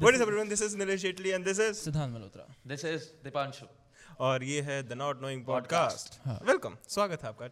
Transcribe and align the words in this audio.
What 0.00 0.14
is 0.14 0.20
up 0.20 0.28
everyone? 0.28 0.50
This 0.50 0.62
is 0.62 0.74
Nilesh 0.76 1.02
Jetli 1.04 1.30
and 1.36 1.44
this 1.44 1.58
is 1.60 1.74
सिद्धांत 1.74 2.14
Malhotra 2.14 2.54
this 2.66 2.84
is 2.84 3.02
Deepanshu 3.24 3.66
और 4.20 4.44
ये 4.44 4.60
है 4.60 4.88
the 4.88 4.92
not 4.92 5.22
knowing 5.22 5.44
podcast 5.44 6.20
हाँ। 6.26 6.40
Welcome 6.46 6.76
स्वागत 6.88 7.22
है 7.22 7.28
आपका। 7.28 7.48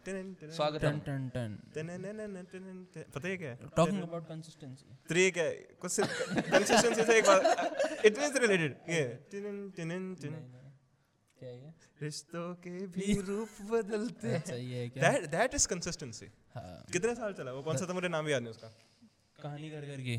स्वागत 0.55 0.83
है 0.83 0.99
टन 0.99 1.29
टन 1.29 1.29
टन। 1.33 3.03
पता 3.15 3.27
है 3.27 3.37
क्या? 3.37 3.49
है 3.49 3.59
टॉकिंग 3.77 4.01
अबाउट 4.01 4.27
कंसिस्टेंसी 4.27 4.97
तो 5.09 5.15
ये 5.15 5.31
क्या? 5.31 5.43
है 5.43 5.51
कुछ 5.81 5.99
कंसिस्टेंसी 5.99 7.03
से 7.03 7.17
एक 7.17 7.23
बात। 7.23 8.05
इट 8.05 8.19
मींस 8.19 8.35
रिलेटेड 8.35 8.77
ये। 8.89 9.03
टिन- 9.31 9.75
टिन- 9.75 10.21
टिन- 10.21 10.41
क्या 11.39 11.49
है 11.49 11.63
ये? 11.63 11.73
रिश्तों 12.01 12.53
के 12.55 12.87
भी 12.87 13.21
रूप 13.21 13.49
बदलते 13.61 14.35
अच्छा 14.35 14.53
हैं 14.53 14.61
ये 14.61 14.77
है। 14.77 14.89
क्या? 14.89 15.11
दैट 15.11 15.25
दैट 15.25 15.53
इज़ 15.53 15.67
कंसिस्टेंसी 15.67 16.25
हाँ। 16.55 16.85
कितने 16.93 17.15
साल 17.15 17.33
चला? 17.33 17.51
वो 17.51 17.63
कौन 17.63 17.77
सा 17.77 17.85
था 17.89 17.93
मुझे 17.93 18.07
नाम 18.07 18.27
याद 18.27 18.41
नहीं 18.41 18.51
उसका। 18.51 18.67
कहानी 19.43 19.69
घर 19.69 19.81
घर 19.81 20.01
की 20.01 20.15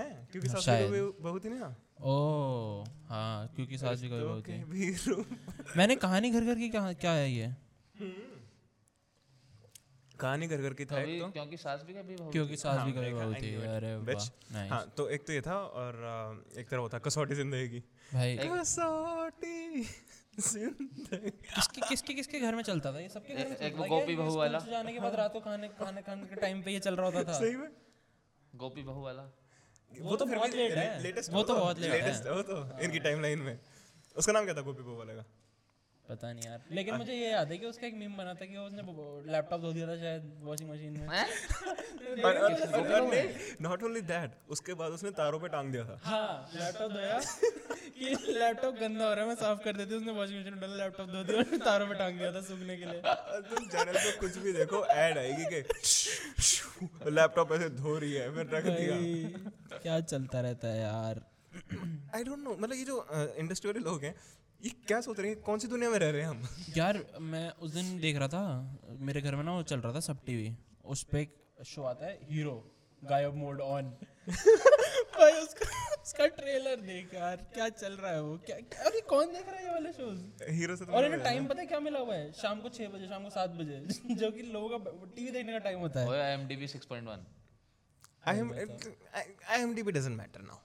है? 0.00 0.28
क्योंकि 0.32 0.48
हाँ, 0.48 0.60
सास। 0.60 0.90
भी 0.90 1.00
बहुत 1.22 1.44
ही 1.44 1.50
नहीं 1.50 1.60
ना? 1.60 1.74
ओ 2.02 2.84
हाँ 3.06 3.48
क्योंकि 3.48 3.78
सास 3.78 4.00
भी 4.00 4.08
कभी 4.08 4.16
रिश्तों 4.16 4.34
होती 4.34 4.52
के 4.52 5.60
है 5.62 5.74
मैंने 5.76 5.96
कहानी 5.96 6.30
घर 6.30 6.44
घर 6.44 6.54
की 6.54 6.68
क्या 6.68 6.92
क्या 6.92 7.12
है 7.12 7.30
ये? 7.32 7.54
कहानी 10.20 10.46
घर 10.46 10.56
घर 10.56 10.72
की 10.74 10.84
था 10.84 11.00
एक 11.02 11.22
तो। 11.22 11.30
क्योंकि 11.30 11.56
सास 11.56 11.82
भी 11.86 11.94
कभी 11.94 12.16
बहुत 12.16 12.32
क्योंकि 12.32 12.56
सास 12.56 12.72
भी 12.72 12.92
हाँ, 12.92 12.92
कभी 12.92 13.12
देखा, 13.12 13.24
होती 13.24 13.40
I 13.40 13.42
knew 13.42 13.60
है 13.60 13.68
it. 13.68 13.76
अरे 13.76 13.96
वाह 13.96 14.26
नाइस 14.52 14.72
हाँ 14.72 14.94
तो 14.96 15.08
एक 15.08 15.26
तो 15.26 15.32
ये 15.32 15.40
था 15.40 15.56
और 15.56 15.94
एक 16.58 16.68
तरह 16.68 16.80
होता 16.80 16.98
कसौटी 16.98 17.34
ज़िंदगी। 17.34 17.78
भाई। 18.14 18.36
कसौटी 18.36 19.84
किसके 21.14 21.88
किसके 21.88 22.14
किसके 22.14 22.40
घर 22.40 22.54
में 22.54 22.62
चलता 22.62 22.92
था 22.92 23.00
ये? 23.00 23.08
सबके 23.08 23.34
घर 23.34 23.44
में 23.44 23.52
एक- 23.52 23.62
एक 23.62 23.76
वो 23.76 23.84
गोपी 23.84 24.16
बहू 24.16 24.36
वाला। 24.36 24.58
जाने 24.58 24.92
के 24.92 25.00
बाद 25.00 25.14
रात 25.14 25.32
को 25.32 25.40
खाने 25.40 25.68
खाने 25.68 26.02
खाने 26.02 26.26
के 26.26 26.34
टाइम 26.34 26.62
पे 26.62 26.70
ये 26.70 26.80
चल 26.80 26.96
रहा 26.96 27.06
होता 27.06 27.24
था। 27.24 27.38
सही 27.38 27.56
में? 27.56 27.68
गोपी 28.54 28.82
बहू 28.82 29.02
वाला। 29.02 29.22
वो 29.98 30.16
तो 30.16 30.26
बहुत 30.26 30.54
लेट 30.54 30.72
है। 30.72 31.02
लेटेस्ट 31.02 31.32
वो 31.32 31.42
तो 31.42 31.54
बहुत 31.54 31.78
लेट 31.78 31.92
है। 31.92 32.32
वो 32.32 32.42
तो 32.42 32.78
इनकी 32.80 32.98
टाइमलाइन 32.98 33.38
में 33.38 33.58
उसका 34.16 34.32
नाम 34.32 34.44
क्या 34.44 34.54
था 34.54 34.60
गोपी 34.60 34.82
गोवा 34.82 35.04
का 35.04 35.24
पता 36.10 36.32
नहीं 36.32 36.44
यार। 36.46 36.60
लेकिन 36.72 36.94
मुझे 36.96 37.14
ये 37.14 37.30
याद 37.30 37.50
है 37.52 37.56
कि 37.58 37.66
उसका 37.66 37.86
एक 37.86 37.94
मीम 37.96 38.16
बना 38.16 38.32
था 38.34 38.46
कि 38.46 38.56
उसने 38.58 38.82
लैपटॉप 39.32 39.60
धो 39.60 39.72
दिया 39.72 39.86
था 39.88 39.96
शायद 39.96 40.22
वॉशिंग 40.44 40.70
मशीन 40.70 40.92
में। 41.00 41.06
नॉट 43.62 43.82
ओनली 43.84 44.00
दैट 44.10 44.30
उसके 44.50 44.74
बाद 44.80 44.92
उसने 44.92 45.10
तारों 45.18 45.40
पे 45.40 45.48
टांग 45.48 45.70
दिया 45.72 45.84
था। 45.84 45.98
हाँ 46.04 46.50
लैपटॉप 46.54 46.92
धोया 46.92 47.18
कि 47.98 48.32
लैपटॉप 48.38 48.74
गंदा 48.80 49.04
हो 49.04 49.12
रहा 49.14 49.22
है 49.22 49.28
मैं 49.28 49.34
साफ़ 49.36 49.62
कर 49.64 49.76
देती 49.76 49.94
हूँ 49.94 50.00
उसने 50.00 50.12
वॉशिंग 50.12 50.40
मशीन 50.40 50.52
में 50.52 50.60
डाला 50.60 50.76
लैपटॉप 50.84 51.08
धो 51.08 51.22
दिया 51.24 51.38
और 51.38 51.56
तारों 51.64 51.86
पे 51.88 51.94
टांग 51.94 52.18
दिया 52.18 52.32
था 52.32 52.40
सूखने 52.48 52.76
के 52.76 52.84
लिए। 52.84 53.00
तुम 53.50 53.66
चैनल 53.68 53.98
पे 53.98 54.10
कुछ 54.18 54.36
भी 54.38 54.52
देखो 54.52 54.84
ऐड 54.96 55.18
आएगी 55.18 55.44
कि 55.54 55.60
लैपटॉप 57.10 57.52
ऐसे 57.52 57.68
धो 57.78 57.98
रही 57.98 58.12
है 58.12 58.26
फिर 58.34 58.50
रख 58.54 58.64
दिया। 58.66 58.96
क्या 59.78 60.00
चलता 60.00 60.40
रहता 60.40 60.68
है 60.68 60.80
यार। 60.80 61.22
आई 62.14 62.24
डोंट 62.24 62.38
नो 62.38 62.56
मतलब 62.60 62.74
ये 62.74 62.84
जो 62.84 62.96
इंडस्ट्री 63.38 63.70
वाले 63.70 63.84
लोग 63.84 64.04
हैं 64.04 64.14
ये 64.64 64.70
क्या 64.86 65.00
सोच 65.00 65.18
रहे 65.20 65.30
हैं? 65.30 65.40
कौन 65.42 65.58
सी 65.58 65.68
दुनिया 65.68 65.90
में 65.90 65.98
रह 65.98 66.10
रहे 66.10 66.22
हैं 66.22 66.28
हम? 66.28 66.48
यार 66.76 66.98
मैं 67.20 67.48
उस 67.58 67.72
दिन 67.74 67.98
देख 68.00 68.16
रहा 68.16 68.28
था 68.28 68.42
मेरे 69.00 69.20
घर 69.20 69.34
में 69.36 69.42
ना 69.44 69.52
वो 69.52 69.62
चल 69.62 69.80
रहा 69.80 69.92
था 69.94 70.00
सब 70.00 70.24
टीवी। 70.26 70.56
उस 70.84 71.02
पे 71.02 71.20
एक 71.20 71.34
शो 71.66 71.82
आता 71.82 72.06
है 72.06 72.18
हीरो 72.30 72.54
गायब 73.02 73.34
मोड 73.34 73.60
ऑन 73.60 73.90
भाई 74.28 75.32
उसका 75.32 75.68
उसका 76.02 76.26
ट्रेलर 76.36 76.80
देख 76.80 77.14
यार 77.14 77.36
क्या 77.54 77.68
चल 77.68 77.92
रहा 77.92 78.12
है 78.12 78.22
वो? 78.22 78.36
क्या 78.46 78.56
क्या- 78.58 78.86
अरे 78.86 79.00
कौन 79.08 79.32
देख 79.32 79.48
रहा 79.48 79.56
है 79.56 79.64
ये 79.64 79.70
वाले 79.70 79.92
शोज़ 79.92 80.50
हीरो 80.52 80.76
से 80.76 80.84
तो 80.84 80.92
और 80.92 81.04
इन्हें 81.04 81.22
टाइम 81.22 81.46
पता 81.46 81.60
है 81.60 81.66
क्या 81.66 81.80
मिला 81.80 81.98
हुआ 81.98 82.14
है? 82.14 82.30
शाम 82.32 82.60
को 82.60 82.68
छह 82.68 82.88
बजे 82.88 83.08
शाम 83.08 83.24
को 83.24 83.30
सात 83.30 83.50
बजे 83.50 84.14
जो 84.14 84.30
कि 84.30 84.42
लोगों 84.52 84.78
का 84.78 84.90
टीवी 85.16 85.30
देखने 85.30 85.52
का 85.52 85.58
टाइम 85.58 85.78
होता 85.78 86.00
है। 86.00 86.08
ओए 86.08 86.20
IMDb 86.20 86.66
6.1 86.68 87.18
I 88.26 88.38
M 88.38 88.52
I 88.54 89.60
M 89.60 89.74
D 89.74 89.82
B 89.82 89.92
doesn't 89.92 90.16
matter 90.18 90.40
now 90.42 90.58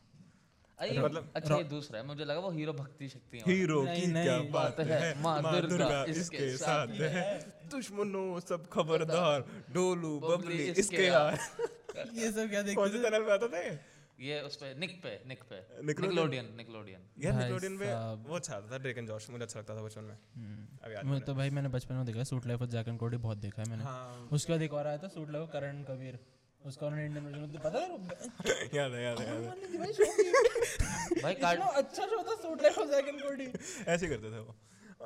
मतलब- 0.81 1.35
अच्छा 1.35 1.55
ये 1.55 1.63
दूसरा 1.63 1.99
है। 1.99 2.05
मुझे 2.05 2.25
लगा 2.25 2.39
वो 2.39 2.49
हीरो 2.51 2.73
भक्ति 2.73 3.07
शक्ति 3.09 3.41
हीरो 3.47 3.81
की 3.81 4.05
नहीं, 4.07 4.23
क्या 4.23 4.37
बात 4.39 4.77
बात 4.77 4.87
है? 4.87 5.21
माँ 5.21 5.41
माँ 5.41 5.51
दुर्गा 5.53 5.67
दुर्गा 5.77 6.03
इसके 6.03 6.37
इसके 6.37 6.57
साथ 6.57 6.87
है 7.01 7.39
दुश्मनों 7.71 8.39
सब 8.39 8.67
खबरदार 8.73 9.45
डोलू 9.73 10.19
बबली 10.19 10.63
इसके 10.83 10.97
ये 12.21 12.31
सब 12.31 12.49
क्या 12.49 12.63
कौन 12.73 12.89
से 12.91 13.01
चैनल 13.03 13.23
पे 13.23 13.31
आता 13.31 13.47
था 13.47 13.59
ये? 13.59 13.79
ये 14.19 14.39
उस 14.41 14.55
पे 14.55 14.73
निक 14.79 14.91
पे 15.03 15.09
निक 15.27 15.41
पे। 15.43 15.55
निकलोडियन? 15.85 16.53
निकलोडियन 16.57 17.01
यार 17.23 17.33
हम्म। 17.33 18.23
वो 18.27 18.35
अच्छा 18.35 18.59
था 18.71 18.77
ड्रेक 18.77 18.97
एंड 18.97 19.07
जॉश 19.07 19.29
मुझे 19.29 19.43
अच्छा 19.43 19.59
लगता 19.59 19.75
था 19.75 19.81
बचपन 19.81 20.03
में। 20.03 21.03
मैं 21.11 21.19
तो 21.21 21.33
भाई 21.35 21.49
मैंने 21.49 21.69
बचपन 21.69 21.95
में 21.95 22.05
देखा 22.05 22.23
suite 22.23 22.47
life 22.47 22.61
of 22.61 22.69
Zack 22.69 22.87
and 22.87 22.99
Cody 22.99 23.17
बहुत 23.17 23.37
देखा 23.37 23.61
है 23.61 23.69
मैंने। 23.69 23.83
हाँ। 23.83 24.29
उसके 24.31 24.53
बाद 24.53 24.61
एक 24.61 24.73
और 24.73 24.87
आया 24.87 24.97
था 24.97 25.07
सूट 25.07 25.31
लाइफ 25.31 25.49
करण 25.53 25.83
कबीर। 25.83 26.19
उसका 26.65 26.85
उन्होंने 26.85 27.05
इंडियन 27.05 27.25
वर्जन 27.25 27.39
में 27.39 27.61
पता 27.61 27.79
है 27.79 27.87
याद 28.77 28.93
है 28.93 29.03
याद 29.03 29.19
है 29.19 29.25
याद 29.25 29.43
है। 29.43 29.77
भाई 29.79 29.93
की- 29.93 31.23
भाई 31.23 31.33
कार्ड 31.35 31.61
अच्छा 31.61 32.05
शो 32.05 32.21
था 32.29 32.35
suite 32.41 32.61
life 32.63 32.77
of 32.79 32.87
Zack 32.89 33.07
and 33.07 33.21
Cody 33.21 33.47
ऐसे 33.87 34.05
ही 34.05 34.11
करते 34.11 34.31
थे 34.31 34.39
वो। 34.39 34.55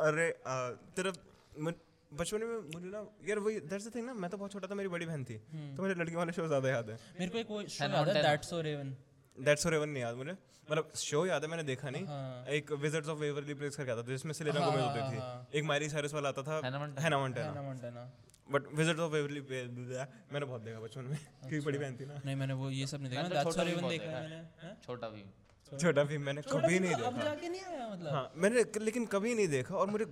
अरे 0.08 0.30
तेरा 0.98 1.12
म- 1.60 1.74
बचपन 2.20 2.44
में 2.44 2.60
मुझे 2.76 2.88
ना 2.88 3.00
यार 3.30 3.40
वही 3.40 3.60
दैट्स 3.72 3.88
द 3.88 3.96
थिंग 3.96 4.06
ना 4.06 4.14
मैं 4.24 4.30
तो 4.30 4.38
बहुत 4.38 4.52
छोटा 4.52 4.68
था 4.68 4.76
मेरी 4.76 4.90
बड़ी 4.90 5.06
बहन 5.06 5.24
थी। 5.24 5.36
हम्म। 5.52 5.76
तो 5.76 5.84
मुझे 5.84 5.96
लड़की 5.96 6.16
वाले 6.16 6.32
शो 6.32 6.48
ज़्यादा 6.48 6.70
याद 6.70 6.90
है। 6.90 6.98
मेरे 7.20 7.32
को 7.32 7.38
एक 7.38 7.50
वो 7.50 7.62
शो 7.68 7.84
याद 7.86 8.08
है 8.10 8.22
that's 8.24 8.50
so 8.50 8.62
Raven 8.62 8.96
that's 9.38 9.64
for 9.64 9.74
even 9.74 9.90
नहीं 9.90 10.04
याद 10.04 10.16
मुझे। 10.16 10.32
मतलब 10.32 10.92
शो 10.96 11.26
याद 11.26 11.44
है 11.44 11.50
मैंने 11.50 11.64
देखा 11.64 11.90
नहीं। 11.90 12.06
हाँ। 12.06 12.46
एक 12.56 12.72
विजिट्स 12.82 13.10
ऑफ़ 13.10 13.20
वेवरली 13.20 13.54
प्लेस 13.62 13.76
करके 13.76 13.92
आता 13.92 14.02
था 14.04 14.08
जिसमें 14.08 14.34
सेलेना 14.34 14.60
गोमेज 14.66 14.82
हाँ, 14.82 14.90
होती 14.98 15.18
हाँ। 15.18 15.48
थी 15.54 15.58
एक 15.58 15.64
मायरी 15.66 15.90
साइरस 15.90 16.14
वाला 16.14 16.30
आता 16.30 16.44
था 16.44 16.60
हैना 16.66 16.80
Montana 16.80 17.46
Hannah 17.48 17.62
Montana 17.62 18.04
but 18.52 18.68
wizards 18.74 19.00
of 19.00 19.12
Waverly 19.12 19.42
मैंने 19.42 20.46
बहुत 20.46 20.62
देखा 20.62 20.80
बचपन 20.80 21.04
में। 21.04 21.18
क्योंकि 21.50 21.66
बड़ी 21.66 21.78
बहन 21.78 21.98
थी 22.00 22.06
ना। 22.06 22.22
नहीं 22.26 22.36
मैंने 22.36 22.54
वो 22.54 22.70
ये 22.70 22.88
सब 22.88 23.02
नहीं 23.02 23.10
देखा। 23.10 23.22
मैंने 23.22 23.36
दैट्स 23.36 23.52
छोटा 23.52 23.64
भी 23.64 23.72
रेवन 23.72 23.90
देखा 23.90 24.06
देखा 24.06 24.18
है 24.18 24.24
है। 24.24 24.30
मैंने 24.30 24.76
छोटा 24.86 25.10
भीम 25.10 25.28
छोटा 25.72 26.04
भी 26.04 26.18
मैंने 26.18 26.42
कभी 26.42 26.80
नहीं 26.80 26.94
अब 26.94 27.14
देखा। 27.14 27.24
जाके 27.24 27.50
नहीं 27.50 27.62
आया 27.62 27.90
मतलब? 27.90 28.12
हाँ 28.12 28.32
मैंने 28.36 28.64
लेकिन 28.80 29.06
कभी 29.06 29.34
नहीं 29.36 29.48
देखा 29.48 29.76
और 29.76 29.90
मुझे 29.90 30.06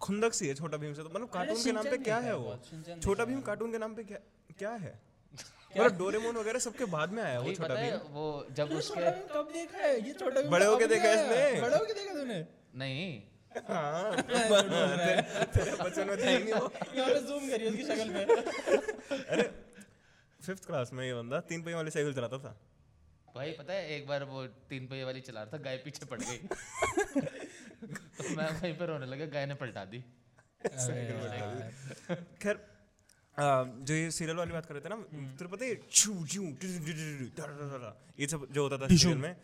खुंदक 0.00 0.34
सी 0.34 0.48
है 0.48 0.54
छोटा 0.54 0.76
भीम 0.76 0.94
से। 0.94 1.02
तो 1.02 1.08
मतलब 1.08 1.28
कार्टून 1.28 1.62
के 1.64 1.72
नाम 1.72 1.90
पे 1.90 1.98
क्या 1.98 2.18
है 2.18 2.24
है 2.24 2.36
वो? 2.36 2.58
छोटा 3.02 3.24
भीम 3.24 3.40
कार्टून 3.40 3.72
के 3.72 3.78
नाम 3.78 3.94
पे 3.94 4.04
क्या 4.04 4.18
क्या 4.58 4.70
है? 4.70 5.00
मतलब 5.76 5.98
डोरेमोन 5.98 6.36
वगैरह 6.36 6.58
सबके 6.58 6.84
बाद 6.84 7.12
में 7.12 7.22
आया 7.22 7.40
वो 7.40 7.52
छोटा 7.52 7.74
भीम। 7.74 8.12
वो 8.14 8.46
जब 8.52 8.72
उसके 8.72 9.10
कब 9.34 9.50
देखा 9.52 9.78
है? 9.78 9.92
ये 10.06 10.12
छोटा 10.12 10.40
भीम 10.40 10.50
बड़े 10.50 10.64
तो 10.64 10.72
होके 10.72 10.86
देखा 10.86 11.14
नहीं 11.14 11.24
इसने। 11.24 11.60
बड़े 11.60 11.76
होके 11.76 11.92
देखा 11.92 12.14
तूने? 12.14 12.46
नहीं। 12.74 13.31
हाँ 13.68 14.22
तेरे 14.22 15.22
तेरे 15.48 15.72
बचपन 15.74 16.06
में 16.08 16.16
था 16.16 16.24
नहीं 16.24 16.52
वो 16.52 16.72
यहाँ 16.96 17.08
पे 17.08 17.20
जूम 17.22 17.48
करिए 17.50 17.68
उसकी 17.68 17.84
शक्ल 17.84 18.08
पे 18.12 18.22
अरे 19.26 19.50
फिफ्थ 20.40 20.66
क्लास 20.66 20.92
में 20.92 21.04
ये 21.06 21.14
बंदा 21.14 21.40
तीन 21.48 21.62
पहियों 21.62 21.78
वाली 21.78 21.90
साइकिल 21.90 22.14
चलाता 22.14 22.38
था 22.38 22.56
भाई 23.34 23.52
पता 23.58 23.72
है 23.72 23.94
एक 23.96 24.06
बार 24.06 24.24
वो 24.30 24.46
तीन 24.68 24.86
पहिए 24.86 25.04
वाली 25.04 25.20
चला 25.22 25.42
रहा 25.42 25.52
था 25.52 25.62
गाय 25.62 25.76
पीछे 25.84 26.06
पड़ 26.06 26.20
गई 26.20 26.38
तो 28.18 28.36
मैं 28.36 28.48
वहीं 28.50 28.74
पर 28.76 28.86
रोने 28.86 29.06
लगा 29.06 29.26
गाय 29.32 29.46
ने 29.46 29.54
पलटा 29.62 29.84
दी 29.86 30.00
खैर 32.42 32.60
जो 33.82 33.94
ये 33.94 34.10
सीरियल 34.10 34.36
वाली 34.36 34.52
बात 34.52 34.66
कर 34.66 34.74
रहे 34.74 34.84
थे 34.84 34.88
ना 34.88 34.96
तेरे 35.38 35.48
पता 35.48 35.64
है 35.64 35.76
छू 35.90 36.12
छू 36.26 36.42
ये 38.18 38.26
सब 38.26 38.46
जो 38.52 38.62
होता 38.62 38.78
था 38.78 38.88
सीरियल 38.88 39.18
में 39.18 39.34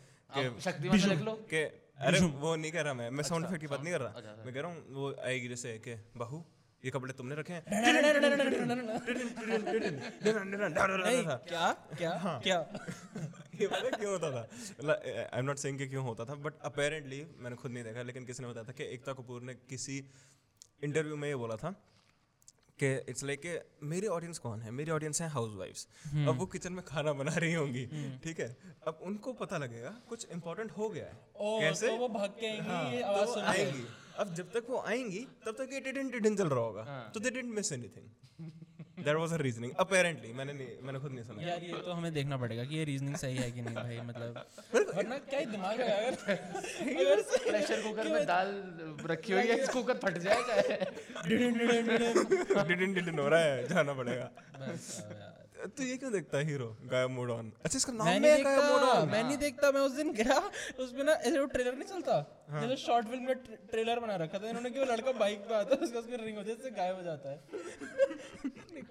शक्तिमान 0.61 1.25
लो 1.25 1.35
कि 1.45 1.65
अरे 1.99 2.21
वो 2.21 2.55
नहीं 2.57 2.71
कर 2.73 2.85
रहा 2.85 2.95
मैं 2.95 3.11
मैं 3.11 3.25
साउंड 3.25 3.45
इफ़ेक्ट 3.45 3.61
की 3.61 3.67
बात 3.67 3.83
नहीं 3.83 3.93
कर 3.93 4.03
अच्छा, 4.03 4.21
रहा 4.21 4.45
मैं 4.45 4.55
कह 4.55 4.61
रहा 4.61 4.71
हूँ 4.71 4.95
वो 4.95 5.15
आएगी 5.25 5.49
जैसे 5.49 5.79
कि 5.79 5.95
बहू 6.17 6.45
ये 6.85 6.91
कपड़े 6.91 7.13
तुमने 7.13 7.35
रखे 7.35 7.53
हैं 7.53 7.63
क्या 11.45 11.73
क्या 11.99 12.13
हाँ। 12.19 12.39
क्या 12.41 12.59
ये 13.61 13.67
पता 13.67 13.97
क्यों 13.97 14.13
होता 14.13 14.31
था 14.31 14.43
आई 14.93 15.39
एम 15.39 15.45
नॉट 15.45 15.59
सेइंग 15.59 15.79
कि 15.79 15.87
क्यों 15.89 16.05
होता 16.05 16.25
था 16.25 16.35
बट 16.41 16.61
अपेरेंटली 16.65 17.25
मैंने 17.39 17.57
खुद 17.57 17.73
नहीं 17.73 17.85
देखा 17.85 18.03
लेकिन 18.03 18.25
किसी 18.25 18.43
ने 18.43 18.49
बताया 18.49 18.65
था 18.65 18.73
कि 18.73 18.85
एकता 18.95 19.13
कपूर 19.15 19.43
ने 19.43 19.55
किसी 19.69 19.97
इंटरव्यू 20.85 21.17
में 21.17 21.29
ये 21.29 21.35
बोला 21.37 21.57
था 21.57 21.75
कि 22.81 22.89
इट्स 23.11 23.25
लाइक 23.25 23.47
मेरे 23.83 24.07
ऑडियंस 24.09 24.39
कौन 24.39 24.61
है? 24.63 24.71
मेरी 24.71 24.91
ऑडियंस 24.91 25.21
है 25.23 25.29
हाउस 25.31 25.55
वाइफ्स 25.57 25.87
अब 26.07 26.39
वो 26.39 26.47
किचन 26.47 26.73
में 26.73 26.85
खाना 26.85 27.13
बना 27.13 27.35
रही 27.37 27.55
होंगी 27.55 27.85
ठीक 28.25 28.41
है? 28.41 28.57
अब 28.87 28.99
उनको 29.03 29.33
पता 29.41 29.59
लगेगा 29.59 29.95
कुछ 30.09 30.27
इम्पोर्टेंट 30.33 30.71
हो 30.73 30.89
गया 30.89 31.05
है। 31.05 31.19
ओ 31.37 31.61
कैसे? 31.61 31.87
तो 31.87 31.97
वो 31.97 32.09
भाग 32.09 32.31
के 32.41 32.47
आएँगी 32.47 32.69
हाँ, 32.69 32.93
ये 32.93 33.01
तो 33.01 33.07
आवाज़ 33.07 33.39
आएँगी। 33.39 33.87
अब 34.19 34.35
जब 34.35 34.53
तक 34.53 34.71
वो 34.71 34.79
आएँगी 34.89 35.27
तब 35.47 35.55
तक 35.55 35.73
ये 35.73 35.81
टिटिन 35.81 36.11
टिटिन 36.11 36.37
चल 36.37 36.49
रहा 36.49 36.61
होगा। 36.61 36.85
तो 37.15 37.21
they 37.21 37.31
didn't 37.31 37.55
miss 37.55 37.73
anything 37.73 38.07
that 38.99 39.17
was 39.17 39.33
a 39.33 39.37
reasoning 39.43 39.73
apparently 39.81 40.33
मैंने 40.39 40.53
नहीं 40.53 40.69
मैंने 40.87 40.99
खुद 41.01 41.13
नहीं 41.13 41.25
सुना। 41.25 41.43
यार 41.43 41.63
ये 41.65 41.81
तो 41.87 41.93
हमें 41.93 42.13
देखना 42.15 42.37
पड़ेगा 42.45 42.65
कि 42.65 42.77
ये 42.77 42.85
रीजनिंग 42.85 43.17
सही 43.23 43.37
है 43.37 43.51
कि 43.51 43.63
नहीं 43.63 43.75
भाई 43.77 43.99
मतलब। 44.07 44.45
वरना 44.97 45.19
क्या 45.31 45.41
ही 45.41 45.47
दिमाग 45.47 45.81
है 45.81 45.87
अगर 46.07 46.17
अगर 46.97 47.23
प्रेशर 47.49 47.83
कुकर 47.83 48.09
में 48.13 48.27
दाल 48.27 48.53
रखी 49.13 49.33
हुई 49.33 49.47
है 49.49 49.57
कुकर 49.69 49.99
फट 50.05 50.19
जाएगा। 50.27 50.55
डिडिन 51.29 52.93
डिडिन 52.95 53.19
हो 53.19 53.29
रहा 53.29 53.41
है 53.41 53.67
जाना 53.69 53.93
पड़ेगा। 53.95 54.31
यार। 54.61 55.37
तो 55.77 55.83
ये 55.83 55.97
क्यों 56.01 56.11
देखता 56.13 56.39
है 56.39 56.45
हीरो 56.47 56.67
गायब 56.91 57.11
मोड 57.11 57.31
ऑन 57.31 57.47
अच्छा 57.65 57.77
इसका 57.77 57.93
नाम 57.93 58.09
है 58.09 58.19
गायब 58.43 58.65
मोड 58.65 58.83
ऑन 58.89 59.09
मैं 59.09 59.23
नहीं 59.23 59.37
देखता 59.39 59.71
मैं 59.73 59.81
उस 59.81 59.93
दिन 59.93 60.13
गया 60.19 60.37
उसमें 60.85 61.03
ना 61.05 61.13
ऐसे 61.13 61.39
वो 61.39 61.47
ट्रेलर 61.55 61.75
नहीं 61.75 61.89
चलता? 61.89 62.19
हाँ। 62.51 62.61
जैसे 62.63 62.77
शॉर्ट 62.83 63.07
फ़िल्म 63.09 63.25
में 63.25 63.35
ट्रेलर 63.73 64.01
बना 64.01 64.17
रखा 64.23 64.39
था 64.39 64.49
इन्होंने 64.49 64.71
कि 64.71 64.79
वो 64.79 64.85
लड़का 64.93 65.13
बाइक 65.19 65.41
पे 65.49 65.55
आता 65.55 65.75
है 65.75 65.81
उसका 65.87 65.99
उसका 65.99 66.23
रिंग 66.25 66.37
होती 66.37 66.51
है 66.51 66.57
इससे 66.57 66.71
गायब 66.79 66.97
हो 66.97 67.03
जाता 67.03 67.31
है। 67.31 67.37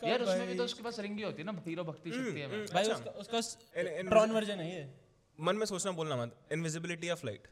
यार 0.03 0.21
उसमें 0.21 0.47
भी 0.47 0.55
तो 0.57 0.63
उसके 0.63 0.83
पास 0.83 0.99
रिंगी 0.99 1.23
होती 1.23 1.41
है 1.41 1.45
ना 1.45 1.61
हीरो 1.67 1.83
भक्ति 1.83 2.11
शक्ति 2.11 2.39
है 2.39 2.47
भाई 2.47 2.83
अच्छा। 2.83 2.95
उसका 2.95 3.39
उसका 3.39 4.09
ट्रॉन 4.09 4.31
वर्जन 4.31 4.59
है 4.59 4.69
ये। 4.71 4.87
मन 5.39 5.55
में 5.55 5.65
सोचना 5.65 5.91
बोलना 5.99 6.15
मत। 6.15 6.35
इनविजिबिलिटी 6.51 7.09
या 7.09 7.15
फ़्लाइट 7.15 7.47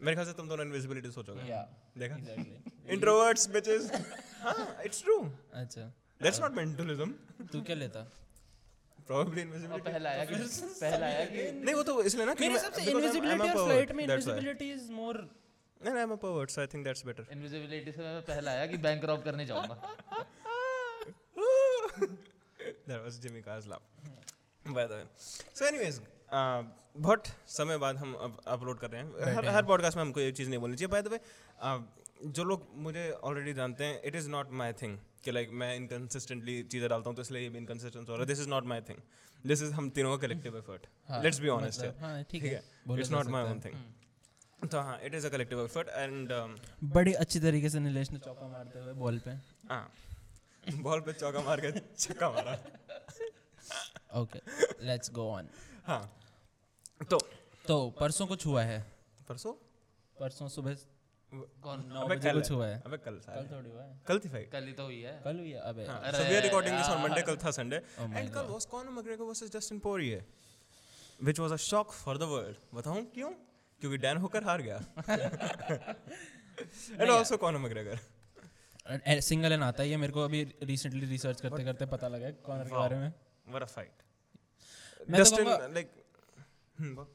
मेरे 0.00 0.14
ख्याल 0.16 0.26
से 0.26 0.32
तुम 0.34 0.48
दोनों 0.48 0.64
इनविजिबिलिटी 0.66 1.10
सोचोगे। 1.12 1.48
या 1.48 1.62
देखा? 1.98 2.16
इंट्रोवर्ट्स 2.92 3.48
बिचेस 3.50 3.90
हाँ 4.42 4.76
इट्स 4.84 5.02
ट्रू 5.04 5.16
अच्छा। 5.54 5.82
दैट्स 6.20 6.40
नॉट 6.40 6.52
मेंटलिज्म 6.54 7.46
तू 7.52 7.60
क्या 7.62 7.76
लेता? 7.76 8.00
प्रोबेबली 9.06 9.40
इनविजिबिलिटी 9.42 9.90
पहला 9.90 10.10
आया 10.10 10.24
कि 10.24 10.34
पहला 10.80 11.06
आया 11.06 11.24
कि 11.26 11.50
नहीं 11.54 11.74
वो 11.74 11.82
तो 11.82 12.02
इसलिए 12.02 12.26
ना 12.26 12.34
कि 12.34 12.48
मेरे 12.48 12.54
हिसाब 12.54 12.72
से 12.72 12.90
इनविजिबिलिटी 12.90 13.48
और 13.48 13.54
फ़्लाइट 13.56 13.92
में 13.92 14.04
इनविजिबिलिटी 14.04 14.70
इज़ 14.72 14.90
मोर 14.92 15.16
नहीं 15.84 15.94
नहीं, 15.94 16.02
I'm 16.04 16.12
a 16.12 16.16
pervert, 16.22 16.50
so 16.50 16.62
I 16.62 16.66
think 16.72 16.84
that's 16.86 17.02
better. 17.10 17.24
Invisibility 17.32 17.92
से 17.92 18.02
मैं 18.02 18.20
पहला 18.30 18.50
आया 18.50 18.66
कि 18.66 18.76
बैंक 18.86 19.04
रॉब 19.10 19.22
करने 19.24 19.46
जाऊँगा। 19.46 19.76
That 22.88 23.00
was 23.04 23.18
Jimmy 23.24 23.40
Carr's 23.46 23.66
laugh. 23.66 23.82
By 24.64 24.86
the 24.86 24.94
way. 24.96 25.04
So 25.54 25.64
anyways, 25.66 26.00
uh, 26.38 26.62
बहुत 27.06 27.26
समय 27.48 27.78
बाद 27.84 27.96
हम 27.96 28.14
अब 28.26 28.36
अपलोड 28.54 28.78
कर 28.78 28.90
रहे 28.90 29.02
हैं। 29.02 29.34
हर 29.36 29.46
हर 29.56 29.62
पॉडकास्ट 29.66 29.96
में 29.96 30.02
हमको 30.04 30.20
ये 30.20 30.32
चीज़ 30.40 30.48
नहीं 30.50 30.60
बोलनी 30.60 30.76
चाहिए। 30.76 30.90
बाय 30.92 31.02
द 31.02 31.08
वे 31.12 31.20
जो 32.36 32.44
लोग 32.44 32.66
मुझे 32.86 33.10
ऑलरेडी 33.24 33.52
जानते 33.54 33.84
हैं 33.84 34.00
it 34.04 34.14
is 34.16 34.28
not 34.30 34.50
my 34.62 34.72
thing 34.82 34.98
कि 35.24 35.30
लाइक 35.32 35.50
मैं 35.62 35.74
इनकन्सिस्टेंटली 35.76 36.62
चीज़ें 36.72 36.88
डालता 36.90 37.08
हूँ 37.10 37.16
तो 37.16 37.22
इसलिए 37.22 37.42
ये 37.42 37.48
इनकन्सिस्टेंट 37.58 38.08
हो 38.08 38.14
रहा 38.14 38.22
है। 38.22 38.26
This 38.28 38.40
is 38.40 38.48
not 38.48 38.64
my 38.72 38.80
thing 38.88 38.98
this 39.44 39.62
is 39.62 39.72
हम 39.72 39.90
तीनों 39.98 40.16
का 40.16 40.26
collective 40.26 40.56
effort 40.58 40.86
let's 41.24 41.38
be 41.38 41.48
honest 41.48 41.84
हाँ 42.00 42.22
ठीक 42.30 42.42
है। 42.44 42.50
है? 42.50 42.62
It's 42.98 43.10
not 43.10 43.26
my 43.36 43.42
own 43.50 43.60
thing 43.64 43.74
तो 44.68 44.80
हाँ 44.80 44.98
it 45.04 45.14
is 45.14 45.26
a 45.26 45.28
collective 45.30 45.60
effort 45.64 45.88
and 45.88 46.32
बड़ी 46.94 47.12
अच्छी 47.24 47.40
तरीके 47.40 47.68
से 47.70 47.80
नीलेश 47.80 48.10
ने 48.12 48.18
चौका 48.26 48.48
मारते 48.48 48.78
हुए 48.78 48.92
बॉल 49.02 49.18
पे 49.26 49.30
हाँ 49.70 49.82
बॉल 50.86 51.00
पे 51.06 51.12
चौका 51.20 51.40
मार 51.46 51.60
के 51.60 51.70
छक्का 51.80 52.30
मारा 52.30 52.56
ओके 54.20 54.40
लेट्स 54.86 55.10
गो 55.18 55.28
ऑन 55.32 55.48
हाँ 55.86 56.00
तो 57.10 57.18
तो 57.66 57.78
परसों 58.00 58.26
कुछ 58.26 58.46
हुआ 58.46 58.62
है 58.62 58.80
परसों 59.28 59.52
परसों 60.16 60.48
सुबह 60.56 60.76
अबे 61.32 62.16
कल 62.22 62.38
कुछ। 62.40 62.50
हुआ 62.50 62.66
है 62.66 62.80
अबे 62.86 62.96
कल 62.96 63.12
कल 63.12 63.18
सारे 63.26 63.42
थोड़ी 63.50 63.70
हुआ 63.70 63.82
है 63.82 63.98
कल 64.06 64.18
थी 64.24 64.28
फाइट 64.28 64.50
कल 64.52 64.64
ही 64.66 64.72
तो 64.78 64.84
हुई 64.84 65.00
है 65.00 65.12
कल 65.24 65.38
हुई 65.38 65.50
है 65.50 65.60
अबे 65.70 65.84
हाँ, 65.86 66.00
अरे 66.00 66.18
so 66.18 66.24
we 66.30 66.36
are 66.38 66.44
recording 66.46 66.74
this 66.78 66.88
on 66.88 66.98
यार। 66.98 67.02
Monday. 67.04 67.22
कल 67.26 67.36
था 67.44 67.52
Sunday. 67.58 67.78
Oh 67.98 68.08
my 68.08 68.18
and 68.20 68.32
कल 68.34 68.40
God. 68.40 68.50
was 68.54 68.66
Conor 68.72 68.94
McGregor 68.96 69.28
versus 69.28 69.52
Justin 69.56 69.80
Poirier, 69.84 70.24
which 71.20 71.40
was 71.44 71.52
a 71.52 71.58
shock 71.66 71.94
for 71.98 72.16
the 72.22 72.28
world. 72.32 72.58
बताऊँ 72.74 73.04
क्यों? 73.14 73.30
क्योंकि 73.80 73.98
डैन 73.98 74.16
होकर 74.16 74.44
हार 74.44 74.62
गया. 74.62 74.96
and 76.98 77.10
also 77.10 77.38
Conor 77.38 77.58
McGregor. 77.58 77.98
Single 79.20 79.52
N 79.52 79.62
आता 79.62 79.82
ही 79.82 79.90
है 79.90 79.96
मेरे 79.96 80.12
को 80.12 80.20
अभी 80.20 80.54
रिसेंटली 80.62 81.06
रिसर्च 81.06 81.40
करते 81.40 81.64
करते 81.64 81.86
पता 81.86 82.08
लगा 82.08 82.26
है 82.26 82.32
कॉर्नर 82.32 82.64
के 82.64 82.70
बारे 82.70 82.96
में। 82.96 83.10
तो 83.10 83.52
Justin 85.16 85.38
कहूँगा 85.38 85.74
like 85.74 85.88
hmm, 86.80 86.82
बोल. 86.82 87.06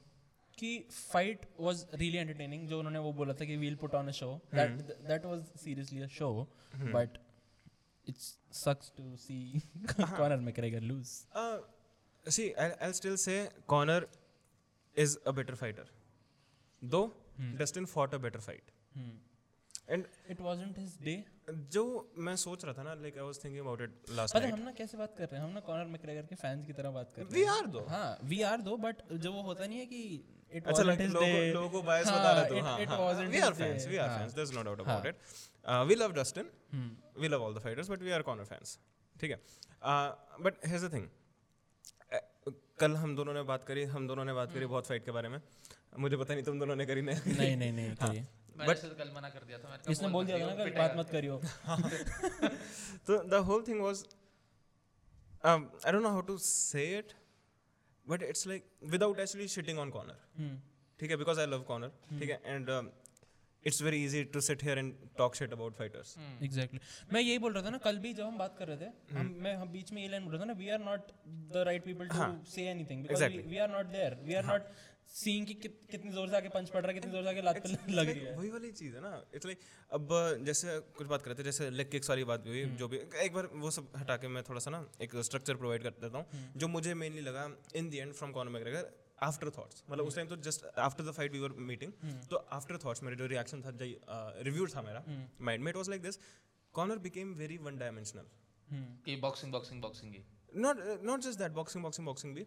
कि 0.58 0.88
फाइट 0.92 1.46
वाज 1.60 1.88
रियली 1.94 2.18
एंटरटेनिंग 2.18 2.68
जो 2.68 2.80
उन्होंने 2.80 3.00
वो 3.00 3.14
बोला 3.14 3.34
था 3.34 3.46
कि 3.46 3.58
we'll 3.58 3.76
put 3.76 3.96
on 3.96 4.08
a 4.08 4.12
show 4.12 4.42
that 4.56 4.70
that 5.08 5.26
was 5.26 5.44
seriously 5.44 6.02
a 6.02 6.08
show 6.08 6.52
but 6.76 7.10
it's 8.10 8.38
sucks 8.52 8.92
to 8.98 9.16
see 9.16 9.62
Conor 9.92 10.38
McGregor 10.38 10.80
lose 10.80 11.08
Uh, 12.26 12.32
see, 12.32 12.56
I'll, 12.56 12.74
I'll 12.82 12.94
still 12.94 13.18
say 13.18 13.50
Conor 13.68 14.08
is 14.96 15.20
a 15.26 15.34
better 15.34 15.56
though 16.90 17.02
Dustin 17.60 17.86
fought 17.94 18.14
a 18.14 18.18
better 18.26 18.40
fight 18.40 18.72
and 19.90 20.06
it 20.30 20.42
wasn't 20.42 20.78
his 20.80 20.98
day 21.04 21.24
जो 21.74 21.82
मैं 22.28 22.36
सोच 22.44 22.64
रहा 22.66 22.74
था 22.74 22.84
ना 22.84 22.94
like 23.02 23.18
I 23.18 23.24
was 23.24 23.44
thinking 23.44 23.62
about 23.62 23.82
it 23.82 24.10
last 24.12 24.36
night 24.36 24.54
हम 24.54 24.60
ना 24.62 24.72
कैसे 24.78 24.98
बात 24.98 25.14
कर 25.18 25.24
रहे 25.24 25.40
हैं? 25.40 25.48
हम 25.48 25.54
ना 25.54 25.60
कॉनर 25.68 25.86
मैकग्रेगर 25.88 26.26
के 26.26 26.36
फैंस 26.36 26.66
की 26.68 26.74
तरह 26.74 26.92
बात 26.92 27.12
कर 27.12 27.22
रहे 27.22 27.28
हैं। 27.28 27.36
वी 27.36 27.44
आर 27.58 27.68
दो 27.76 27.86
हाँ 27.90 28.18
वी 28.24 28.42
आर 28.52 28.62
दो 28.62 28.78
बट 28.86 29.04
जो 29.26 29.32
वो 29.34 29.42
होता 29.42 29.66
नहीं 29.66 29.80
है 29.80 29.86
कि 29.86 30.02
इट 30.52 30.68
अच्छा 30.68 30.84
लोगों 30.84 31.28
लोगों 31.54 31.70
को 31.70 31.82
बायस 31.82 32.08
हाँ, 32.08 32.20
बता 32.20 32.32
रहा 32.32 32.44
तू 32.46 32.60
हाँ 32.60 32.78
हाँ। 32.88 33.14
We 33.26 33.40
are 33.40 33.54
fans 33.54 33.88
we 33.88 33.98
are 33.98 34.18
fans 34.18 34.34
there 34.34 34.48
is 34.48 34.54
no 34.56 34.64
doubt 34.64 34.80
about 34.80 35.06
it 35.06 35.88
we 35.90 35.96
love 35.96 36.14
Dustin 36.14 36.52
we 37.20 37.28
love 37.28 37.44
all 37.44 37.56
the 37.56 37.60
fighters 37.60 37.90
but 37.90 38.02
we 38.02 38.12
are 38.12 38.22
Conor 38.22 38.46
fans 38.46 38.78
ठीक 39.16 39.32
है? 39.32 39.40
But 40.44 40.66
here 40.66 40.76
is 40.76 40.86
the 40.86 40.94
thing 40.94 41.08
कल 42.80 42.96
हम 42.98 43.16
दोनों 43.16 43.34
ने 43.34 43.42
बात 43.50 43.64
करी 43.64 43.84
हम 43.92 44.08
दोनों 44.08 44.24
ने 44.26 44.34
बात 44.34 44.50
करी 44.50 44.60
हम्म। 44.60 44.70
बहुत 44.72 44.88
फाइट 44.88 45.06
के 45.06 45.12
बारे 45.12 45.30
में. 45.30 45.40
मुझे 46.00 46.18
पता 46.18 46.34
नहीं 46.34 46.44
तुम 46.44 46.60
दोनों 46.60 46.76
ने 46.76 46.86
करी 46.86 47.02
नहीं 47.02 47.36
नहीं 47.38 47.56
नहीं 47.58 47.72
नहीं 47.74 47.96
करिए 47.96 48.22
मैंने 48.58 48.68
But- 48.68 48.82
सिर्फ़ 48.82 48.98
कल 48.98 49.12
मना 49.16 49.30
कर 49.30 49.44
दिया 49.46 49.58
था 49.60 49.80
इसने 49.92 50.08
बोल 50.10 50.26
दिया 50.26 50.38
था 50.40 50.54
ना 50.54 50.64
कल 50.64 50.70
बात 50.78 50.94
मत 50.98 51.10
करियो। 51.10 51.40
the 53.34 53.42
whole 53.44 53.62
thing 53.62 53.82
was 53.82 54.04
um, 55.44 55.68
I 55.86 55.92
don't 55.92 56.04
know 56.04 56.12
how 56.12 56.22
to 56.30 56.38
say 56.40 56.86
it 57.00 57.14
but 58.08 58.22
it's 58.24 58.46
like 58.46 58.66
without 58.96 59.20
actually 59.20 59.48
shitting 59.56 59.82
on 59.86 59.92
Conor 59.98 60.20
हम्म 60.38 60.62
ठीक 61.00 61.10
है 61.12 61.16
बिकॉज़ 61.18 61.40
आई 61.40 61.46
लव 61.46 61.62
कॉर्नर 61.68 61.90
ठीक 62.20 62.30
है 62.30 62.40
and 62.46 62.70
it's 63.66 63.82
very 63.82 64.04
easy 64.06 64.24
to 64.34 64.42
sit 64.42 64.64
here 64.64 64.80
and 64.80 64.94
talk 65.18 65.36
shit 65.36 65.54
about 65.54 65.76
fighters 65.78 66.16
exactly 66.44 66.80
मैं 67.14 67.22
यही 67.22 67.38
बोल 67.46 67.54
रहा 67.54 67.64
था 67.66 67.70
ना 67.70 67.78
कल 67.86 67.98
भी 68.06 68.14
जब 68.14 68.24
हम 68.26 68.38
बात 68.38 68.56
कर 68.60 68.68
रहे 68.68 68.78
थे 68.78 69.18
हम 69.18 69.36
मैं 69.44 69.54
हम 69.62 69.72
बीच 69.72 69.92
में 69.92 70.02
ये 70.02 70.08
लाइन 70.10 70.24
बोल 70.26 70.34
रहा 70.34 70.42
था 70.42 70.46
ना 70.46 70.54
we 70.60 70.70
are 70.76 70.80
not 70.80 71.12
the 71.54 71.64
right 71.70 71.86
people 71.86 72.08
to 72.10 72.28
say 72.52 72.68
anything 72.70 73.02
because 73.08 73.24
we 73.48 73.58
are 73.66 73.70
not 73.72 73.86
there 73.98 74.18
we 74.24 74.34
are 74.34 74.46
not 74.46 74.70
seeing 75.10 75.46
कि 75.48 75.54
कित- 75.54 75.90
कितनी 75.92 76.12
ज़ोर 76.12 76.28
से 76.30 76.36
आके 76.38 76.50
पंच 76.50 76.70
पड़ 76.70 76.82
रहा 76.82 76.88
है 76.88 76.94
कितनी 76.94 77.12
ज़ोर 77.12 77.24
से 77.24 77.30
आके 77.30 77.42
लात 77.42 77.58
पे 77.64 77.92
लग 77.92 78.10
रही 78.10 78.20
है। 78.20 78.36
वही 78.38 78.50
वाली 78.52 78.72
चीज़ 78.72 78.96
है 78.96 79.02
ना। 79.02 79.12
इट्स 79.36 79.46
लाइक 79.46 79.60
अब 79.94 80.08
जैसे 80.46 80.80
कुछ 80.98 81.08
बात 81.08 81.22
कर 81.22 81.30
रहे 81.32 81.40
थे 81.40 81.44
जैसे 81.44 81.70
लेग 81.70 81.90
किक्स 81.92 82.10
वाली 82.10 82.24
बात 82.32 82.48
हुई 82.48 82.64
जो 82.82 82.88
भी 82.88 82.98
एक 83.26 83.34
बार 83.34 83.50
वो 83.64 83.72
सब 83.72 83.92
हटा 83.98 84.18
के 84.18 84.28
मैं 84.28 84.44
थोड़ा 84.50 84.60
सा 84.60 84.72
ना 84.72 84.86
एक 85.02 85.16
स्ट्रक्चर 85.30 85.56
प्रोवाइड 85.56 85.84
कर 85.84 85.98
देता 86.02 86.18
हूँ 86.18 86.52
जो 86.58 86.68
मुझे 86.68 86.94
मेनली 87.04 87.22
लगा 87.22 87.50
in 87.76 87.90
the 87.90 87.94
end 87.96 88.14
from 88.14 88.32
Conor 88.32 88.52
McGregor 88.52 88.92
after 89.24 89.50
thoughts 89.58 89.84
मतलब 89.90 90.08
उस 90.08 90.16
टाइम 90.16 90.28
तो 90.28 90.36
just 90.50 90.66
after 90.90 91.04
the 91.04 91.12
fight 91.12 91.32
we 91.32 91.40
were 91.40 91.54
meeting 91.72 91.94
तो 92.30 92.38
आफ्टर 92.60 92.78
थॉट्स 92.86 93.04
मेरे 93.04 93.16
जो 93.16 93.26
रिएक्शन 93.36 93.62
था 93.62 93.72
जो 93.72 93.86
रिव्यू 94.50 94.68
था 94.76 94.82
मेरा 94.82 95.04
माइंड 95.42 95.64
में 95.64 95.72
it 95.72 95.78
was 95.78 95.90
like 95.90 96.02
this 96.02 96.20
Conor 96.74 96.98
became 97.08 97.34
very 97.36 97.58
one 97.68 97.78
dimensional 97.78 98.28
कि 99.06 99.16
बॉक्सिंग 99.16 99.52
बॉक्सिंग 99.52 99.82
बॉक्सिंग 99.82 100.14
की। 100.14 100.26
Not 100.64 100.78
uh, 100.82 100.94
not 101.08 101.24
just 101.24 101.40
that 101.40 101.54
boxing 101.56 101.82
boxing 101.86 102.06
boxing 102.08 102.34
bhi 102.36 102.44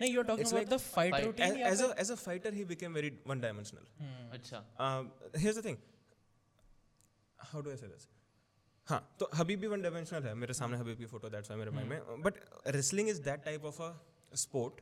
नहीं 0.00 0.12
you 0.12 0.20
are 0.20 0.26
talking 0.26 0.46
It's 0.46 0.54
about 0.54 0.68
the 0.68 0.76
fighter 0.84 1.16
fight. 1.16 1.26
Routine 1.26 1.62
as, 1.66 1.72
as 1.72 1.82
a 1.86 1.90
as 2.04 2.10
a 2.14 2.16
fighter 2.22 2.52
he 2.58 2.64
became 2.72 2.96
very 3.00 3.10
one 3.32 3.42
dimensional 3.44 3.84
अच्छा। 4.38 4.62
Um, 4.86 5.10
here's 5.44 5.60
the 5.60 5.64
thing. 5.68 5.78
How 7.38 7.60
do 7.62 7.72
i 7.72 7.76
say 7.82 7.90
this? 7.94 8.08
हाँ 8.88 8.98
तो 9.20 9.28
Khabib 9.34 9.60
भी 9.60 9.66
one 9.66 9.82
dimensional 9.82 10.22
है 10.22 10.34
मेरे 10.34 10.54
सामने 10.54 10.78
हबीब 10.78 10.96
की 10.98 11.06
photo 11.12 11.28
that's 11.30 11.50
why 11.50 11.58
मेरे 11.58 11.70
mind 11.70 11.90
में 11.90 12.22
but 12.22 12.40
wrestling 12.76 13.08
is 13.08 13.20
that 13.28 13.44
type 13.44 13.64
of 13.70 13.80
a 13.82 13.92
sport 14.42 14.80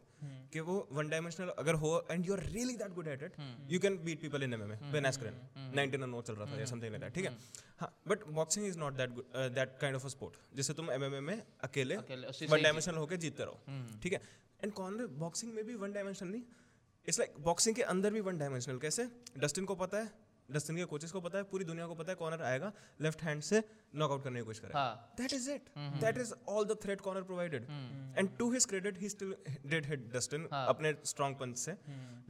कि 0.53 0.61
वो 0.61 0.75
वन 0.93 1.09
डायमेंशनल 1.09 1.49
अगर 1.59 1.75
हो 1.85 1.91
and 2.11 2.27
you 2.27 2.33
are 2.35 2.43
really 2.57 2.75
that 2.77 2.93
good 2.95 3.09
at 3.09 3.23
it 3.23 3.37
you 3.71 3.81
can 3.81 3.97
beat 4.05 4.21
people 4.21 4.43
in 4.43 4.55
MMA 4.55 4.77
Ben 4.93 5.07
Askren 5.07 5.39
19 5.77 6.07
no 6.15 6.23
चल 6.23 6.35
रहा 6.35 6.47
था 6.53 6.59
या 6.61 6.65
समथिंग 6.73 6.91
लाइक 6.93 7.03
दैट 7.03 7.15
ठीक 7.15 7.25
है? 7.25 7.37
हाँ 7.81 7.91
but 8.09 8.25
boxing 8.41 8.67
is 8.67 8.79
not 8.79 8.97
that 8.97 9.11
that 9.59 9.77
kind 9.81 9.97
of 9.97 10.07
a 10.07 10.09
sport 10.09 10.57
जिससे 10.57 10.75
तुम 10.81 10.91
एमएमए 10.91 11.21
में 11.21 11.43
अकेले 11.71 11.97
वन 12.51 12.63
डायमेंशनल 12.63 12.97
होकर 12.97 13.17
जीतते 13.27 13.45
रहो 13.45 13.99
ठीक 14.03 14.13
है? 14.13 14.21
एंड 14.65 14.73
कॉर्नर 14.73 15.07
बॉक्सिंग 15.25 15.55
में 15.55 15.65
भी 15.67 15.75
वन 15.85 15.93
डायमेंशनल 15.93 16.29
नहीं 16.29 16.43
इट्स 17.09 17.19
लाइक 17.19 17.35
बॉक्सिंग 17.45 17.77
के 17.77 17.83
अंदर 17.95 18.13
भी 18.13 18.21
वन 18.21 18.39
डायमेंशनल 18.39 18.79
कैसे? 18.79 19.09
डस्टिन 19.39 19.65
को 19.65 19.75
पता 19.77 19.99
है? 19.99 20.11
लसन 20.55 20.77
के 20.77 20.85
कोचेस 20.87 21.13
को 21.13 21.21
पता 21.21 21.39
है 21.39 21.45
पूरी 21.51 21.65
दुनिया 21.65 21.87
को 21.87 21.95
पता 21.95 22.13
है 22.13 22.17
कॉर्नर 22.17 22.43
आएगा 22.45 22.73
लेफ़्ट 23.01 23.23
हैंड 23.23 23.43
से 23.43 23.63
नॉकआउट 23.95 24.25
करने 24.25 24.41
की 24.41 24.45
कोशिश 24.47 24.61
करेगा। 24.61 24.85
That 25.19 25.33
is 25.33 25.51
it 25.51 25.69
that 26.01 26.19
is 26.19 26.33
all 26.49 26.65
the 26.65 26.77
threat 26.83 27.01
Conor 27.01 27.23
provided 27.23 27.67
and 28.19 28.37
to 28.39 28.51
his 28.53 28.65
credit 28.67 28.99
he 29.01 29.09
still 29.09 29.35
dead 29.67 29.87
hit 29.87 30.13
Dustin 30.15 30.47
अपने 30.53 30.95
स्ट्रॉन्ग 31.05 31.37
पंच 31.39 31.57
से। 31.59 31.77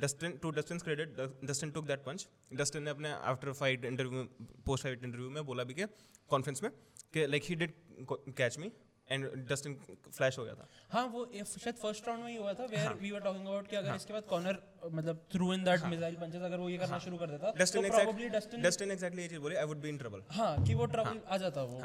Dustin 0.00 0.36
to 0.42 0.50
Dustin 0.52 0.78
credit 0.80 1.20
Dustin 1.44 1.70
took 1.70 1.86
that 1.86 2.04
punch 2.04 2.28
Dustin 2.54 2.82
ने 2.82 2.90
अपने 2.90 3.12
after 3.32 3.52
fight 3.54 3.84
interview 3.84 4.24
post 4.66 4.84
fight 4.84 5.04
interview 5.04 5.30
में 5.30 5.44
बोला 5.46 5.64
भी 5.64 5.74
के 5.74 5.86
conference 6.30 6.62
में 6.62 6.70
like 7.16 7.42
he 7.44 7.54
did 7.56 7.72
catch 8.10 8.58
me 8.58 8.72
and 9.08 9.24
Dustin 9.48 9.72
flash 10.16 10.38
हो 10.38 10.44
गया 10.44 10.54
था. 10.54 10.66
हाँ 10.90 11.04
वो 11.14 11.24
शायद 11.34 11.74
फ़र्स्ट 11.76 12.06
राउंड 12.08 12.22
में 12.24 12.30
ही 12.30 12.36
हुआ 12.36 12.52
था 12.54 12.64
where 12.72 12.92
we 13.00 13.10
were 13.10 13.20
talking 13.20 13.46
about 13.46 13.68
कि 13.68 13.76
अगर 13.76 13.94
इसके 13.94 14.12
बाद 14.12 14.24
कॉर्नर 14.28 14.58
मतलब 14.92 15.24
through 15.32 15.52
in 15.54 15.64
that 15.64 15.84
missile 15.86 16.14
punches 16.20 16.42
अगर 16.42 16.58
वो 16.58 16.68
ये 16.70 16.78
करना 16.78 16.98
शुरू 17.06 17.16
कर 17.16 17.30
देता 17.30 17.50
तो 17.50 17.64
exact- 17.64 17.90
probably 17.94 18.28
Dustin 18.36 18.64
Dustin 18.66 18.94
exactly 18.96 19.18
ये 19.18 19.28
चीज़ 19.28 19.40
बोली 19.40 19.56
I 19.56 19.64
would 19.72 19.82
be 19.84 19.92
in 19.94 20.00
trouble. 20.02 20.22
हाँ 20.36 20.64
कि 20.66 20.74
वो 20.74 20.86
ट्रबल 20.94 21.20
आ 21.28 21.36
जाता 21.44 21.62
वो। 21.72 21.80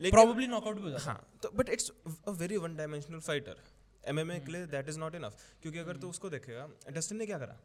प्रोबब्ली 0.00 0.46
नॉकआउट 0.46 0.76
भी 0.76 0.82
हो 0.82 0.90
जाता। 0.90 1.04
हाँ 1.04 1.38
तो 1.42 1.50
but 1.56 1.68
it's 1.76 1.90
a 2.28 2.30
very 2.40 2.56
one 2.64 2.76
dimensional 2.76 3.20
fighter 3.28 3.62
MMA 4.04 4.38
के 4.46 4.52
लिए 4.52 4.66
दैट 4.74 4.88
इज़ 4.88 4.98
नॉट 5.00 5.14
इनफ 5.14 5.36
क्योंकि 5.62 5.78
अगर 5.78 5.96
तू 6.02 6.08
उसको 6.10 6.30
देखेगा 6.30 6.68
डस्टिन 6.98 7.18
ने 7.18 7.26
क्या 7.26 7.38
करा? 7.38 7.56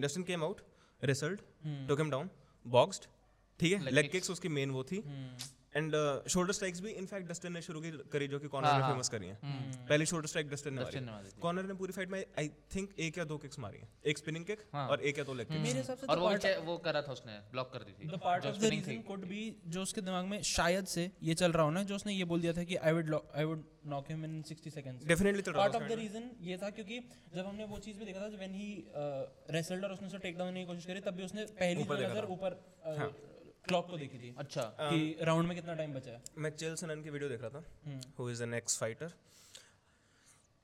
Dustin 0.00 0.22
came 0.24 0.44
out 0.44 0.60
result 1.02 1.40
took 1.88 2.00
him 2.00 2.10
down 2.10 2.30
boxed 2.66 3.06
ठीक 3.60 3.72
है? 3.72 3.90
लेग 3.90 4.10
किक्स 4.10 4.30
उसकी 4.30 4.48
मेन 4.48 4.70
वो 4.70 4.82
थी। 4.90 4.98
एंड 5.78 5.94
शोल्डर 6.28 6.52
स्ट्राइक्स 6.52 6.80
भी 6.80 6.90
इनफैक्ट 7.00 7.28
डस्टिन 7.28 7.52
ने 7.52 7.62
शुरू 7.62 7.80
की 7.80 7.90
करी 8.12 8.28
जो 8.28 8.38
कि 8.38 8.48
कॉर्नर 8.48 8.68
हाँ, 8.68 8.78
में 8.78 8.84
हाँ। 8.84 8.92
फ़ेमस 8.92 9.08
करी 9.08 9.26
है। 9.26 9.38
पहली 9.88 10.06
शोल्डर 10.06 10.28
स्ट्राइक 10.28 10.50
डस्टिन 10.50 10.74
ने 10.74 10.80
मारी। 11.02 11.30
कॉर्नर 11.40 11.64
ने 11.64 11.74
पूरी 11.74 11.92
फाइट 11.92 12.10
में 12.10 12.18
आई 12.38 12.48
थिंक 12.74 12.98
एक 13.00 13.18
या 13.18 13.24
दो 13.24 13.38
किक्स 13.38 13.58
मारी 13.58 13.78
है। 13.78 13.88
एक 14.06 14.18
स्पिनिंग 14.18 14.44
किक 14.44 14.64
हाँ। 14.72 14.86
और 14.88 15.02
एक 15.02 15.18
या 15.18 15.24
दो 15.24 15.34
लेग 15.34 15.50
मेरे 15.52 15.78
हिसाब 15.78 15.96
से 15.96 16.06
और 16.06 16.38
the 16.38 16.56
वो 16.58 16.64
वो 16.66 16.76
करा 16.86 17.02
था 17.02 17.12
उसने 17.12 17.38
ब्लॉक 17.52 17.72
कर 17.72 17.82
दी 17.82 17.92
थी। 17.94 18.08
The 18.08 18.20
part 18.24 18.46
of 18.46 18.58
the 18.58 18.72
reason 18.74 19.02
could 19.08 19.26
be 19.28 19.42
जो 19.68 19.82
उसके 19.82 20.00
दिमाग 20.02 20.24
में 20.26 20.40
शायद 20.50 20.86
से 20.88 21.10
ये 21.22 21.34
चल 21.36 21.52
रहा 21.52 21.64
हो 21.64 21.70
ना 21.70 21.82
जो 21.82 21.94
उसने 21.94 22.12
ये 22.12 22.24
बोल 22.24 22.40
दिया 22.40 22.52
था 22.52 22.64
कि 22.64 22.76
I 22.82 22.92
would 22.92 23.14
I 23.14 23.44
would 23.44 23.64
knock 23.86 24.10
him 24.10 24.24
in 24.24 24.42
60 24.42 24.70
seconds 24.70 25.06
definitely 25.06 25.42
चल 25.42 25.52
रहा 25.52 25.62
पार्ट 25.62 25.82
ऑफ़ 25.82 25.88
द 25.88 25.98
रीजन 25.98 26.30
ये 26.42 26.56
था 26.56 26.70
क्योंकि 26.70 27.00
जब 27.34 27.46
हमने 27.46 27.64
वो 27.64 27.78
चीज़ 27.78 27.98
भी 27.98 28.04
देखा 28.04 28.20
था 28.20 28.28
व्हेन 28.36 28.54
ही 28.54 28.68
रेसल्ड 29.56 29.84
और 29.84 29.92
उसने 29.92 30.06
उसे 30.08 30.18
टेक 30.18 30.38
डाउन 30.38 30.48
करने 30.48 30.60
की 30.60 30.66
कोशिश 30.66 30.86
करी 30.86 31.00
तब 31.00 31.14
भी 31.14 31.24
उसने 31.24 31.44
पहली 31.60 31.82
नज़र 31.84 32.24
ऊपर 32.30 32.60
क्लॉक 33.68 33.86
को 33.90 33.96
देखी 33.98 34.18
थी। 34.18 34.34
अच्छा 34.38 34.62
कि 34.80 34.98
राउंड 35.22 35.48
में 35.48 35.56
कितना 35.56 35.74
टाइम 35.74 35.94
बचा 35.94 36.10
है? 36.10 36.22
मैं 36.38 36.50
चेल 36.52 36.74
सनन 36.76 37.02
की 37.02 37.10
वीडियो 37.10 37.28
देख 37.30 37.42
रहा 37.42 37.50
था। 37.50 37.62
Who 38.18 38.28
is 38.32 38.44
an 38.46 38.58
ex 38.58 38.78
fighter? 38.82 39.08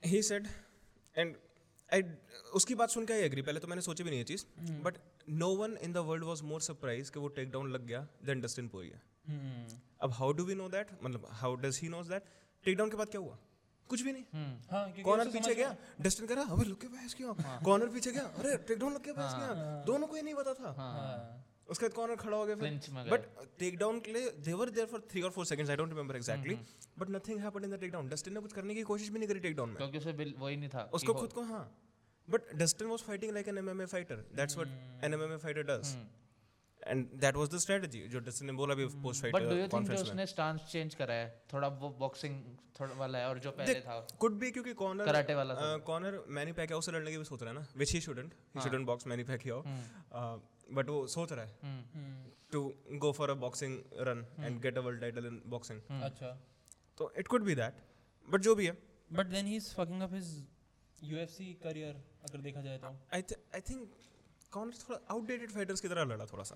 He 0.03 0.21
said 0.29 0.47
and 1.15 1.41
I 1.89 2.01
उसकी 2.55 2.75
बात 2.75 2.89
सुन 2.89 3.05
के 3.05 3.13
आई 3.13 3.21
एग्री 3.21 3.41
पहले 3.41 3.59
तो 3.59 3.67
मैंने 3.67 3.81
सोची 3.81 4.03
भी 4.03 4.09
नहीं 4.09 4.19
ये 4.19 4.25
चीज़। 4.25 4.45
But 4.83 4.97
no 5.31 5.49
one 5.57 5.77
in 5.83 5.93
the 5.93 5.97
world 6.07 6.23
was 6.23 6.41
more 6.43 6.61
surprise 6.61 7.11
कि 7.11 7.19
वो 7.19 7.27
टेक 7.35 7.51
डाउन 7.51 7.71
लग 7.71 7.85
गया 7.87 8.07
देन 8.25 8.41
डस्टिन 8.41 8.67
पोरिया 8.67 8.99
अब 10.03 10.11
how 10.13 10.31
do 10.33 10.43
we 10.45 10.55
know 10.55 10.69
that 10.69 10.87
मतलब 11.03 11.27
how 11.31 11.55
does 11.57 11.79
he 11.83 11.89
knows 11.89 12.09
that 12.09 12.23
take 12.65 12.77
down 12.77 12.89
के 12.89 12.97
बाद 12.97 13.09
क्या 13.09 13.21
हुआ? 13.21 13.37
कुछ 13.89 14.01
भी 14.01 14.11
नहीं। 14.11 14.23
हम्म 14.33 14.53
हाँ 14.71 14.83
क्योंकि 14.83 15.01
कॉर्नर 15.03 15.27
पीछे 15.31 15.53
गया। 15.55 15.75
डस्टिन 16.01 16.27
कह 16.27 16.35
रहा 16.35 16.53
अबे 16.53 16.63
लुक 16.65 16.79
के 16.81 16.87
बहस 16.87 17.13
क्यों? 17.13 17.33
कॉर्नर 17.65 17.89
पीछे 17.89 18.11
गया। 18.11 18.23
अरे 18.23 18.55
टेक 18.67 18.79
डाउन 18.79 18.93
लग 18.93 19.03
के 19.03 19.11
बहस 19.13 19.33
क्या 19.33 19.83
दोनों 19.85 20.07
को 20.07 20.15
ही 20.15 20.21
नहीं 20.21 20.35
पता 20.35 20.53
था। 20.53 20.73
हाँ, 20.77 21.45
उसके 21.69 21.85
बाद 21.85 21.93
कॉर्नर 21.93 22.15
खड़ा 22.15 22.37
हो 22.37 22.45
गया 22.45 22.55
फिर। 22.55 23.09
बट 23.09 23.25
टेक 23.59 23.77
डाउन 23.77 23.99
के 23.99 24.13
लिए 24.13 24.31
दे 24.45 24.53
वर 24.53 24.69
देयर 24.71 24.87
फॉर 24.87 25.01
3 25.13 25.23
और 25.23 25.31
4 25.31 25.45
seconds 25.45 25.69
I 25.69 25.75
don't 25.75 25.89
remember 25.89 26.15
exactly 26.15 26.57
but 26.99 27.09
nothing 27.11 27.39
happened 27.39 27.65
in 27.65 27.71
the 27.71 27.79
take 27.79 27.91
down 27.91 28.09
Dustin 28.09 28.33
ने 28.33 28.41
कुछ 28.41 28.53
करने 28.53 28.75
की 28.75 28.81
कोशिश 28.91 29.09
भी 29.09 29.19
नहीं 29.19 29.29
करी 29.29 29.39
टेक 29.39 29.55
डाउन 29.55 29.69
में। 29.69 29.77
क्योंकि 29.77 29.97
उसे 29.97 30.11
वही 30.11 30.55
नहीं 30.55 30.69
था। 30.69 30.89
उसको 30.93 31.13
खुद 31.13 31.33
को 31.33 31.41
हाँ। 31.53 31.63
But 32.27 32.53
Dustin 32.57 32.87
was 32.87 32.99
fighting 33.07 33.33
like 33.33 33.47
an 33.47 33.57
MMA 33.57 33.85
fighter 33.87 34.23
that's 34.35 34.57
what 34.57 35.03
an 35.03 35.13
MMA 35.13 35.37
fighter 35.37 35.63
does 35.63 35.95
and 36.81 37.05
that 37.19 37.35
was 37.35 37.49
the 37.49 37.57
strategy 37.59 38.01
जो 38.09 38.19
डस्टिन 38.21 38.47
ने 38.47 38.53
बोला 38.53 38.75
भी 38.75 38.85
post 39.03 39.21
fight 39.21 39.33
but 39.33 39.43
do 39.43 39.55
you 39.55 39.67
think 39.67 39.89
उसने 39.91 40.25
स्टांस 40.27 40.61
चेंज 40.71 40.95
करा 40.95 41.13
है? 41.13 41.27
थोड़ा 41.53 41.67
वो 41.67 41.89
बॉक्सिंग 41.99 42.41
थोड़ा 42.79 42.93
वाला 42.95 43.17
है 43.19 43.27
और 43.29 43.39
जो 43.39 43.51
पहले 43.51 43.79
था। 43.81 43.99
कुड 44.19 44.33
बी 44.39 44.51
क्योंकि 44.51 44.73
कॉर्नर 44.75 45.05
कराटे 45.05 45.35
वाला 45.35 45.55
था। 45.55 45.77
कॉर्नर 45.87 46.23
मैनी 46.29 46.51
पैकियाओ 46.53 46.81
से 46.81 46.91
लड़ने 46.91 47.11
की 47.11 47.17
भी 47.17 47.23
सोच 47.25 47.41
रहा 47.43 47.51
है 47.51 47.59
ना। 47.59 47.65
Which 47.75 47.93
he 47.93 48.01
shouldn't 48.01 48.33
he. 48.55 48.61
Shouldn't 48.61 48.85
box 48.87 49.07
Manny 49.07 49.23
Pacquiao 49.23 49.63
but 50.69 50.89
वो 50.89 51.05
सोच 51.07 51.31
रहा 51.31 51.45
है 51.45 51.51
to 52.51 52.61
go 52.99 53.11
for 53.11 53.29
a 53.29 53.33
boxing 53.43 53.77
run 54.07 54.25
and 54.39 54.61
get 54.61 54.77
a 54.77 54.81
world 54.81 55.01
title 55.01 55.25
in 55.25 55.41
boxing 55.49 55.81
अच्छा। 56.03 56.31
तो 56.97 57.11
it 57.19 57.27
could 57.27 57.43
be 57.43 57.55
that 57.55 57.83
but 58.27 58.41
जो 58.41 58.55
भी 58.55 58.65
है। 58.65 58.77
But 59.11 59.27
then 59.27 59.45
he 59.45 59.55
is 59.55 59.73
fucking 59.75 60.01
up 60.01 60.13
his 60.13 60.33
UFC 61.03 61.53
career 61.63 62.03
अगर 62.29 62.41
देखा 62.41 62.61
जाए 62.61 62.77
तो। 62.77 62.87
आई 63.13 63.21
आई 63.55 63.61
थिंक 63.69 63.95
कॉर्नर 64.53 64.73
थोड़ा 64.81 64.99
आउटडेटेड 65.11 65.51
फाइटर्स 65.51 65.81
की 65.81 65.87
तरह 65.87 66.03
लड़ा 66.05 66.25
थोड़ा 66.25 66.43
सा। 66.43 66.55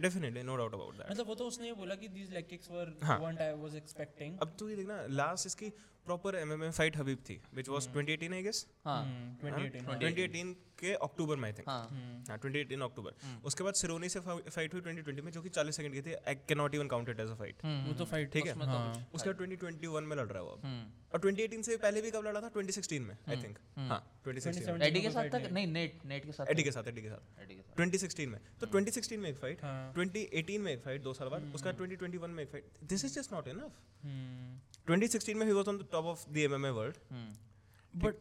Definitely 0.00 0.42
no 0.42 0.56
doubt 0.56 0.74
about 0.74 0.94
that 0.96 1.10
मतलब 1.10 1.26
वो 1.26 1.34
तो 1.34 1.46
उसने 1.46 1.66
ये 1.66 1.72
बोला 1.74 1.94
कि 1.94 2.08
these 2.08 2.30
leg 2.30 2.48
kicks 2.48 2.70
were. 2.70 2.96
What 3.02 3.40
I 3.40 3.52
was 3.62 3.76
expecting 3.76 4.38
अब 4.42 4.56
तू 4.58 4.68
ये 4.68 4.76
देखना 4.76 4.96
लास्ट 5.10 5.46
इसकी 5.46 5.72
प्रॉपर 6.06 6.36
एमएमए 6.36 6.70
फाइट 6.70 6.96
हबीब 6.96 7.18
थी 7.28 7.40
व्हिच 7.54 7.68
वाज 7.68 7.88
2018 7.96 8.32
आई 8.32 8.42
गेस 8.42 8.66
हाँ 8.84 9.00
2018 9.42 9.86
हाँ। 9.86 9.98
2018 10.00 10.54
के 10.80 10.92
अक्टूबर 11.04 11.36
में 11.36 11.44
आई 11.44 11.52
थिंक 11.52 11.68
हाँ. 11.68 11.86
हम्म, 11.90 12.24
हाँ 12.30 12.38
2018 12.40 12.82
अक्टूबर 12.84 13.44
उसके 13.44 13.64
बाद 13.64 13.74
सिरोनी 13.74 14.08
से 14.08 14.20
फाइट 14.20 14.74
हुई 14.74 14.82
2020 14.82 15.22
में 15.24 15.30
जो 15.32 15.42
कि 15.42 15.48
40 15.58 15.76
सेकंड 15.76 15.94
की 15.94 16.02
थी 16.02 16.14
I 16.14 16.34
can 16.48 16.58
not 16.58 16.74
even 16.74 16.88
count 16.88 17.08
it 17.08 17.20
as 17.20 17.30
a 17.30 17.34
fight 17.34 17.64
वो 17.64 17.94
तो 17.98 18.04
फाइट 18.04 18.32
ठीक 18.32 18.46
है? 18.46 18.54
हाँ. 18.66 19.06
उसके 19.14 19.30
बाद 19.30 19.48
2021 19.48 20.02
में 20.02 20.16
लड़ 20.16 20.26
रहा 20.26 20.38
है 20.38 20.44
वो 20.44 20.50
अब। 20.50 20.64
हम्म 20.64 20.84
और 21.14 21.20
2018 21.20 21.62
से 21.62 21.76
पहले 21.76 22.02
भी 22.02 22.10
कब 22.10 22.26
लड़ा 22.26 22.40
था? 22.40 22.50
2016 22.52 23.00
में 23.00 23.16
आई 23.28 23.36
थिंक 23.42 23.58
हाँ 23.76 24.00
2016 24.28 24.82
एडी 24.82 25.00
के 25.00 25.10
साथ 25.10 25.22
fight 25.22 25.34
था 25.34 25.48
नहीं। 25.48 25.66
नेट 25.66 26.04
नेट 26.06 26.24
के 26.26 26.32
साथ 26.32 26.50
एडी 26.50 26.62
के 26.62 26.70
साथ 26.70 26.88
एडी 26.88 27.02
के 27.02 27.08
साथ। 27.08 27.42
एडी 27.42 27.54
के 27.54 27.62
साथ। 27.62 27.76
2016 27.80 28.26
में। 28.26 28.40
तो 28.60 28.66
2016 28.66 29.18
में 29.18 29.28
एक 29.30 29.36
फाइट 29.38 29.62
हाँ. 29.64 29.94
2018 29.94 30.58
में 30.58 30.72
एक 30.72 30.82
फाइट 30.82 31.02
दो 31.02 31.12
साल 31.14 31.28
बाद। 31.28 31.52
उसका 31.54 31.72
2021 31.78 32.28
में 32.30 32.42
एक 32.42 32.50
fight 32.50 32.64
this 32.84 33.04
is 33.04 33.14
just 33.14 33.32
not 33.32 33.48
enough 33.48 33.82
2016 34.86 35.34
में 35.34 35.46
he 35.46 35.52
was 35.52 35.68
on 35.68 35.78
the 35.78 35.86
top 35.92 36.04
of 36.04 36.30
the 36.30 36.36
MMA 36.38 36.70
world 36.70 36.96
but 37.94 38.14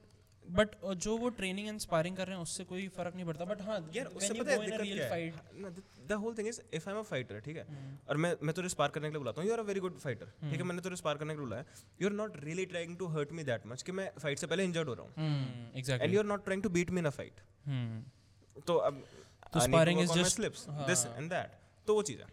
but 0.45 0.75
जो 1.03 1.15
वो 1.17 1.29
ट्रेनिंग 1.38 1.67
एंड 1.67 1.79
स्पारिंग 1.79 2.17
कर 2.17 2.27
रहे 2.27 2.36
हैं 2.36 2.41
उससे 2.43 2.63
कोई 2.63 2.88
फ़र्क 2.88 3.15
नहीं 3.15 3.25
पड़ता। 3.25 3.45
बट 3.45 3.62
हाँ 3.62 3.77
यार 3.95 4.05
उससे 4.07 4.34
पता 4.34 4.51
है 4.51 4.57
दिक्कत 4.65 4.81
क्या। 4.81 5.05
है? 5.13 6.07
The 6.07 6.13
whole 6.24 6.36
thing 6.38 6.48
is 6.48 6.60
if 6.74 6.89
I 6.89 6.95
am 6.95 7.00
a 7.00 7.03
fighter 7.03 7.39
ठीक 7.39 7.57
है? 7.57 7.65
और 8.10 8.17
मैं 8.17 8.36
मैं 8.43 8.53
तुझे 8.55 8.69
स्पार 8.69 8.89
करने 8.89 9.07
के 9.07 9.12
लिए 9.12 9.19
बुलाता 9.19 9.41
हूँ। 9.41 9.48
You 9.50 9.53
are 9.53 9.60
a 9.60 9.63
very 9.63 9.79
good 9.79 9.98
fighter 10.00 10.25
ठीक 10.25 10.55
है? 10.55 10.63
मैंने 10.63 10.81
तुझे 10.81 10.95
स्पार 10.95 11.17
करने 11.17 11.34
के 11.34 11.38
लिए 11.38 11.45
बुलाया। 11.45 11.65
You 12.01 12.07
are 12.07 12.13
not 12.13 12.38
really 12.43 12.65
trying 12.65 12.98
to 12.98 13.07
hurt 13.07 13.31
me 13.31 13.43
that 13.43 13.65
much 13.67 13.81
कि 13.81 13.91
मैं 13.91 14.10
फाइट 14.19 14.39
से 14.39 14.48
पहले 14.48 14.63
इंजर्ड 14.63 14.89
हो 14.89 14.93
रहा 14.93 15.05
हूँ। 15.05 15.13
हम्म, 15.17 16.01
and 16.01 16.13
you 16.13 16.19
are 16.19 16.25
not 16.25 16.43
trying 16.43 16.63
to 16.63 16.69
beat 16.69 16.91
me 16.91 17.00
in 17.00 17.05
a 17.05 17.10
fight 17.10 17.41
तो 18.67 18.75
अब 18.89 19.03
तो 19.53 19.60
sparring 19.60 20.00
is 20.03 20.13
just- 20.13 20.36
slips 20.36 20.65
this 20.69 21.05
and 21.05 21.29
that 21.29 21.60
तो 21.88 21.95
वो 21.95 22.01
चीज़ 22.01 22.22
है। 22.22 22.27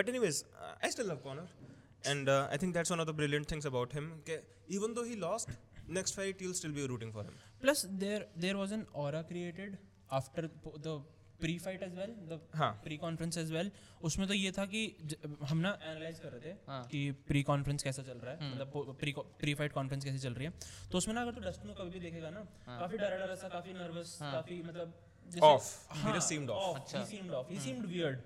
Anyways, 0.00 0.38
uh, 0.44 0.72
I 0.86 0.88
still 0.94 1.08
love 1.10 1.20
Connor, 1.26 1.44
and 2.04 2.28
uh, 2.28 2.48
I 2.50 2.56
think 2.56 2.74
that's 2.74 2.90
one 2.90 3.00
of 3.00 3.06
the 3.06 3.12
brilliant 3.12 3.46
things 3.46 3.64
about 3.64 3.92
him. 3.92 4.12
Okay, 4.20 4.40
even 4.68 4.94
though 4.94 5.04
he 5.04 5.16
lost, 5.16 5.48
next 5.88 6.14
fight 6.14 6.40
you'll 6.40 6.54
still 6.54 6.72
be 6.72 6.86
rooting 6.86 7.12
for 7.12 7.24
him. 7.24 7.38
plus 7.62 7.80
there 8.02 8.20
there 8.42 8.58
was 8.58 8.70
an 8.72 8.84
aura 9.00 9.24
created 9.32 9.78
after 10.10 10.50
the 10.88 11.00
pre 11.40 11.56
fight 11.58 11.82
as 11.82 11.94
well 11.96 12.10
the 12.30 12.38
हाँ 12.54 12.70
pre 12.84 12.96
conference 13.02 13.36
as 13.38 13.52
well 13.52 13.70
उसमें 14.08 14.26
तो 14.28 14.34
ये 14.34 14.50
था 14.52 14.64
कि 14.72 14.80
हम 15.50 15.58
ना 15.58 15.70
analyse 15.82 16.18
कर 16.20 16.32
रहे 16.32 16.40
थे 16.40 16.56
हाँ। 16.66 16.82
कि 16.90 17.10
प्री 17.28 17.42
कॉन्फ्रेंस 17.50 17.82
कैसा 17.82 18.02
चल 18.02 18.18
रहा 18.24 18.34
है 18.34 18.50
मतलब 18.50 18.96
प्री 19.00 19.14
प्री 19.40 19.54
फाइट 19.60 19.72
कॉन्फ्रेंस 19.72 20.04
कैसी 20.04 20.18
चल 20.18 20.34
रही 20.34 20.46
है 20.46 20.52
तो 20.92 20.98
उसमें 20.98 21.14
ना 21.14 21.22
अगर 21.22 21.32
तो 21.34 21.40
डस्टिन 21.48 21.72
को 21.72 21.82
कभी 21.82 21.90
भी 21.90 22.00
देखेगा 22.00 22.30
ना 22.30 22.40
काफ़ी 22.66 22.98
डरा 22.98 23.16
डरा 23.24 23.34
सा 23.44 23.48
काफ़ी 23.48 23.72
नर्वस 23.72 24.18
काफ़ी 24.22 24.62
मतलब 24.62 24.98
Off. 25.48 25.86
He 25.94 26.12
just 26.12 26.28
seemed 26.28 26.50
off. 26.50 26.76
off. 26.76 26.92
He 26.92 27.04
seemed 27.04 27.30
off. 27.30 27.48
He 27.48 27.58
seemed 27.58 27.84
weird. 27.86 28.22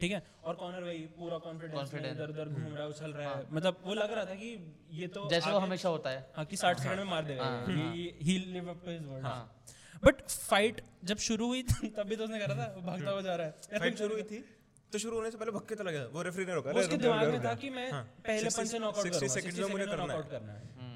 ठीक 0.00 0.12
है? 0.12 0.22
और 0.44 0.54
कॉर्नर 0.54 0.82
वही 0.82 0.98
पूरा 1.18 1.38
कॉन्फिडेंस 1.38 1.92
में 1.94 2.10
इधर 2.12 2.28
उधर 2.30 2.48
घूम 2.48 2.74
रहा 2.74 2.82
है 2.82 2.88
उछल 2.88 3.12
रहा 3.12 3.34
है। 3.34 3.46
मतलब 3.52 3.76
वो 3.84 3.94
लग 3.94 4.12
रहा 4.12 4.24
था 4.24 4.34
कि 4.34 4.48
ये 4.92 5.06
तो 5.06 5.28
जैसे 5.30 5.50
वो 5.50 5.58
हमेशा 5.58 5.88
होता 5.88 6.10
है। 6.10 6.26
हाँ 6.36 6.44
कि 6.44 6.56
60 6.56 6.78
सेकंड 6.78 6.98
में 6.98 7.04
मार 7.04 7.24
देगा। 7.24 7.64
ही। 7.68 8.38
Live 8.52 8.70
up 8.70 8.82
to 8.84 8.90
his 8.90 9.06
word 9.06 9.24
हाँ। 9.24 9.62
बट 10.04 10.20
फाइट 10.28 10.80
जब 11.04 11.16
शुरू 11.26 11.46
हुई 11.46 11.62
तब 11.96 12.02
भी 12.08 12.16
तो 12.16 12.24
उसने 12.24 12.38
करा 12.38 12.54
था 12.56 12.72
वो 12.76 12.82
भागता 12.82 13.10
हुआ 13.10 13.20
जा 13.20 13.34
रहा 13.34 13.46
है। 13.46 13.78
फाइट 13.78 13.98
शुरू 13.98 14.14
हुई 14.14 14.22
थी। 14.32 14.44
तो 14.92 14.98
शुरू 14.98 15.16
होने 15.16 15.30
से 15.30 15.38
पहले 15.38 15.50
भक्के 15.52 15.74
चला 15.74 15.90
गया 15.90 16.06
वो 16.12 16.22
रेफरी 16.22 16.44
ने 16.46 16.54
रोका। 16.54 16.70
उसके 16.80 16.96
दिमाग 16.96 17.28
में 17.28 17.42
था 17.44 17.54
कि 17.54 17.70
मैं 17.70 17.90
हाँ, 17.92 18.02
पहले 18.26 18.50
पंच 18.50 18.66
से 18.68 18.78
नॉकआउट 18.78 19.06
करूँगा 19.06 19.26
60 19.26 19.40
करूँगा। 19.40 19.40
seconds 19.40 19.58
में 19.58 19.72
मुझे 19.72 19.86
करना 19.86 20.14
है। 20.14 20.22
करना 20.30 20.52
है। 20.52 20.62
हम्म। 20.80 20.92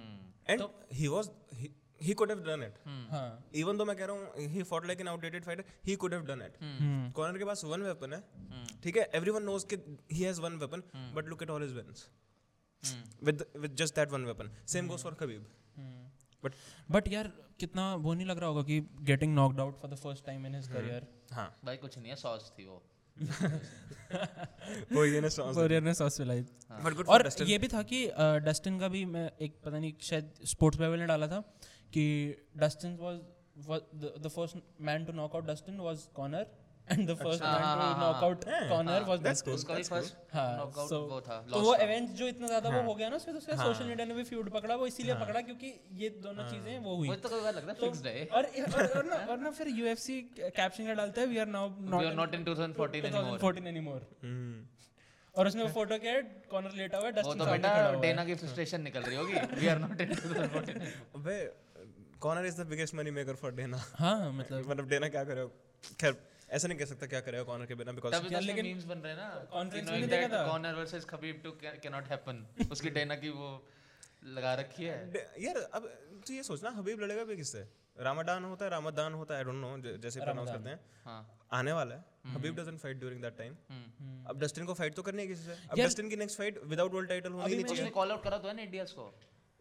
And 0.52 0.60
he 2.00 2.14
could 2.14 2.30
have 2.30 2.42
done 2.46 2.62
it 2.64 2.76
हाँ 3.10 3.26
even 3.62 3.78
though 3.78 3.86
मैं 3.86 3.96
कह 3.96 4.06
रहा 4.10 4.16
हूँ 4.16 4.48
he 4.54 4.64
fought 4.70 4.88
like 4.90 5.00
an 5.04 5.10
outdated 5.12 5.46
fighter 5.46 5.64
he 5.88 5.96
could 6.04 6.16
have 6.16 6.26
done 6.28 6.42
it 6.46 6.62
hmm 6.62 7.10
Conor 7.16 7.38
के 7.38 7.44
पास 7.44 7.64
वन 7.64 7.82
वेपन 7.82 8.12
है 8.12 8.20
ठीक 8.82 8.96
है 8.96 9.08
एवरीवन 9.14 9.42
नोज़ 9.42 9.66
कि 9.72 9.76
he 10.16 10.26
has 10.28 10.40
one 10.46 10.58
weapon 10.64 10.84
but 11.16 11.30
look 11.32 11.44
at 11.46 11.54
all 11.54 11.66
his 11.66 11.74
wins 11.78 12.04
with 13.28 13.42
with 13.62 13.76
just 13.82 14.00
that 14.00 14.16
one 14.16 14.26
weapon 14.32 14.50
same 14.74 14.92
goes 14.92 15.06
for 15.08 15.12
Khabib 15.22 15.42
but 16.42 16.60
but 16.90 17.08
यार 17.12 17.32
कितना 17.60 17.94
वो 17.94 18.14
नहीं 18.14 18.26
लग 18.26 18.38
रहा 18.38 18.48
होगा 18.48 18.62
कि 18.62 18.80
getting 19.06 19.34
knocked 19.34 19.60
out 19.60 19.80
for 19.80 19.90
the 19.90 19.94
first 20.04 20.24
time 20.26 20.46
in 20.46 20.54
his 20.54 20.68
career 20.68 21.06
हाँ 21.32 21.48
भाई 21.64 21.76
कुछ 21.76 21.98
नहीं 21.98 22.10
है 22.10 22.16
सॉस 22.16 22.52
थी 22.58 22.66
वो 22.66 22.82
ना 25.20 25.28
कोरियर 25.54 25.82
ने 25.82 25.94
सॉस 25.94 26.18
पिलाई 26.18 26.42
but 26.84 26.96
good 26.98 27.06
for 27.06 27.14
और 27.14 27.48
ये 27.48 27.58
भी 27.58 27.68
था 27.68 27.82
कि 27.92 28.06
डस्टिन 28.44 28.78
का 28.80 28.88
भी 28.88 29.04
मैं 29.16 29.30
एक 29.46 29.58
पता 29.64 29.78
नहीं 29.78 29.92
शायद 30.10 30.30
स्पोर्ट्स 30.52 30.80
ने 30.80 31.06
डाला 31.06 31.26
था 31.28 31.42
कि 31.92 32.06
Dustin 32.56 32.96
was 33.00 33.18
the 34.22 34.28
first 34.28 34.56
man 34.80 35.04
to 35.04 35.12
knock 35.12 35.34
out 35.36 35.46
Dustin 35.46 35.78
was 35.80 36.08
Conor 36.14 36.46
and 36.88 37.00
the 37.10 37.14
first 37.14 37.42
हाँ, 37.42 37.52
मैन 37.52 37.62
हाँ, 37.62 37.74
टू 37.76 37.82
हाँ, 37.82 37.96
नॉक 38.00 38.14
हाँ। 38.14 38.22
Out 38.22 38.44
Conor 38.68 39.02
was 39.02 39.18
that's 39.18 39.30
Dustin 39.30 39.54
उसका 39.54 39.74
भी 39.74 39.82
फ़र्स्ट 39.82 40.34
हाँ 40.34 40.56
नॉकआउट 40.56 40.88
so- 40.90 41.00
वो 41.10 41.20
था 41.20 41.40
तो 41.52 41.60
वो। 41.60 41.74
इवेंट 41.76 42.10
जो 42.10 42.28
इतना 42.28 42.46
ज़्यादा 42.46 42.70
वो 42.70 42.82
हो। 42.82 42.94
गया 42.94 43.08
ना 43.08 43.18
तो 43.18 43.32
उसका 43.32 43.56
सोशल 43.56 43.84
मीडिया 43.84 44.06
ने 44.06 44.14
भी 44.14 44.24
फ्यूड 44.24 44.50
पकड़ा 44.50 44.74
वो 44.74 44.86
इसीलिए 44.86 45.14
पकड़ा 45.14 45.40
क्योंकि 45.40 45.72
ये 45.94 46.08
दोनों 46.22 46.48
चीज़ें 46.48 46.78
वो 46.78 46.94
हुई। 46.96 47.08
तो 47.16 47.42
बार 47.42 47.54
लगता 47.54 47.72
है 47.72 47.74
तो- 47.74 47.88
फिक्स्ड 47.88 48.06
है। 48.06 48.24
और 48.26 48.44
और 48.44 48.86
और 48.88 49.04
ना 49.04 49.16
और 49.32 49.38
ना 49.38 49.50
फिर 49.50 49.68
यूएफसी 49.68 50.20
कैप्शन 50.38 50.86
का 50.86 50.94
डालता 50.94 51.20
है 51.20 51.26
we 51.26 51.38
are 51.38 51.46
now 51.46 51.68
we 51.68 52.04
are 52.06 52.14
not 52.14 52.34
in 52.34 52.44
2014 52.44 53.04
anymore 53.04 53.38
2014 53.38 53.70
anymore. 53.74 54.02
Hmm. 54.24 54.58
और 55.34 55.46
उसमें 55.46 55.62
वो 55.62 55.68
फ़ोटो 55.72 55.98
क्या 55.98 56.12
है 56.12 56.22
कॉर्नर 56.50 56.72
लेटा 56.72 56.98
हुआ 56.98 57.06
है 57.06 57.12
वो 57.12 57.20
डस्टिन 57.20 57.38
तो 57.38 57.50
बेटा 57.50 57.68
है। 57.74 58.00
डेना 58.00 58.24
की 58.24 58.34
फ्रस्ट्रेशन 58.34 58.80
निकल 58.82 59.00
रही 59.00 59.16
होगी। 59.16 59.32
वी 59.60 59.66
आर 59.66 59.78
नॉट 59.78 60.00
इन 60.00 60.14
2014 60.14 60.86
अबे 61.14 61.36
Conor 62.20 62.46
is 62.46 62.60
the 62.62 62.66
biggest 62.66 62.94
money 62.94 63.10
maker 63.10 63.34
for 63.36 63.52
Dana 63.54 63.84
हाँ 63.94 64.32
मतलब 64.32 64.70
मतलब 64.70 64.88
डेना 64.88 65.08
क्या 65.08 65.24
करे 65.24 65.46
खैर 66.00 66.16
ऐसा 66.50 66.68
नहीं 66.68 66.78
कह 66.78 66.84
सकता 66.84 67.06
क्या 67.06 67.20
करेगा 67.20 67.42
कॉर्नर 67.44 67.66
के 67.66 67.74
बिना 67.74 67.92
बिकॉज़ 67.92 68.14
यार 68.14 68.22
तो 68.24 68.40
लेकिन 68.40 68.64
मीम्स 68.64 68.84
बन 68.84 68.98
रहे 68.98 69.12
हैं 69.12 69.18
ना। 69.18 69.26
conference 69.54 69.90
कि 69.90 70.00
में 70.00 70.08
देखा 70.10 70.26
that 70.26 70.34
था? 70.34 70.44
Conor 70.52 70.74
versus 70.76 71.04
Khabib 71.10 71.42
to 71.44 71.50
cannot 71.82 72.06
happen. 72.12 72.38
उसकी 72.72 72.90
डेना 72.90 73.16
की 73.16 73.30
वो 73.30 73.50
लगा 74.36 74.54
रखी 74.54 74.84
है। 74.84 74.96
यार 75.40 75.56
अब 75.74 75.88
तू 76.26 76.34
ये 76.34 76.42
सोचना 76.42 76.70
हबीब 76.78 77.00
लड़ेगा 77.00 77.24
भी 77.24 77.36
किससे? 77.36 77.60
रामादान 78.00 78.44
होता 78.44 78.64
है 78.64 78.70
रामादान 78.70 79.14
होता 79.14 79.34
है 79.34 79.38
आई 79.40 79.44
डोंट 79.44 79.56
नो 79.56 79.98
जैसे 79.98 80.20
प्रोनाउंस 80.20 80.50
करते 80.50 80.70
हैं। 80.70 80.80
हाँ। 81.04 81.20
आने 81.52 81.72
वाला 81.72 81.94
है। 81.94 82.34
Habib 82.34 82.56
doesn't 82.56 82.78
fight 82.80 82.96
during 82.98 83.22
that 83.22 83.38
time. 83.38 83.54
अब 84.28 84.40
डस्टिन 84.40 84.64
को 84.66 84.74
फाइट 84.74 84.94
तो 84.94 85.02
करनी 85.02 85.22
है 85.22 85.28
किसी 85.28 85.44
से। 85.44 85.56
अब 85.70 85.78
डस्टिन 85.78 86.10
की 86.10 86.16
next 86.16 86.38
fight 86.38 86.62
without 86.64 86.94
world 86.94 87.08
title 87.08 87.32
होनी 87.32 87.44
ही 87.44 87.54
नहीं 87.54 87.64
चाहिए। 87.64 87.82
उसने 87.82 87.90
कॉल 87.90 88.10
आउट 88.12 88.22
करा 88.24 88.38
तो 88.38 88.48
है 88.48 88.56
ना 88.56 88.62
इंडियस 88.62 88.92
को। 88.92 89.12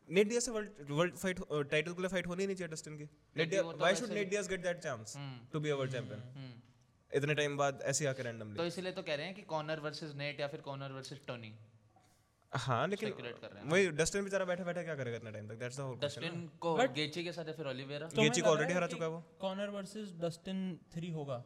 नेट 0.10 0.28
डियाज 0.28 0.44
से 0.44 0.52
वर्ल्ड 0.52 0.92
वर्ल्ड 0.92 1.16
फाइट 1.16 1.40
टाइटल 1.72 1.94
के 1.94 2.02
लिए 2.02 2.10
फाइट 2.10 2.28
होनी 2.28 2.46
नहीं 2.46 2.56
चाहिए 2.56 2.72
डस्टिन 2.74 2.98
की। 2.98 3.10
Nate 3.36 3.50
Diaz 3.50 3.66
why 3.66 3.96
should 3.96 4.12
Nate 4.12 4.30
Diaz 4.30 4.48
get 4.50 4.62
that 4.64 4.80
chance 4.80 5.18
to 5.54 5.60
be 5.60 5.70
a 5.70 5.76
world 5.76 5.92
champion. 5.94 6.22
इतने 7.12 7.34
टाइम 7.36 7.58
बाद 7.58 7.82
ऐसे 7.86 8.06
आके 8.08 8.24
रैंडमली 8.24 8.58
तो 8.58 8.66
इसलिए 8.66 8.92
तो 8.92 9.02
कह 9.04 9.16
रहे 9.16 9.26
हैं 9.26 9.36
कि 9.36 9.42
कॉर्नर 9.50 9.80
वर्सेस 9.82 10.14
नेट 10.18 10.40
या 10.40 10.48
फिर 10.48 10.62
कॉर्नर 10.62 10.92
वर्सेस 10.94 11.20
टोनी 11.28 11.54
हाँ 12.52 12.88
लेकिन 12.88 13.10
Speculate 13.10 13.40
कर 13.42 13.50
रहे 13.50 13.64
हैं। 13.64 13.70
वही 13.72 13.88
डस्टिन 13.94 14.24
बेचारा 14.24 14.46
बैठा 14.46 14.64
बैठा 14.64 14.82
क्या 14.84 14.96
करेगा 14.96 15.18
इतना 15.18 15.32
टाइम 15.32 15.48
तक? 15.48 15.56
दैट्स 15.56 15.78
द 15.78 15.82
होल 15.82 15.98
डस्टिन 16.00 16.48
को 16.62 16.76
गेची 16.96 17.24
के 17.24 17.32
साथ 17.32 17.48
या 17.48 17.54
फिर 17.54 17.68
ओलिवेरा 17.68 18.08
गेची 18.16 18.42
को 18.42 18.50
ऑलरेडी 18.50 18.74
हरा 18.74 18.88
चुका 18.88 19.06
है 19.06 19.12
वो। 19.12 19.24
कॉर्नर 19.40 19.70
वर्सेस 19.72 20.14
डस्टिन 20.22 20.62
3 20.96 21.12
होगा। 21.14 21.44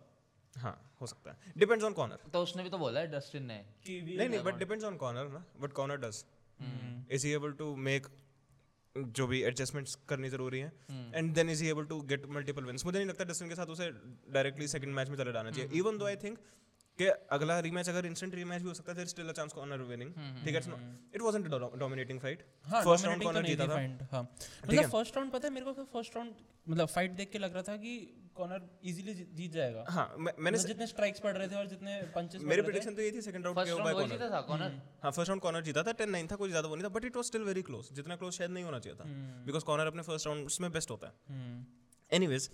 हाँ 0.56 0.76
हो 1.02 1.08
सकता 1.08 1.32
है। 1.32 1.54
डिपेंड्स 1.58 1.86
ऑन 1.86 1.94
कॉर्नर 1.94 2.30
तो 2.34 2.42
उसने 2.44 2.64
भी 2.64 2.70
तो 2.70 2.78
बोला 2.78 3.00
है 3.00 3.12
डस्टिन 3.12 3.44
ने। 3.46 3.58
नहीं 3.88 4.30
नहीं 4.30 4.44
बट 4.44 4.58
डिपेंड्स 4.60 4.86
ऑन 4.86 4.98
कॉर्नर 4.98 5.28
ना 5.30 5.44
but 5.62 5.74
Conor 5.74 5.98
does 6.00 6.24
is 7.12 7.26
he 7.28 7.34
able 7.34 7.52
to 7.60 7.76
make 7.88 8.08
जो 8.96 9.28
भी 9.28 9.42
एडजस्टमेंट्स 9.44 9.96
करनी 10.10 10.30
ज़रूरी 10.30 10.60
है। 10.60 10.72
And 11.16 11.34
then 11.34 11.50
is 11.50 11.64
he 11.64 11.70
able 11.70 11.86
to 11.86 12.00
get 12.06 12.26
multiple 12.30 12.64
wins 12.66 12.86
मुझे 12.86 12.98
नहीं 12.98 13.08
लगता 13.10 13.26
डस्टिन 13.26 13.50
के 13.50 13.56
साथ 13.56 13.68
उसे 13.68 13.90
डायरेक्टली 14.34 14.68
सेकंड 14.68 14.96
मैच 14.96 15.10
में 15.10 15.18
चले 15.18 15.32
जाना 15.34 15.52
चाहिए। 15.52 15.80
इवन 15.80 15.98
दो 15.98 16.06
आई 16.06 16.16
थिंक 16.24 16.38
कि 17.02 17.08
अगला 17.38 17.60
रीमैच 17.68 17.90
अगर 17.90 18.06
इंस्टेंट 18.06 18.36
रीमैच 18.36 18.62
भी 18.62 18.68
हो 18.68 18.74
सकता 18.74 18.94
है 18.94 19.06
still 19.08 19.30
a 19.30 19.38
chance 19.42 19.54
Conor 19.54 19.82
winning 19.92 20.14
ठीक 20.46 20.56
है 20.56 20.62
it 21.16 21.22
wasn't 21.22 21.48
dominating 21.80 22.20
fight 22.20 22.46
first 22.72 23.06
round 23.06 23.22
तो 23.22 23.26
कॉर्नर 23.26 23.48
जीता 23.48 23.68
था 23.68 23.78
हाँ। 24.12 24.24
मतलब 24.64 24.90
फ़र्स्ट 24.90 25.18
राउंड 25.18 25.32
पता 25.32 25.48
है 25.48 25.54
मेरे 25.54 25.66
को 25.66 25.84
फ़र्स्ट 25.94 26.16
राउंड 26.16 26.34
मतलब 26.68 26.88
फाइट 26.90 27.12
देख 27.22 27.32
के 27.32 27.40
लग 27.40 27.54
रहा 27.54 27.64
था 27.70 27.76
कि 27.78 27.94
कॉर्नर 28.36 28.62
इजीली 28.90 29.14
जीत 29.14 29.52
जाएगा। 29.52 29.84
हाँ 29.90 30.04
मैं- 30.18 30.34
मैंने 30.38 30.58
मतलब 30.58 30.68
जितने 30.68 30.86
स्ट्राइक्स 30.88 31.20
पड़ 31.20 31.32
रहे 31.38 31.48
थे 31.48 31.56
और 31.56 31.68
जितने 31.68 31.96
पंचेस 32.16 32.42
मेरी 32.44 32.62
प्रेडिक्शन 32.62 32.96
तो 32.96 33.02
ये 33.02 33.12
थी 33.12 33.22
सेकंड 33.22 33.46
राउंड 33.46 33.60
के 33.60 33.74
बाय 33.74 33.94
कॉर्नर 33.94 34.10
जीता 34.10 34.30
था 34.30 34.42
कॉर्नर 34.42 34.78
हाँ 35.04 35.12
फ़र्स्ट 35.12 35.30
राउंड 35.30 35.42
कॉर्नर 35.42 35.62
जीता 35.64 35.84
था 35.84 35.92
टेन 36.02 36.10
नाइन 36.10 36.28
था 36.28 36.36
कोई 36.36 36.50
ज़्यादा 36.50 36.68
वो 36.68 36.76
नहीं 36.76 36.86
था 36.86 36.90
but 36.90 37.06
it 37.06 37.16
was 37.16 37.26
still 37.26 37.44
very 37.44 37.62
close 37.62 37.90
जितना 37.94 38.16
क्लोज 38.16 38.34
शायद 38.34 38.52
नहीं 38.52 38.64
होना 38.64 38.80
चाहिए 38.80 39.00
था। 39.00 39.06
बिकॉज़ 39.46 39.64
कॉर्नर 39.64 39.88
अपने 39.88 40.02
फ़र्स्ट 40.02 40.28
राउंड 40.28 40.50
में 40.62 40.72
बेस्ट 40.72 40.92
होता 40.92 41.08
है। 41.08 41.14
एनीवेज 42.12 42.50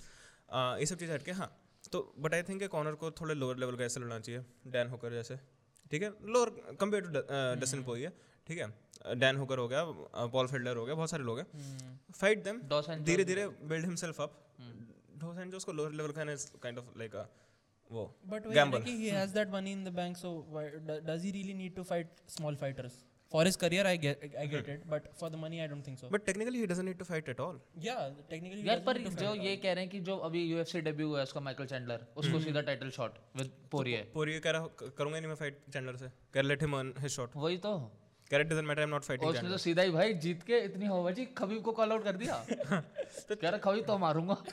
ये 0.79 0.85
सब 0.85 0.97
चीज़ 0.97 1.11
हटके 1.11 1.31
हाँ। 1.31 1.51
तो 1.91 2.13
बट 2.19 2.33
आई 2.33 2.43
थिंक 2.43 2.63
कॉर्नर 2.63 2.95
को 2.95 3.11
थोड़े 3.11 3.35
लोअर 3.35 3.57
लेवल 3.57 3.75
का 3.77 3.83
ऐसे 3.83 3.99
लड़ना 3.99 4.19
चाहिए 4.19 4.41
डैन 4.67 4.87
होकर 4.87 5.13
जैसे। 5.13 5.37
ठीक 5.91 6.03
है? 6.03 6.09
Lower 6.25 6.49
compare 6.79 7.03
to 7.03 7.59
Dustin 7.61 7.83
Poirier 7.83 8.01
है 8.01 8.13
ठीक 8.47 8.59
है? 8.59 8.67
डैन 9.15 9.35
होकर 9.35 9.57
हो 9.57 9.67
गया 9.67 9.83
पॉल 10.27 10.47
फिल्डर 10.47 10.75
हो 10.77 10.85
गया 10.85 10.95
बहुत 10.95 11.09
सारे 11.09 11.23
लोग 11.23 11.39
हैं। 11.39 11.99
फाइट 12.11 12.43
देम 12.43 12.61
धीरे 13.03 13.23
धीरे 13.23 13.47
build 13.47 13.85
himself 13.85 14.21
up 14.21 14.43
those 15.17 15.37
and 15.37 15.55
उसको 15.55 15.73
लोअर 15.73 15.91
लेवल 15.91 16.11
का 16.11 16.23
काइंड 16.63 16.77
ऑफ़ 16.77 16.85
लाइक 16.97 17.15
वो 17.91 18.15
But 18.29 18.45
वही 18.47 18.57
है 18.57 18.65
ना 18.65 18.71
gamble 18.71 18.85
कि 18.85 18.93
he 19.01 19.11
has 19.15 19.33
that 19.35 19.51
money 19.51 19.73
in 19.77 19.83
the 19.87 19.91
bank, 19.97 20.17
so 20.21 20.31
why, 20.55 20.63
do- 20.87 21.01
does 21.09 21.21
he 21.25 21.31
fight? 23.27 23.35
For 23.35 23.43
his 23.47 23.57
career, 23.63 23.85
I 23.87 23.95
get, 24.03 24.23
I 24.41 24.45
get 24.53 24.67
it, 24.73 24.83
but 24.93 25.07
for 25.21 25.29
the 25.29 25.39
money, 25.43 25.61
I 25.63 25.67
don't 25.73 25.83
think 25.89 25.99
so. 25.99 26.09
but 26.15 26.25
technically 26.27 26.59
he 26.59 26.67
doesn't 26.71 26.89
need 26.91 26.99
to 26.99 27.05
fight 27.09 27.29
at 27.35 27.39
all 27.45 27.59
yeah, 27.87 28.01
technically, 28.29 28.61
he 28.61 28.67
यार 28.69 28.81
doesn't 28.81 28.85
पर 28.85 28.97
जो 29.21 29.31
fight. 29.33 29.43
ये 29.45 29.55
कह 29.65 29.73
रहे 29.73 29.83
हैं 29.83 29.91
कि 29.91 29.99
जो 30.09 30.17
अभी 30.29 30.43
यूएफसी 30.43 30.81
डेब्यू 30.87 31.07
हुआ 31.07 31.17
है 31.19 31.23
उसका 31.23 31.41
माइकल 31.49 31.65
चैंडलर 31.73 32.05
उसको 32.23 32.39
सीधा 32.47 32.61
टाइटल 32.71 32.89
शॉट 32.97 33.17
विद 33.37 33.51
पोरिये 33.71 34.01
पूरी 34.13 34.39
कह 34.39 34.51
रहा 34.57 34.89
करूँगा 34.97 35.19
नहीं 35.19 35.27
मैं 35.29 35.35
फाइट 35.43 35.59
चैंडलर 35.73 35.95
से 36.03 36.11
कर 36.33 36.43
let 36.43 36.61
him 36.61 36.73
on 36.75 36.93
his 37.01 37.11
shot 37.11 37.35
वही 37.45 37.57
तो 37.67 37.73
रहा 38.33 38.43
doesn't 38.43 38.67
matter 38.67 38.79
I 38.79 38.83
am 38.83 38.89
not 38.89 39.01
और 39.01 39.07
फाइटिंग 39.07 39.29
उसने 39.29 39.49
तो 39.49 39.57
सीधा 39.57 39.81
ही 39.81 39.89
भाई 39.89 40.13
जीत 40.13 40.43
के 40.43 40.59
इतनी 40.59 40.85
हवाबाजी 40.85 41.25
खबीब 41.37 41.61
को 41.61 41.71
कॉल 41.71 41.91
आउट 41.91 42.03
कर 42.03 42.15
दिया? 42.15 42.33
तो 43.29 43.35
कह 43.35 43.49
रहा 43.49 43.57
खबीब 43.57 43.85
तो 43.85 43.97
मारूँगा। 43.97 44.33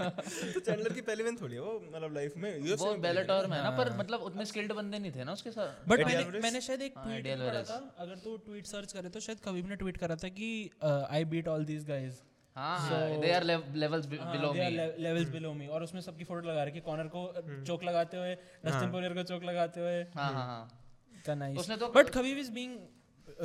तो 0.00 0.60
चैंडलर 0.60 0.92
की 0.92 1.00
पहली 1.00 1.22
विन 1.22 1.36
थोड़ी 1.36 1.54
है 1.54 1.60
वो 1.60 1.74
मतलब 1.88 2.14
लाइफ 2.14 2.36
में 2.36 2.76
वो 2.76 2.94
बेलेटोर 2.94 3.46
में 3.46 3.56
है 3.56 3.62
ना 3.64 3.70
पर 3.70 3.96
मतलब 3.96 4.20
उतने 4.20 4.44
स्किल्ड 4.44 4.72
बंदे 4.72 4.98
नहीं 4.98 5.12
थे 5.12 5.24
ना 5.24 5.32
उसके 5.32 5.50
साथ। 5.50 5.88
बट 5.88 6.04
मैंने, 6.06 6.40
मैंने 6.40 6.60
शायद 6.60 6.82
एक 6.82 6.94
हाँ, 6.96 7.04
ट्वीट 7.04 7.26
पढ़ा 7.26 7.50
Alvarez. 7.50 7.70
था 7.70 7.94
अगर 7.98 8.14
तू 8.14 8.36
ट्वीट 8.36 8.66
सर्च 8.66 8.92
करे 8.92 9.08
तो 9.08 9.20
शायद 9.20 9.38
कबीब 9.44 9.68
ने 9.68 9.76
ट्वीट 9.76 9.96
करा 9.96 10.16
था 10.16 10.28
कि 10.28 10.70
I 10.84 11.24
beat 11.24 11.48
all 11.48 11.64
these 11.64 11.84
guys 11.88 12.22
हाँ 12.56 13.20
they 13.20 13.32
are 13.32 13.44
levels 13.44 14.06
below 14.06 14.52
me 14.52 14.70
levels 15.02 15.28
below 15.28 15.52
me 15.52 15.66
और 15.66 15.82
उसमें 15.82 16.00
सबकी 16.00 16.24
फ़ोटो 16.24 16.48
लगा 16.48 16.64
रखी 16.64 16.80
कॉर्नर 16.80 17.08
को 17.16 17.32
चोक 17.66 17.84
लगाते 17.84 18.16
हुए 18.16 18.34
डस्टिन 18.34 18.90
पोरियर 18.92 19.14
को 19.14 19.22
चोक 19.22 19.44
लगाते 19.44 19.80
हुए। 19.80 20.02
हाँ 20.02 20.32
हाँ 20.32 20.46
हाँ। 20.46 20.79
का 21.26 21.34
नाइस 21.34 21.58
उसने 21.58 21.76
तो- 21.76 21.92
but 21.94 22.10
Khabib 22.14 22.38
is 22.38 22.50
being 22.52 22.78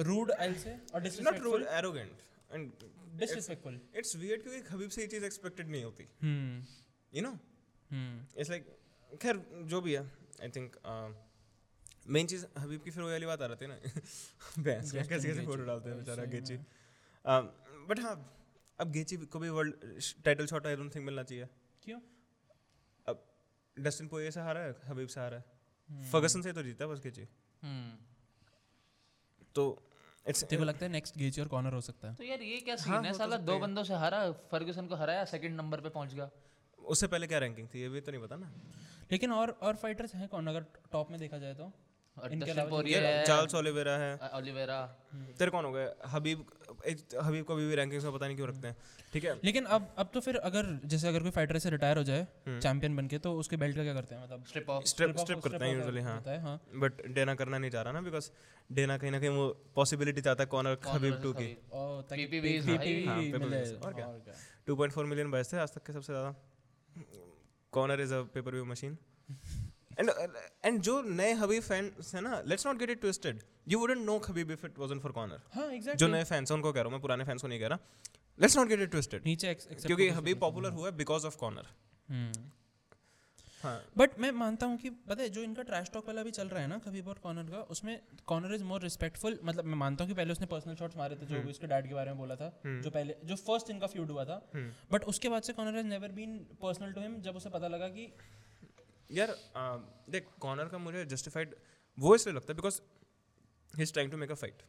rude 0.07 0.31
I 0.31 0.47
will 0.47 0.59
say 0.61 0.77
और 0.93 1.09
not 1.23 1.39
rude 1.39 1.63
arrogant 1.79 2.21
and 2.51 2.71
disrespectful 3.19 3.79
it's 3.97 4.15
weird 4.15 4.41
क्योंकि 4.43 4.61
खबीब 4.69 4.89
से 4.89 5.01
ये 5.01 5.07
चीज़ 5.07 5.25
एक्सपेक्टेड 5.25 5.69
नहीं 5.69 5.83
होती। 5.83 6.03
यू 7.13 7.21
नो 7.21 7.37
इट्स 8.37 8.49
लाइक 8.49 8.75
खैर 9.21 9.45
जो 9.73 9.81
भी 9.81 9.93
है 9.95 10.03
आई 10.41 10.49
थिंक 10.55 10.75
मेन 12.07 12.27
चीज़ 12.27 12.45
हबीब 12.59 12.81
की 12.81 12.91
फिर 12.91 13.03
वही 13.03 13.11
वाली 13.11 13.25
बात 13.25 13.41
आ 13.41 13.45
रही 13.45 13.57
थी 13.57 13.67
ना? 13.67 13.75
भैंस 14.63 14.91
कैसे 14.91 15.09
कैसे 15.09 15.45
फ़ोटो 15.45 15.63
डालते 15.65 15.89
हैं 15.89 15.97
बेचारा 15.99 16.25
गेची 16.33 16.57
बट 17.89 17.99
हाँ। 17.99 18.15
अब 18.79 18.91
गेची 18.91 19.17
को 19.17 19.39
भी 19.39 19.49
world 19.49 19.73
title 20.25 20.45
shot 20.47 20.67
I 20.67 20.75
don't 20.75 20.93
think 20.95 21.05
मिलना 21.05 21.23
चाहिए। 21.23 21.47
क्यों? 21.83 21.99
अब 23.07 23.23
डस्टिन 23.77 24.07
पोये 24.07 24.31
से 24.31 24.39
हारा 24.41 24.61
है 24.61 24.75
हबीब 24.87 25.07
से 25.07 25.19
हारा 25.19 25.37
है। 25.37 26.11
फर्गसन 26.11 26.41
से 26.41 26.53
तो 26.53 26.63
जीता 26.63 26.87
बस 26.87 26.99
गेची 26.99 27.27
तो 29.55 29.63
इट्स 30.25 30.43
तेरे 30.43 30.59
को 30.59 30.65
लगता 30.65 30.85
है 30.85 30.91
नेक्स्ट 30.91 31.17
गेज 31.17 31.39
और 31.39 31.47
कॉर्नर 31.47 31.73
हो 31.73 31.81
सकता 31.81 32.07
है? 32.07 32.15
तो 32.15 32.23
यार 32.23 32.41
ये 32.41 32.59
क्या 32.61 32.75
सीन 32.75 33.05
है 33.05 33.13
साला 33.13 33.37
दो 33.37 33.59
बंदों 33.59 33.83
से 33.83 33.93
हारा 33.93 34.31
फर्ग्यूसन 34.51 34.87
को 34.87 34.95
हराया 34.95 35.25
सेकंड 35.25 35.55
नंबर 35.55 35.81
पे 35.81 35.89
पहुँच 35.89 36.13
गया। 36.13 36.29
उससे 36.79 37.07
पहले 37.07 37.27
क्या 37.27 37.39
रैंकिंग 37.39 37.67
थी? 37.67 37.81
ये 37.81 37.89
भी 37.89 38.01
तो 38.01 38.11
नहीं 38.11 38.21
पता 38.21 38.35
ना। 38.35 38.51
लेकिन 39.11 39.31
और 39.31 39.49
और 39.61 39.75
फाइटर्स 39.75 40.15
हैं 40.15 40.27
कौन? 40.27 40.47
अगर 40.47 40.65
टॉप 40.91 41.11
में 41.11 41.19
देखा 41.19 41.37
जाए 41.37 41.53
तो। 41.53 41.71
और 42.17 42.31
इनके 42.33 42.45
डस्टिन 42.45 42.55
अलावा 42.55 42.69
पोरिये 42.69 42.99
है। 42.99 43.23
चार्ल्स 43.25 43.55
ओलिवेरा 43.55 43.97
है। 43.97 44.11
ओलिवेरा। 44.35 44.81
तेरे 45.39 45.51
कौन 45.51 45.65
हो 45.65 45.71
गए? 45.71 45.87
हबीब 46.07 46.45
हबीब 47.21 47.43
को 47.45 47.53
अभी 47.53 47.67
भी 47.67 47.75
रैंकिंग्स 47.75 48.05
में 48.05 48.13
पता 48.13 48.25
नहीं 48.25 48.35
क्यों 48.35 48.47
रखते 48.49 48.67
हैं। 48.67 48.75
ठीक 49.13 49.23
है? 49.23 49.33
लेकिन 49.43 49.65
अब 49.75 49.87
अब 49.97 50.09
तो 50.13 50.19
फिर 50.19 50.35
अगर 50.49 50.79
जैसे 50.85 51.07
अगर 51.07 51.21
कोई 51.21 51.31
फाइटर 51.31 51.57
से 51.59 51.69
रिटायर 51.69 51.97
हो 51.97 52.03
जाए 52.03 52.25
चैंपियन 52.47 52.95
बन 52.95 53.07
के 53.07 53.17
तो 53.17 53.33
उसके 53.39 53.57
बेल्ट 53.57 53.75
का 53.75 53.83
क्या 53.83 53.93
करते 53.93 54.15
हैं 54.15 54.23
मतलब? 54.23 54.45
स्ट्रिप 54.47 54.69
ऑफ़ 54.69 54.83
स्ट्रिप 54.85 55.17
स्ट्रिप 55.17 55.39
करते 55.39 55.65
हैं 55.65 55.75
यूजुअली 55.75 56.01
हाँ। 56.01 56.15
होता 56.15 56.31
है 56.31 56.41
हाँ। 56.41 56.59
बट 56.75 57.05
डेना 57.15 57.35
करना 57.35 57.57
नहीं 57.57 57.71
चाह 57.71 57.81
रहा 57.81 57.93
ना 57.93 58.01
बिकॉज़ 58.01 58.29
डेना 58.69 58.97
कहीं 58.97 59.11
ना 59.11 59.19
कहीं 59.19 59.29
वो 59.29 59.47
पॉसिबिलिटी 59.75 60.21
चाहता 60.21 60.43
है 60.43 60.47
कॉर्नर 60.47 60.77
हबीब 60.87 61.21
टू 61.23 61.33
की। 61.33 61.49
high. 61.49 63.05
हाँ, 63.07 63.17
और 63.81 63.93
क्या? 63.93 64.07
2.4 64.67 65.05
मिलियन 65.05 65.31
बचे 65.31 65.51
थे 65.51 65.61
आज 65.61 65.73
तक 65.73 65.85
के 65.87 65.93
सबसे 65.93 66.13
ज़्यादा। 66.13 66.35
Conor 67.73 68.01
is 68.01 68.13
a 68.13 68.21
pay per 68.33 68.51
view 68.51 68.65
machine 68.65 68.97
and 69.99 70.09
and 70.65 70.79
जो 70.81 71.01
नए 71.01 71.33
हबीब 71.35 71.63
फैंस 71.63 72.13
हैं 72.15 72.21
ना 72.21 72.41
let's 72.45 72.67
not 72.67 72.77
get 72.77 72.89
it 72.89 73.01
twisted 73.01 73.43
you 73.67 73.79
wouldn't 73.79 74.05
know 74.05 74.17
Khabib 74.29 74.51
if 74.51 74.65
it 74.65 74.79
wasn't 74.79 75.01
for 75.01 75.11
Conor 75.11 75.41
हाँ 75.53 75.95
जो 75.95 76.07
नए 76.07 76.23
फैंस 76.23 76.51
हैं 76.51 76.57
उनको 76.57 76.71
कह 76.71 76.79
रहा 76.79 76.85
हूँ 76.85 76.91
मैं 76.91 77.01
पुराने 77.01 77.23
फैंस 77.23 77.41
को 77.41 77.47
नहीं 77.47 77.59
कह 77.59 77.67
रहा. 77.67 77.79
Let's 78.39 78.57
not 78.57 78.67
get 78.67 78.79
it 78.79 78.91
twisted 78.91 79.25
नीचे 79.25 79.53
क्योंकि 79.53 80.09
हबीब 80.11 80.39
पॉपुलर 80.39 80.71
हुआ 80.71 80.87
है 80.87 80.95
बिकॉज़ 80.97 81.25
ऑफ़ 81.27 81.37
कॉर्नर 81.37 81.67
हम्म। 82.09 82.49
हाँ। 83.63 83.81
बट 83.97 84.19
मैं 84.19 84.29
मानता 84.33 84.65
हूँ 84.65 84.77
कि 84.77 84.89
पता 84.89 85.23
है 85.23 85.29
जो 85.29 85.41
इनका 85.41 85.63
ट्रैश 85.63 85.89
टॉक 85.93 86.07
वाला 86.07 86.23
भी 86.23 86.31
चल 86.31 86.47
रहा 86.47 86.61
है 86.61 86.67
ना 86.67 86.77
कभी 86.79 87.01
और 87.03 87.19
कॉर्नर 87.23 87.43
का 87.51 87.61
उसमें 87.71 87.99
कॉर्नर 88.27 88.53
इज़ 88.55 88.63
मोर 88.63 88.81
रिस्पेक्टफुल 88.81 89.39
मतलब 89.43 89.65
मैं 89.65 89.77
मानता 89.77 90.03
हूँ 90.03 90.09
कि 90.09 90.15
पहले 90.15 90.31
उसने 90.31 90.47
पर्सनल 90.47 90.75
शॉट्स 90.75 90.97
मारे 90.97 91.15
थे 91.15 91.25
जो 91.25 91.41
भी 91.41 91.49
उसके 91.49 91.67
डैड 91.67 91.87
के 91.87 91.93
बारे 91.93 92.11
में 92.11 92.17
बोला 92.17 92.35
था 92.35 92.49
जो 92.65 92.89
पहले 92.89 93.15
जो 93.23 93.35
फ़र्स्ट 93.37 93.69
इनका 93.69 93.87
फ्यूड 93.87 94.11
हुआ 94.11 94.25
था। 94.25 94.41
बट 94.91 95.03
उसके 95.13 95.29
बाद 95.29 95.43
से 95.43 95.53
Conor 95.53 95.75
has 95.77 95.87
never 95.87 96.11
been 96.11 96.37
personal 96.61 96.93
to 96.93 97.01
him 97.01 97.19
जब 97.21 97.35
उसे 97.35 97.49
पता 97.49 97.67
लगा 97.67 97.87
कि 97.89 98.07
यार 99.11 99.35
देख 100.09 100.27
कॉर्नर 100.39 100.67
का 100.67 100.77
मुझे 100.77 101.05
जस्टिफाइड 101.05 101.55
वो 101.97 102.15
इसलिए 102.15 102.35
लगता 102.35 102.53
है 102.53 102.55
because 102.55 102.81
he 103.75 103.83
is 103.83 103.93
trying 103.93 104.11
to 104.11 104.17
make 104.17 104.31
a 104.31 104.35
fight 104.35 104.63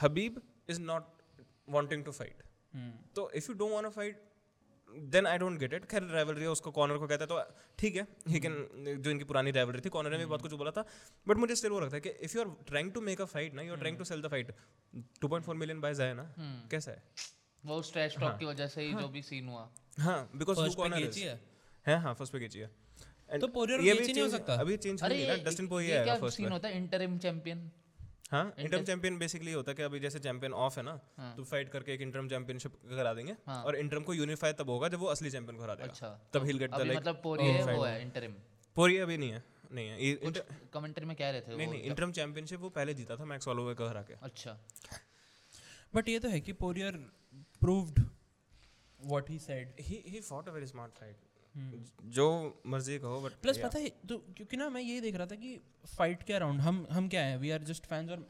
Khabib 0.00 0.40
is 0.68 0.80
not 0.80 1.22
wanting 1.68 2.04
to 2.04 2.12
fight 2.12 2.42
तो 3.16 3.30
if 3.30 3.50
you 3.50 3.56
don't 3.58 3.72
want 3.72 3.84
to 3.84 3.90
fight 3.90 4.22
then 5.12 5.26
I 5.26 5.38
don't 5.38 5.58
get 5.58 5.74
it 5.74 5.84
खैर 5.84 6.02
राइवलरी 6.02 6.46
उसको 6.46 6.70
कॉर्नर 6.70 6.98
को 6.98 7.06
कहता 7.06 7.24
है 7.24 7.28
तो 7.28 7.54
ठीक 7.78 7.96
है 7.96 8.06
ही 8.28 8.40
कैन 8.40 9.02
जो 9.04 9.10
इनकी 9.10 9.24
पुरानी 9.24 9.50
राइवलरी 9.50 9.80
थी 9.80 9.88
कॉर्नर 9.88 10.10
ने 10.10 10.18
भी 10.18 10.24
बहुत 10.24 10.42
कुछ 10.42 10.52
बोला 10.52 10.70
था 10.70 10.84
बट 11.26 11.36
मुझे 11.36 11.56
स्टिल 11.56 11.70
वो 11.70 11.80
लगता 11.80 11.96
है 11.96 12.00
कि 12.00 12.08
if 12.08 12.36
you 12.36 12.44
are 12.44 12.50
trying 12.66 12.92
to 12.92 13.00
make 13.00 13.20
a 13.20 13.24
fight 13.24 13.54
ना 13.54 13.62
you 13.62 13.72
are 13.72 13.78
trying 13.78 13.98
to 13.98 14.04
sell 14.04 14.22
the 14.22 14.28
fight 14.28 14.54
2.4 15.24 15.54
million 15.54 15.80
buys 15.80 16.00
आए 16.00 16.14
ना 16.14 16.34
कैसा 16.70 16.92
है? 16.92 17.02
वो 17.64 17.80
स्ट्रेच 17.82 18.18
टॉक 18.18 18.38
की 18.38 18.44
वजह 18.44 18.66
से 18.66 18.82
ही 18.82 18.94
जो 18.94 19.08
भी 19.08 19.22
सीन 19.22 19.48
हुआ। 19.48 19.68
हाँ 20.00 20.30
बिकॉज़ 20.36 20.58
पे 20.58 20.74
कॉर्नर 20.74 21.10
है? 21.16 21.40
है 21.86 21.98
हाँ 22.00 22.14
फ़र्स्ट 22.14 22.32
पे 22.32 22.40
केची 22.40 22.58
है। 22.58 22.70
तो 23.38 23.46
और 23.60 23.70
ये 23.70 23.94
भी 23.94 24.12
नहीं 24.12 24.22
हो 24.22 24.28
सकता? 24.28 24.54
अभी 24.54 24.76
चेंज 24.76 25.02
अरे 25.02 25.14
नहीं 25.14 25.26
ये 25.26 25.36
ना 25.36 25.42
डस्टिन 25.44 25.68
पोरिये 25.68 25.90
ये 25.90 25.96
आएगा 25.96 26.04
क्या 26.04 26.20
फ़र्स्ट 26.20 26.36
सीन 26.36 26.52
होता 26.52 26.68
है? 26.68 26.76
इंटरिम 26.76 27.18
चैंपियन 27.18 27.70
हाँ 28.30 28.54
इंटरम 28.58 28.84
चैंपियन 28.84 29.18
बेसिकली 29.18 29.52
होता 29.52 29.70
है 29.70 29.74
कि 29.74 29.82
अभी 29.82 29.98
जैसे 30.00 30.18
चैंपियन 30.18 30.52
ऑफ़ 30.52 30.78
है 30.78 30.82
ना 30.84 30.96
तो 31.36 31.44
फाइट 31.44 31.68
करके 31.68 31.94
एक 31.94 32.00
इंटरम 32.00 32.28
चैंपियनशिप 32.28 32.76
करा 32.90 33.12
देंगे 33.14 33.32
हाँ। 33.46 33.62
और 33.64 33.76
इंटरम 33.76 34.02
को 34.02 34.14
यूनिफाई 34.14 34.52
तब 34.52 34.70
होगा 34.70 34.88
जब 34.88 34.98
वो 34.98 35.06
असली 35.06 35.30
चैंपियन 35.30 35.56
को 35.58 35.62
हरा 35.62 35.74
देगा। 35.74 35.88
अच्छा 35.88 36.08
तब 36.34 36.44
हिल 36.44 36.58
गेट 36.58 36.70
द 36.70 36.80
लाइक 36.80 36.98
मतलब 36.98 37.20
पोरिये 37.22 37.52
है 37.52 37.76
वो 37.76 37.84
है 37.84 38.02
इंटरिम 38.02 38.32
पोरिये 38.76 39.00
अभी 39.00 39.18
नहीं 39.18 39.30
है 39.30 39.42
नहीं 39.72 39.88
है। 39.88 40.06
ये- 40.06 40.42
कमेंट्री 40.72 41.06
में 41.06 41.16
कह 41.16 41.30
रहे 41.30 41.40
थे 41.40 41.56
नहीं 41.56 41.66
नहीं 41.66 41.82
इंटरम 41.82 42.12
चैंपियनशिप 42.12 42.60
वो 42.60 42.68
पहले 42.70 42.94
जीता 42.94 43.16
था 43.16 43.24
मैक्स 43.24 43.46
होलोवे 43.46 43.74
को 43.74 43.88
हरा 43.88 44.02
के। 44.02 44.14
अच्छा। 44.22 44.58
बट 45.94 46.08
ये 46.08 46.18
तो 46.18 46.28
है 46.28 46.40
कि 46.40 46.52
Poirier 46.52 46.92
proved 47.60 48.00
what 49.00 49.28
he 49.28 49.36
said. 49.44 49.70
he 49.86 49.96
he 50.14 50.18
fought 50.26 50.48
a 50.48 50.52
very 50.56 50.66
smart 50.72 50.98
fight 50.98 51.16
Hmm. 51.16 51.31
जो 51.56 52.26
मर्ज़ी 52.66 52.98
कहो 52.98 53.20
बट 53.20 53.32
प्लस 53.42 53.58
पता 53.58 53.78
है 53.78 53.88
तो 54.08 54.18
क्योंकि 54.36 54.56
ना 54.56 54.68
मैं 54.70 54.80
ये 54.82 55.00
देख 55.00 55.16
रहा 55.16 55.26
था 55.26 55.36
कि 55.36 55.58
फाइट 55.86 56.22
के 56.22 56.32
अराउंड 56.32 56.60
हम 56.60 56.86
हम 56.90 57.08
क्या 57.08 57.22
है? 57.24 57.36
वी 57.38 57.50
आर 57.50 57.62
जस्ट 57.62 57.86
फैंस 57.86 58.10
और 58.10 58.26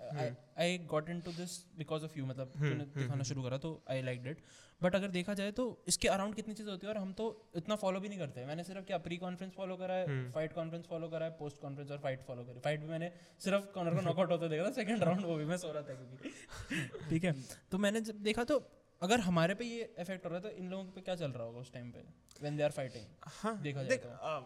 I 0.58 0.78
got 0.90 1.08
into 1.10 1.32
this 1.32 1.58
because 1.78 2.04
of 2.04 2.18
you 2.18 2.26
मतलब 2.26 2.52
तूने 2.56 2.84
दिखाना 2.96 3.22
शुरू 3.22 3.42
करा 3.42 3.58
तो 3.58 3.80
आई 3.90 4.02
लाइक 4.02 4.26
इट 4.26 4.42
बट 4.82 4.94
अगर 4.94 5.08
देखा 5.08 5.34
जाए 5.34 5.52
तो 5.52 5.64
इसके 5.88 6.08
अराउंड 6.08 6.34
कितनी 6.34 6.54
चीज़ें 6.54 6.70
होती 6.72 6.86
है 6.86 6.92
और 6.92 6.98
हम 6.98 7.12
तो 7.12 7.26
इतना 7.56 7.74
फॉलो 7.76 8.00
भी 8.00 8.08
नहीं 8.08 8.18
करते 8.18 8.46
मैंने 8.46 8.64
सिर्फ़ 8.64 8.84
क्या 8.84 8.98
प्री 8.98 9.16
कॉन्फ्रेंस 9.16 9.52
फॉलो 9.52 9.76
करा 9.76 9.94
है 9.94 10.30
फाइट 10.30 10.52
कॉन्फ्रेंस 10.52 10.86
फॉलो 10.86 11.08
करा 11.08 11.26
है 11.26 11.30
पोस्ट 11.30 11.60
कॉन्फ्रेंस 11.60 11.90
और 11.90 11.98
फाइट 11.98 12.22
फॉलो 12.22 12.44
करी। 12.44 12.60
फाइट 12.60 12.80
भी 12.80 12.88
मैंने 12.88 13.12
सिर्फ़ 13.38 13.64
कॉर्नर 13.64 13.94
को 13.94 14.00
नॉकआउट 14.00 14.30
होते 14.30 14.48
देखा 14.48 14.66
था 14.66 14.70
सेकंड 14.70 15.04
राउंड 15.04 15.24
वो 15.26 15.36
भी 15.36 15.44
मैं 15.44 15.56
सो 15.56 15.72
रहा 15.72 15.82
था 15.82 15.94
क्योंकि। 15.94 17.08
ठीक 17.10 17.24
है 17.24 17.34
तो 17.70 17.78
मैंने 17.78 18.00
जब 18.00 18.22
देखा 18.22 18.44
तो 18.44 18.58
अगर 19.02 19.20
हमारे 19.20 19.54
पे 19.54 19.64
ये 19.64 19.94
इफ़ेक्ट 19.98 20.24
हो 20.24 20.30
रहा 20.30 20.38
है 20.38 20.42
तो 20.42 20.62
इन 20.62 20.68
लोगों 20.70 20.84
पे 20.94 21.00
क्या 21.00 21.14
चल 21.16 21.30
रहा 21.30 21.44
होगा 21.44 21.60
उस 21.60 21.72
टाइम 21.72 21.90
पे? 21.90 22.04
व्हेन 22.40 22.56
दे 22.56 22.62
आर 22.62 22.70
फाइटिंग 22.70 23.06
हाँ 23.42 23.56
देखा 23.62 23.82
जाए 23.82 23.88
देख 23.88 24.02
तो। 24.02 24.08
आ, 24.08 24.38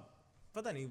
पता 0.55 0.71
नहीं 0.73 0.89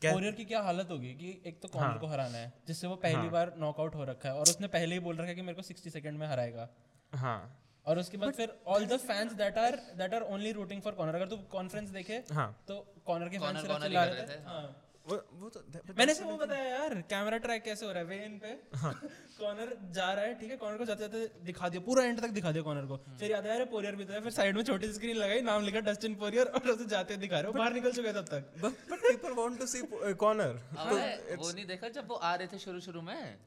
क्या 0.00 0.12
कोरियर 0.12 0.32
की 0.32 0.44
क्या 0.44 0.60
हालत 0.62 0.90
होगी 0.90 1.12
कि 1.14 1.30
एक 1.46 1.60
तो 1.62 1.68
कॉर्नर 1.68 1.90
हाँ। 1.90 1.98
को 1.98 2.06
हराना 2.06 2.38
है 2.38 2.52
जिससे 2.66 2.86
वो 2.86 2.96
पहली 2.96 3.14
हाँ, 3.16 3.30
बार 3.30 3.54
नॉकआउट 3.58 3.94
हो 3.94 4.04
रखा 4.04 4.28
है 4.28 4.34
और 4.34 4.50
उसने 4.50 4.68
पहले 4.68 4.94
ही 4.94 5.00
बोल 5.00 5.16
रखा 5.16 5.28
है 5.28 5.34
कि 5.34 5.42
मेरे 5.42 5.54
को 5.54 5.62
60 5.62 5.88
सेकंड 5.90 6.18
में 6.18 6.26
हराएगा। 6.26 6.68
हाँ। 7.12 7.38
और 7.86 7.98
उसके 7.98 8.16
बाद 8.16 8.32
फिर 8.34 8.52
all 8.66 8.84
the 8.86 8.96
fans 8.98 9.32
that 9.32 9.58
are 9.58 9.76
that 9.96 10.14
are 10.14 10.22
only 10.34 10.52
rooting 10.52 10.82
for 10.82 10.92
Conor 10.92 11.14
अगर 11.14 11.28
तू 11.28 11.36
कॉन्फ्रेंस 11.50 11.90
देखे 11.90 12.22
हाँ। 12.32 12.48
तो 12.68 12.78
कॉर्नर 13.06 13.28
के 13.28 13.38
फैंस 13.38 13.60
सिर्फ़ 13.60 13.82
चिल्ला 13.82 14.04
रहे 14.04 14.22
थे। 14.22 14.26
थे, 14.28 14.42
हाँ। 14.44 14.64
वो 15.08 15.16
वो 15.40 15.48
तो 15.48 15.60
मैंने 15.98 16.14
से 16.14 16.24
वो 16.24 16.36
बताया 16.36 16.64
यार 16.64 16.94
कैमरा 17.10 17.36
ट्रैक 17.38 17.62
कैसे 17.62 17.86
हो 17.86 17.92
रहा 17.92 18.00
है? 18.00 18.06
वे 18.06 18.16
इन 18.24 18.38
पे 18.38 18.48
हाँ। 18.76 18.92
कॉर्नर 19.40 19.76
जा 19.94 20.12
रहा 20.12 20.24
है 20.24 20.34
ठीक 20.40 20.50
है? 20.50 20.56
कॉर्नर 20.56 20.78
को 20.78 20.84
जाते 20.84 21.02
जाते 21.02 21.44
दिखा 21.44 21.68
दिया 21.68 21.82
पूरा 21.86 22.04
एंड 22.04 22.20
तक 22.20 22.30
दिखा 22.38 22.52
दिया 22.52 22.62
कॉर्नर 22.62 22.86
को। 22.86 22.94
हम्म। 22.94 23.16
फिर 23.18 23.30
याद 23.30 23.46
आया 23.46 23.64
पोरियर 23.64 23.96
भी 23.96 24.04
था 24.04 24.20
फिर 24.20 24.32
साइड 24.32 24.56
में 24.56 24.62
छोटी 24.64 24.92
स्क्रीन 24.92 25.16
लगाई 25.16 25.40
नाम 25.40 25.64
लिखा 25.64 25.80
डस्टिन 25.90 26.14
पोरियर 26.14 26.46
और 26.46 26.70
उसे 26.70 26.86
जाते 26.86 27.16
दिखा 27.16 27.40
रहे 27.40 27.52
हो। 27.52 27.58
बाहर 27.58 27.72
निकल 27.72 27.92
चुके 27.92 28.12
तब 28.12 28.24
तक। 28.30 28.54
but 28.62 28.86
but 28.90 29.04
people 29.10 29.36
want 29.42 29.60
to 29.60 29.68
see 29.74 29.82
uh, 29.82 30.14
corner. 30.24 30.50
अबे 30.78 31.34
वो 31.34 31.52
नहीं 31.52 31.66
देखा 31.66 31.88
जब 31.98 32.08
वो 32.08 32.14
आ 32.14 32.34
रहे 32.34 32.46
थे 32.46 32.58
शुरू 32.58 32.80
शुरू 32.80 33.02
में? 33.02 33.38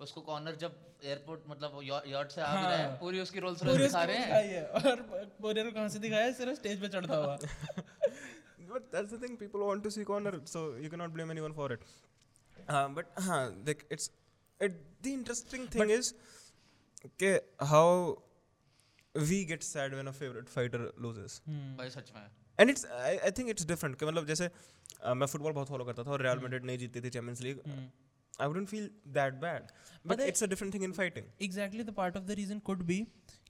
उसको 0.00 0.20
कॉर्नर 0.20 0.56
जब 0.56 0.74
एयरपोर्ट 1.04 1.40
मतलब 1.48 1.80
यॉट 1.84 2.28
से 2.30 2.40
आ 2.40 2.54
भी 2.56 2.62
रहा 2.62 2.76
है 2.76 2.98
पूरी 2.98 3.20
उसकी 3.20 3.40
रोल्स 3.40 3.62
रॉयस 3.64 3.80
दिखा 3.80 4.02
रहे 4.04 4.16
हैं। 4.16 4.66
और 4.66 5.00
पोरियर 5.42 5.66
को 5.66 5.72
कहाँ 5.72 5.88
से 5.88 5.98
दिखाया? 5.98 6.24
है? 6.24 6.32
सिर्फ़ 6.32 6.54
स्टेज 6.54 6.80
पे 6.80 6.88
चढ़ता 6.88 7.16
हुआ। 7.16 7.38
but 8.73 8.85
that's 8.91 9.13
the 9.13 9.19
thing 9.23 9.37
people 9.37 9.63
want 9.69 9.83
to 9.85 9.91
see 9.95 10.03
corner 10.11 10.33
so 10.53 10.61
you 10.83 10.89
cannot 10.93 11.13
blame 11.15 11.31
anyone 11.33 11.55
for 11.61 11.67
it 11.75 11.81
uh, 12.73 12.87
but 12.97 13.23
huh, 13.27 13.41
like 13.69 13.81
it's 13.89 14.09
it, 14.61 14.77
the 15.07 15.13
interesting 15.13 15.65
thing 15.75 15.89
is 15.97 16.13
okay, 17.07 17.33
how 17.71 17.87
we 19.15 19.39
get 19.45 19.63
sad 19.63 19.93
when 19.93 20.07
a 20.07 20.13
favorite 20.19 20.49
fighter 20.53 20.81
loses 21.07 21.39
भाई 21.79 21.89
सच 21.89 22.11
में 22.15 22.21
and 22.59 22.69
it's 22.69 22.85
I 22.85 23.31
think 23.37 23.49
it's 23.49 23.65
different 23.67 23.95
कि 23.99 24.05
मतलब 24.05 24.25
जैसे 24.27 24.47
uh, 24.49 25.13
मैं 25.15 25.27
football 25.27 25.51
बहुत 25.53 25.67
follow 25.69 25.85
करता 25.85 26.03
था 26.03 26.11
और 26.11 26.21
रियल 26.21 26.39
मैड्रिड 26.43 26.65
नहीं 26.65 26.77
जीती 26.77 27.01
थी 27.01 27.09
Champions 27.17 27.41
League 27.41 27.59
I 28.41 28.47
wouldn't 28.47 28.67
feel 28.69 28.89
that 29.17 29.33
bad 29.41 29.63
but 29.63 30.09
पता 30.09 30.21
है- 30.21 30.29
it's 30.29 30.43
a 30.43 30.47
different 30.53 30.73
thing 30.73 30.83
in 30.83 30.93
fighting 30.99 31.25
exactly 31.47 31.83
the 31.83 31.93
part 31.97 32.17
of 32.17 32.23
the 32.23 32.31
reason 32.41 32.59
could 32.69 32.83
be 32.91 32.99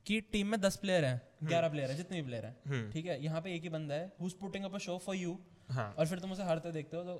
कि 0.06 0.20
टीम 0.32 0.46
में 0.46 0.60
दस 0.60 0.76
प्लेयर 0.82 1.04
हैं 1.04 1.48
ग्यारह 1.48 1.68
प्लेयर 1.68 1.90
हैं 1.90 1.96
जितने 1.96 2.20
भी 2.20 2.26
प्लेयर 2.28 2.46
हैं। 2.46 2.90
ठीक 2.92 3.06
है? 3.06 3.22
यहाँ 3.24 3.40
पे 3.40 3.54
एक 3.54 3.62
ही 3.62 3.68
बंदा 3.68 3.94
है 3.94 4.12
who 4.20 4.26
is 4.26 4.34
putting 4.40 4.64
up 4.64 4.74
a 4.74 4.78
show 4.86 4.98
for 5.06 5.16
you 5.16 5.38
हाँ। 5.70 5.92
और 5.98 6.06
फिर 6.06 6.18
तुम 6.18 6.32
उसे 6.32 6.42
हारते 6.42 6.72
देखते 6.72 6.96
हो 6.96 7.02
तो 7.04 7.16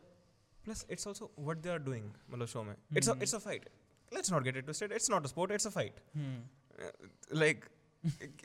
plus 0.65 0.87
it's 0.91 1.07
also 1.09 1.31
what 1.39 1.57
they 1.57 1.69
are 1.71 1.79
doing 1.89 2.13
मतलब 2.31 2.47
शो 2.47 2.63
में। 2.63 2.75
It's 2.97 3.09
it's 3.09 3.35
a 3.35 3.39
fight 3.39 3.69
let's 4.13 4.33
not 4.33 4.45
get 4.45 4.57
it 4.57 4.65
twisted 4.65 4.93
it's 4.93 5.11
not 5.11 5.25
a 5.25 5.29
sport 5.29 5.53
it's 5.53 5.67
a 5.67 5.71
fight 5.71 6.01
like 7.41 7.65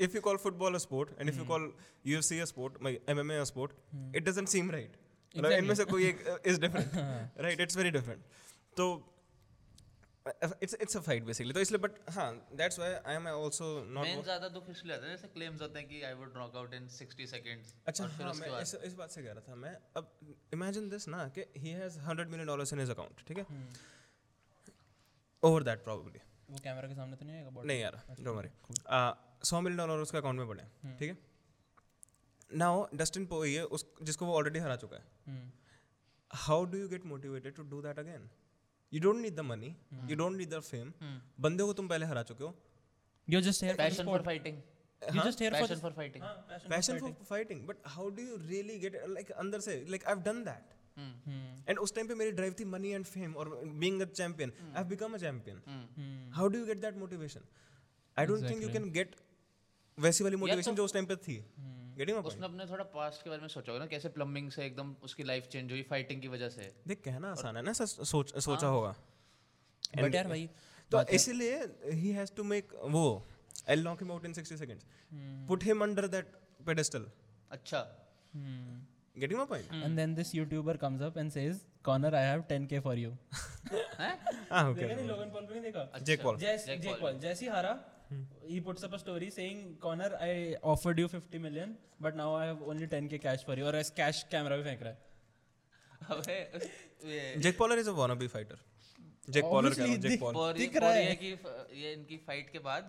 if 0.05 0.13
you 0.17 0.21
call 0.25 0.37
football 0.43 0.75
a 0.77 0.79
sport 0.83 1.09
and 1.17 1.31
if 1.31 1.35
you 1.39 1.43
call 1.49 1.65
UFC 2.11 2.37
a 2.43 2.45
sport 2.51 2.77
my 2.85 2.91
MMA 3.13 3.35
a 3.41 3.45
sport 3.49 3.75
it 4.19 4.25
doesn't 4.29 4.51
seem 4.53 4.71
right. 4.75 4.95
मतलब 5.37 5.51
इनमें 5.51 5.73
से 5.75 5.85
कोई 5.85 6.05
एक 6.05 6.23
is 6.51 6.57
different. 6.63 6.95
right 7.45 7.61
it's 7.65 7.77
very 7.81 7.91
different. 7.97 8.31
तो 8.77 8.87
it's 10.25 10.75
it's 10.83 10.95
a 10.95 11.01
fight 11.05 11.25
basically. 11.27 11.53
तो 11.53 11.59
इसलिए 11.59 11.79
but 11.81 11.95
हाँ 12.15 12.27
that's 12.59 12.77
why 12.81 12.89
I 13.11 13.15
am 13.19 13.25
also 13.29 13.69
not 13.95 14.03
मेन 14.03 14.21
ज़्यादा 14.23 14.49
दुख 14.49 14.69
इसलिए 14.69 14.95
आता 14.95 15.05
है 15.05 15.15
जैसे 15.15 15.27
क्लेम्स 15.33 15.61
होते 15.61 15.79
हैं 15.79 15.87
कि 15.87 16.01
I 16.09 16.13
would 16.19 16.37
knock 16.37 16.55
out 16.57 16.73
in 16.73 16.87
60 16.97 17.25
seconds 17.31 17.73
अच्छा 17.87 18.05
हाँ 18.19 18.33
मैं 18.33 18.61
इस 18.61 18.75
इस 18.89 18.93
बात 18.99 19.11
से 19.11 19.23
कह 19.23 19.31
रहा 19.31 19.47
था 19.47 19.55
मैं 19.63 19.75
अब 19.97 20.11
imagine 20.57 20.87
this 20.93 21.07
ना 21.07 21.27
कि 21.37 21.45
he 21.63 21.73
has 21.79 21.97
100 22.03 22.27
million 22.33 22.51
dollars 22.51 22.73
in 22.77 22.83
his 22.83 22.93
account 22.95 23.25
ठीक 23.27 23.37
है? 23.37 23.45
over 25.43 25.63
that 25.69 25.83
probably. 25.89 26.21
वो 26.49 26.59
कैमरा 26.63 26.87
के 26.87 26.95
सामने 26.95 27.15
तो 27.17 27.25
नहीं 27.25 27.35
आएगा 27.37 27.49
बॉडी 27.49 27.67
नहीं 27.67 27.81
यार 27.81 28.01
डोंट 28.19 28.35
वरी 28.37 28.49
सौ 29.49 29.61
मिलियन 29.61 29.77
डॉलर 29.77 30.01
उसके 30.01 30.17
अकाउंट 30.17 30.39
में 30.39 30.47
पड़े 30.47 30.63
हैं, 30.63 30.97
ठीक 30.97 31.09
है? 31.09 31.17
नाउ 32.51 32.85
डस्टिन 32.95 33.25
पोई 33.25 33.53
है 33.53 33.63
उस 33.77 33.85
जिसको 34.03 34.25
वो 34.25 34.33
ऑलरेडी 34.37 34.59
हरा 34.59 34.75
चुका 34.83 34.97
है 34.97 35.41
how 36.31 36.65
do 36.71 36.77
you 36.77 36.87
get 36.89 37.05
motivated 37.13 37.55
to 37.55 37.63
do 37.69 37.81
that 37.81 37.99
again 37.99 38.29
you 38.93 38.99
don't 38.99 39.21
need 39.21 39.35
the 39.35 39.39
money 39.51 39.75
you 40.09 40.15
don't 40.15 40.37
need 40.37 40.49
the 40.49 40.59
fame 40.61 40.93
बंदे 41.41 41.63
को 41.63 41.73
तुम 41.73 41.87
पहले 41.87 42.05
हरा 42.05 42.23
चुके 42.23 42.43
हो। 42.43 42.53
You 43.27 43.41
just 43.41 43.63
hear 43.63 43.75
passion 43.75 44.05
for 44.05 44.21
fighting 44.25 44.57
you 45.15 45.21
just 45.23 45.41
hear 45.41 45.53
passion 45.53 45.79
for 45.79 45.91
fighting 45.93 46.23
passion 46.69 46.99
for 46.99 47.11
fighting 47.29 47.65
but 47.67 47.87
how 47.95 48.09
do 48.09 48.23
you 48.23 48.37
really 48.47 48.77
get 48.79 49.01
like 49.09 49.31
अंदर 49.45 49.59
से 49.67 49.83
like 49.89 50.05
I 50.05 50.13
have 50.13 50.23
done 50.23 50.43
that 50.43 51.69
and 51.69 51.79
उस 51.79 51.95
टाइम 51.95 52.07
पे 52.07 52.15
मेरी 52.15 52.31
ड्राइव 52.31 52.55
थी 52.59 52.65
मनी 52.75 52.89
एंड 52.91 53.05
फेम 53.05 53.35
और 53.35 53.49
being 53.65 54.01
a 54.01 54.05
champion 54.05 54.53
I 54.61 54.77
have 54.77 54.87
become 54.89 55.13
a 55.13 55.17
champion 55.17 56.29
how 56.35 56.47
do 56.47 56.59
you 56.59 56.65
get 56.65 56.81
that 56.81 56.97
motivation 56.97 57.47
I 58.17 58.25
don't 58.25 58.49
think 58.49 58.61
you 58.63 58.69
can 58.73 58.91
get 58.91 59.15
वैसी 59.97 60.23
वाली 60.23 60.35
motivation 60.35 60.75
जो 60.75 60.85
उस 60.85 60.93
time 60.93 61.05
पे 61.05 61.15
थी. 61.15 61.35
गेटिंग 61.97 62.17
माय 62.17 62.27
उसने 62.27 62.45
अपने 62.45 62.65
थोड़ा 62.65 62.83
पास्ट 62.93 63.23
के 63.23 63.29
बारे 63.29 63.41
में 63.41 63.47
सोचा 63.47 63.71
होगा 63.71 63.83
ना 63.83 63.87
कैसे 63.89 64.09
प्लम्बिंग 64.17 64.49
से 64.51 64.65
एकदम 64.65 64.95
उसकी 65.03 65.23
लाइफ 65.23 65.47
चेंज 65.51 65.71
हुई 65.71 65.81
फाइटिंग 65.89 66.21
की 66.21 66.27
वजह 66.27 66.49
से। 66.49 66.71
देख 66.87 67.01
कहना 67.05 67.31
आसान 67.31 67.57
है 67.57 67.63
ना 67.63 67.73
सोच 67.73 68.33
सोचा 68.43 68.67
होगा। 68.67 68.95
बट 69.97 70.15
यार 70.15 70.27
भाई 70.27 70.49
तो 70.91 71.01
इसीलिए 71.15 71.59
ही 72.01 72.11
हैज़ 72.11 72.31
टू 72.37 72.43
मेक 72.53 72.73
वो 72.95 73.05
I 73.69 73.75
knock 73.81 74.01
him 74.03 74.11
out 74.11 74.25
in 74.25 74.33
60 74.33 74.57
seconds 74.57 74.85
put 75.47 75.63
him 75.63 75.83
under 75.83 76.07
that 76.15 76.33
pedestal 76.67 77.05
अच्छा। 77.51 77.79
Getting 78.33 79.37
my 79.39 79.45
point 79.47 79.83
and 79.85 80.01
then 80.01 80.17
this 80.19 80.35
youtuber 80.39 80.75
comes 80.83 81.07
up 81.07 81.17
and 81.23 81.37
says 81.37 81.63
connor 81.87 82.13
i 82.19 82.25
have 82.25 82.43
10k 82.51 82.81
for 82.85 82.95
you. 82.99 83.11
हाँ? 83.97 84.13
Okay 84.69 84.81
देखा 84.81 84.95
नहीं 84.95 85.07
Logan 85.07 85.29
Paul 85.31 85.45
को 85.45 85.53
नहीं 85.53 85.61
देखा। 85.63 85.99
Jake 86.09 86.21
Paul 86.23 86.37
Jake 86.37 87.01
Paul 87.01 87.19
जैसी 87.19 87.47
हारा 87.47 87.73
he 88.49 88.57
puts 88.67 88.85
up 88.87 88.93
a 88.97 88.99
story 89.01 89.29
saying 89.37 89.59
connor 89.85 90.11
i 90.27 90.33
offered 90.73 90.97
you 91.01 91.07
50 91.13 91.41
million 91.45 91.69
but 92.05 92.19
now 92.21 92.29
i 92.41 92.43
have 92.49 92.61
only 92.73 92.87
10k 92.93 93.19
cash 93.25 93.41
for 93.49 93.55
you. 93.59 93.65
और 93.71 93.75
cash 93.97 94.21
camera 94.31 94.57
भी 94.57 94.63
फेंक 94.63 94.81
रहा 94.83 94.91
है। 94.91 94.99
अबे 96.11 96.37
Jake 97.41 97.57
Paul 97.57 97.79
is 97.79 97.89
a 97.89 97.93
wannabe 97.99 98.27
fighter 98.35 98.57
Jake 99.29 99.43
Paul 99.43 99.79
हूँ 99.81 99.97
Jake 100.05 100.19
Paul 100.21 100.35
और 100.35 100.57
ये 100.57 100.65
दिख 100.65 100.77
रहा 100.83 100.91
है। 100.93 101.15
कि 101.21 101.29
ये 101.81 101.93
इनकी 101.93 102.17
फाइट 102.27 102.49
के 102.51 102.59
बाद 102.65 102.85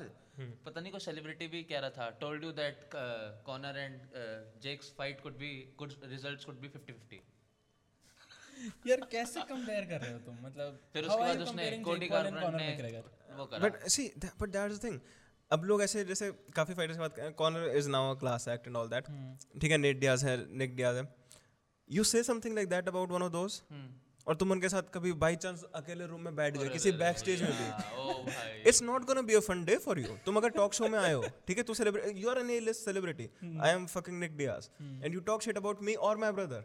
पता 0.64 0.80
नहीं 0.80 0.92
कोई 0.92 1.00
सेलिब्रिटी 1.00 1.46
भी 1.48 1.62
कह 1.64 1.78
रहा 1.78 1.90
था। 1.98 2.08
Told 2.20 2.44
you 2.44 2.50
that 2.52 2.78
Conor 3.46 3.78
and 3.78 3.94
Jake's 4.62 4.92
fight 4.98 5.20
could 5.20 5.36
be 5.38 5.50
good 5.78 5.92
results 6.12 6.44
could 6.44 6.58
be 6.60 6.68
50 6.76 6.96
50 7.02 7.20
यार 8.86 9.00
कैसे 9.12 9.40
कंपेयर 9.48 9.84
कर 9.84 10.00
रहे 10.00 10.12
हो 10.12 10.18
तुम? 10.26 10.34
मतलब 10.42 10.80
फिर 10.92 11.04
उसके 11.04 11.20
बाद 11.20 11.40
उसने 11.42 11.64
कोडी 11.86 12.08
Conor 12.08 12.52
ने 12.54 12.68
but 13.38 13.86
see 13.88 14.06
but 14.40 14.48
that's 14.48 14.78
the 14.78 14.84
thing 14.84 14.98
अब 15.50 15.64
लोग 15.64 15.82
ऐसे 15.82 16.04
जैसे 16.04 16.30
काफ़ी 16.56 16.74
फाइटर्स 16.74 16.96
की 16.96 17.00
बात 17.00 17.16
करें 17.16 17.32
Conor 17.34 17.76
is 17.76 17.88
now 17.90 18.14
a 18.14 18.18
class 18.20 18.48
act 18.48 18.66
and 18.66 18.76
all 18.76 18.88
that 18.88 19.10
ठीक 19.60 19.70
है 19.70 19.78
नेट 19.78 19.98
डियाज 20.00 20.24
है 20.24 20.36
निक 20.58 20.76
डियाज 20.76 20.96
है। 20.96 21.02
You 21.90 22.04
say 22.04 22.22
something 22.24 22.54
like 22.54 22.68
that 22.68 22.88
about 22.88 23.10
one 23.10 23.22
of 23.22 23.32
those 23.32 23.62
और 24.26 24.36
तुम 24.36 24.50
उनके 24.52 24.68
साथ 24.68 24.82
कभी 24.94 25.12
बाई 25.22 25.36
चांस 25.36 25.62
अकेले 25.74 26.06
रूम 26.06 26.20
में 26.20 26.36
बैठ 26.36 26.56
गए 26.58 26.68
किसी 26.68 26.92
बैक 27.00 27.18
स्टेज 27.18 27.42
में 27.42 27.50
भी। 27.52 28.68
It's 28.68 28.82
not 28.82 29.04
gonna 29.06 29.22
be 29.22 29.34
a 29.34 29.40
fun 29.40 29.64
day 29.64 29.76
for 29.78 29.98
you 30.00 30.16
तुम 30.26 30.36
अगर 30.36 30.50
टॉक 30.52 30.74
शो 30.74 30.88
में 30.88 30.98
आए 30.98 31.12
हो 31.12 31.22
ठीक 31.48 31.58
है 31.58 31.64
तू 31.64 31.74
celebrity 31.74 32.20
you 32.20 32.30
are 32.30 32.38
an 32.38 32.50
A 32.50 32.58
list 32.60 32.84
celebrity 32.84 33.28
I 33.60 33.70
am 33.70 33.86
fucking 33.86 34.18
Nick 34.20 34.36
Diaz 34.36 34.70
and 34.80 35.14
you 35.14 35.20
talk 35.22 35.42
shit 35.42 35.56
about 35.58 35.82
me 35.82 35.94
और 36.08 36.16
माय 36.16 36.32
ब्रदर 36.32 36.64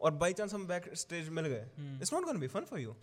और 0.00 0.10
बाई 0.22 0.32
चांस 0.32 0.54
हम 0.54 0.66
बैक 0.66 0.88
स्टेज 0.96 1.28
मिल 1.30 1.46
गए। 1.46 1.64
It's 1.96 2.12
not 2.12 2.24
gonna 2.24 2.38
be 2.40 2.48
fun 2.48 2.64
for 2.70 2.80
you 2.80 2.94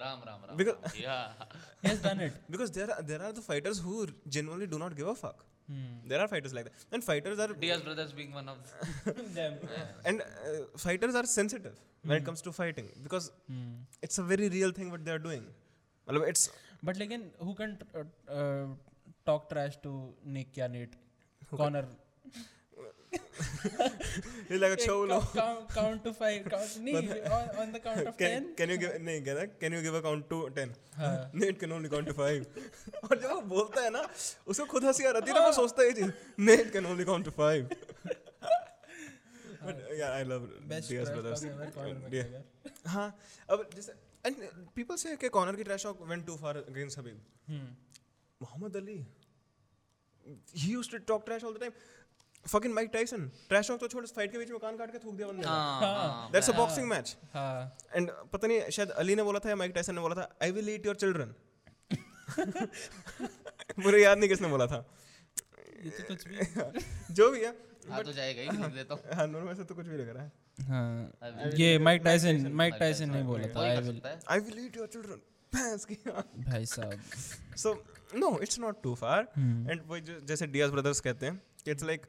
Ram, 0.00 0.18
Ram, 0.26 0.38
Ram. 0.48 0.56
Because 0.56 0.76
Ram. 0.82 0.92
yeah, 1.00 1.28
he 1.82 1.88
has 1.88 2.00
done 2.00 2.20
it. 2.20 2.32
Because 2.50 2.70
there 2.70 2.90
are 2.90 3.02
there 3.02 3.22
are 3.22 3.32
the 3.32 3.44
fighters 3.50 3.78
who 3.78 4.06
genuinely 4.28 4.66
do 4.66 4.78
not 4.78 4.96
give 4.96 5.06
a 5.06 5.14
fuck. 5.14 5.44
Hmm. 5.68 6.08
There 6.10 6.20
are 6.20 6.28
fighters 6.28 6.52
like 6.56 6.64
that, 6.64 6.72
and 6.92 7.02
fighters 7.02 7.38
are 7.38 7.48
Diaz 7.64 7.82
brothers 7.82 8.12
being 8.12 8.32
one 8.40 8.48
of 8.48 8.58
them. 9.34 9.54
Yeah. 9.76 9.84
And 10.04 10.22
uh, 10.22 10.78
fighters 10.86 11.14
are 11.14 11.24
sensitive 11.24 11.76
hmm. 11.78 12.08
when 12.08 12.16
it 12.18 12.20
hmm. 12.20 12.26
comes 12.26 12.42
to 12.42 12.52
fighting 12.52 12.88
because 13.02 13.30
hmm. 13.48 13.74
it's 14.02 14.18
a 14.18 14.22
very 14.32 14.48
real 14.48 14.72
thing 14.72 14.90
what 14.90 15.04
they 15.04 15.12
are 15.12 15.24
doing. 15.30 15.44
It's 16.32 16.50
but 16.82 16.98
like 16.98 17.12
in 17.12 17.30
who 17.38 17.54
can 17.54 17.78
uh, 17.94 18.32
uh, 18.40 18.66
talk 19.24 19.48
trash 19.48 19.76
to 19.84 20.12
Nick 20.24 20.58
or 20.58 20.68
Nate? 20.68 20.96
Connor. 21.56 21.82
Can? 21.82 22.44
He's 24.48 24.60
like 24.60 24.72
a 24.72 24.76
cholo 24.84 25.18
count, 25.34 25.68
count 25.74 26.04
to 26.06 26.12
five 26.20 26.44
count 26.54 26.74
नहीं 26.86 27.12
on, 27.36 27.44
on 27.62 27.72
the 27.76 27.80
count 27.86 28.06
of 28.06 28.16
can, 28.22 28.48
10 28.48 28.54
can 28.60 28.72
you 28.74 28.78
give 28.82 28.94
नहीं 29.08 29.22
कहता 29.28 29.46
can 29.62 29.76
you 29.76 29.82
give 29.86 29.96
a 30.00 30.02
count 30.06 30.28
to 30.32 30.38
10 30.58 30.74
हाँ 30.98 31.12
Nate 31.42 31.58
can 31.64 31.72
only 31.78 31.90
count 31.94 32.06
to 32.12 32.14
5 32.14 32.46
और 33.10 33.18
जब 33.22 33.30
वो 33.32 33.40
बोलता 33.54 33.82
है 33.82 33.90
ना 33.96 34.02
उसको 34.54 34.66
खुद 34.74 34.84
हँसी 34.90 35.04
आ 35.04 35.10
रही 35.18 35.30
है 35.32 35.38
ना 35.40 35.46
वो 35.46 35.52
सोचता 35.60 35.82
है 35.82 35.88
ये 35.88 35.94
चीज़ 36.00 36.12
Nate 36.50 36.72
can 36.78 36.90
only 36.92 37.08
count 37.12 37.30
to 37.30 37.34
5 37.40 37.76
but 39.64 39.76
yeah 39.98 40.10
I 40.20 40.22
love 40.34 40.48
best 40.72 40.90
Diaz 40.90 41.10
brothers 41.18 41.44
Yeah. 42.12 42.24
हाँ 42.96 43.08
अब 43.50 43.68
जैसे 43.74 43.92
and 44.28 44.36
people 44.76 44.96
say 45.04 45.16
कि 45.20 45.28
कॉनर 45.38 45.56
की 45.56 45.64
trash 45.70 45.84
talk 45.88 46.06
went 46.14 46.26
too 46.32 46.36
far 46.46 46.56
against 46.62 47.00
Habib 47.02 47.18
Hmm. 47.52 47.64
Muhammad 48.42 48.76
Ali 48.80 48.98
he 50.60 50.68
used 50.74 50.90
to 50.96 50.98
talk 51.10 51.24
trash 51.26 51.42
all 51.48 51.56
the 51.56 51.62
time 51.64 51.74
fucking 52.48 52.74
Mike 52.74 52.92
Tyson. 52.92 53.20
Trash 53.50 53.66
talk 53.66 53.80
तो 53.80 53.88
छोड़ 53.88 54.06
fight 54.06 54.32
के 54.32 54.38
बीच 54.38 54.50
में 54.50 54.58
कान 54.58 54.76
काट 54.76 54.92
के 54.92 54.98
थूक 54.98 55.14
दिया 55.14 55.28
बंदे 55.28 55.42
ने। 55.46 56.40
that's 56.40 56.54
a 56.54 56.58
boxing 56.60 57.16
हाँ। 57.34 57.76
एंड 57.96 58.10
पता 58.32 58.48
नहीं 58.48 58.70
शायद 58.70 58.90
अली 58.90 59.14
ने 59.14 59.22
बोला 59.22 59.38
था 59.38 59.48
या 59.48 59.56
माइक 59.56 59.72
टाइसन 59.72 59.94
ने 59.94 60.00
बोला 60.00 60.14
था 60.14 60.36
I 60.42 60.50
will 60.50 60.68
eat 60.68 60.86
your 60.86 60.94
children 60.94 61.34
मुझे 63.78 63.98
याद 63.98 64.18
नहीं 64.18 64.28
किसने 64.28 64.48
बोला 64.48 64.66
था। 64.66 64.90
ये 65.84 65.90
तो 65.90 66.04
कुछ 66.04 66.28
भी। 66.28 66.36
जो 67.14 67.30
भी 67.30 67.40
है। 67.40 67.56
हाँ 67.90 68.04
तो 68.04 68.12
जाएगा 68.12 68.42
ही 68.42 68.48
देता 68.48 68.94
हूँ। 68.94 69.02
हाँ 69.14 69.26
में 69.26 69.54
से 69.54 69.64
तो 69.64 69.74
कुछ 69.74 69.86
भी 69.86 69.96
लग 69.96 70.08
रहा 70.08 70.24
है। 70.24 70.32
हाँ। 70.60 71.12
ये 71.54 71.78
माइक 71.78 72.02
टाइसन 72.02 72.52
माइक 72.52 72.74
टाइसन 72.74 73.10
ने 73.10 73.22
बोला 73.22 73.48
था 73.48 73.60
I 73.60 73.76
will 73.76 74.02
I 74.28 74.38
will 74.38 74.66
eat 74.66 74.76
your 74.76 74.86
children 74.86 75.16
भैंस 75.54 75.84
की 75.84 75.94
भाई 76.38 76.66
साहब। 76.66 77.00
So 77.56 77.84
no 78.14 78.38
it's 78.38 78.58
not 78.58 78.82
too 78.82 78.94
far. 78.94 79.22
And 79.38 79.82
वो 79.86 79.98
जो- 79.98 80.24
जैसे 80.24 80.46
डियाज 80.46 80.70
ब्रदर्स 80.70 81.00
कहते 81.00 81.26
हैं 81.26 81.42
it's 81.66 81.84
like 81.84 82.06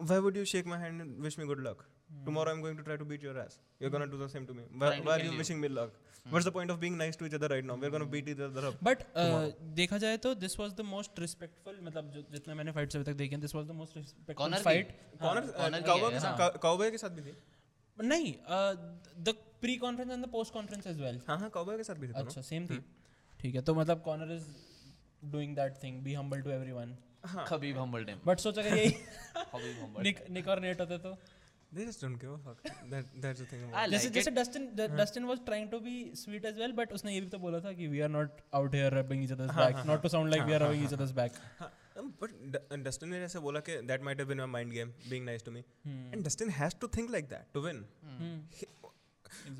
why 0.00 0.18
would 0.18 0.36
you 0.36 0.44
shake 0.52 0.66
my 0.66 0.78
hand 0.78 1.02
and 1.02 1.26
wish 1.28 1.38
me 1.38 1.46
good 1.52 1.60
luck 1.66 1.82
Mm. 2.06 2.24
tomorrow 2.24 2.50
i'm 2.52 2.58
going 2.64 2.74
to 2.78 2.82
try 2.86 2.94
to 3.02 3.04
beat 3.10 3.22
your 3.26 3.32
ass 3.42 3.54
you're 3.80 3.90
mm. 3.90 3.94
gonna 3.94 4.06
do 4.14 4.18
the 4.22 4.26
same 4.32 4.46
to 4.48 4.54
me 4.56 4.64
why, 4.80 4.88
why 5.04 5.12
are 5.14 5.22
you 5.22 5.30
you. 5.30 5.38
wishing 5.42 5.60
me 5.62 5.68
luck 5.76 5.92
Mm. 5.92 6.32
what's 6.32 6.46
the 6.48 6.52
point 6.56 6.72
of 6.74 6.80
being 6.82 6.96
nice 7.02 7.16
to 7.20 7.26
each 7.28 7.36
other 7.38 7.48
right 7.52 7.66
now 7.70 7.76
we're 7.84 7.92
gonna 7.94 8.08
beat 8.14 8.28
each 8.32 8.42
other 8.46 8.64
up 8.70 8.82
but 8.88 9.04
देखा 9.78 9.98
जाए 10.04 10.16
तो 10.26 10.34
this 10.42 10.58
was 10.60 10.72
the 10.80 10.86
most 10.90 11.20
respectful 11.20 11.78
मतलब 11.88 12.10
जो 12.16 12.22
जितना 12.32 12.54
मैंने 12.60 12.72
fights 12.78 12.96
अभी 12.96 13.04
तक 13.04 13.16
देखे 13.22 13.36
this 13.46 13.54
was 13.54 13.66
the 13.66 13.76
most 13.80 13.96
respectful 13.96 14.44
Conor 14.44 14.58
की? 14.58 14.64
फाइट 14.64 14.92
कॉनर 15.22 15.46
Conor 15.60 15.82
की 16.10 16.14
है? 16.14 16.20
साथ 16.20 16.58
काउबॉय 16.62 16.90
के 16.90 16.98
साथ 17.04 17.16
भी 17.18 17.22
थी 17.30 17.34
नहीं 17.96 18.32
the 19.24 19.34
pre 19.62 19.76
conference 19.86 20.10
and 20.10 20.24
the 20.24 20.28
post 20.30 20.52
conference 20.54 20.86
as 20.86 21.00
well 21.00 21.20
हाँ 21.28 21.38
हाँ 21.40 21.50
काउबॉय 21.56 21.76
के 21.76 21.84
साथ 21.90 22.00
भी 22.04 22.08
थी। 22.08 22.12
अच्छा 22.22 22.40
सेम 22.50 22.66
थी 22.66 22.78
ठीक 23.40 23.54
है 23.54 23.62
तो 23.70 23.74
मतलब 23.74 24.02
Conor 24.04 24.34
is 24.36 24.48
doing 25.32 25.54
that 25.56 25.82
thing 25.82 26.02
be 26.04 26.14
humble 26.14 26.40
to 26.42 26.50
everyone 26.50 26.96
Khabib 27.24 27.78
humbled 27.78 28.10
him 28.10 28.18
but 28.26 28.38
सोच 28.38 28.58
अगर 28.58 28.76
यही 28.76 28.90
खबीब 29.52 30.02
निक 30.02 30.28
निक 30.30 30.48
और 30.48 30.60
नेट 30.60 30.80
होते 30.80 30.98
तो। 30.98 31.16
They 31.76 31.84
just 31.86 32.02
don't 32.02 32.18
give 32.22 32.32
a 32.32 32.38
fuck. 32.38 32.58
That 32.90 33.06
that's 33.22 33.40
the 33.40 33.46
thing. 33.46 33.62
I 33.62 33.68
About 33.68 33.90
जैसे 33.90 34.08
like 34.08 34.14
जैसे 34.14 34.30
it. 34.30 34.36
Dustin 34.36 34.66
Dustin 34.96 35.24
was 35.24 35.38
trying 35.46 35.70
to 35.70 35.78
be 35.80 35.94
sweet 36.16 36.44
as 36.44 36.58
well 36.58 36.72
but 36.72 36.92
उसने 36.92 37.14
ये 37.14 37.20
भी 37.20 37.26
तो 37.28 37.38
बोला 37.38 37.60
था 37.60 37.72
कि 37.72 37.86
we 37.86 38.00
are 38.00 38.08
not 38.08 38.40
out 38.54 38.74
here 38.74 38.94
rubbing 38.94 39.24
each 39.24 39.32
others 39.32 39.50
हाँ, 39.50 39.64
बैक 39.66 39.76
हाँ, 39.76 39.84
not 39.84 40.02
to 40.02 40.08
sound 40.08 40.30
like 40.30 40.42
we 40.42 40.52
are 40.52 40.62
rubbing 40.62 40.84
each 40.84 40.92
others 40.92 41.10
back 41.10 41.32
हाँ, 41.60 41.70
um, 42.02 42.12
but 42.22 42.36
D- 42.54 42.82
Dustin 42.84 43.08
ने 43.08 43.20
जैसे 43.20 43.38
बोला 43.38 43.60
कि 43.60 43.80
that 43.88 44.06
might 44.08 44.22
have 44.22 44.28
been 44.28 44.44
a 44.44 44.46
mind 44.46 44.76
game, 44.76 44.92
being 45.10 45.24
nice 45.24 45.42
to 45.48 45.56
me. 45.56 45.64
And 46.12 46.24
Dustin 46.28 46.54
has 46.60 46.74
to 46.84 46.88
think 46.98 47.10
like 47.10 47.28
that 47.28 47.52
to 47.54 47.64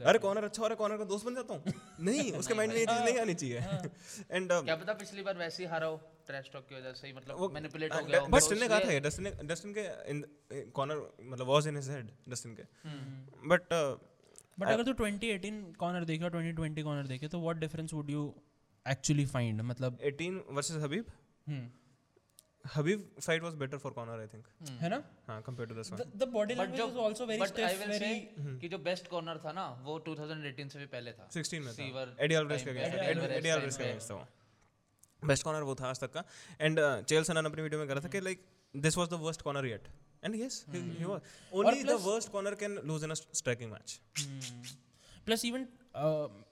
अरे 0.07 0.19
Conor 0.19 0.45
अच्छा 0.45 0.63
हो 0.63 0.67
रहा 0.69 0.75
है 0.75 0.79
कॉर्नर 0.79 0.99
का 0.99 1.05
दोस्त 1.05 1.27
बन 1.27 1.35
जाता 1.35 1.55
हूँ। 1.55 1.73
नहीं 2.09 2.33
उसके 2.41 2.55
माइंड 2.55 2.73
में 2.73 2.79
ये 2.79 2.87
चीज़ 2.87 3.03
नहीं 3.05 3.19
आनी 3.19 3.35
चाहिए। 3.35 3.59
एंड 4.31 4.53
क्या 4.53 4.77
पता 4.77 4.93
पिछली 4.95 5.23
बार 5.23 5.37
वैसे 5.39 5.63
ही 5.63 5.69
हारा 5.71 5.87
हो 5.87 5.97
ट्रैश 6.27 6.51
टॉक 6.53 6.67
की 6.69 6.75
वजह 6.75 6.93
से 6.93 7.07
ही 7.07 7.13
मतलब 7.13 7.53
मैनिपुलेट 7.55 7.93
हो 7.95 8.05
गया 8.05 8.21
हो। 8.21 8.27
बट 8.27 8.31
तो 8.31 8.37
डस्टिन 8.37 8.61
ने 8.61 8.69
कहा 8.69 8.81
था 8.81 8.93
ये 8.93 9.01
डस्टिन 9.01 9.25
ने 9.25 9.31
डस्टिन 9.45 9.75
के 9.79 10.63
कॉर्नर 10.71 11.03
मतलब 11.23 11.47
was 11.49 11.69
in 11.69 11.77
his 11.77 11.91
head 11.91 12.11
Dustin 12.29 12.55
के। 12.55 12.63
हम्म। 12.89 13.49
बट 13.49 13.73
बट 14.59 14.69
अगर 14.69 14.83
तू 14.85 14.93
2018 14.95 15.63
कॉर्नर 15.79 16.05
देखे 16.05 16.25
और 16.25 16.31
2020 16.33 16.83
कॉर्नर 16.83 17.07
देखे 17.07 17.29
तो 17.29 17.41
what 17.41 17.57
difference 17.59 17.93
would 17.95 18.11
you 18.11 18.23
actually 18.87 19.25
find 19.27 19.61
मतलब 19.63 19.99
18 20.11 20.39
versus 20.51 20.83
Khabib 20.83 21.07
hmm, 21.47 21.69
Khabib 22.65 23.09
fight 23.21 23.43
was 23.43 23.55
better 23.55 23.79
for 23.79 23.93
Conor 23.93 24.21
I 24.21 24.27
think 24.27 24.47
है 24.81 24.89
ना? 24.89 25.03
हाँ 25.27 25.41
compare 25.43 25.69
to 25.69 25.75
this 25.75 25.91
one 25.93 25.99
the 26.17 26.29
body 26.33 26.55
but 26.55 26.61
language 26.61 26.81
जो 26.81 26.87
is 26.89 26.99
also 26.99 27.27
very 27.27 27.41
but 27.41 27.61
I 27.61 27.75
stiff 27.75 27.81
will 27.81 27.91
very 27.91 28.59
कि 28.61 28.69
जो 28.69 28.79
best 28.87 29.09
corner 29.09 29.41
था 29.45 29.53
ना 29.53 29.67
वो 29.85 29.99
2018 30.09 30.71
से 30.73 30.79
भी 30.79 30.87
पहले 30.87 31.13
था। 31.13 31.29
16 31.31 31.61
में 31.61 31.73
था। 31.75 32.07
Eddie 32.25 32.35
Alvarez 32.35 32.65
time 32.65 32.71
against 32.71 32.95
Eddie 32.95 33.53
Alvarez 33.57 33.77
का 33.77 33.85
अगेंस्ट 33.85 34.11
था 34.11 34.27
बेस्ट 35.23 35.45
कॉर्नर 35.45 35.63
वो 35.63 35.75
था 35.75 35.89
आज 35.89 36.01
तक 36.01 36.13
का। 36.13 36.25
एंड 36.61 36.81
चेल 37.05 37.23
सनन 37.25 37.45
अपनी 37.45 37.63
वीडियो 37.63 37.81
में 37.81 37.89
कह 37.89 38.01
था 38.01 38.09
कि 38.09 38.21
like 38.21 38.45
this 38.75 38.99
was 38.99 39.09
the 39.09 39.21
worst 39.23 39.43
Conor 39.43 39.67
yet 39.67 39.89
and 40.25 40.35
yes 40.35 40.65
he 40.71 41.05
was 41.05 41.21
only 41.53 41.85
the 41.85 41.99
worst 42.03 42.33
Conor 42.33 42.55
can 42.63 42.79
lose 42.85 43.05
in 43.05 43.11
a 43.11 43.15
striking 43.15 43.73
match 43.73 44.01
plus 45.27 45.45
even 45.45 45.67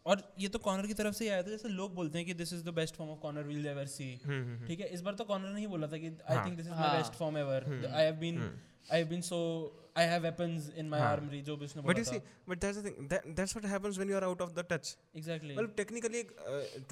और 0.07 0.23
ये 0.39 0.49
तो 0.49 0.59
कॉर्नर 0.59 0.87
की 0.87 0.95
तरफ़ 0.95 1.15
से 1.15 1.25
ही 1.25 1.31
आया 1.31 1.43
था 1.43 1.51
जैसे 1.51 1.69
लोग 1.69 1.95
बोलते 1.95 2.19
हैं 2.19 2.27
कि 2.27 2.35
this 2.35 2.53
is 2.53 2.65
the 2.65 2.75
best 2.75 2.95
form 2.95 3.11
of 3.11 3.19
Conor 3.21 3.43
will 3.45 3.67
ever 3.67 3.87
see 3.87 4.09
ठीक 4.67 4.81
है? 4.81 4.87
इस 4.89 5.01
बार 5.01 5.15
तो 5.15 5.25
कॉर्नर 5.25 5.49
ने 5.49 5.61
ही 5.61 5.67
बोला 5.67 5.87
था 5.87 5.99
कि 5.99 6.07
I. 6.07 6.45
Think 6.47 6.57
this 6.57 6.67
is 6.67 6.73
my. 6.73 6.97
Best 6.97 7.19
form 7.19 7.39
ever 7.39 7.67
I 7.95 8.05
have 8.05 8.15
been 8.17 8.41
I 8.41 8.99
have 8.99 9.09
been 9.09 9.21
so 9.21 9.39
I 9.99 10.07
have 10.07 10.23
weapons 10.23 10.71
in 10.77 10.89
my. 10.89 11.01
Armory 11.01 11.41
जो 11.43 11.57
भी 11.57 11.65
उसने 11.65 11.83
but 11.83 11.99
you 11.99 12.05
see 12.05 12.19
but 12.49 12.61
that's 12.61 12.79
the 12.79 12.85
thing 12.87 13.35
that's 13.37 13.57
what 13.57 13.71
happens 13.73 13.97
when 13.97 14.11
you 14.11 14.17
are 14.17 14.25
out 14.25 14.41
of 14.41 14.53
the 14.53 14.67
touch 14.71 14.97
exactly 15.17 15.57
मतलब 15.57 15.75
technically 15.77 16.23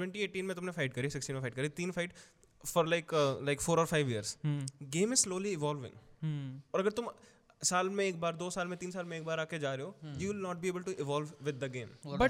2018 0.00 0.42
में 0.42 0.54
तुमने 0.56 0.72
fight 0.72 0.92
करी 0.92 1.10
16 1.10 1.30
में 1.30 1.40
fight 1.40 1.54
करी 1.54 1.68
तीन 1.80 1.90
फाइट 1.90 2.12
फॉर 2.64 2.88
लाइक 2.88 3.14
लाइक 3.44 3.62
4 3.62 3.78
और 3.78 3.86
5 3.86 4.10
years 4.10 4.36
game 4.46 5.12
is 5.12 5.20
slowly 5.20 5.52
evolving 5.52 5.94
और 6.74 6.80
अगर 6.80 6.90
तुम 6.90 7.08
साल 7.62 7.88
में 7.90 8.04
एक 8.04 8.20
बार 8.20 8.36
दो 8.36 8.50
साल 8.50 8.66
में 8.68 8.76
तीन 8.78 8.90
साल 8.90 9.04
में 9.04 9.16
एक 9.16 9.24
बार 9.24 9.40
आके 9.40 9.58
जा 9.58 9.74
रहे 9.74 9.86
हो 9.86 10.14
you 10.18 10.32
will 10.32 10.42
not 10.42 10.56
be 10.56 10.68
able 10.68 10.82
to 10.82 10.92
evolve 11.00 11.32
with 11.42 11.64
the 11.64 11.70
game 11.72 11.88
था 12.04 12.24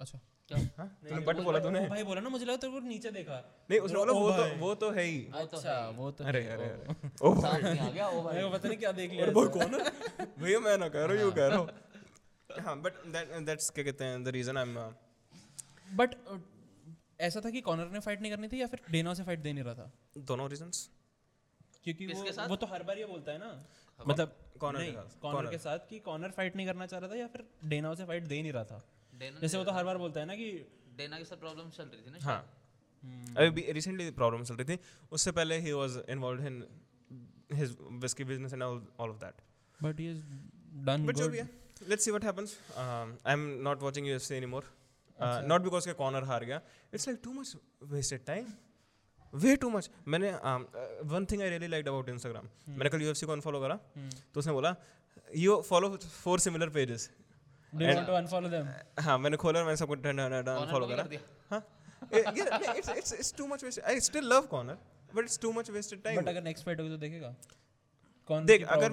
अच्छा। 0.00 0.18
क्या? 0.50 0.58
तूने 0.78 1.20
बट 1.26 1.36
बोला 1.44 1.58
तूने। 1.58 1.80
भाई 1.88 2.02
बोला 2.04 2.20
ना 2.20 2.28
मुझे 2.28 2.44
लगा 2.44 2.56
तेरे 2.62 2.72
को 2.72 2.80
नीचे 2.86 3.10
देखा। 3.10 3.36
नहीं 3.70 3.78
उसने 3.80 3.98
बोला 3.98 4.12
वो 4.12 4.30
तो 4.30 4.56
वो 4.58 4.74
तो 4.82 4.90
है 4.92 5.04
ही। 5.04 5.20
तो 5.20 5.38
अच्छा 5.56 5.76
वो 5.96 6.10
तो 6.12 6.24
अरे 6.24 6.42
अरे 6.48 6.64
ओ। 6.64 6.68
अरे। 6.68 7.10
ओ 7.22 7.34
साथ 7.40 7.64
आ 7.64 7.88
गया 7.88 8.08
ओ 8.08 8.22
भाई। 8.22 8.42
पता 8.52 8.68
नहीं 8.68 8.78
क्या 8.78 8.92
देख 8.98 9.10
लिया 9.10 9.26
वो 9.36 9.46
कौन 9.54 9.74
है? 9.74 9.80
भैया 10.38 10.60
मैं 10.60 10.76
ना 10.78 10.88
कह 10.88 11.04
रहा 11.04 11.16
हूँ 11.16 11.22
यू 11.22 11.30
कह 11.38 11.46
रहा 11.46 11.58
हूँ। 11.58 12.64
हाँ 12.66 12.76
बट 12.82 13.00
दैट 13.14 13.32
दैट्स 13.46 13.70
क्या 13.70 13.84
कहते 13.84 14.04
हैं 14.04 14.22
the 14.24 14.34
reason 14.36 14.56
I 14.56 14.68
am 14.68 14.74
but 15.96 16.14
ऐसा 17.20 17.40
था 17.40 17.50
कि 17.50 17.60
कॉर्नर 17.60 17.90
ने 17.92 18.00
फाइट 18.00 18.20
नहीं 18.20 18.32
करनी 18.32 18.48
थी 18.48 18.60
या 18.60 18.66
फिर 18.66 18.80
डेना 18.90 19.14
से 19.14 19.22
फाइट 19.24 19.40
दे 19.40 19.52
नहीं 19.52 19.64
रहा 19.64 19.74
था? 19.74 19.90
दोनों 20.18 20.48
रीजंस 20.50 20.88
क्योंकि 21.84 22.06
वो 22.06 22.32
साथ? 22.32 22.48
वो 22.48 22.56
तो 22.56 22.66
हर 22.66 22.82
बार 22.82 22.98
ये 22.98 23.06
बोलता 23.06 23.32
है 23.32 23.38
ना। 23.38 23.50
मतलब 24.00 24.36
कॉर्नर 24.60 24.84
के 24.84 24.92
साथ, 24.92 25.20
कॉर्नर। 25.22 25.50
के 25.50 25.58
साथ 25.58 25.78
कि 25.88 25.98
कॉर्नर 26.00 26.30
फाइट 26.36 26.56
नहीं 26.56 26.66
करना 26.66 26.86
चाह 26.86 27.00
रहा 27.00 27.10
था 27.10 27.16
या 27.16 27.26
फिर 27.28 27.44
डेना 27.66 27.94
से 27.94 28.04
फाइट 28.06 28.26
दे 28.28 28.40
नहीं 28.42 28.52
रहा 28.52 28.64
था। 28.64 28.82
जैसे 29.40 29.58
वो 29.58 29.64
तो 29.64 29.72
हर 29.72 29.84
बार 29.84 29.98
बोलता 29.98 30.20
है 30.20 30.26
ना 30.26 30.34
कि 30.36 30.50
डेना 30.98 31.18
के 31.18 31.24
साथ 31.24 31.36
प्रॉब्लम 31.38 31.70
चल 31.70 31.84
रही 31.84 32.06
थी 32.06 32.10
ना 32.10 32.18
हाँ। 32.24 32.40
अभी 33.38 33.62
रिसेंटली 33.72 34.10
प्रॉब्लम 34.12 34.44
चल 34.44 34.54
रही 34.54 34.76
थी। 34.76 34.78
उससे 35.12 35.32
पहले 35.32 35.58
ही 35.60 35.72
was 35.74 35.98
involved 36.10 36.46
in 36.46 36.62
his 37.52 37.76
whisky 38.04 38.24
business 38.24 38.52
and 38.52 38.62
all 38.62 38.82
all 39.00 39.10
of 39.10 39.18
that 39.18 39.42
but 39.80 40.00
he 40.00 40.10
is 40.10 40.22
done 40.86 41.06
but 41.06 41.16
जो 41.16 41.28
भी 41.28 41.38
है 41.38 41.48
let's 41.88 42.04
see 42.04 42.10
what 42.10 42.24
happens 42.24 42.56
I 42.76 43.32
am 43.32 43.46
not 43.62 43.82
watching 43.82 44.06
UFC 44.08 44.34
anymore 44.34 44.72
not 45.18 45.60
because 45.62 45.86
के 45.86 45.92
कॉर्नर 45.94 46.24
हार 46.24 46.44
गया। 46.44 46.60
It's 46.94 47.08
like 47.08 47.20
too 47.24 47.32
much 47.32 47.56
wasted 47.90 48.24
time 48.26 48.46
way 49.34 49.54
too 49.56 49.70
much 49.70 49.90
मैंने 50.08 50.30
one 51.08 51.26
thing 51.30 51.42
I 51.42 51.48
really 51.50 51.66
like 51.68 51.88
about 51.88 52.08
Instagram 52.08 52.48
मैंने 52.68 52.90
कल 52.90 53.02
UFC 53.02 53.26
को 53.26 53.32
अनफॉलो 53.32 53.60
करा 53.60 53.76
तो 54.34 54.40
उसने 54.40 54.52
बोला 54.52 54.74
you 55.36 55.60
follow 55.62 55.96
four 55.98 56.40
similar 56.40 56.68
pages 56.70 57.10
हाँ 59.00 59.18
मैंने 59.18 59.36
खोला 59.36 59.64
मैंने 59.64 59.76
सबको 59.76 59.94
अनफॉलो 59.94 60.86
करा 60.86 61.08
हाँ? 61.50 61.62
It's 62.12 62.88
it's 62.90 63.12
it's 63.12 63.34
too 63.34 63.46
much 63.46 63.64
wasted 63.64 63.84
I 63.84 64.00
still 64.02 64.24
love 64.28 64.46
Conor 64.46 64.78
but 65.14 65.22
it's 65.22 65.38
too 65.38 65.52
much 65.52 65.70
wasted 65.70 66.02
time 66.02 66.20
but 66.20 66.28
अगर 66.28 66.42
नेक्स्ट 66.42 66.64
फाइट 66.64 66.80
होगी 66.80 66.90
तो 66.90 66.96
देखेगा। 66.98 67.34
कौन 68.30 68.46
देख 68.46 68.62
अगर 68.68 68.92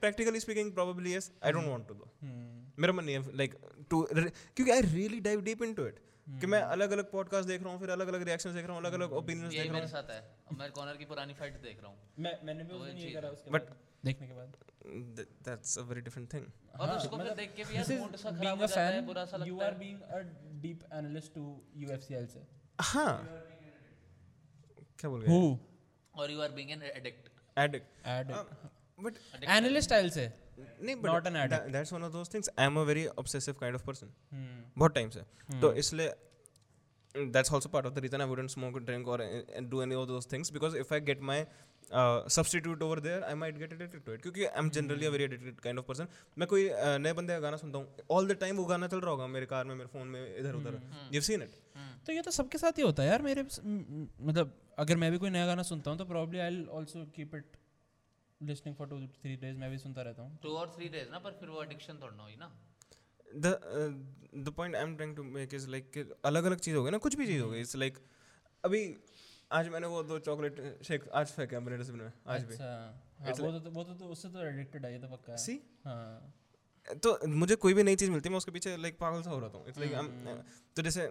practically 0.00 0.40
speaking 0.40 0.72
probably 0.72 1.14
yes 1.14 1.30
I 1.44 1.52
don't 1.52 1.68
want 1.68 1.86
to 1.88 1.94
hmm. 1.94 2.72
मेरा 2.78 2.92
मन 2.92 3.04
नहीं 3.04 3.16
है 3.16 3.36
लाइक 3.36 3.54
टू 3.90 4.02
क्योंकि 4.12 4.70
I 4.70 4.80
really 4.82 5.20
dive 5.20 5.40
deep 5.42 5.62
into 5.62 5.86
it 5.86 5.98
कि 6.30 6.46
मैं 6.46 6.60
अलग 6.74 6.90
अलग 6.90 7.10
पॉडकास्ट 7.10 7.48
देख 7.48 7.62
रहा 7.62 7.72
हूँ 7.72 7.80
फिर 7.80 7.90
अलग 7.90 8.08
अलग 8.08 8.22
रिएक्शंस 8.22 8.54
देख 8.54 8.66
रहा 8.66 8.72
हूँ 8.72 8.80
अलग 8.82 8.92
अलग 8.92 9.12
ओपिनियंस 9.12 9.52
देख 9.52 9.64
रहा 9.64 9.72
मेरे 9.72 9.88
साथ 9.88 10.10
है। 10.10 10.20
मैं 10.58 10.70
कॉर्नर 10.72 10.96
की 10.96 11.04
पुरानी 11.04 11.34
फाइट 11.34 11.60
देख 11.62 11.82
रहा 11.82 11.90
हूँ। 11.90 11.96
मैं 12.18 12.32
मैंने 12.44 12.64
भी 12.64 12.74
उस 12.74 12.86
दिन 12.86 12.96
ये 12.96 13.10
करा 13.10 13.28
उसके 13.28 13.50
बाद। 13.50 13.76
देखने 14.04 14.26
के 14.26 14.34
बाद। 14.34 14.56
That's 15.48 15.78
a 15.78 15.82
very 15.82 16.00
different 16.00 16.32
thing 16.32 16.44
और 16.80 16.88
हाँ, 16.88 16.96
उसको 16.96 17.16
फिर 17.16 17.24
मतलब 17.24 17.36
देख 17.36 17.54
के 17.56 17.64
भी 17.64 17.76
यार 17.76 17.98
मूड 18.00 18.16
सा 18.16 18.30
खराब 18.30 18.58
a 18.58 18.60
हो 18.60 18.66
जाता 18.66 18.86
है 18.86 19.00
बुरा 19.06 19.24
सा 19.24 19.36
you 19.36 19.46
लगता 19.46 19.66
are 19.66 19.74
है। 19.74 19.80
being 19.80 19.98
a 20.16 20.20
deep 20.66 20.84
analyst 21.00 21.34
to 21.36 21.42
UFCL 21.84 22.26
से। 22.26 22.46
हाँ। 22.80 23.16
क्या 24.98 25.10
बोल 25.10 25.22
गया? 25.22 25.34
Who? 25.34 25.58
और 26.14 26.30
you 26.30 26.40
are 26.40 26.52
being 26.52 26.70
an 26.70 26.82
addict 26.82 27.28
addict 27.58 28.06
add 28.06 28.32
but 29.00 29.14
analyst 29.58 29.88
style 29.88 30.10
से। 30.10 30.26
नहीं 30.80 30.96
Not 30.96 31.26
an 31.30 31.34
but 31.34 31.42
addict. 31.44 31.72
That's 31.72 31.92
one 31.92 32.02
of 32.04 32.12
those 32.12 32.34
things 32.34 32.50
I 32.58 32.66
am 32.66 32.76
a 32.80 32.82
very 32.92 33.06
obsessive 33.24 33.54
kind 33.60 33.76
of 33.76 33.84
person 33.86 34.12
hmm 34.32 34.64
बहुत 34.78 34.94
time 34.94 35.10
से 35.10 35.22
तो 35.60 35.72
इसलिए 35.84 36.12
that's 37.14 37.50
also 37.56 37.68
part 37.70 37.86
of 37.88 37.94
the 37.94 38.02
reason 38.02 38.20
I 38.20 38.26
wouldn't 38.32 38.52
smoke, 38.52 38.76
drink, 38.88 39.08
or 39.08 39.16
uh, 39.22 39.56
and 39.58 39.68
do 39.70 39.80
any 39.84 39.96
of 40.00 40.06
those 40.08 40.26
things 40.32 40.50
because 40.56 40.74
if 40.82 40.92
I 40.92 41.00
get 41.06 41.22
my 41.30 41.38
uh, 41.40 42.18
substitute 42.34 42.82
over 42.88 42.98
there, 43.06 43.16
I 43.28 43.32
might 43.40 43.58
get 43.62 43.72
addicted 43.76 44.04
to 44.08 44.12
it. 44.16 44.22
क्योंकि 44.26 44.46
I'm 44.60 44.68
generally 44.76 45.08
a 45.08 45.10
very 45.14 45.26
addicted 45.28 45.58
kind 45.64 45.82
of 45.82 45.86
person. 45.88 46.10
मैं 46.38 46.48
कोई 46.52 46.68
uh, 46.68 46.92
नए 47.06 47.12
बंदे 47.20 47.32
का 47.32 47.40
गाना 47.46 47.56
सुनता 47.64 47.78
हूँ 47.78 48.06
all 48.16 48.30
the 48.32 48.36
time 48.44 48.58
वो 48.58 48.64
गाना 48.66 48.88
चल 48.92 49.00
रहा 49.00 49.10
होगा 49.10 49.26
मेरे 49.36 49.46
कार 49.54 49.64
में 49.64 49.74
मेरे 49.74 49.88
फ़ोन 49.94 50.06
में 50.08 50.20
इधर 50.38 50.54
उधर 50.60 50.78
you've 51.16 51.28
seen 51.30 51.44
it 51.48 51.58
तो 52.06 52.12
ये 52.12 52.22
तो 52.22 52.30
सबके 52.30 52.58
साथ 52.58 52.78
ही 52.78 52.82
होता 52.82 53.02
है 53.02 53.08
यार 53.08 53.22
मेरे 53.22 53.44
स- 53.48 53.60
म- 53.64 53.84
म- 53.96 54.28
मतलब 54.28 54.54
अगर 54.84 54.96
मैं 54.96 55.10
भी 55.12 55.18
कोई 55.24 55.30
नया 55.30 55.46
गाना 55.46 55.62
सुनता 55.72 55.90
हूँ 55.90 55.98
तो 55.98 56.04
probably 56.14 56.38
I 56.46 56.64
also 56.78 57.04
keep 57.16 57.34
it 57.34 57.56
listening 58.40 58.76
for 58.76 58.88
two 58.88 58.98
three 59.20 59.36
days 59.36 59.56
मैं 59.58 59.70
भी 59.70 59.78
सुनता 59.78 60.02
रहता 60.02 60.22
हूँ। 60.22 60.38
टू 60.42 60.56
और 60.56 60.72
थ्री 60.76 60.88
डेज़ 60.88 61.10
ना 61.10 61.18
पर 61.18 61.36
फिर 61.40 61.48
वो 61.48 61.62
एडिक्शन 61.62 61.98
थोड़ा 62.02 62.16
ना 62.16 62.22
हुई 62.22 62.36
ना। 62.40 62.52
The 63.42 63.50
uh, 63.72 63.90
the 64.46 64.52
point 64.54 64.76
I'm 64.76 64.94
trying 64.96 65.14
to 65.16 65.24
make 65.34 65.52
is 65.56 65.66
like 65.74 65.90
कि 65.94 66.04
अलग 66.24 66.44
अलग 66.44 66.58
चीज़ 66.60 66.76
हो 66.76 66.82
गई 66.84 66.90
ना 66.90 66.98
कुछ 67.04 67.16
भी 67.16 67.26
चीज़ 67.26 67.42
हो 67.42 67.50
गई। 67.50 67.62
It's 67.64 67.76
like 67.82 68.00
अभी 68.64 68.80
आज 69.50 69.68
मैंने 69.68 69.86
वो 69.86 70.02
दो 70.02 70.18
चॉकलेट 70.18 70.58
शेक 70.84 71.08
आज 71.20 71.26
फेंके 71.28 71.56
अपने 71.56 71.76
डस्टबिन 71.78 72.00
में 72.00 72.12
आज 72.26 72.44
भी। 72.44 72.54
अच्छा 72.54 72.64
हाँ, 72.64 73.32
वो 73.32 73.58
तो 73.58 73.70
वो 73.70 73.84
तो, 73.84 73.94
तो 73.94 74.04
उससे 74.06 74.28
तो 74.28 74.44
एडिक्टेड 74.46 74.84
है 74.86 74.92
ये 74.92 74.98
तो 74.98 75.08
पक्का 75.08 75.32
है। 75.32 75.38
सी 75.38 75.54
हाँ। 75.84 76.34
तो 77.04 77.18
मुझे 77.28 77.56
कोई 77.64 77.74
भी 77.74 77.82
नई 77.82 77.96
चीज़ 77.96 78.10
मिलती 78.10 78.28
है 78.28 78.30
मैं 78.32 78.38
उसके 78.38 78.52
पीछे 78.52 78.76
लाइक 78.76 78.98
पागल 78.98 79.22
सा 79.22 79.30
हो 79.30 79.38
रहा 79.40 79.58
हूँ। 79.58 79.66
इट्स 79.68 79.78
लाइक 79.78 80.44
तो 80.76 80.82
जैसे 80.82 81.06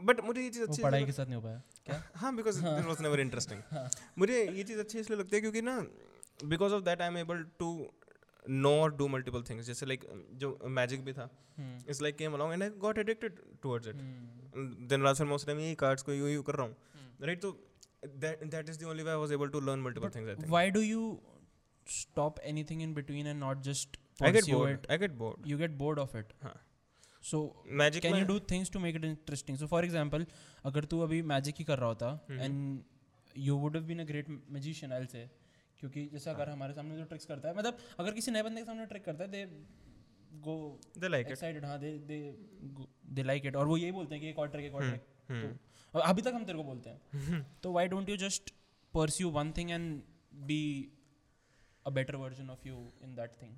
बट 0.00 0.20
मुझे 0.24 0.42
ये 0.42 0.50
चीज़ 0.50 0.62
अच्छी 0.64 0.82
पढ़ाई 0.82 1.06
के 1.06 1.12
साथ 1.12 1.26
नहीं 1.26 1.34
हो 1.34 1.40
पाया 1.42 1.62
क्या? 1.86 2.02
हाँ 2.16 2.34
because 2.36 2.58
it 2.58 2.84
was 2.86 3.02
never 3.02 3.20
interesting 3.20 3.62
मुझे 4.18 4.44
ये 4.44 4.64
चीज़ 4.64 4.80
अच्छी 4.80 4.98
इसलिए 4.98 5.18
लगती 5.18 5.36
है 5.36 5.40
क्योंकि 5.40 5.62
ना 5.62 5.76
because 6.44 6.72
of 6.74 6.82
that 6.84 7.00
I 7.02 7.08
am 7.08 7.18
able 7.18 7.42
to 7.58 7.68
know 8.44 8.70
और 8.80 8.94
डू 8.96 9.08
मल्टीपल 9.08 9.42
थिंग्स 9.50 9.66
जैसे 9.66 9.86
लाइक 9.86 10.04
जो 10.42 10.58
मैजिक 10.80 11.04
भी 11.04 11.12
था 11.12 11.28
it's 11.60 12.02
like 12.02 12.16
came 12.18 12.34
along 12.34 12.52
and 12.52 12.62
I 12.62 12.70
got 12.84 12.98
addicted 12.98 13.40
towards 13.62 13.88
it 13.88 13.96
दिन 14.88 15.02
रात 15.02 15.16
फिर 15.16 15.26
मैं 15.26 15.34
उस 15.34 15.46
टाइम 15.46 15.58
यही 15.60 15.74
कार्ड्स 15.84 16.02
को 16.02 16.12
यूँ 16.12 16.30
यूँ 16.30 16.42
कर 16.44 16.54
रहा 16.54 16.66
हूँ। 16.66 17.26
राइट 17.26 17.40
तो 17.42 17.50
that 18.04 18.68
is 18.68 18.78
the 18.80 18.84
only 18.88 19.02
way 19.02 19.10
I 19.10 19.16
was 19.16 19.32
able 19.32 19.48
to 19.48 19.60
learn 19.60 19.80
multiple 19.80 20.10
things 20.14 20.28
I 20.28 20.36
think 20.36 20.50
why 20.54 20.64
do 20.76 20.84
you 20.86 21.02
stop 21.86 22.40
anything 22.52 22.80
in 22.86 22.94
between 22.96 23.28
and 23.32 23.44
not 23.46 23.62
just 23.68 23.96
I 24.22 24.32
get 24.32 24.50
bored 24.50 24.78
it? 24.78 24.90
I 24.90 24.98
get 24.98 25.12
bored 25.18 25.46
you 25.50 25.58
get 25.60 25.78
bored 25.82 26.00
of 26.04 26.16
it. 26.20 26.32
हाँ 26.42 26.54
so 27.24 27.38
magic 27.80 28.02
can 28.02 28.12
में 28.12 28.20
you 28.20 28.28
do 28.28 28.38
things 28.52 28.70
to 28.76 28.84
make 28.84 29.00
it 29.00 29.04
interesting? 29.06 29.58
So 29.62 29.68
for 29.74 29.82
example 29.88 30.24
अगर 30.64 30.84
तू 30.92 31.00
अभी 31.00 31.20
magic 31.32 31.54
ही 31.58 31.64
कर 31.64 31.78
रहा 31.78 31.88
होता 31.88 32.10
हम्म। 32.30 32.40
and 32.46 33.44
you 33.46 33.56
would 33.62 33.76
have 33.78 33.86
been 33.88 34.00
a 34.02 34.08
great 34.10 34.28
magician 34.56 34.92
I'll 34.98 35.10
say 35.10 35.24
क्योंकि 35.80 36.04
जैसे 36.12 36.30
अगर 36.30 36.48
हमारे 36.48 36.74
सामने 36.74 36.96
जो 36.96 37.04
ट्रिक्स 37.04 37.26
करता 37.26 37.48
है 37.48 37.56
मतलब 37.56 37.78
अगर 38.00 38.12
किसी 38.14 38.30
नए 38.30 38.42
बंदे 38.42 38.60
के 38.60 38.66
सामने 38.66 38.86
ट्रिक 38.86 39.04
करता 39.04 39.24
है 39.24 39.30
they 39.30 39.44
go 40.46 40.54
they 40.98 41.08
like 41.08 41.26
it 41.26 41.32
excited 41.32 41.64
हाँ 41.64 41.78
दे 41.80 41.92
दे 42.08 42.18
दे 43.10 43.22
लाइक 43.22 43.46
इट 43.46 43.56
और 43.56 43.66
वो 43.66 43.76
यही 43.76 43.92
बोलते 43.92 44.14
हैं 44.14 44.22
कि 44.22 44.28
एक 44.30 44.38
और 44.38 44.48
ट्रिक 44.48 44.64
एक 44.66 44.74
और 44.74 44.82
हम्म, 44.82 44.96
ट्रिक 45.28 45.56
तो 45.94 45.98
और 45.98 46.04
अभी 46.04 46.22
तक 46.22 46.32
हम 46.34 46.44
तेरे 46.44 46.58
को 46.58 46.64
बोलते 46.64 46.90
हैं। 46.90 47.42
तो 47.62 47.72
why 47.72 47.88
don't 47.88 48.08
you 48.08 48.16
just 48.18 48.50
pursue 48.94 49.30
one 49.30 49.52
thing 49.56 49.70
and 49.70 50.02
be 50.46 50.60
a 51.86 51.90
better 51.90 52.16
version 52.16 52.50
of 52.50 52.66
you 52.68 52.76
in 53.02 53.14
that 53.14 53.36
thing 53.42 53.56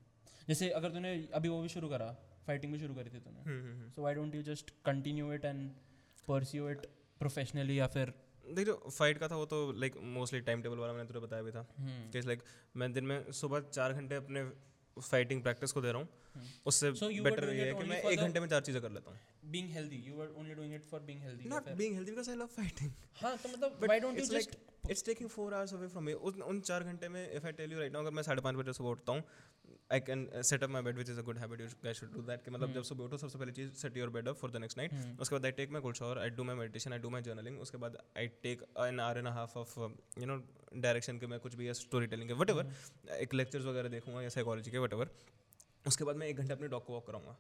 जैसे 0.49 0.69
अगर 0.81 0.93
तूने 0.93 1.15
अभी 1.35 1.49
वो 1.49 1.61
भी 1.63 1.69
शुरू 1.69 1.89
करा 1.89 2.11
फाइटिंग 2.47 2.73
भी 2.73 2.79
शुरू 2.79 2.95
करी 2.95 3.11
थी 3.11 3.21
तूने। 3.21 3.41
हम्म, 3.41 3.91
so 3.91 4.03
why 4.03 4.15
don't 4.15 4.35
you 4.35 4.43
just 4.43 4.71
continue 4.85 5.33
it 5.33 5.45
and 5.45 5.71
pursue 6.29 6.69
it 6.71 6.87
professionally 7.21 7.79
या 7.79 7.87
फिर 7.87 8.13
देख 8.55 8.67
जो 8.67 8.75
फाइट 8.89 9.19
का 9.19 9.29
था 9.29 9.37
वो 9.37 9.47
तो 9.47 9.61
लाइक 9.81 9.97
मोस्टली 10.15 10.41
टाइम 10.49 10.63
टेबल 10.63 10.79
वाला 10.79 10.93
मैंने 10.93 11.09
तुझे 11.09 11.21
बताया 11.21 11.43
भी 11.43 11.51
था। 11.51 11.67
हम्म, 11.79 12.11
कि 12.11 12.27
लाइक 12.27 12.43
मैं 12.77 12.93
दिन 12.93 13.05
में 13.05 13.33
सुबह 13.41 13.61
चार 13.73 13.93
घंटे 13.93 14.15
अपने 14.17 14.45
फाइटिंग 14.97 15.43
प्रैक्टिस 15.43 15.73
को 15.73 15.81
दे 15.81 15.93
रहा 15.93 16.01
हूँ। 16.01 16.09
उससे 16.67 16.89
हम्म। 16.89 17.09
Were 17.09 17.23
बेटर 17.25 17.49
ये 17.51 17.65
है 17.65 17.75
कि 17.75 17.85
मैं 17.85 18.01
एक 18.03 18.19
घंटे 18.21 18.41
में 18.41 18.47
चार 18.49 18.61
चीज़ें 18.63 18.81
कर 18.83 18.91
लेता 18.91 19.11
हूँ। 19.11 19.19
Being 19.51 19.69
healthy 19.71 19.97
you 20.07 20.15
were 20.15 20.35
only 20.39 20.55
doing 20.55 20.75
it 20.75 20.85
for 20.91 21.01
being 21.03 21.23
healthy 21.23 21.49
not 21.49 21.69
being 21.79 21.95
healthy 21.95 22.11
because 22.11 22.31
I 22.31 22.37
love 22.37 22.47
fighting 22.57 22.91
हाँ 23.23 23.37
तो 23.37 23.49
मतलब 23.49 23.79
why 23.83 24.01
don't 24.01 24.19
you 24.19 24.25
just 24.27 24.57
it's 24.91 25.05
taking 25.05 25.29
four 25.31 25.55
hours 25.55 25.75
away 25.75 25.89
from 25.89 26.05
me 26.05 26.13
उन 26.13 26.61
चार 26.61 26.85
घंटे 26.85 27.09
में 27.09 27.23
if 27.33 27.47
I 27.47 27.53
tell 27.53 27.73
you 27.73 27.79
right 27.79 27.93
now 27.93 28.03
अगर 28.03 28.11
मैं 28.11 28.23
साढ़े 28.23 28.43
पाँच 28.43 28.57
बजे 28.57 28.73
सुबह 28.73 28.91
उठता 28.91 29.13
हूँ 29.13 29.23
I 29.93 30.01
can 30.01 30.29
set 30.51 30.65
up 30.65 30.71
my 30.71 30.83
bed 30.83 30.97
which 30.97 31.11
is 31.11 31.19
a 31.19 31.23
good 31.23 31.39
habit 31.39 31.61
you 31.61 31.67
guys 31.85 32.01
should 32.01 32.13
do 32.13 32.23
that 32.29 32.45
कि 32.45 32.51
मतलब 32.51 32.73
जब 32.75 32.83
सुबह 32.91 33.05
उठो 33.05 33.17
सबसे 33.19 33.39
पहली 33.39 33.53
चीज़ 33.53 33.73
set 33.81 33.97
your 33.97 34.11
bed 34.17 34.29
up 34.29 34.37
for 34.37 34.51
the 34.51 34.57
next 34.65 34.79
night 34.79 35.21
उसके 35.21 35.35
बाद 35.35 35.47
I 35.47 35.53
take 35.61 35.71
my 35.73 35.83
good 35.83 35.95
shower 35.95 36.19
I 36.19 36.31
do 36.39 36.45
my 36.45 36.57
meditation 36.57 36.93
I 36.93 36.99
do 36.99 37.11
my 37.11 37.23
journaling 37.23 37.61
उसके 37.61 37.79
बाद 37.85 37.99
I 38.19 38.29
take 38.43 38.63
an 38.87 39.01
hour 39.01 39.19
and 39.19 39.29
half 39.39 39.59
of 39.59 39.79
you 40.21 40.27
know 40.27 40.37
direction 40.77 41.19
के 41.19 41.27
मैं 41.27 41.41
कुछ 41.41 41.55
भी 41.55 41.69
या 41.69 41.73
story 41.81 42.07
telling 42.07 42.29
के 42.29 42.35
वट 42.43 42.51
एक 43.19 43.35
लेक्चर्स 43.35 43.65
वगैरह 43.67 43.89
देखूँगा 43.99 44.23
या 44.23 44.29
साइकोलॉजी 44.39 44.71
के 44.71 44.79
वट 44.79 44.93
एवर 44.93 45.11
उसके 45.87 46.05
बाद 46.05 46.17
मैं 46.17 46.27
एक 46.27 46.37
घंटे 46.37 46.53
अपने 46.53 46.69
डॉग 46.69 46.85
को 46.87 46.93
वॉक 46.93 47.07
कराऊँगा. 47.07 47.37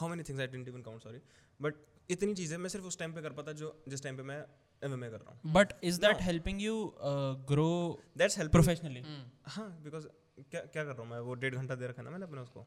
How 0.00 0.08
many 0.08 0.22
things 0.22 0.40
I 0.40 0.46
don't 0.46 0.68
even 0.68 0.82
count 0.82 1.02
sorry 1.02 1.18
but 1.60 1.74
इतनी 2.10 2.34
चीज़ें 2.34 2.56
मैं 2.58 2.68
सिर्फ़ 2.68 2.86
उस 2.86 2.98
टाइम 2.98 3.12
पे 3.14 3.22
कर 3.22 3.32
पाता 3.32 3.52
जो 3.60 3.74
जिस 3.88 4.02
टाइम 4.02 4.16
पे 4.16 4.22
मैं 4.22 4.36
एम 4.82 5.00
कर 5.00 5.18
रहा 5.18 5.32
हूँ. 5.32 5.52
But 5.52 5.72
is 5.84 6.00
that 6.00 6.22
helping 6.22 6.62
you 6.62 6.74
grow 7.50 7.70
that's 8.18 8.38
help 8.38 8.52
professionally 8.52 9.02
हाँ 9.46 9.68
बिकॉज़ 9.84 10.06
क्या 10.50 10.60
क्या 10.60 10.84
कर 10.84 10.90
रहा 10.90 11.02
हूँ 11.02 11.10
मैं? 11.10 11.18
वो 11.20 11.34
डेढ़ 11.34 11.54
घंटा 11.54 11.74
दे 11.74 11.86
रखा 11.86 12.02
है 12.02 12.04
ना 12.04 12.10
मैंने 12.10 12.26
अपने 12.26 12.40
उसको। 12.40 12.66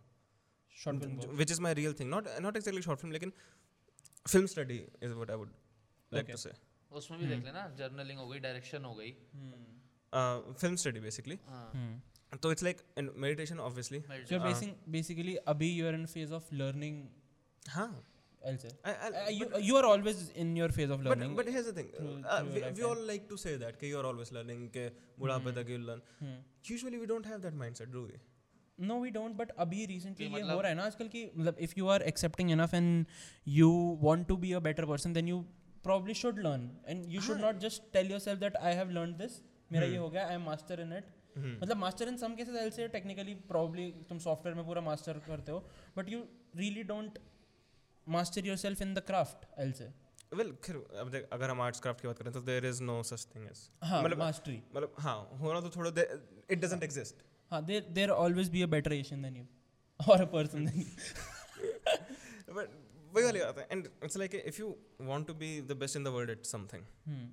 Short 0.78 1.00
film 1.00 1.36
which 1.38 1.52
is 1.52 1.62
my 1.62 1.74
real 1.74 1.94
thing 2.00 2.10
not 2.10 2.28
not 2.42 2.58
exactly 2.58 2.82
short 2.82 3.00
film 3.00 3.14
लेकिन 3.14 3.32
film 4.28 4.46
study 4.48 4.78
is 5.04 5.14
what 5.14 5.32
I 5.32 5.38
would 5.38 5.52
like 6.12 6.32
to 6.32 6.38
say 6.38 6.52
उसमें 6.92 7.20
भी 7.20 7.28
देख 7.28 7.44
लेना 7.46 7.68
जर्नलिंग 7.78 8.20
हो 8.20 8.28
गई 8.28 8.40
डायरेक्शन 8.40 8.86
हो 8.86 8.94
गई। 8.96 9.12
फ़िल्म 10.60 10.76
स्टडी 10.76 11.00
बेसिकली 11.00 11.40
हाँ। 11.48 12.02
तो 12.44 12.52
it's 12.52 12.64
like 12.64 12.82
meditation 13.00 13.60
obviously 13.60 14.00
So 14.00 14.08
meditation. 14.08 14.34
you're 14.34 14.46
basing, 14.46 14.72
basically 14.96 15.36
अभी 15.48 15.70
you 15.78 15.88
are 15.90 15.96
in 16.00 16.06
phase 16.14 16.32
of 16.38 16.52
learning. 16.62 16.98
हाँ। 17.70 17.90
I'll 18.52 18.58
say. 18.64 18.72
I- 18.92 18.96
I'll- 19.06 19.16
Uh, 19.22 19.30
you, 19.40 19.46
you 19.70 19.78
are 19.82 19.86
always 19.92 20.20
in 20.44 20.56
your 20.62 20.70
phase 20.78 20.92
of 20.96 21.04
learning. 21.08 21.36
but 21.40 21.46
but 21.46 21.52
here's 21.56 21.70
the 21.72 21.74
thing. 21.80 21.90
through- 21.98 22.14
uh, 22.36 22.40
through 22.40 22.54
we, 22.60 22.72
we 22.80 22.86
all 22.92 23.04
like 23.12 23.28
to 23.34 23.38
say 23.44 23.56
that 23.66 23.80
कि 23.84 23.90
you 23.94 24.00
are 24.04 24.06
always 24.12 24.32
learning 24.38 24.64
कि 24.78 24.86
बुढ़ापे 25.24 25.54
तक 25.60 25.74
you 25.76 25.80
learn. 25.90 26.02
Hmm. 26.22 26.38
Usually 26.76 27.02
we 27.04 27.10
don't 27.14 27.30
have 27.34 27.42
that 27.48 27.60
mindset, 27.64 27.92
do 27.98 28.04
we? 28.12 28.22
No, 28.92 28.96
we 29.06 29.12
don't. 29.18 29.38
But 29.42 29.52
अभी 29.66 29.88
recently 29.94 30.16
कि 30.18 30.24
ये 30.24 30.30
हो 30.30 30.38
मतलब- 30.38 30.62
रहा 30.64 30.70
है 30.70 30.76
ना 30.82 30.86
आजकल 30.92 31.08
की 31.18 31.26
मतलब 31.36 31.60
if 31.70 31.76
you 31.82 31.92
are 31.98 32.00
accepting 32.14 32.54
enough 32.58 32.74
and 32.82 33.20
you 33.58 33.70
want 34.08 34.28
to 34.34 34.38
be 34.48 34.54
a 34.62 34.64
better 34.70 34.88
person, 34.94 35.18
then 35.20 35.34
you 35.34 35.44
probably 35.90 36.16
should 36.22 36.40
learn 36.48 36.64
and 36.94 37.12
you 37.16 37.22
should 37.28 37.44
not 37.48 37.60
just 37.68 37.86
tell 37.98 38.16
yourself 38.16 38.40
that 38.48 38.56
I 38.72 38.74
have 38.82 38.96
learned 39.00 39.22
this. 39.26 39.42
मेरा 39.72 39.86
ये 39.92 39.98
हो 39.98 40.10
गया 40.16 40.24
I 40.32 40.34
am 40.40 40.44
master 40.50 40.76
in 40.88 40.92
it. 40.98 41.14
मतलब 41.38 41.80
master 41.84 42.06
in 42.10 42.18
some 42.24 42.36
cases 42.40 42.58
I'll 42.64 42.74
say 42.76 42.88
technically 42.96 43.34
probably 43.54 43.86
तुम 44.10 44.20
software 44.26 44.54
में 44.56 44.66
पूरा 44.66 44.84
master 44.90 45.16
करते 45.30 45.52
हो 45.52 45.64
but 45.98 46.12
you 46.14 46.20
really 46.60 46.84
don't 46.92 47.18
master 48.08 48.42
yourself 48.48 48.82
in 48.86 48.94
the 48.94 49.02
craft 49.12 49.46
I'll 49.58 49.74
say. 49.82 49.88
Well, 50.40 50.52
खैर 50.66 50.76
अब 51.02 51.10
देख 51.12 51.28
अगर 51.34 51.50
हम 51.50 51.62
आर्ट्स 51.62 51.80
क्राफ्ट 51.80 52.02
की 52.02 52.08
बात 52.08 52.18
करें 52.20 52.32
तो 52.34 52.42
there 52.50 52.66
is 52.72 52.82
no 52.90 52.96
such 53.12 53.26
thing 53.34 53.48
as 53.52 53.60
हाँ 53.90 54.02
मतलब 54.04 54.20
mastery. 54.24 54.58
मतलब 54.76 54.96
हाँ 55.00 55.18
होना 55.42 55.62
तो 55.62 55.70
थोड़ा 55.76 55.92
it 56.56 56.62
doesn't 56.66 56.84
exist. 56.90 57.24
हाँ 57.52 57.66
there 57.68 57.84
there 58.00 58.12
always 58.26 58.50
be 58.58 58.64
a 58.68 58.68
better 58.76 58.94
Asian 59.00 59.22
than 59.28 59.36
you 59.42 59.46
or 60.00 60.22
a 60.22 60.28
person 60.36 60.66
than 60.70 60.80
you. 60.86 60.90
But 62.58 62.74
वही 63.16 63.24
वाली 63.26 63.40
बात 63.40 63.58
है 63.60 63.68
and 63.74 63.88
it's 64.06 64.18
like 64.22 64.34
if 64.54 64.58
you 64.62 64.70
want 65.10 65.28
to 65.32 65.34
be 65.42 65.50
the 65.72 65.76
best 65.84 65.96
in 66.00 66.08
the 66.08 66.12
world 66.18 66.32
at 66.38 66.46
something 66.54 66.82
Hmm. 67.10 67.26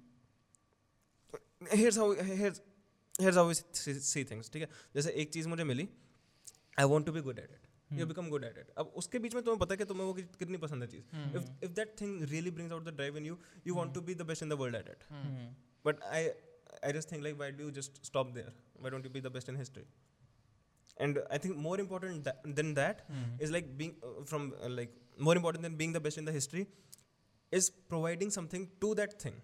here's 1.80 1.96
how 2.02 2.06
here's 2.28 2.60
here's 3.24 3.36
how 3.40 3.44
we 3.48 3.54
see, 3.54 3.94
see 4.10 4.22
things 4.30 4.52
ठीक 4.52 4.62
है 4.62 4.68
जैसे 4.96 5.10
एक 5.22 5.32
चीज़ 5.32 5.48
मुझे 5.48 5.64
मिली 5.64 5.88
I 6.80 6.84
want 6.92 7.06
to 7.06 7.12
be 7.12 7.20
good 7.28 7.38
at 7.38 7.50
it 7.50 7.61
you 7.98 8.06
become 8.06 8.28
good 8.28 8.44
at 8.44 8.58
it 8.58 8.70
अब 8.78 8.92
उसके 8.96 9.18
बीच 9.18 9.34
में 9.34 9.42
तुम्हें 9.44 9.58
पता 9.58 9.74
है 9.74 9.78
कि 9.78 9.84
तुम्हें 9.84 10.06
वो 10.06 10.12
कितनी 10.38 10.58
पसंद 10.58 10.82
है 10.82 10.88
चीज़। 10.88 11.36
If 11.36 11.64
if 11.64 11.72
that 11.72 11.94
thing 12.00 12.22
really 12.22 12.50
brings 12.50 12.72
out 12.72 12.84
the 12.84 12.94
drive 12.96 13.16
in 13.16 13.26
you 13.26 13.38
you 13.66 13.74
want 13.74 13.94
to 13.94 14.00
be 14.00 14.14
the 14.14 14.22
best 14.22 14.42
in 14.42 14.48
the 14.48 14.52
world 14.52 14.76
at 14.76 14.88
it 14.88 15.04
but 15.84 16.02
I 16.02 16.28
I 16.84 16.92
just 16.92 17.12
think 17.12 17.22
like 17.22 17.36
why 17.36 17.50
do 17.50 17.64
you 17.64 17.70
just 17.70 18.04
stop 18.04 18.30
there 18.30 18.52
why 18.78 18.90
don't 18.90 19.04
you 19.04 19.10
be 19.10 19.20
the 19.20 19.32
best 19.32 19.48
in 19.48 19.56
history 19.56 19.84
and 21.00 21.18
I 21.18 21.38
think 21.38 21.56
more 21.56 21.80
important 21.80 22.28
than 22.46 22.74
that 22.74 23.06
is 23.42 23.52
like 23.52 23.76
being 23.78 24.24
from 24.24 24.52
like 24.64 24.98
more 25.20 25.36
important 25.36 25.66
than 25.66 25.76
being 25.76 25.94
the 25.94 26.02
best 26.02 26.18
in 26.18 26.24
the 26.24 26.30
history 26.30 26.66
is 27.52 27.70
providing 27.88 28.30
something 28.30 28.66
to 28.80 28.94
that 28.94 29.24
thing 29.24 29.40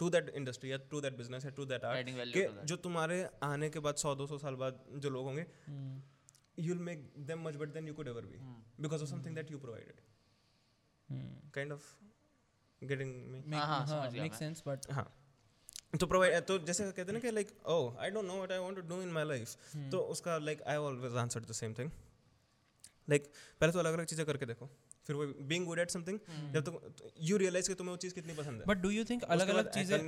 to 0.00 0.10
that 0.10 0.28
industry 0.28 0.72
या 0.72 0.76
to 0.90 1.00
that 1.00 1.16
business 1.16 1.44
या 1.44 1.50
to 1.50 1.64
that 1.64 1.84
art 1.84 2.64
जो 2.64 2.76
तुम्हारे 2.76 3.28
आने 3.42 3.70
के 3.70 3.78
बाद 3.78 3.94
सौ 3.94 4.14
दो 4.14 4.26
सौ 4.26 4.38
साल 4.38 4.54
बाद 4.54 4.84
जो 4.96 5.10
लोग 5.10 5.26
होंगे 5.26 5.44
mm. 5.44 6.17
You'll 6.66 6.84
make 6.90 7.02
them 7.30 7.42
much 7.46 7.58
better 7.62 7.74
than 7.78 7.88
you 7.90 7.94
could 7.98 8.08
ever 8.12 8.22
be 8.22 8.38
because 8.86 9.04
of 9.06 9.10
something 9.10 9.34
that 9.40 9.50
you 9.54 9.58
provided. 9.64 10.00
Hmm. 11.08 11.28
kind 11.52 11.72
of 11.72 11.84
getting 12.82 13.12
me. 13.32 13.38
Make, 13.44 13.60
हाँ, 13.60 13.66
हाँ, 13.66 13.86
समझ 13.86 14.12
गया 14.14 14.24
makes 14.24 14.42
sense 14.44 14.60
but 14.66 14.90
हाँ 14.92 15.06
तो 16.00 16.06
प्रोवाइड 16.06 16.46
तो 16.46 16.58
जैसे 16.58 16.84
कहते 16.84 17.02
हैं 17.02 17.12
ना 17.12 17.20
कि 17.20 17.30
like 17.30 17.52
oh 17.74 18.02
I 18.02 18.10
don't 18.10 18.24
know 18.26 18.34
what 18.36 18.52
I 18.52 18.58
want 18.58 18.76
to 18.76 18.82
do 18.88 19.00
in 19.02 19.08
my 19.12 19.24
life 19.24 19.76
तो 19.92 19.98
उसका 20.14 20.36
like 20.38 20.62
I 20.72 20.76
always 20.88 21.16
answer 21.22 21.40
the 21.40 21.52
same 21.60 21.74
thing 21.78 21.90
like 23.10 23.30
पहले 23.60 23.72
तो 23.72 23.78
अलग 23.78 23.94
अलग 23.94 24.04
चीज़ें 24.12 24.24
करके 24.26 24.46
देखो 24.46 24.68
फिर 25.06 25.16
वो 25.16 25.26
बीइंग 25.52 25.66
गुड 25.66 25.78
एट 25.78 25.90
समथिंग 25.90 26.18
जब 26.54 26.68
तक 26.68 27.12
यू 27.30 27.36
रियलाइज़ 27.44 27.68
कि 27.68 27.74
तुम्हें 27.74 27.92
वो 27.92 27.96
चीज़ 28.04 28.14
कितनी 28.14 28.34
पसंद 28.34 28.60
है। 28.60 28.66
But 28.66 28.82
do 28.84 28.92
you 28.96 29.06
think 29.10 29.24
उसके 29.24 29.32
अलग 29.32 29.48
अलग 29.48 29.70
चीज़ें। 29.70 29.98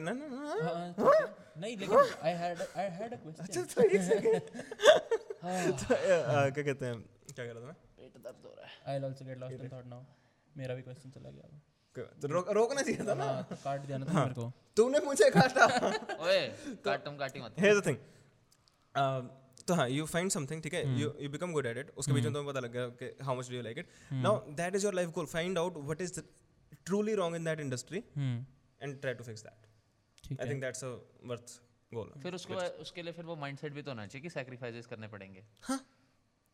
नहीं 1.60 1.76
लेकिन 1.76 1.96
I 2.30 2.36
had 2.42 2.62
I 2.84 2.88
had 3.00 3.18
a 3.18 3.22
question. 3.24 3.74
तो 3.74 3.82
एक 3.82 4.02
सेकंड। 4.12 5.28
क्या 6.55 6.62
कहते 6.62 6.87
हैं? 6.87 6.94
क्या 7.35 7.44
कह 7.44 7.53
रहा 7.53 7.61
था 7.61 7.66
मैं? 7.66 7.74
पेट 7.98 8.16
दर्द 8.24 8.44
हो 8.44 8.55
रहा 8.57 8.66
है। 8.66 8.70
I'll 8.92 9.07
also 9.09 9.26
get 9.29 9.42
lost 9.42 9.64
in 9.64 9.70
thought 9.74 9.90
now. 9.92 10.00
मेरा 10.57 10.74
भी 10.74 10.83
question 10.83 11.14
चला 11.14 11.31
गया 11.31 12.07
तो 12.22 12.29
रो, 12.29 12.40
रोकना 12.53 12.83
चाहिए 12.83 13.07
था 13.07 13.14
ना? 13.14 13.24
हाँ 13.24 13.42
तो 13.50 13.57
काट 13.64 13.87
दिया 13.87 13.98
ना 13.98 14.07
तुमने 14.07 14.20
मेरे 14.20 14.35
को। 14.35 14.53
तूने 14.77 14.98
मुझे 15.04 15.31
काटा। 15.31 15.67
ओए 16.27 16.40
काट 16.85 17.04
तुम 17.04 17.17
काटी 17.17 17.40
मत। 17.40 17.56
here's 17.58 17.79
the 17.79 17.87
thing. 17.88 17.98
Uh, 18.94 19.23
तो 19.69 19.75
हाँ 19.75 19.88
यू 19.88 20.04
फाइंड 20.06 20.31
समथिंग 20.31 20.62
ठीक 20.62 20.75
है? 20.75 20.83
You 21.00 21.12
you 21.21 21.29
become 21.31 21.52
good 21.52 21.67
at 21.67 21.79
it 21.79 21.90
उसके 21.96 22.12
बीच 22.12 22.25
में 22.25 22.33
तुम्हें 22.33 22.52
पता 22.52 22.60
लग 22.60 22.73
गया 22.73 22.87
कि 23.00 23.25
how 23.25 23.38
much 23.38 23.48
do 23.50 23.56
you 23.56 23.62
like 23.62 23.79
it 23.79 23.88
now 24.12 24.38
that 24.60 24.75
is 24.75 24.85
your 24.85 24.94
life 24.94 25.10
goal 25.19 25.27
find 25.33 25.58
out 25.58 25.77
what 25.79 26.00
is 26.00 26.21
truly 26.87 27.14
wrong 27.14 27.37
in 27.37 27.44
that 27.44 27.60
industry 27.60 28.02
hmm. 28.17 28.44
And 28.83 29.00
try 29.00 29.14
to 29.14 29.25
fix 29.25 29.42
that 29.42 30.40
I 30.40 30.48
think 30.50 30.60
that's 30.60 30.85
a 30.85 30.88
worth 31.25 31.60
goal 31.92 32.12
फिर 32.22 32.34
उसको 32.34 32.54
उसके 32.82 33.02
लिए 33.02 33.12
फिर 33.12 33.24
वो 33.24 33.36
mindset 33.38 33.72
भी 33.72 33.82
तो 33.82 33.90
होना 33.90 34.06
चाहिए 34.06 34.22
कि 34.22 34.30
सैक्रिफाइसेस 34.30 34.86
करने 34.86 35.08
पड़ेंगे। 35.08 35.44
हाँ। 35.62 35.80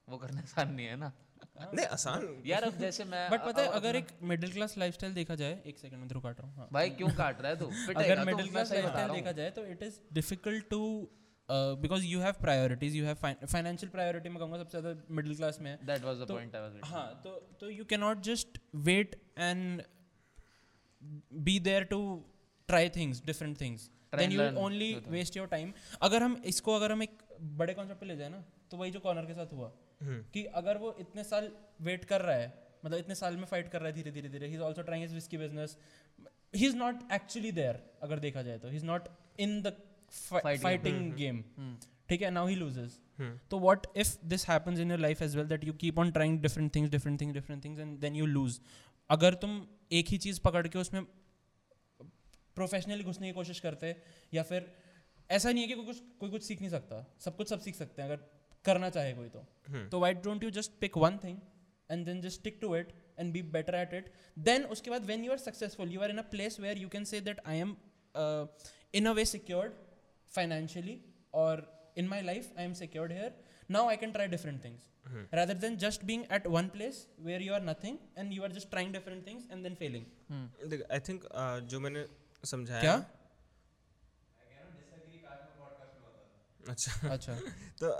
वो 0.08 0.16
करना 0.18 0.40
आसान 0.40 0.72
नहीं 0.72 0.86
है 0.86 0.96
ना? 0.96 1.12
नहीं 1.74 1.86
आसान। 1.88 2.26
यार 2.46 2.64
अब 2.64 2.76
जैसे 2.78 3.04
मैं 3.06 3.28
बट 3.30 3.44
पता 3.44 3.62
है 3.62 3.68
अगर 3.78 3.96
एक 3.96 4.08
मिडिल 4.24 4.52
क्लास 4.52 4.76
लाइफस्टाइल 4.78 5.14
देखा 5.14 5.34
जाए 5.34 5.60
एक 5.66 5.78
सेकंड 5.78 6.00
में 6.00 6.20
काट 6.20 6.40
रहा 6.40 6.48
हूँ 6.48 6.56
हाँ। 6.56 6.68
भाई 6.72 6.90
क्यों 6.92 7.08
काट 7.16 7.40
रहा 7.42 7.50
है 7.52 7.58
तू? 7.58 7.66
अगर 7.94 8.24
मिडिल 8.24 8.48
क्लास 8.48 8.72
लाइफस्टाइल 8.72 9.10
देखा 9.12 9.32
जाए 9.32 9.50
तो 9.50 9.64
it 9.66 9.82
is 9.82 9.98
difficult 10.14 10.68
to 10.70 10.80
because 11.82 12.04
you 12.04 12.20
have 12.20 12.32
priorities 12.40 12.94
you 12.96 13.04
have 13.04 13.14
financial 13.24 13.90
priority 13.90 14.28
में 14.28 14.38
कहूँगा 14.38 14.58
सबसे 14.58 14.80
ज़्यादा 14.80 15.14
मिडिल 15.14 15.36
क्लास 15.36 15.58
में 15.60 15.70
है। 15.70 15.76
That 15.86 16.04
was 16.04 16.18
the 16.18 16.28
point 16.30 16.54
I 16.56 16.62
was 16.62 16.80
हाँ 16.92 17.20
तो 17.24 17.34
तो 17.60 17.70
you 17.70 17.84
can 17.84 18.00
not 18.00 18.22
just 18.30 18.58
wait 18.88 19.20
and 19.38 19.82
be 21.44 21.58
there 21.60 21.84
to 21.92 22.00
try 22.68 22.88
things 22.96 23.22
different 23.26 23.60
things 23.60 23.90
then 24.16 24.32
you 24.32 24.40
learn 24.40 24.56
only. 24.64 24.92
Waste 25.08 25.36
your 25.36 25.46
time 25.48 25.72
अगर 26.02 26.22
हम 26.22 26.40
इसको 26.52 26.74
अगर 26.74 26.92
हम 26.92 27.02
एक 27.02 27.18
बड़े 27.58 27.74
कॉन्सेप्ट 27.74 28.00
पे 28.00 28.06
ले 28.06 28.16
जाए 28.16 28.28
ना 28.28 28.44
तो 28.70 28.76
वही 28.76 28.90
जो 28.90 29.00
कॉर्नर 29.00 29.26
के 29.26 29.34
साथ 29.34 29.52
हुआ 29.52 29.72
कि 30.32 30.44
अगर 30.60 30.78
वो 30.78 30.94
इतने 31.00 31.24
साल 31.24 31.50
वेट 31.82 32.04
कर 32.04 32.20
रहा 32.20 32.36
है 32.36 32.52
मतलब 32.84 32.98
इतने 32.98 33.14
साल 33.14 33.36
में 33.36 33.44
फाइट 33.46 33.68
कर 33.68 33.80
रहा 33.80 33.88
है 33.88 33.94
धीरे 33.94 34.10
धीरे 34.12 34.28
धीरे 34.28 34.46
he 34.48 34.54
is 34.54 34.62
also 34.62 34.82
trying 34.82 35.04
his 35.04 35.14
whiskey 35.14 35.38
business 35.38 35.76
he 36.54 36.66
is 36.66 36.76
not 36.76 37.12
actually 37.12 37.52
there 37.52 37.82
अगर 38.02 38.18
देखा 38.18 38.42
जाए 38.42 38.58
तो. 38.58 38.68
He 38.68 38.76
is 38.76 38.84
not 38.86 39.08
in 39.40 39.60
the. 39.62 39.72
Fighting 40.32 41.12
game. 41.14 41.42
ठीक 42.08 42.22
है? 42.22 42.30
नाउ 42.30 42.46
ही 42.46 42.54
लूजेस 42.54 42.98
तो 43.50 43.58
what 43.60 43.86
if 44.02 44.08
this 44.32 44.42
happens 44.48 44.80
in 44.80 44.90
your 44.92 44.98
life 45.02 45.22
as 45.26 45.36
well 45.38 45.46
that 45.52 45.62
you 45.68 45.74
keep 45.82 46.00
on 46.00 46.10
trying 46.16 46.34
different 46.40 46.72
things 46.76 46.90
different 46.94 47.22
things 47.22 47.36
different 47.36 47.66
things 47.66 47.84
and 47.84 48.04
then 48.04 48.18
you 48.20 48.26
lose? 48.32 48.58
अगर 49.10 49.34
तुम 49.42 49.60
एक 49.92 50.08
ही 50.08 50.18
चीज़ 50.18 50.40
पकड़ 50.44 50.66
के 50.68 50.78
उसमें 50.78 51.00
professionally 52.56 53.04
घुसने 53.04 53.26
की 53.26 53.32
कोशिश 53.38 53.60
करते 53.60 53.94
या 54.34 54.42
फिर 54.50 54.72
ऐसा 55.30 55.52
नहीं 55.52 55.62
है 55.62 55.68
कि 55.68 55.74
कोई 55.74 55.86
कुछ 55.86 56.02
कोई 56.20 56.30
कुछ 56.30 56.42
सीख 56.42 56.60
नहीं 56.60 56.70
सकता। 56.70 57.04
सब 57.24 57.36
कुछ 57.36 57.48
सब 57.50 57.60
सीख 57.60 57.74
सकते 57.74 58.02
हैं 58.02 58.08
अगर 58.10 58.24
करना 58.64 58.90
चाहे 58.90 59.12
कोई 59.14 59.28
तो। 59.28 59.44
तो 59.92 60.00
why 60.00 60.14
don't 60.28 60.44
you 60.44 60.50
just 60.60 60.78
pick 60.80 60.96
one 60.98 61.18
thing 61.24 61.38
and 61.90 62.04
then 62.06 62.20
just 62.20 62.40
stick 62.40 62.58
to 62.60 62.74
it 62.76 62.92
and 63.18 63.32
be 63.32 63.42
better 63.56 63.74
at 63.74 63.94
it 63.94 64.12
then 64.50 64.64
उसके 64.76 64.90
बाद 64.90 65.04
when 65.06 65.24
you 65.24 65.32
are 65.32 65.38
successful 65.48 65.92
you 65.94 66.00
are 66.00 66.10
in 66.10 66.18
a 66.18 66.28
place 66.36 66.60
where 66.60 66.78
you 66.78 66.88
can 66.88 67.04
say 67.12 67.20
that 67.30 67.40
I 67.46 67.58
am 67.58 67.76
in 68.94 69.06
a 69.06 69.12
way 69.20 69.24
secured 69.34 69.84
financially 70.34 70.94
or 71.32 71.52
in 71.96 72.08
my 72.08 72.20
life 72.20 72.46
i 72.56 72.62
am 72.62 72.72
secured 72.78 73.12
here. 73.12 73.32
Now 73.68 73.82
i 73.88 73.96
can 73.96 74.12
try 74.16 74.26
different 74.32 74.62
things. 74.62 74.86
rather 75.32 75.54
than 75.54 75.76
just 75.78 76.04
being 76.06 76.22
at 76.36 76.46
one 76.46 76.68
place 76.70 76.96
where 77.26 77.40
you 77.40 77.52
are 77.52 77.60
nothing 77.60 77.98
and 78.16 78.32
you 78.36 78.42
are 78.46 78.48
just 78.48 78.70
trying 78.70 78.92
different 78.92 79.24
things 79.24 79.44
and 79.50 79.66
then 79.66 79.76
failing. 79.82 80.06
देख 80.72 80.82
आई 80.92 81.00
think 81.08 81.24
जो 81.70 81.80
मैंने 81.80 82.04
समझाया। 82.46 82.80
क्या? 82.80 82.96
अच्छा। 86.68 87.08
अच्छा। 87.10 87.34
तो 87.80 87.90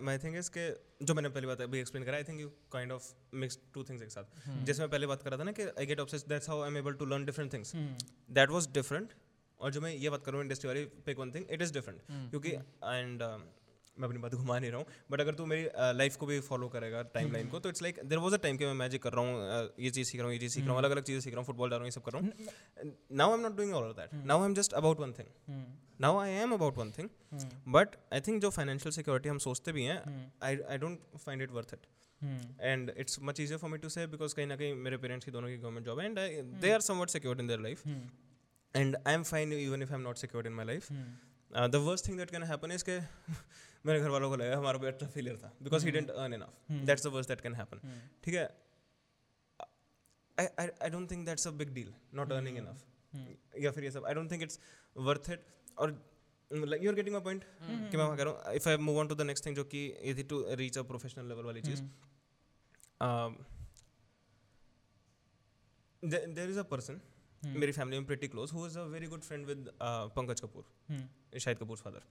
my 0.00 0.18
thing 0.18 0.36
is 0.36 0.50
के 0.56 0.68
जो 1.06 1.14
मैंने 1.14 1.28
पहली 1.28 1.46
बात 1.46 1.60
अभी 1.60 1.78
एक्सप्लेन 1.80 2.04
करा 2.04 2.16
I 2.16 2.24
think 2.24 2.40
you 2.40 2.48
kind 2.72 2.92
of 2.92 3.12
mix 3.42 3.58
two 3.74 3.84
things 3.84 4.02
एक 4.02 4.10
साथ। 4.10 4.64
जैसे 4.64 4.82
मैं 4.82 4.90
पहले 4.90 5.06
बात 5.06 5.22
कर 5.22 5.30
रहा 5.30 5.38
था 5.40 5.44
ना 5.44 5.52
कि 5.52 5.62
I 5.62 5.86
get 5.86 6.00
obsessed 6.00 6.28
that's 6.28 6.48
how 6.48 6.62
I 6.62 6.68
am 6.68 6.76
able 6.78 6.94
to 6.94 7.06
learn 7.06 7.24
different 7.24 7.52
things 7.52 7.72
that 8.30 8.50
was 8.50 8.68
different 8.74 9.12
और 9.60 9.72
जो 9.72 9.80
मैं 9.80 9.92
ये 9.94 10.10
बात 10.10 10.24
करूँ 10.24 10.40
इंडस्ट्री 10.42 10.68
वाली 10.68 10.84
pick 11.06 11.18
one 11.18 11.32
thing 11.34 11.44
it 11.50 11.62
is 11.62 11.72
different 11.72 12.02
क्योंकि 12.30 12.50
एंड 12.84 13.22
मैं 13.98 14.08
अपनी 14.08 14.18
बात 14.18 14.34
घुमा 14.34 14.58
नहीं 14.58 14.70
रहा 14.70 14.80
हूँ। 14.80 14.86
बट 15.10 15.20
अगर 15.20 15.34
तू 15.34 15.46
मेरी 15.46 15.68
लाइफ 15.98 16.16
को 16.16 16.26
भी 16.26 16.38
फॉलो 16.40 16.68
करेगा 16.68 17.02
टाइम 17.14 17.32
लाइन 17.32 17.48
को 17.48 17.58
तो 17.60 17.68
it's 17.68 17.82
like 17.82 18.00
there 18.04 18.18
was 18.18 18.34
a 18.34 18.38
time 18.42 18.56
कि 18.56 18.64
मैं 18.66 18.74
मैजिक 18.74 19.02
कर 19.02 19.12
रहा 19.12 19.24
हूँ 19.24 19.70
ये 19.80 19.90
चीज़ 19.90 20.08
सीख 20.08 20.20
रहा 20.20 20.26
हूँ 20.26 20.32
ये 20.34 20.38
चीज़ 20.38 20.54
सीख 20.54 20.64
रहा 20.64 20.72
हूँ 20.72 20.78
अलग 20.78 20.90
अलग 20.90 21.02
चीज़ें 21.02 21.20
सीख 21.20 21.32
रहा 21.34 21.40
हूँ 21.40 21.46
फुटबॉल 21.46 21.70
जा 21.70 21.76
रहा 21.76 21.82
हूँ 21.82 21.86
ये 21.86 21.90
सब 21.90 22.02
कर 22.02 22.12
रहा 22.12 22.22
हूँ। 22.22 22.92
Now 23.12 23.30
I 23.30 23.34
am 23.36 23.40
not 23.40 23.56
doing 23.56 23.74
all 23.74 23.84
of 23.84 23.96
that 23.96 24.14
now 24.26 24.40
I 24.40 24.46
am 24.46 24.54
just 24.54 24.72
about 24.72 25.00
one 25.00 25.12
thing 25.12 25.28
now 26.00 26.18
I 26.18 26.30
am 26.30 26.52
about 26.52 26.78
one 26.78 26.90
thing 26.90 27.08
but 27.68 27.96
I 28.12 28.20
think 28.20 28.40
जो 28.42 28.50
फाइनेंशियल 28.50 28.92
सिक्योरिटी 28.92 29.28
हम 29.28 29.38
सोचते 29.38 29.72
भी 29.72 29.84
हैं 29.84 30.32
I 30.42 30.58
I 30.70 30.78
don't 30.78 30.98
find 31.24 31.42
it 31.42 31.50
worth 31.50 31.74
it 31.74 31.86
and 32.60 32.92
it's 32.96 33.18
much 33.22 33.40
easier 33.40 33.58
for 33.58 33.70
me 33.70 33.78
to 33.78 33.88
say 33.88 34.06
because 34.06 34.34
कहीं 34.34 34.46
ना 34.46 34.56
कहीं 34.56 34.74
मेरे 34.74 34.96
parents 34.96 35.24
की 35.24 35.30
दोनों 35.30 35.48
की 35.48 35.56
गवर्नमेंट 35.56 35.86
जॉब 35.86 36.00
है 36.00 36.06
and 36.06 36.18
they 36.60 36.72
are 36.72 36.80
somewhat 36.80 37.10
secured 37.10 37.40
in 37.40 37.46
their 37.46 37.60
life 37.60 37.82
and 38.74 38.96
I'm 39.10 39.24
fine 39.28 39.50
even 39.54 39.82
if 39.82 39.90
I'm 39.90 39.94
am 39.94 40.00
not 40.00 40.18
in 40.18 40.46
in 40.46 40.52
my 40.52 40.66
life 40.66 40.86
the 41.70 41.76
worst 41.86 42.08
thing 42.08 42.20
that 42.20 42.30
can 42.30 42.46
happen 42.50 42.74
is 42.76 42.82
कि 42.88 42.98
मेरे 43.86 44.00
घर 44.00 44.08
वालों 44.08 44.28
को 44.30 44.36
लगा 44.36 44.56
हमारा 44.56 44.78
बेटा 44.78 45.06
फेलियर 45.14 45.36
था 45.42 45.52
because 45.68 45.86
he 45.86 45.94
didn't 45.96 46.12
earn 46.22 46.32
enough. 46.38 46.54
That's 46.90 47.06
the 47.06 47.12
worst 47.16 47.32
that 47.32 47.42
can 47.46 47.54
happen. 47.60 47.80
ठीक 48.24 48.34
है 48.34 48.48
I, 50.38 50.44
I, 50.62 50.66
I 50.86 50.88
don't 50.88 51.08
think 51.12 51.26
that's 51.28 51.46
a 51.46 51.52
big 51.52 51.74
deal 51.74 51.90
not 52.20 52.32
earning 52.38 52.56
enough 52.62 52.84
या 53.64 53.70
फिर 53.72 53.84
ये 53.84 53.90
सब 53.90 54.06
I 54.10 54.14
don't 54.18 54.34
think 54.34 54.46
it's 54.46 54.58
worth 55.08 55.30
it 55.34 55.46
और 55.78 55.94
like 56.50 56.82
you're 56.86 56.96
getting 57.00 57.16
my 57.18 57.22
point 57.26 57.44
कि 57.60 57.96
मैं 57.96 58.16
कह 58.16 58.22
रहा 58.22 58.32
हूँ 58.32 58.60
if 58.60 58.68
I 58.72 58.76
move 58.88 59.00
on 59.04 59.12
to 59.12 59.18
the 59.20 59.28
next 59.30 59.48
thing 59.48 59.56
जो 59.56 59.64
कि 59.74 59.86
ये 60.04 60.14
थी 60.14 60.28
to 60.34 60.42
reach 60.62 60.82
a 60.82 60.84
professional 60.92 61.32
level 61.32 61.44
वाली 61.50 61.62
चीज़ 61.62 61.82
um, 63.00 63.38
there, 66.02 66.26
there 66.38 66.50
is 66.54 66.62
a 66.66 66.68
person 66.74 67.02
मेरी 67.42 67.72
फैमिली 67.72 67.98
में 67.98 68.06
pretty 68.06 68.28
close 68.28 68.52
who 68.54 68.66
is 68.66 68.78
a 68.78 68.82
very 68.90 69.06
good 69.06 69.22
friend 69.22 69.46
with 69.46 69.70
Pankaj 70.16 70.40
Kapoor 70.40 70.64
Shahid 71.38 71.58
Kapoor 71.58 71.76
father 71.76 72.02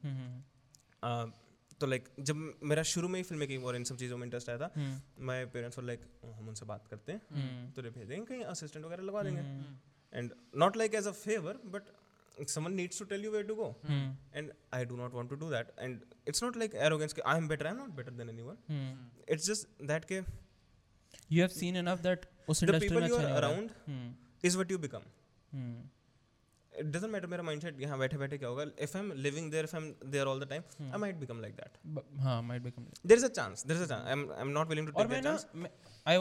तो 1.81 1.87
like 1.87 2.09
जब 2.29 2.43
मेरा 2.71 2.83
शुरू 2.93 3.07
में 3.07 3.19
ही 3.19 3.23
फ़िल्म 3.23 3.39
मेकिंग 3.39 3.65
और 3.65 3.75
इन 3.75 3.83
सब 3.91 3.97
चीज़ों 4.03 4.17
में 4.17 4.25
इंटरेस्ट 4.25 4.49
आया 4.49 4.57
था 4.59 4.91
माई 5.29 5.45
पेरेंट्स 5.55 5.79
और 5.79 5.85
लाइक 5.85 6.05
हम 6.35 6.47
उनसे 6.49 6.65
बात 6.73 6.87
करते 6.91 7.11
हैं 7.11 7.73
तुझे 7.75 7.89
भेज 7.89 8.07
देंगे 8.07 8.25
कहीं 8.25 8.43
असिस्टेंट 8.53 8.85
वगैरह 8.85 9.03
लगा 9.03 9.23
देंगे 9.23 9.41
and 10.13 10.33
not 10.63 10.77
like 10.77 10.95
as 11.01 11.07
a 11.07 11.17
favour 11.23 11.59
but 11.75 11.91
someone 12.51 12.75
needs 12.75 12.97
to 12.97 13.05
tell 13.05 13.19
you 13.19 13.31
where 13.31 13.43
to 13.43 13.55
go 13.55 13.65
and 14.33 14.51
i 14.73 14.83
do 14.91 14.97
not 14.99 15.13
want 15.13 15.29
to 15.29 15.37
do 15.41 15.49
that 15.49 15.71
and 15.77 16.05
it's 16.31 16.41
not 16.41 16.55
like 16.61 16.77
arrogance 16.87 17.15
i 17.25 17.35
am 17.37 17.47
better 17.47 17.67
i'm 17.67 17.77
not 17.77 17.95
better 17.95 18.13
than 18.19 18.29
anyone 18.29 18.57
it's 19.27 19.45
just 19.45 19.67
that 19.91 20.07
ke 20.11 20.21
you 21.35 21.41
have 21.41 21.55
seen 21.57 21.75
enough 21.75 22.01
that 22.07 22.25
the 22.71 22.79
people 22.85 23.07
you 23.09 23.19
अच्छा 23.19 23.35
are 23.39 23.43
नहीं 23.47 23.67
हो 23.89 24.49
is 24.49 24.57
what 24.61 24.71
you 24.75 24.79
become 24.85 25.03
it 26.73 26.85
doesn't 26.85 27.11
matter 27.13 27.27
मेरा 27.27 27.43
mind 27.43 27.61
set 27.61 27.81
यहाँ 27.81 27.97
बैठे 27.99 28.17
बैठे 28.17 28.37
क्या 28.37 28.49
होगा? 28.49 28.65
If 28.79 28.97
am 28.97 29.11
living 29.17 29.51
there 29.51 29.63
if 29.63 29.75
am 29.75 29.93
there 30.05 30.27
all 30.27 30.39
the 30.39 30.49
time 30.49 30.91
I 30.91 30.99
might 30.99 31.15
become 31.15 31.41
like 31.41 31.55
that 31.55 32.19
हाँ 32.19 32.41
might 32.41 32.61
become 32.61 32.85
there 33.05 33.17
is 33.17 33.25
a 33.25 33.29
chance 33.29 33.65
there 33.67 33.81
is 33.83 33.93
a 33.93 34.43
not 34.47 34.67
willing 34.67 34.87
to 34.87 34.93
take 34.93 35.07
that 35.09 35.23
chance 35.23 35.47
I 36.05 36.17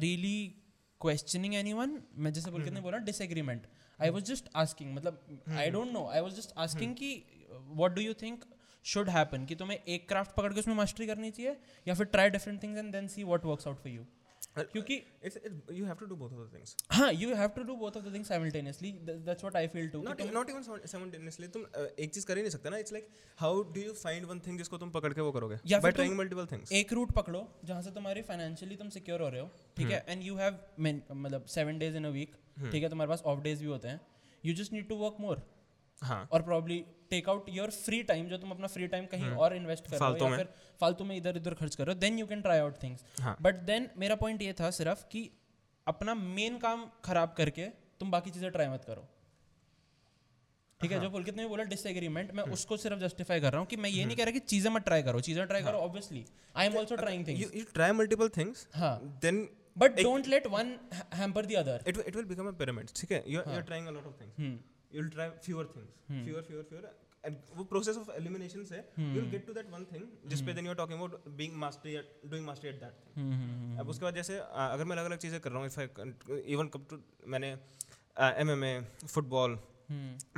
really 0.00 0.36
questioning 1.00 1.54
anyone 1.54 2.02
मैं 2.16 2.32
जैसे 2.32 2.50
बोल 2.50 2.64
के 2.64 2.70
नहीं 2.70 2.82
बोला 2.82 2.98
disagreement 3.06 3.66
I 3.98 4.10
was 4.10 4.24
just 4.24 4.48
asking 4.56 4.94
मतलब 4.94 5.38
I 5.58 5.70
don't 5.70 5.92
know 5.92 6.06
I 6.08 6.20
was 6.20 6.34
just 6.34 6.52
asking 6.58 6.94
की 6.94 7.14
what 7.74 7.94
do 7.94 8.02
you 8.02 8.14
think 8.22 8.44
should 8.84 9.08
happen 9.08 9.44
कि 9.46 9.54
तुम्हें 9.54 9.78
एक 9.78 10.08
क्राफ्ट 10.08 10.34
पकड़ 10.36 10.52
के 10.52 10.60
उसमें 10.60 10.74
मास्टरी 10.74 11.06
करनी 11.06 11.30
चाहिए 11.30 11.56
या 11.86 11.94
फिर 11.94 12.06
try 12.06 12.30
different 12.30 12.62
things 12.62 12.78
and 12.78 12.92
then 12.92 13.08
see 13.08 13.24
what 13.24 13.44
work 13.44 13.66
out 13.68 13.76
for 13.76 13.92
you 13.92 14.06
क्योंकि 14.58 14.96
you 15.76 15.84
have 15.88 16.00
to 16.00 16.06
do 16.08 16.16
both 16.22 16.32
of 16.32 16.40
the 16.40 16.48
things. 16.54 16.74
हाँ 16.92 17.12
you 17.12 17.34
have 17.34 17.48
to 17.56 17.62
do 17.62 17.76
both 17.76 17.96
of 17.96 18.04
the 18.04 18.12
things 18.14 18.28
simultaneously 18.28 18.90
that's 18.92 19.44
what 19.44 19.56
I 19.56 19.66
feel 19.74 19.88
too 19.88 20.02
not 20.02 20.20
even, 20.20 20.34
not 20.36 20.50
even 20.52 20.66
sim- 20.66 20.84
simultaneously. 20.92 21.48
तुम 21.52 21.64
एक 21.98 22.10
चीज़ 22.14 22.26
कर 22.26 22.36
ही 22.36 22.42
नहीं 22.42 22.50
सकते 22.50 22.70
ना. 22.70 22.76
It's 22.76 22.94
like 22.96 23.08
how 23.42 23.52
do 23.76 23.84
you 23.86 23.94
find 24.02 24.28
one 24.32 24.42
thing 24.46 24.58
जिसको 24.58 24.78
तुम 24.78 24.90
पकड़ 24.90 25.12
के 25.12 25.20
वो 25.20 25.32
करोगे? 25.32 25.58
या 25.66 25.80
trying 25.80 25.96
तुम 25.96 26.22
multiple 26.22 26.50
things. 26.52 26.72
एक 26.72 26.92
रूट 26.92 27.12
पकड़ो 27.12 27.46
जहाँ 27.64 27.82
से 27.82 27.90
तुम्हारी 27.90 28.22
फाइनेंशियली 28.30 28.76
तुम 28.76 28.88
सिक्योर 28.98 29.22
हो 29.22 29.28
रहे 29.28 29.40
हो 29.40 29.50
ठीक 29.76 29.90
है? 29.90 30.04
एंड 30.08 30.22
यू 30.22 30.36
हैव 30.36 30.58
मतलब 30.80 31.44
seven 31.56 31.78
days 31.78 31.96
in 31.96 32.04
a 32.04 32.10
week 32.10 32.36
ठीक 32.72 32.82
है? 32.82 32.88
तुम्हारे 32.88 33.08
पास 33.08 33.22
ऑफ़ 33.26 33.40
डेज़ 33.40 33.60
भी 33.60 33.68
होते 33.68 33.88
हैं. 33.88 34.00
You 34.44 34.54
just 34.54 34.72
need 34.72 34.88
to 34.88 34.96
work 34.96 35.16
more 35.20 35.42
हाँ। 36.02 36.28
और 36.32 36.42
probably 36.42 36.84
take 37.10 37.28
out 37.28 37.48
your 37.48 37.70
free 37.70 38.02
time 38.02 38.28
जो 38.28 38.38
तुम 38.38 38.50
अपना 38.50 38.66
फ्री 38.66 38.86
टाइम 38.86 39.06
कहीं 39.06 39.30
और 39.44 39.56
इन्वेस्ट 39.56 39.90
कर 39.90 39.98
रहे 39.98 40.10
हो 40.10 40.30
या 40.30 40.36
फिर 40.36 40.48
फालतू 40.80 41.04
में 41.04 41.16
इधर 41.16 41.36
उधर 41.36 41.54
खर्च 41.54 41.74
कर 41.74 41.86
रहे 41.86 41.94
हो 41.94 42.00
then 42.00 42.18
you 42.18 42.26
can 42.26 42.42
try 42.42 42.58
out 42.58 42.82
things 42.82 43.04
हाँ। 43.20 43.36
बट 43.42 43.54
देन 43.62 43.88
मेरा 43.98 44.14
पॉइंट 44.14 44.42
ये 44.42 44.52
था 44.52 44.70
सिर्फ़ 44.70 45.04
कि 45.12 45.30
अपना 45.86 46.14
मेन 46.14 46.58
काम 46.58 46.86
खराब 47.04 47.34
करके 47.38 47.66
तुम 48.00 48.10
बाकी 48.10 48.30
चीज़ें 48.30 48.50
ट्राई 48.50 48.68
मत 48.68 48.84
करो। 48.84 49.08
ठीक 50.80 50.92
है 50.92 51.00
जो 51.00 51.10
पुलकित 51.10 51.36
ने 51.36 51.46
बोला 51.46 51.64
डिसएग्रीमेंट 51.64 52.32
मैं 52.34 52.44
उसको 52.52 52.76
सिर्फ़ 52.76 52.98
जस्टिफाई 52.98 53.40
कर 53.40 53.52
रहा 53.52 53.60
हूँ 53.60 53.66
कि 53.66 53.76
मैं 53.76 53.90
ये 53.90 54.04
नहीं 54.04 54.16
कह 54.16 54.24
रहा 54.24 54.32
कि 54.32 54.38
चीज़ें 54.52 54.70
मत 54.70 54.84
ट्राई 54.84 55.02
करो 55.02 55.20
चीज़ें 55.20 55.46
ट्राई 55.46 55.62
करो 55.62 55.78
obviously 55.78 56.24
I 56.56 56.66
am 56.66 56.76
also 56.76 56.96
trying 56.96 57.26
things 57.26 57.52
you 57.52 57.64
try 57.78 57.90
multiple 58.00 58.32
things 58.38 58.66
हाँ। 58.74 59.20
then 59.20 59.44
but 59.78 60.02
don't 60.02 60.26
let 60.26 60.46
one 60.46 60.76
hamper 61.14 61.46
the 61.46 61.54
other 61.56 61.84
will- 61.86 62.08
it 62.08 62.16
will 62.16 62.28
become 62.32 62.50
a 62.52 62.56
pyramid 62.62 62.94
ठीक 62.96 63.12
है? 63.12 63.24
You're, 63.24 63.46
you're 63.52 63.66
trying 63.70 63.88
a 63.92 63.94
lot 63.98 64.08
of 64.10 64.18
things 64.22 64.40
you'll 64.92 65.10
try 65.10 65.26
fewer 65.46 65.64
things. 65.74 65.90
Fewer 66.26 66.42
fewer 66.50 66.66
fewer. 66.72 66.90
वो 67.56 67.64
process 67.70 67.96
of 67.96 68.10
elimination 68.10 68.64
से। 68.64 68.76
You 68.76 69.12
will 69.14 69.28
get 69.30 69.46
to 69.46 69.52
that 69.54 69.70
one 69.70 69.84
thing 69.92 70.06
जिस 70.30 70.40
पे 70.46 70.52
then 70.52 70.64
you 70.66 70.70
are 70.70 70.76
talking 70.76 70.98
about 70.98 71.28
being 71.36 71.54
mastery 71.64 71.96
doing 72.30 72.46
mastery 72.46 72.70
at 72.70 72.80
that 72.80 72.94
thing 73.00 73.18
hmm, 73.18 73.34
hmm, 73.34 73.50
hmm, 73.50 73.78
अब 73.80 73.88
उसके 73.88 74.04
बाद 74.04 74.14
जैसे 74.14 74.38
अगर 74.38 74.84
मैं 74.84 74.96
अलग 74.96 75.10
अलग 75.10 75.18
चीज़ें 75.24 75.40
कर 75.40 75.50
रहा 75.50 75.58
हूँ 75.58 75.66
इफ़ 75.66 76.40
इवन 76.54 76.68
कम 76.68 76.84
टू 76.90 76.98
मैंने 77.34 77.50
M 78.16 78.50
M 78.50 78.64
A 78.64 78.74
football 79.06 79.58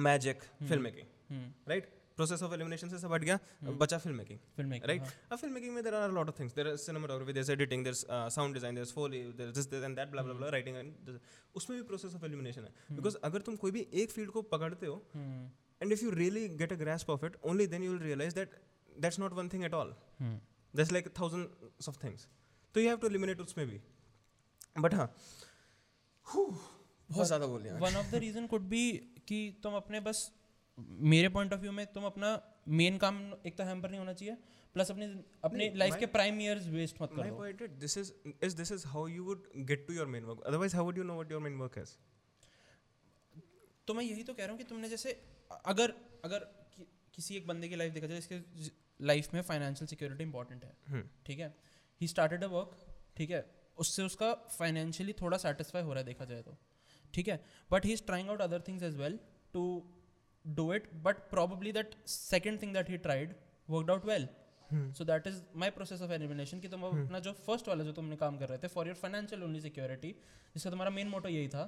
magic 0.09 0.43
film 0.63 0.83
making 0.83 1.39
right 1.69 1.89
process 2.17 2.43
of 2.43 2.53
elimination 2.55 2.89
से 2.89 2.99
सब 2.99 3.12
हट 3.12 3.25
गया 3.25 3.39
बचा 3.62 3.99
film 3.99 4.17
making 4.17 4.39
film 4.57 4.71
making, 4.71 4.89
right 4.89 5.03
हाँ, 5.03 5.12
अब 5.33 5.39
फ़िल्म 5.39 5.55
मेकिंग 5.55 5.75
में 5.75 5.83
there 5.85 5.95
are 5.95 6.11
lot 6.12 6.29
of 6.29 6.39
things 6.41 6.55
there 6.55 6.75
cinematography 6.85 7.33
there 7.33 7.51
editing 7.53 7.85
there 7.85 7.95
sound 7.95 8.55
design 8.55 8.75
there 8.75 8.85
foley 8.95 9.23
there 9.41 9.51
this 9.51 9.67
this 9.71 9.85
and 9.85 9.97
that 9.97 10.09
blah 10.11 10.23
blah 10.23 10.35
blah 10.35 10.49
writing 10.57 10.77
and 10.77 11.19
उसमें 11.57 11.79
भी 11.79 11.87
process 11.87 12.15
of 12.15 12.25
elimination 12.27 12.65
है। 12.65 12.97
Because 12.97 13.17
अगर 13.25 13.41
तुम 13.49 13.57
कोई 13.57 13.71
भी 13.71 13.87
एक 14.03 14.11
फ़ील्ड 14.11 14.31
को 14.31 14.43
पकड़ते 14.55 14.87
हो 14.87 15.03
हम्म, 15.15 15.51
and 15.81 15.93
if 15.95 16.03
you 16.03 16.11
really 16.17 16.43
get 16.59 16.73
a 16.75 16.77
grasp 16.81 17.09
of 17.12 17.25
it 17.29 17.35
only 17.51 17.65
then 17.71 17.83
you 17.85 17.95
will 17.95 18.05
realize 18.09 18.35
that 18.37 18.53
that's 19.05 19.19
not 19.21 19.35
one 19.39 19.49
thing 19.55 19.65
at 19.69 19.75
all. 19.79 19.89
Hmm, 20.21 20.39
there's 20.75 20.93
like 20.97 21.09
thousands 21.19 21.89
of 21.93 21.97
things. 22.05 22.27
तो 22.75 22.81
you 22.81 22.91
have 22.91 23.01
to 23.03 23.11
eliminate 23.11 23.41
उसमें 23.41 23.67
भी। 23.69 23.81
But 24.81 24.95
हाँ 24.95 25.09
बहुत 26.27 27.27
ज़्यादा 27.27 27.47
बोल 27.47 27.62
लिया 27.62 27.75
one 27.79 27.97
of 27.97 28.11
the 28.11 28.21
reason 28.23 28.47
could 28.47 28.62
be 28.69 28.85
कि 29.29 29.39
तुम 29.62 29.75
अपने 29.77 30.01
बस 30.01 30.21
मेरे 30.79 31.29
पॉइंट 31.29 31.53
ऑफ़ 31.53 31.61
व्यू 31.61 31.72
में 31.72 31.87
तुम 31.93 32.05
अपना 32.05 32.31
मेन 32.68 32.97
काम 32.99 33.18
एक 33.47 33.57
तो 33.59 33.64
हैम्पर 33.64 33.91
नहीं 33.91 33.99
होना 33.99 34.12
चाहिए 34.12 34.37
प्लस 34.75 34.91
अपने 34.91 35.07
अपने 35.45 35.72
लाइफ 35.75 35.97
के 35.97 36.07
प्राइम 36.07 36.41
इयर्स 36.41 36.66
वेस्ट 36.68 37.03
मत 37.03 37.11
करो। 37.16 37.47
is 37.49 37.68
this 37.83 37.97
is 37.97 38.11
is 38.49 38.57
this 38.61 38.72
is 38.77 38.87
how 38.95 39.05
you 39.07 39.27
would 39.29 39.45
get 39.70 39.87
to 39.89 39.97
your 39.99 40.07
main 40.14 40.27
work. 40.31 40.41
Otherwise 40.51 40.75
how 40.79 40.85
would 40.89 40.99
you 41.01 41.07
know 41.11 41.18
what 41.20 41.35
your 41.35 41.43
main 41.47 41.61
work 41.64 41.79
is? 41.83 41.97
तो 43.87 43.95
मैं 43.95 44.05
यही 44.05 44.25
तो 44.25 44.35
कह 44.35 44.43
रहा 44.43 44.51
हूँ 44.51 44.59
कि 44.59 44.64
तुमने 44.64 44.89
जैसे 44.89 45.12
अगर 45.66 45.95
अगर 46.25 46.39
कि, 46.77 46.87
किसी 47.14 47.37
एक 47.37 47.47
बंदे 47.47 47.68
की 47.68 47.77
लाइफ 47.77 47.93
देखा 47.93 48.07
जाए 48.07 48.18
इसके 48.18 48.41
लाइफ 49.01 49.35
में 49.35 49.41
फाइनेंशियल 49.43 49.89
सिक्योरिटी 49.89 50.25
इंपॉर्टेंट 50.25 50.64
है। 50.64 50.77
हम्म। 50.89 51.09
ठीक 51.27 51.39
है? 51.39 51.55
ही 52.01 52.09
स्टार्टेड 52.09 52.45
अ 52.45 52.47
वर्क 52.47 52.77
ठीक 53.16 53.31
है? 53.31 53.45
उससे 53.79 54.03
उसका 54.03 54.33
फाइनेंशियली 54.35 55.12
थोड़ा 55.12 55.39
सेटिस्फाई 55.39 55.83
हो 55.83 55.93
रहा 55.93 55.99
है 55.99 56.07
देखा 56.07 56.25
जाए 56.25 56.43
तो। 56.43 56.57
ठीक 57.14 57.29
है? 57.29 57.45
But 57.72 57.85
he 57.87 57.93
is 57.93 58.03
trying 58.07 58.29
out 58.31 58.41
other 58.41 58.62
things 58.68 58.83
as 58.83 58.97
well 58.97 59.18
to 59.53 59.64
do 60.45 60.72
it 60.74 60.88
but 61.03 61.16
probably 61.30 61.72
that 61.72 61.95
second 62.07 62.61
thing 62.62 62.72
that 62.74 62.90
he 62.90 62.97
tried 62.99 63.34
worked 63.68 63.90
out 63.90 64.05
well 64.07 64.28
so 64.99 65.05
that 65.05 65.26
is 65.26 65.40
my 65.57 65.70
process 65.70 66.03
of 66.03 66.12
elimination 66.12 66.61
कि 66.61 66.68
तुम 66.68 66.82
अब 66.82 66.99
अपना 67.05 67.18
जो 67.18 67.32
फ़र्स्ट 67.47 67.68
वाला 67.68 67.84
जो 67.84 67.92
तुमने 67.92 68.16
काम 68.16 68.38
कर 68.38 68.49
रहे 68.49 68.59
थे 68.59 68.68
for 68.68 68.86
your 68.86 68.97
financial 68.97 69.42
only 69.45 69.61
security 69.61 70.14
जिसका 70.55 70.70
तुम्हारा 70.70 70.90
मेन 70.90 71.09
मोटो 71.09 71.28
यही 71.28 71.49
था 71.49 71.64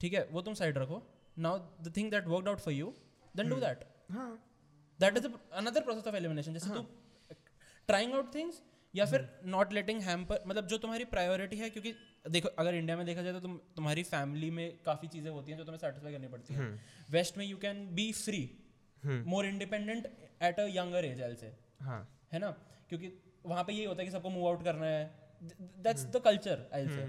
ठीक 0.00 0.14
है 0.14 0.26
वो 0.32 0.42
तुम 0.42 0.54
साइड 0.54 0.78
रखो। 0.78 1.02
Now 1.38 1.58
the 1.82 1.92
thing 1.96 2.10
that 2.10 2.26
worked 2.26 2.48
out 2.48 2.60
for 2.60 2.74
you 2.74 2.92
then 3.34 3.48
do 3.50 3.56
that 3.56 3.84
हाँ। 4.10 4.30
That 5.00 5.16
is 5.16 5.26
another 5.52 5.80
process 5.80 6.06
of 6.06 6.16
elimination 6.16 6.52
जैसे 6.52 6.70
तू 6.70 6.82
ट्राइंग 7.88 8.14
आउट 8.14 8.34
थिंग्स 8.34 8.62
या 8.94 9.04
फिर 9.06 9.28
नॉट 9.46 9.72
लेटिंग 9.72 10.00
हैम्पर 10.02 10.42
मतलब 10.46 10.66
जो 10.66 10.78
तुम्हारी 10.78 11.04
प्रायोरिटी 11.04 11.56
है 11.56 11.70
क्योंकि 11.70 11.94
देखो 12.24 12.48
अगर 12.58 12.74
इंडिया 12.74 12.96
में 12.96 13.04
देखा 13.06 13.22
जाए 13.22 13.32
तो 13.32 13.40
तुम 13.40 13.56
तुम्हारी 13.76 14.02
फैमिली 14.04 14.50
में 14.50 14.78
काफ़ी 14.84 15.08
चीज़ें 15.08 15.30
होती 15.30 15.52
हैं 15.52 15.58
जो 15.58 15.64
तुम्हें 15.64 15.78
सेटिस्फाई 15.78 16.12
करनी 16.12 16.28
पड़ती 16.28 16.54
हैं। 16.54 16.70
वेस्ट 17.10 17.38
में 17.38 17.44
you 17.46 17.56
can 17.58 17.86
be 17.94 18.10
free 18.14 18.42
more 19.26 19.46
independent 19.46 20.06
at 20.42 20.60
a 20.60 20.66
younger 20.70 21.04
age 21.04 21.20
L 21.20 21.34
से 21.36 21.52
हाँ। 21.82 22.00
है 22.32 22.38
ना? 22.38 22.50
क्योंकि 22.88 23.12
वहाँ 23.46 23.64
पे 23.64 23.72
ये 23.72 23.84
होता 23.86 24.00
है 24.00 24.06
कि 24.06 24.12
सबको 24.12 24.30
मूव 24.30 24.46
आउट 24.48 24.64
करना 24.64 24.86
है। 24.86 25.04
दैट्स 25.82 26.04
द 26.06 26.20
कल्चर 26.24 26.66
आई 26.74 26.88
से 26.88 27.06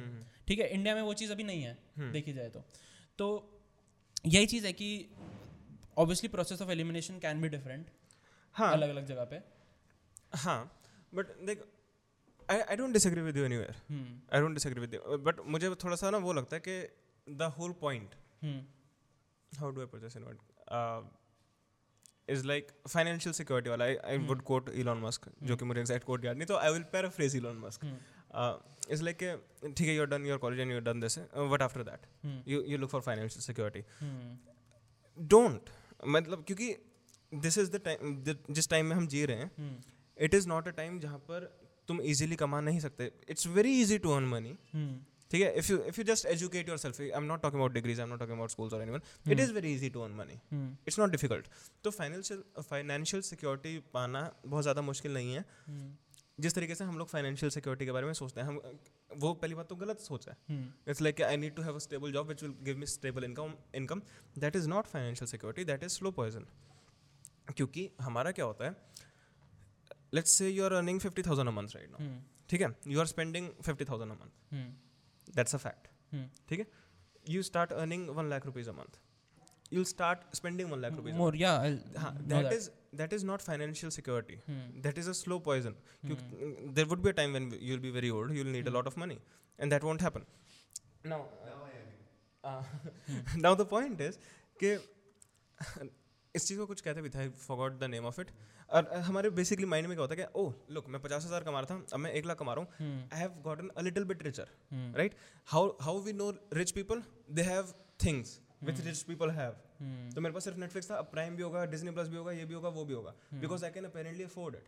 ठीक 0.47 0.59
है 0.59 0.67
इंडिया 0.69 0.95
में 0.95 1.01
वो 1.01 1.13
चीज़ 1.13 1.31
अभी 1.31 1.43
नहीं 1.43 1.63
है 1.63 2.11
देखी 2.11 2.33
जाए 2.33 2.49
तो। 2.49 2.63
तो 3.19 3.27
यही 4.25 4.45
चीज़ 4.45 4.65
है 4.67 4.73
कि 4.73 4.89
obviously 5.97 6.29
process 6.29 6.61
of 6.61 6.71
elimination 6.71 7.19
can 7.19 7.41
be 7.41 7.49
different 7.49 7.89
हाँ। 8.55 8.71
अलग 8.73 8.89
अलग 8.89 9.05
जगह 9.05 9.23
पे। 9.23 9.41
हाँ 10.37 10.59
बट 11.15 11.35
देख 11.45 11.63
I 12.49 12.75
don't 12.75 12.93
disagree 12.93 13.21
with 13.21 13.37
you 13.37 13.43
anywhere 13.57 13.75
I 14.33 14.41
don't 14.41 14.53
disagree 14.53 14.81
with 14.81 14.93
you 14.93 15.17
but 15.27 15.39
मुझे 15.47 15.69
थोड़ा 15.83 15.95
सा 15.95 16.09
ना 16.09 16.17
वो 16.17 16.33
लगता 16.33 16.55
है 16.55 16.61
कि 16.67 16.81
the 17.27 17.51
whole 17.57 17.71
point 17.81 18.15
how 19.51 19.71
do 19.71 19.81
I 19.81 20.09
in 20.17 20.23
word 20.23 21.09
is 22.29 22.45
like 22.45 22.67
financial 22.87 23.33
security 23.33 23.69
वाला 23.69 23.85
I 23.85 24.17
would 24.27 24.41
quote 24.41 24.69
Elon 24.69 24.99
Musk 25.01 25.29
जो 25.43 25.57
कि 25.57 25.65
मुझे 25.65 25.79
एग्जैक्ट 25.81 26.05
कोट 26.05 26.25
याद 26.25 26.37
नहीं 26.37 26.47
तो 26.47 26.57
I 26.57 26.71
will 26.71 26.83
paraphrase 26.91 27.35
Elon 27.35 27.57
Musk 27.57 27.85
is 28.89 29.03
like 29.03 29.23
ठीक 29.67 29.87
है 29.87 29.95
you 29.95 30.05
done 30.05 30.25
your 30.25 30.37
college 30.37 30.59
and 30.59 30.71
you 30.71 30.79
done 30.81 30.99
this 30.99 31.17
but 31.53 31.61
after 31.61 31.83
that 31.83 32.47
you 32.47 32.61
you 32.63 32.77
look 32.77 32.89
for 32.89 33.01
financial 33.01 33.41
security 33.41 33.83
don't 35.17 35.69
मतलब 36.07 36.43
क्योंकि 36.43 36.75
दिस 37.31 37.57
इज़ 37.57 37.71
द 37.71 37.81
टाइम 37.85 38.23
जिस 38.49 38.69
time 38.69 38.85
में 38.85 38.95
हम 38.95 39.07
जी 39.07 39.25
रहे 39.25 39.37
हैं 39.37 39.83
it 40.17 40.33
is 40.33 40.47
not 40.47 40.67
a 40.67 40.71
time 40.71 40.99
जहाँ 40.99 41.17
पर 41.19 41.49
तुम 41.89 42.01
easily 42.13 42.35
कमा 42.37 42.61
नहीं 42.61 42.79
सकते। 42.79 43.11
It's 43.29 43.47
very 43.59 43.79
easy 43.81 43.97
to 43.97 44.11
earn 44.11 44.33
hmm 44.33 44.99
ठीक 45.31 45.41
है? 45.41 45.53
If 45.57 45.71
you 45.71 45.77
if 45.77 45.85
you 45.85 45.91
if 45.91 45.97
you 45.99 46.03
just 46.05 46.27
educate 46.29 46.69
yourself 46.69 46.99
I'm 47.17 47.27
not 47.29 47.41
talking 47.41 47.61
about 47.61 47.73
degrees 47.73 47.99
I'm 48.03 48.11
not 48.11 48.19
talking 48.19 48.37
about 48.37 48.53
schools 48.53 48.75
or 48.75 48.81
anyone. 48.83 49.03
It 49.33 49.41
is 49.43 49.51
very 49.55 49.71
easy 49.71 49.89
to 49.95 50.03
earn 50.03 50.15
money. 50.19 50.37
Hmm 50.51 50.75
it's 50.87 50.99
not 50.99 51.11
difficult 51.11 51.47
तो 51.83 51.91
financial 51.91 52.43
financial 52.61 53.21
security 53.23 53.77
पाना 53.93 54.21
बहुत 54.45 54.63
ज़्यादा 54.63 54.81
मुश्किल 54.87 55.13
नहीं 55.13 55.33
है। 55.33 55.43
हम्म 55.67 55.91
जिस 56.39 56.55
तरीके 56.55 56.75
से 56.75 56.83
हम 56.83 56.97
लोग 56.97 57.07
फाइनेंशियल 57.07 57.49
सिक्योरिटी 57.51 57.85
के 57.85 57.91
बारे 57.91 58.05
में 58.05 58.13
सोचते 58.13 58.41
हैं 58.41 58.47
हम 58.47 58.59
वो 59.23 59.33
पहली 59.33 59.55
बात 59.55 59.69
तो 59.69 59.75
गलत 59.75 59.99
सोच 59.99 60.27
है। 60.29 60.35
It's 60.87 61.01
like 61.01 61.21
I 61.21 61.37
need 61.37 61.55
to 61.55 61.61
have 61.61 61.75
a 61.75 61.79
stable 61.85 62.11
job 62.11 62.27
which 62.27 62.43
will 62.43 62.53
give 62.63 62.77
me 62.77 62.85
stable 62.85 63.23
income 63.23 63.53
income 63.75 64.01
that 64.39 64.55
is 64.55 64.69
not 64.69 64.87
financial 64.87 65.27
security 65.31 65.65
that 65.71 65.83
is 65.83 65.91
slow 65.91 66.11
poison 66.19 66.45
क्योंकि 67.57 67.89
हमारा 68.01 68.31
क्या 68.31 68.45
होता 68.45 68.65
है 68.65 68.75
Let's 70.14 70.38
say 70.38 70.50
you 70.50 70.64
are 70.64 70.72
earning 70.72 71.00
fifty 71.00 71.22
thousand 71.22 71.48
a 71.48 71.52
month 71.52 71.76
right 71.76 71.90
now 71.90 72.00
hmm 72.02 72.20
ठीक 72.50 72.60
है 72.60 72.74
you 72.88 73.00
are 73.00 73.06
spending 73.06 73.48
fifty 73.62 73.84
thousand 73.84 74.10
a 74.10 74.14
month 74.14 74.54
hmm 74.54 75.34
that's 75.36 75.54
a 75.54 75.58
fact 75.58 75.88
hmm 76.12 76.28
ठीक 76.48 76.60
है 76.60 76.66
you 77.34 77.42
start 77.50 77.72
earning 77.72 78.08
one 78.16 78.30
lakh 78.30 78.46
rupees 78.46 78.68
a 78.68 78.72
month 78.82 79.00
you'll 79.74 79.88
start 79.90 80.24
spending 80.38 80.72
one 80.72 80.82
lakh 80.84 80.96
rupees 80.96 81.14
a 81.14 81.18
more 81.18 81.34
yeah 81.42 81.62
I'll 81.66 81.78
हाँ, 82.00 82.10
know 82.16 82.28
that 82.32 82.44
that. 82.46 82.56
is 82.56 82.66
that 83.00 83.14
is 83.16 83.24
not 83.24 83.42
financial 83.42 83.90
security. 83.90 84.36
Hmm. 84.46 84.80
That 84.82 84.98
is 85.02 85.08
a 85.12 85.14
slow 85.20 85.38
poison. 85.40 85.76
You, 86.02 86.16
There 86.78 86.86
would 86.86 87.02
be 87.06 87.10
a 87.10 87.16
time 87.20 87.32
when 87.38 87.48
you'll 87.60 87.84
be 87.86 87.90
very 87.90 88.10
old. 88.10 88.34
You'll 88.38 88.52
need 88.56 88.68
a 88.72 88.74
lot 88.76 88.90
of 88.90 88.98
money, 89.04 89.18
and 89.58 89.76
that 89.76 89.86
won't 89.88 90.04
happen. 90.08 90.26
Now, 91.04 91.20
uh, 92.44 92.62
now 93.46 93.54
the 93.62 93.66
point 93.74 94.04
is 94.08 94.18
कि 94.62 94.72
इस 96.34 96.46
चीज़ 96.48 96.58
को 96.58 96.66
कुछ 96.66 96.80
कहते 96.80 97.02
भी 97.02 97.10
था 97.10 97.18
I 97.20 97.28
forgot 97.28 97.78
the 97.80 97.90
name 97.90 98.06
of 98.06 98.18
it 98.20 98.30
और 98.71 98.93
हमारे 99.05 99.29
basically 99.37 99.65
mind 99.65 99.87
में 99.87 99.95
क्या 99.95 100.01
होता 100.01 100.15
है 100.15 100.21
कि 100.21 100.39
ओह 100.39 100.53
लुक 100.73 100.87
मैं 100.89 101.01
पचास 101.01 101.25
हज़ार 101.25 101.43
कमा 101.43 101.59
रहा 101.59 101.75
था 101.75 101.85
अब 101.93 101.99
मैं 101.99 102.11
एक 102.11 102.25
लाख 102.25 102.37
कमा 102.37 102.53
रहा 102.53 102.63
हूँ. 102.63 103.09
I 103.13 103.19
have 103.19 103.41
gotten 103.43 103.69
a 103.69 103.81
little 103.81 104.03
bit 104.05 104.23
richer. 104.23 104.47
Right 104.97 105.15
how 105.47 105.69
how 105.81 106.01
we 106.01 106.13
know 106.13 106.29
rich 106.53 106.71
people 106.71 107.03
they 107.31 107.41
have 107.43 107.73
things 108.05 108.39
which 108.63 108.79
rich 108.85 109.01
people 109.03 109.31
have. 109.31 109.51
तो 110.15 110.21
मेरे 110.21 110.33
पास 110.33 110.43
सिर्फ़ 110.43 110.59
नेटफ्लिक्स 110.59 110.89
था 110.91 110.95
अब 110.95 111.09
प्राइम 111.11 111.35
भी 111.35 111.43
होगा 111.43 111.65
डिज्नी 111.73 111.91
प्लस 111.91 112.07
भी 112.07 112.17
होगा 112.17 112.31
ये 112.31 112.45
भी 112.45 112.53
होगा 112.53 112.69
वो 112.69 112.85
भी 112.85 112.93
होगा 112.93 113.13
because 113.35 113.65
I 113.65 113.71
can 113.71 113.85
apparently 113.85 114.23
afford 114.23 114.55
it. 114.55 114.67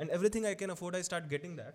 And 0.00 0.10
everything 0.10 0.46
I 0.46 0.54
can 0.54 0.70
afford 0.70 0.96
I 0.96 1.02
start 1.02 1.28
getting 1.28 1.56
that. 1.56 1.74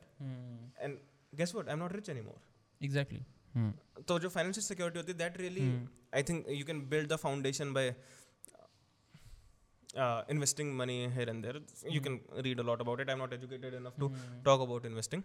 And 0.80 0.97
guess 1.34 1.55
what 1.55 1.68
I 1.68 1.74
am 1.74 1.80
not 1.80 1.93
rich 1.95 2.10
anymore 2.22 2.45
Exactly. 2.82 3.20
Hmm. 3.58 3.70
तो 4.08 4.18
जो 4.20 4.30
फाइनेंशियल 4.30 4.64
सिक्योरिटी 4.64 4.99
होती 4.99 5.12
है 5.12 5.18
that 5.18 5.38
really 5.38 5.62
I 6.16 6.24
think 6.24 6.49
you 6.49 6.66
can 6.66 6.82
build 6.89 7.12
the 7.12 7.16
foundation 7.18 7.72
by 7.74 7.89
investing 10.28 10.68
money 10.82 10.98
here 11.16 11.28
and 11.32 11.44
there 11.44 11.59
you 11.96 12.00
can 12.00 12.14
read 12.48 12.59
a 12.64 12.66
lot 12.70 12.80
about 12.84 13.00
it 13.05 13.11
i'm 13.11 13.18
not 13.18 13.32
educated 13.38 13.74
enough 13.80 13.96
to 14.03 14.11
talk 14.48 14.61
about 14.66 14.84
investing 14.92 15.22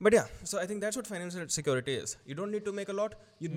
but 0.00 0.12
yeah 0.18 0.26
so 0.50 0.60
i 0.62 0.66
think 0.70 0.80
that's 0.80 0.98
what 1.00 1.06
financial 1.14 1.48
security 1.58 1.94
is 2.04 2.16
you 2.30 2.34
don't 2.34 2.52
need 2.56 2.64
to 2.70 2.72
make 2.80 2.90
a 2.94 2.96
lot 3.00 3.14
you 3.44 3.50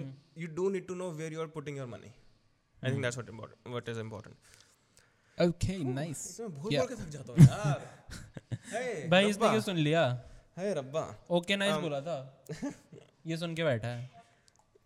you 0.43 0.47
do 0.59 0.65
need 0.75 0.87
to 0.91 0.95
know 1.01 1.09
where 1.21 1.31
you 1.35 1.41
are 1.45 1.51
putting 1.57 1.75
your 1.81 1.87
money 1.95 2.11
i 2.83 2.89
think 2.89 3.01
that's 3.07 3.19
what 3.21 3.29
important 3.35 3.73
what 3.77 3.93
is 3.95 4.01
important 4.07 4.35
Okay, 5.37 5.75
nice. 5.97 6.19
इसमें 6.31 6.49
भूल 6.55 6.73
Yeah. 6.73 6.81
बोल 6.81 6.87
के 6.89 6.95
थक 6.95 7.09
जाता 7.13 7.33
हूँ 7.33 7.45
यार 7.45 7.79
हे 8.71 9.07
भाई 9.09 9.29
इसने 9.29 9.37
रब्बा 9.37 9.51
क्यों 9.51 9.61
सुन 9.67 9.77
लिया 9.87 10.01
हे 10.57 10.73
रब्बा 10.79 11.03
ओके 11.37 11.55
नाइस 11.61 11.73
Um, 11.75 11.81
बोला 11.81 12.01
था 12.07 12.17
ये 13.31 13.37
सुन 13.43 13.55
के 13.55 13.63
बैठा 13.63 13.87
है 13.87 14.14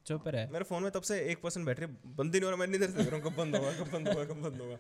चुप 0.07 0.29
रहे 0.29 0.47
मेरे 0.49 0.65
फ़ोन 0.65 0.83
में 0.83 0.91
तब 0.93 1.03
से 1.03 1.21
एक 1.33 1.41
परसेंट 1.43 1.67
बैटरी 1.67 1.87
बंद 1.87 2.35
ही 2.35 2.41
नहीं 2.41 2.45
हो 2.45 2.51
रहा 2.51 2.59
मैं 2.61 2.67
नहीं 2.67 2.81
देर 2.81 2.91
से 2.91 2.97
देख 2.97 3.07
रहा 3.07 3.17
हूँ 3.17 3.25
कब 3.25 3.37
बंद 3.37 3.57
होगा 3.57 3.73
कब 3.79 3.91
बंद 3.93 4.09
होगा 4.09 4.25
कब 4.25 4.43
बंद 4.43 4.61
होगा। 4.61 4.79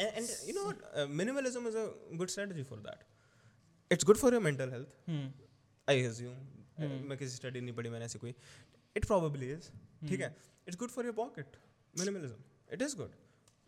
And 0.00 0.28
you 0.48 0.54
know 0.54 1.06
minimalism 1.20 1.68
is 1.68 1.76
a 1.76 1.84
good 2.16 2.28
strategy 2.30 2.62
for 2.70 2.78
that 2.88 3.92
it's 3.92 4.04
good 4.04 4.16
for 4.16 4.34
your 4.34 4.42
mental 4.42 4.72
health 4.72 4.90
I 5.88 6.04
assume 6.04 6.36
मैं 7.08 7.16
किसी 7.18 7.36
स्टडी 7.36 7.60
नहीं 7.60 7.74
पढ़ी 7.74 7.90
मैंने 7.90 8.04
ऐसी 8.04 8.18
कोई 8.18 8.34
इट 8.96 9.04
प्रोबेबली 9.04 9.50
इज़ 9.52 9.70
ठीक 10.08 10.20
है? 10.20 10.34
It's 10.68 10.78
good 10.78 10.90
for 10.90 11.04
your 11.04 11.14
pocket 11.14 11.56
minimalism 11.94 12.36
it 12.72 12.82
is 12.82 12.96
good 12.96 13.12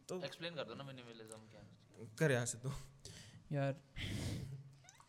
तो 0.08 0.22
एक्सप्लेन 0.24 0.54
कर 0.54 0.64
दो 0.64 0.74
ना 0.74 0.84
मिनिमलिज्म 0.84 1.40
क्या 1.50 1.60
है। 1.60 2.08
कर 2.18 2.32
यहाँ 2.32 2.46
से 2.46 2.58
तो। 2.58 2.72
यार। 3.52 3.74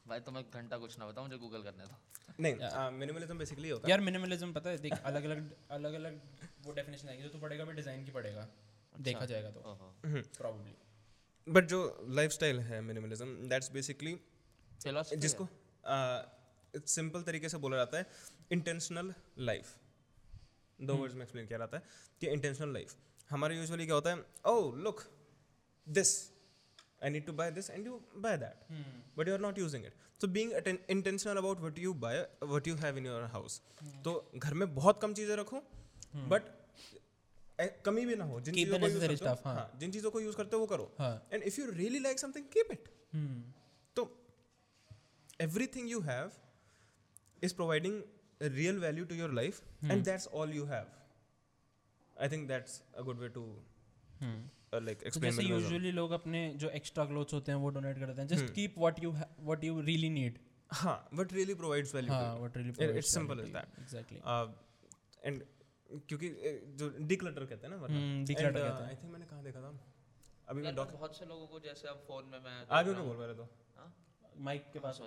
भाई 0.08 0.20
तो 0.20 0.32
मैं 0.32 0.44
घंटा 0.54 0.78
कुछ 0.78 0.98
ना 1.00 1.08
बताऊँ 1.08 1.28
मुझे 1.28 1.38
गूगल 1.40 1.62
करने 1.64 1.86
दो। 1.86 1.96
नहीं 2.40 2.92
मिनिमलिज्म 2.98 3.38
बेसिकली 3.38 3.70
होता 3.70 3.88
है। 3.88 3.92
यार 3.92 4.02
मिनिमलिज्म 4.02 4.54
पता 4.54 4.70
है 4.70 4.78
देख 4.80 4.94
अलग 5.04 5.24
अलग 5.24 5.52
अलग 5.72 5.94
अलग 5.94 6.20
वो 6.66 6.74
डेफिनेशन 6.74 7.10
आएगी 7.10 7.24
जो 7.24 7.30
तू 7.30 7.40
पढ़ेगा 7.40 7.66
भी 7.66 7.74
डिज़ाइन 7.74 8.06
की 8.06 8.12
पढ़ेगा 8.12 8.48
देखा 9.00 9.26
जाएगा 9.26 9.52
तो। 9.52 9.60
ओहो 9.72 10.64
बट 11.48 11.68
जो 11.68 11.80
लाइफस्टाइल 12.16 12.60
है 12.62 12.82
मिनिमलिज्म 12.84 13.50
दैट्स 13.50 13.72
बेसिकली 13.72 14.18
जिसको 14.86 15.48
सिंपल 16.88 17.22
तरीके 17.24 17.50
से 17.50 17.58
बोला 17.58 17.78
जाता 17.78 17.98
है 17.98 18.06
इंटेंशनल 18.52 19.14
लाइफ 19.40 19.76
दो 20.80 20.96
वर्ड्स 20.96 21.16
में 21.16 21.22
एक्सप्लेन 21.22 21.48
किया 21.48 21.60
जाता 21.60 21.78
है 21.78 21.84
कि 22.22 22.28
इंटेंशनल 22.30 22.74
लाइफ 22.74 22.96
हमारा 23.30 23.56
यूजुअली 23.56 23.86
क्या 23.86 23.96
होता 23.96 24.12
है 24.12 24.24
ओ 24.46 24.76
look 24.84 25.04
this 25.88 26.14
I 27.04 27.10
need 27.10 27.26
to 27.26 27.34
buy 27.34 27.52
this 27.52 27.70
and 27.70 27.86
you 27.88 28.00
buy 28.18 28.38
that 28.38 28.72
but 29.18 29.28
you 29.28 29.34
are 29.34 29.40
not 29.42 29.60
using 29.60 29.86
it 29.86 29.94
so 30.22 30.28
being 30.30 30.52
intentional 30.68 31.38
about 31.38 31.60
what 31.60 31.80
you 31.80 31.94
buy 32.02 32.26
what 32.46 32.68
you 32.68 32.76
have 32.78 32.98
in 32.98 33.06
your 33.06 33.24
house 33.34 33.62
तो 34.06 34.14
घर 34.36 34.54
में 34.54 34.74
बहुत 34.76 35.02
कम 35.02 35.14
चीज़ें 35.14 35.36
रखो 35.38 35.64
but 36.16 36.44
कमी 37.86 38.06
भी 38.06 38.16
ना 38.16 38.26
हो। 38.26 38.40
जिन 38.42 38.56
चीज़ों 38.56 38.80
को 38.80 38.88
यूज़ 38.88 39.06
करते 39.08 39.50
हो 39.50 39.80
जिन 39.80 39.92
चीज़ों 39.92 40.12
को 40.12 40.20
यूज़ 40.20 40.36
करते 40.38 40.56
हो 40.56 40.60
वो 40.60 40.68
करो। 40.68 40.86
And 41.34 41.44
if 41.44 41.60
you 41.62 41.66
really 41.72 42.00
like 42.00 42.20
something 42.20 42.46
keep 42.54 42.72
it 42.72 42.88
तो 43.96 44.06
everything 45.42 45.90
you 45.90 46.00
have 46.02 46.32
is 47.44 47.56
providing 47.56 48.02
real 48.42 48.80
value 48.80 49.06
to 49.06 49.16
your 49.16 49.34
life 49.34 49.62
and 49.84 50.04
that's 50.06 50.28
all 50.34 50.54
you 50.54 50.66
have 50.66 50.88
I 52.16 52.30
think 52.30 52.48
that's 52.48 52.82
a 52.98 53.02
good 53.02 53.20
way 53.20 53.30
to 53.30 53.46
hmm 54.74 54.80
uh, 54.80 54.88
like 54.90 55.04
तो 55.04 55.10
explain 55.10 55.32
जैसे 55.32 55.44
usually 55.44 55.92
लोग 55.92 56.12
अपने 56.12 56.42
जो 56.58 56.70
extra 56.80 57.06
clothes 57.06 57.34
होते 57.34 57.52
हैं 57.52 57.60
वो 57.60 57.70
donate 57.78 58.00
कर 58.00 58.06
देते 58.06 58.22
हैं 58.22 58.28
just 58.28 58.54
keep 58.56 58.76
what 58.80 59.04
you 59.04 59.12
what 59.12 59.64
you 59.64 59.80
really 59.82 60.10
need 60.10 60.38
हाँ 60.82 60.94
what 61.20 61.34
really 61.38 61.56
provides 61.62 61.94
value 61.96 62.12
हाँ 62.12 62.36
what 62.36 62.58
really 62.58 62.74
It- 62.86 63.00
it's 63.02 63.14
simple 63.18 63.42
as 63.46 63.52
that. 63.56 63.80
Exactly 63.80 64.20
uh, 64.20 64.48
and 65.30 65.44
क्योंकि 66.10 66.30
uh, 66.30 66.54
जो 66.80 66.90
डिक्लटर 67.08 67.46
कहते 67.46 67.68
हैं 67.68 67.74
ना 67.76 67.82
वरना 67.82 67.98
हम्म, 67.98 68.26
declutter 68.26 68.54
कहते 68.54 68.84
हैं। 68.84 68.90
आई 68.90 68.96
थिंक 68.96 69.12
मैंने 69.14 69.26
कहाँ 69.26 69.44
देखा 69.44 69.62
था? 69.62 69.72
अभी 70.50 70.62
मैं 70.62 70.72
यार, 70.72 70.86
बहुत 70.92 71.18
से 71.18 71.26
लोगों 71.26 71.48
को 71.48 71.60
जैसे 71.60 71.88
अब 71.88 72.04
फ़ोन 72.08 72.26
में 72.26 72.40
मैं 72.40 72.54
आगे 72.78 72.94
क्यों 72.94 73.06
बोल 73.08 73.18
रहे 73.18 73.36
तो। 73.36 73.48
हाँ? 73.78 73.94
माइक 74.48 74.70
के 74.74 74.80
पास 74.80 75.02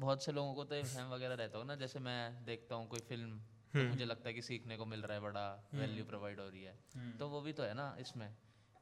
बहुत 0.00 0.24
से 0.24 0.32
लोगों 0.32 0.54
को 0.54 0.64
तो 0.64 0.76
वहम 0.76 1.10
वगैरह 1.12 1.34
रहता 1.34 1.58
हो 1.58 1.64
ना 1.64 1.74
जैसे 1.82 1.98
मैं 2.06 2.44
देखता 2.46 2.74
हूँ 2.74 2.88
कोई 2.88 3.00
फ़िल्म 3.08 3.38
तो 3.74 3.84
मुझे 3.90 4.04
लगता 4.04 4.28
है 4.28 4.34
कि 4.34 4.42
सीखने 4.42 4.76
को 4.76 4.84
मिल 4.86 5.02
रहा 5.02 5.14
है 5.14 5.22
बड़ा 5.22 5.44
वैल्यू 5.74 6.04
प्रोवाइड 6.04 6.40
हो 6.40 6.48
रही 6.48 6.62
है। 6.62 6.74
तो 7.18 7.28
वो 7.28 7.40
भी 7.40 7.52
तो 7.52 7.62
है 7.62 7.74
ना 7.74 7.86
इसमें। 8.00 8.28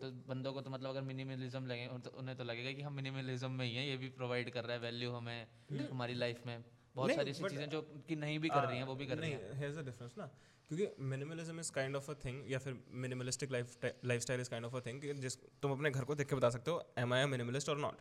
तो 0.02 0.10
बंदों 0.28 0.52
को 0.52 0.60
तो 0.60 0.70
मतलब 0.70 0.90
अगर 0.90 1.02
मिनिमलिज्म 1.02 1.66
लगे 1.66 1.86
तो 1.98 2.10
उन्हें 2.10 2.36
तो 2.36 2.44
लगेगा 2.44 2.72
कि 2.72 2.82
हम 2.82 2.92
मिनिमलिज्म 2.92 3.50
में 3.50 3.66
ही 3.66 3.74
हैं 3.74 3.84
ये 3.86 3.96
भी 3.96 4.08
प्रोवाइड 4.08 4.50
कर 4.50 4.64
रहा 4.64 4.72
है 4.72 4.80
वैल्यू 4.80 5.10
हमें 5.12 5.46
हमारी 5.90 6.14
लाइफ 6.14 6.46
में। 6.46 6.64
बहुत 6.96 7.10
सारी 7.10 7.30
ऐसी 7.30 7.44
चीज़ें 7.44 7.68
जो 7.68 7.82
कि 8.08 8.16
नहीं 8.16 8.38
भी 8.38 8.48
कर 8.48 8.64
रही 8.64 8.76
हैं 8.76 8.84
वो 8.84 8.94
भी 8.94 9.06
कर 9.06 9.18
रही 9.18 9.30
हैं। 9.30 9.60
here's 9.60 9.78
the 9.78 9.86
difference 9.88 10.18
ना। 10.18 10.26
क्योंकि 10.68 11.04
minimalism 11.04 11.60
is 11.60 11.72
kind 11.72 11.96
of 11.96 12.10
a 12.10 12.14
thing 12.14 12.52
या 12.52 12.58
फिर 12.58 12.84
minimalistic 12.90 13.52
life 13.52 13.78
lifestyle 14.04 14.40
is 14.40 14.50
kind 14.50 14.66
of 14.66 14.76
a 14.76 14.80
thing 14.80 15.02
जिस 15.20 15.36
तुम 15.62 15.72
अपने 15.72 15.90
घर 15.90 16.04
को 16.04 16.14
देख 16.14 16.28
के 16.28 16.36
बता 16.36 16.50
सकते 16.50 16.70
हो 16.70 16.94
am 16.98 17.14
I 17.14 17.26
minimalist 17.26 17.68
or 17.68 17.78
not 17.78 17.96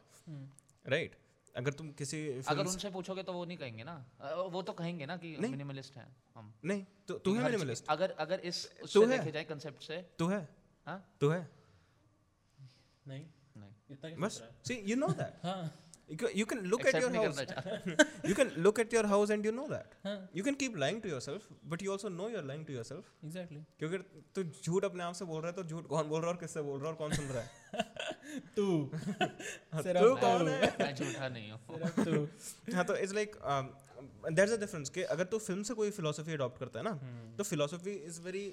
right 0.87 1.15
अगर 1.55 1.73
तुम 1.73 1.91
किसी 1.91 2.19
अगर 2.47 2.65
उनसे 2.65 2.89
पूछोगे 2.89 3.23
तो 3.23 3.33
वो 3.33 3.45
नहीं 3.45 3.57
कहेंगे 3.57 3.83
ना। 3.83 3.95
वो 4.51 4.61
तो 4.61 4.73
कहेंगे 4.73 5.05
ना 5.05 5.17
कि 5.17 5.37
मिनिमलिस्ट 5.37 5.97
हैं 5.97 6.15
हम। 6.35 6.53
नहीं 6.65 6.85
तो 7.07 7.17
तू 7.19 7.33
है 7.35 7.43
मिनिमलिस्ट 7.43 7.85
अगर 7.89 8.11
अगर 8.11 8.39
इस 8.39 8.59
उससे 8.83 9.07
देखे 9.07 9.31
जाए 9.31 9.43
कंसेप्ट 9.43 9.83
से। 9.83 9.97
तू 10.19 10.27
है। 10.27 10.47
हाँ? 10.87 10.99
तू 11.21 11.29
है। 11.29 11.60
नहीं? 13.07 13.25
नहीं। 13.57 13.71
इतना 13.91 14.25
बस? 14.25 14.41
सी 14.67 14.83
यू 14.91 14.95
नो 14.95 15.07
दैट 15.21 15.45
हाँ। 15.45 15.61
You 16.37 16.45
can 16.51 16.61
look 16.71 16.81
at 16.81 16.87
Accept 16.89 17.03
your 17.03 17.09
नहीं 17.11 17.25
house. 17.25 17.37
करना 17.37 17.43
चाहता। 17.49 18.05
You 18.29 18.35
can 18.37 18.49
look 18.63 18.79
at 18.83 18.93
your 18.95 19.03
house 19.11 19.31
and 19.35 19.45
you 19.47 19.51
know 19.59 19.67
that. 19.73 19.93
हाँ। 20.05 20.15
You 20.39 20.43
can 20.47 20.57
keep 20.63 20.73
lying 20.83 20.97
to 21.05 21.11
yourself 21.11 21.45
but 21.73 21.83
you 21.85 21.91
also 21.93 22.09
know 22.15 22.25
you're 22.33 22.43
lying 22.49 22.65
to 22.69 22.73
yourself. 22.77 23.11
Exactly 23.25 23.61
क्योंकि 23.79 23.97
तू 24.35 24.43
झूठ 24.63 24.85
अपने 24.85 25.03
आप 25.03 25.13
से 25.19 25.25
बोल 25.25 25.41
रहा 25.41 25.51
है 25.51 25.55
तो 25.55 25.63
झूठ 25.63 25.87
कौन 25.93 26.09
बोल 26.09 26.21
रहा 26.21 26.29
है 26.31 26.35
और 26.35 26.39
किससे 26.41 26.61
बोल 26.69 26.79
रहा 26.79 26.89
है 26.89 26.93
और 26.93 26.97
कौन 26.97 27.15
सुन 27.15 27.25
रहा 27.27 27.43
है? 27.43 27.49
तू। 28.55 28.65
हाँ, 28.93 29.83
तू 29.83 30.15
कौन 30.25 30.47
है? 30.49 30.59
मैं 30.81 30.93
झूठा 30.95 31.29
नहीं 31.29 31.51
हूँ। 31.51 31.79
तू। 32.03 32.73
हाँ 32.75 32.85
तो 32.85 32.95
इट्स 32.97 33.13
लाइक 33.13 33.35
अ 33.35 33.61
डिफरेंस 34.65 34.89
कि 34.89 35.03
अगर 35.15 35.23
तू 35.31 35.37
फ़िल्म 35.47 35.63
से 35.63 35.73
कोई 35.73 35.91
फिलोसफी 36.01 36.33
अडॉप्ट 36.33 36.59
करता 36.59 36.79
है 36.79 36.85
ना 36.89 36.93
तो 37.37 37.43
फिलोसफी 37.43 37.95
इज़ 38.11 38.21
वेरी 38.21 38.45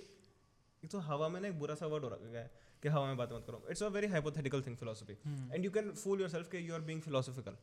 एक 0.85 0.91
तो 0.91 0.99
हवा 1.11 1.29
में 1.29 1.41
ना 1.41 1.49
एक 1.49 1.59
बुरा 1.59 1.75
सा 1.75 1.87
वर्ड 1.87 2.05
हो 2.05 2.11
रखा 2.11 2.39
है। 2.39 2.51
कि 2.83 2.89
हवा 2.89 3.07
में 3.07 3.17
बात 3.17 3.33
मत 3.33 3.45
करो। 3.47 3.63
It's 3.71 3.83
a 3.83 3.89
very 3.95 4.07
hypothetical 4.09 4.63
thing 4.67 4.77
philosophy 4.77 5.17
and 5.55 5.65
you 5.65 5.71
can 5.71 5.91
fool 6.03 6.21
yourself 6.21 6.51
कि 6.51 6.69
यू 6.69 6.75
आर 6.75 6.81
बीइंग 6.91 7.01
फिलोसफिकल 7.03 7.57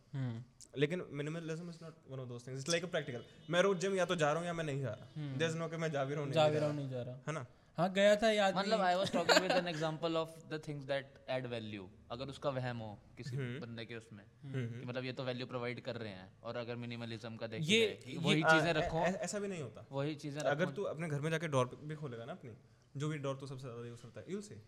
लेकिन 0.78 1.04
minimalism 1.12 1.70
is 1.70 1.78
not 1.82 1.98
one 2.12 2.20
of 2.20 2.28
those 2.30 2.48
things 2.48 2.62
it's 2.62 2.70
like 2.70 2.84
a 2.84 2.88
practical 2.96 3.24
मैं 3.50 3.62
रोज 3.62 3.78
जिम 3.80 3.96
या 3.96 4.06
तो 4.06 4.16
जा 4.16 4.32
रहा 4.32 4.40
हूँ 4.40 4.48
या 4.48 4.54
मैं 4.54 4.64
नहीं 4.64 4.82
जा 4.82 4.94
रहा। 4.94 5.38
देयर 5.38 5.50
इज़ 5.52 5.58
नो 5.58 5.68
कि 5.68 5.78
मैं 5.78 5.92
जा 5.92 6.04
भी 6.04 6.14
रहा 6.14 6.22
हूँ 6.22 6.30
नहीं 6.30 6.36
जा 6.36 6.48
भी 6.50 6.58
रहा। 6.60 6.68
हूँ 6.68 6.76
नहीं 6.76 6.90
जा 6.90 7.02
रहा। 7.02 7.16
है 7.28 7.34
ना? 7.34 7.46
हाँ 7.78 7.88
गया 7.94 8.16
था 8.16 8.30
याद 8.32 8.56
मतलब 8.58 8.82
I 8.82 8.96
was 8.96 9.12
talking 9.12 9.42
with 9.42 9.52
an 9.52 9.68
example 9.68 10.16
of 10.18 10.36
the 10.50 10.62
things 10.68 10.84
that 10.86 11.14
add 11.30 11.46
value 11.54 11.88
अगर 12.12 12.30
उसका 12.30 12.50
वहम 12.58 12.78
हो 12.80 12.92
किसी 13.18 13.38
बंदे 13.62 13.86
के 13.86 13.96
उसमें 13.96 14.24
कि 14.46 14.86
मतलब 14.86 15.04
ये 15.06 15.14
तो 15.14 15.24
वैल्यू 15.24 15.46
प्रोवाइड 15.48 15.82
कर 15.86 15.96
रहे 15.96 16.12
हैं 16.12 16.30
और 16.44 16.58
अगर 16.58 16.76
मिनिमलिज्म 16.84 17.36
का 17.36 17.48
देखिए 17.48 17.82
ये- 17.82 18.24
वही 18.24 18.44
चीज़ें 18.44 18.72
रखो। 18.74 19.04
ऐसा 19.28 19.40
भी 19.40 19.48
नहीं 19.48 19.62
होता। 19.62 19.86
वही 19.92 20.16
चीज़ें 20.16 20.42
अगर 20.44 20.70
तू 20.78 20.84
अपने 20.94 21.10
घर 21.10 21.20
में 21.22 21.30
जाके 21.32 21.48
डोर 21.48 21.78
भी 21.84 21.96
खोलेगा 21.96 22.26
ना 22.26 22.32
अपनी 22.32 22.56
जो 22.96 23.10
भी 23.10 23.18
डोर 23.18 23.36
तू 23.38 23.48
सबसे 23.48 23.68
ज़्यादा 23.68 23.88
यूज़ 23.88 24.02
करता 24.02 24.20
है 24.22 24.32
यूल 24.32 24.42
से 24.42 24.62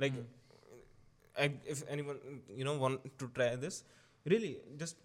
like 0.00 1.62
if 1.68 1.84
anyone 1.88 2.42
you 2.58 2.64
know 2.64 2.76
want 2.78 3.10
to 3.18 3.26
try 3.38 3.56
this 3.66 3.82
really 4.26 4.56
just 4.80 4.96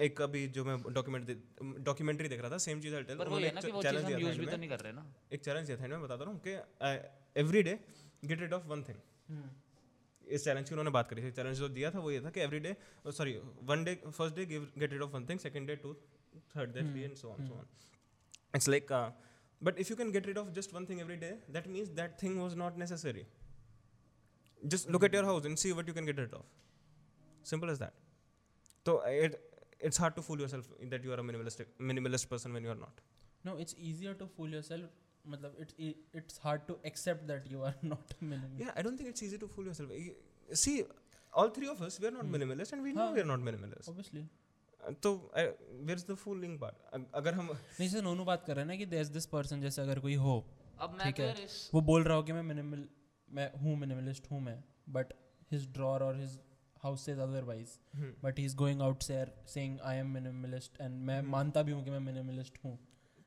एक 0.00 0.20
अभी 0.22 0.46
जो 0.54 0.64
मैं 0.64 0.76
डॉक्यूमेंट 0.94 1.82
डॉक्यूमेंट्री 1.84 2.28
देख 2.28 2.40
रहा 2.40 2.50
था 2.50 2.58
सेम 2.64 2.80
चीज़ 2.80 2.94
आई 2.94 3.02
टेल 3.02 3.18
पर 3.18 3.28
वही 3.28 3.44
है 3.44 3.52
ना 3.54 3.60
वो 3.74 3.82
चीज़ 3.82 4.10
यूज़ 4.20 4.38
भी 4.38 4.46
तो 4.46 4.56
नहीं 4.56 4.68
कर 4.70 4.80
रहे 4.80 4.92
ना। 4.92 5.04
एक 5.32 5.40
चैलेंज 5.44 5.66
दिया 5.66 5.76
था 5.78 5.86
मैं 5.88 6.02
बताता 6.02 6.24
रहा 6.24 6.32
हूँ 6.32 6.40
कि 6.46 7.40
every 7.40 7.62
day 7.62 7.78
get 8.24 8.40
rid 8.40 8.52
of 8.52 8.66
one 8.66 8.82
thing 8.88 8.98
इस 10.36 10.44
चैलेंज 10.44 10.68
की 10.68 10.74
उन्होंने 10.74 10.90
बात 10.90 11.08
करी 11.10 11.22
थी। 11.22 11.30
चैलेंज 11.32 11.56
जो 11.58 11.68
दिया 11.68 11.90
था 11.90 11.98
वो 11.98 12.10
ये 12.10 12.20
था 12.20 12.30
कि 12.30 12.40
every 12.40 12.58
day 12.60 12.76
sorry 13.18 13.32
one 13.70 13.84
day 13.84 13.94
first 14.06 14.36
day 14.36 14.46
give 14.52 14.68
get 14.78 14.92
rid 14.92 15.02
of 15.02 15.10
one 15.12 15.26
thing 15.28 15.40
second 15.40 15.66
day 15.68 15.76
two 15.86 15.94
third 16.56 16.74
day 16.74 16.82
three 16.92 17.02
and 17.02 17.14
so 17.16 17.28
on 17.28 17.48
so 17.48 17.54
on 17.54 17.66
it's 18.56 18.68
like 18.72 18.90
uh, 18.96 19.08
but 19.60 19.80
if 19.82 19.88
you 19.90 19.96
can 19.96 20.10
get 20.12 20.26
rid 20.28 20.38
of 20.42 20.52
just 20.58 20.74
one 20.76 20.84
thing 20.90 21.00
every 21.04 21.16
day 21.22 21.32
that 21.56 21.66
means 21.72 21.88
that 21.98 22.20
thing 22.20 22.36
was 22.42 22.54
not 22.60 22.78
necessary. 22.82 23.24
Just 24.62 24.90
look 24.96 25.04
at 25.08 25.12
your 25.18 25.24
house 25.30 25.44
and 25.50 25.58
see 25.64 25.72
what 25.78 25.88
you 25.92 25.94
can 25.98 26.06
get 26.10 26.18
rid 26.24 26.34
of 26.40 26.44
simple 27.52 27.70
as 27.74 27.78
that 27.84 27.94
so 28.86 28.94
it 29.26 29.34
it's 29.88 29.98
hard 30.04 30.14
to 30.18 30.22
fool 30.28 30.40
yourself 30.44 30.68
that 30.94 31.04
you 31.08 31.12
are 31.16 31.20
a 31.24 31.26
minimalistic 31.30 31.68
minimalist 31.90 32.28
person 32.34 32.52
when 32.58 32.64
you 32.68 32.72
are 32.76 32.80
not 32.84 33.02
no 33.44 33.56
it's 33.64 33.76
easier 33.90 34.14
to 34.22 34.28
fool 34.36 34.56
yourself 34.58 34.94
मतलब 35.34 35.60
it's 35.64 35.74
it's 36.20 36.36
hard 36.46 36.64
to 36.70 36.74
accept 36.90 37.26
that 37.32 37.46
you 37.52 37.62
are 37.68 37.76
not 37.92 38.14
minimalist 38.22 38.64
yeah 38.64 38.72
i 38.80 38.86
don't 38.86 39.00
think 39.02 39.10
it's 39.12 39.24
easy 39.28 39.38
to 39.44 39.48
fool 39.54 39.68
yourself 39.70 39.90
Y- 39.98 40.56
see 40.64 40.74
all 41.40 41.48
three 41.56 41.70
of 41.74 41.80
us 41.86 42.00
we 42.02 42.08
are 42.10 42.16
not 42.18 42.28
minimalist 42.34 42.76
and 42.76 42.88
we 42.88 42.92
know 42.98 43.06
हाँ. 43.06 43.14
we 43.16 43.22
are 43.24 43.30
not 43.34 43.48
minimalist 43.50 43.92
obviously 43.94 44.26
Uh, 44.88 44.90
तो 45.04 45.10
where's 45.86 46.02
the 46.08 46.14
fooling 46.22 46.52
part 46.62 46.82
अग- 46.96 47.06
अगर 47.20 47.34
हम 47.34 47.46
नहीं 47.52 47.88
जैसे 47.88 48.00
नोनू 48.02 48.24
बात 48.24 48.44
कर 48.46 48.54
रहे 48.56 48.62
हैं 48.64 48.68
ना 48.68 48.76
कि 48.80 48.86
देयर 48.90 49.06
दिस 49.14 49.26
पर्सन 49.32 49.60
जैसे 49.60 49.80
अगर 49.82 49.98
कोई 50.04 50.14
हो 50.24 50.34
अब 50.86 50.90
मैं 50.98 51.04
ठीक 51.06 51.16
तो 51.16 51.22
है। 51.22 51.28
यार 51.28 51.40
इस 51.44 51.56
वो 51.74 51.80
बोल 51.88 52.02
रहा 52.04 52.16
हो 52.16 52.22
कि 52.28 52.32
मैं 52.32 52.42
मिनिमल 52.50 52.84
मैं 53.28 53.50
हूँ 53.62 53.76
मिनिमलिस्ट 53.78 54.30
हूँ 54.30 54.40
मैं 54.40 54.58
बट 54.88 55.12
हिज 55.52 55.68
ड्रॉर 55.74 56.02
और 56.02 56.16
his 56.20 56.38
house 56.82 57.04
says 57.06 57.18
otherwise 57.18 57.78
but 58.24 58.38
he 58.38 58.44
is 58.44 58.56
going 58.56 58.82
out 58.82 59.02
sayer 59.02 59.32
saying 59.48 59.78
I 59.84 59.96
am 59.96 60.10
minimalist 60.14 60.80
and 60.80 61.00
मैं 61.06 61.20
मानता 61.34 61.62
भी 61.62 61.72
हूँ 61.72 61.84
कि 61.84 61.90
मैं 61.90 62.00
मिनिमलिस्ट 62.00 62.58
हूँ। 62.64 62.78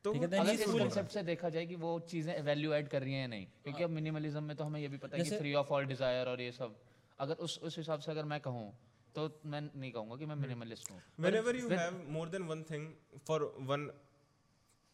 तो 0.05 0.13
ठीक 0.13 0.21
है 0.21 0.27
अगर 0.39 0.51
इस 0.51 0.67
concept 0.67 1.09
से 1.13 1.23
देखा 1.23 1.49
जाए 1.49 1.65
कि 1.65 1.75
वो 1.75 1.99
चीज़ें 2.09 2.41
वैल्यू 2.41 2.73
ऐड 2.73 2.87
कर 2.89 3.01
रही 3.03 3.13
हैं 3.13 3.21
या 3.21 3.27
नहीं 3.27 3.45
क्योंकि 3.63 3.83
अब 3.83 3.89
मिनिमलिज्म 3.89 4.43
में 4.43 4.55
तो 4.57 4.63
हमें 4.63 4.79
ये 4.81 4.87
भी 4.87 4.97
पता 4.97 5.17
है 5.17 5.23
कि 5.23 5.37
फ्री 5.37 5.53
ऑफ़ 5.61 5.73
ऑल 5.73 5.85
डिज़ायर 5.85 6.27
और 6.27 6.41
ये 6.41 6.51
सब। 6.51 6.75
अगर 7.19 7.35
उस 7.47 7.57
उस 7.69 7.77
हिसाब 7.77 7.99
से 7.99 8.11
अगर 8.11 8.25
मैं 8.25 8.39
कहूँ 8.41 8.71
तो 9.15 9.27
मैं 9.45 9.61
नहीं 9.61 9.91
कहूँगा 9.91 10.15
कि 10.15 10.25
मैं 10.25 10.35
मिनिमलिस्ट 10.35 10.91
हूँ। 10.91 11.01
Whenever 11.25 11.55
you 11.59 11.69
have 11.69 11.99
more 12.17 12.27
than 12.35 12.47
one 12.47 12.63
thing 12.71 12.87
for 13.29 13.39
one 13.71 13.85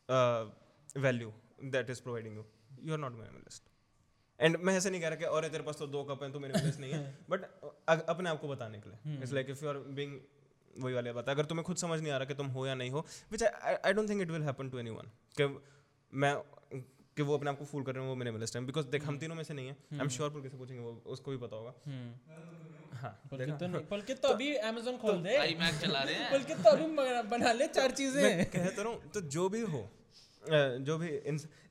uh, 0.09 0.45
value 1.07 1.31
that 1.75 1.95
is 1.95 2.01
providing 2.07 2.39
you 2.39 2.45
you 2.87 2.97
are 2.97 3.01
not 3.05 3.17
minimalist. 3.21 3.74
And 4.39 4.57
मैं 4.57 4.77
ऐसे 4.77 4.89
नहीं 4.89 5.01
कह 5.01 5.07
रहा 5.07 5.15
कि 5.15 5.25
और 5.25 5.47
तेरे 5.47 5.63
पास 5.63 5.77
तो 5.77 5.87
दो 5.87 6.03
कप 6.03 6.23
हैं 6.23 6.31
तो 6.31 6.39
मिनिमलिस्ट 6.39 6.79
नहीं 6.79 6.91
है. 6.91 7.03
बट 7.29 7.43
अपने 8.09 8.29
आप 8.29 8.39
को 8.41 8.47
बताने 8.47 8.79
के 8.79 8.89
लिए। 8.89 9.17
It's 9.17 9.33
like 9.33 9.49
if 9.49 9.63
you 9.63 9.69
are 9.69 9.77
being 9.99 10.19
वही 10.77 10.93
वाली 10.93 11.11
बात 11.11 11.29
अगर 11.29 11.45
तुम्हें 11.45 11.63
खुद 11.65 11.77
समझ 11.77 11.99
नहीं 12.01 12.11
आ 12.11 12.17
रहा 12.17 12.25
कि 12.25 12.33
तुम 12.33 12.47
हो 12.47 12.65
या 12.67 12.75
नहीं 12.75 12.89
हो 12.89 13.05
which 13.31 13.43
I 13.43 13.93
don't 13.93 14.09
think 14.09 14.21
it 14.21 14.31
will 14.31 14.43
happen 14.43 14.69
to 14.69 14.79
anyone 14.79 15.11
कि 15.39 15.47
मैं 16.13 16.33
कि 17.17 17.23
वो 17.23 17.37
अपने 17.37 17.49
आप 17.49 17.59
को 17.59 17.65
फूल 17.65 17.83
कर 17.83 17.93
रहे 17.95 18.03
हैं 18.03 18.09
वो 18.09 18.15
मिनिमलिस्ट 18.15 18.55
है 18.55 18.65
बिकॉज़ 18.65 18.87
देख 18.87 19.05
हम 19.05 19.17
तीनों 19.17 19.35
में 19.35 19.43
से 19.43 19.53
नहीं 19.53 19.67
है। 19.67 19.75
आई 19.93 19.99
एम 19.99 20.07
श्योर 20.09 20.29
पुलकित 20.29 20.51
से 20.51 20.57
पूछेंगे 20.57 20.81
वो 20.83 20.91
उसको 21.05 21.31
भी 21.31 21.37
पता 21.37 21.55
होगा। 21.55 21.73
हाँ 22.93 23.11
पुलकित 23.29 23.53
तो 23.53 23.79
पुलकित 23.89 24.21
तो 24.21 24.27
अभी 24.27 24.53
अमेज़न 24.55 24.97
खोल 24.97 25.21
दे। 25.23 25.35
आई 25.37 25.55
मैक 25.59 25.75
चला 25.75 26.01
रहे 26.01 26.15
हैं। 26.15 26.29
पुलकित 26.31 26.57
तो 26.57 26.69
अभी 26.69 26.87
बना- 27.29 27.55
ले 27.55 27.67
चार 27.67 27.91
चीज़ें। 27.91 28.21
मैं 28.23 28.45
कहता 28.45 28.81
रहा 28.81 28.91
हूँ 28.91 29.11
तो 29.11 29.21
जो 29.37 29.47
भी 29.49 29.61
हो 29.73 29.81
जो 30.87 30.97
भी 30.97 31.09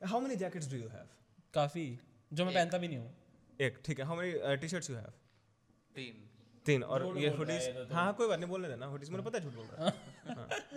how 0.05 0.19
many 0.19 0.35
jackets 0.35 0.71
do 0.71 0.77
you 0.77 0.87
have 0.89 1.07
काफ़ी। 1.53 1.85
जो 2.31 2.45
मैं 2.45 2.53
पहनता 2.53 2.77
भी 2.77 2.87
नहीं 2.87 2.97
हूँ। 2.97 3.13
एक 3.61 3.77
ठीक 3.85 3.99
है। 3.99 4.05
How 4.05 4.17
many 4.17 4.55
T 4.61 4.67
shirts 4.69 4.89
you 4.89 4.95
have 4.95 5.11
तीन। 5.95 6.21
तीन 6.65 6.83
और 6.83 7.17
ये 7.17 7.29
हुडीज 7.29 7.87
हाँ 7.91 8.13
कोई 8.13 8.27
बात 8.27 8.39
नहीं 8.39 8.49
बोलने 8.49 8.67
देना 8.69 8.85
हुडीज 8.85 9.09
मुझे 9.09 9.23
पता 9.23 9.37
है 9.37 9.43
झूठ 9.43 9.53
बोल 9.53 9.65
रहा 9.65 9.85
है। 9.85 9.91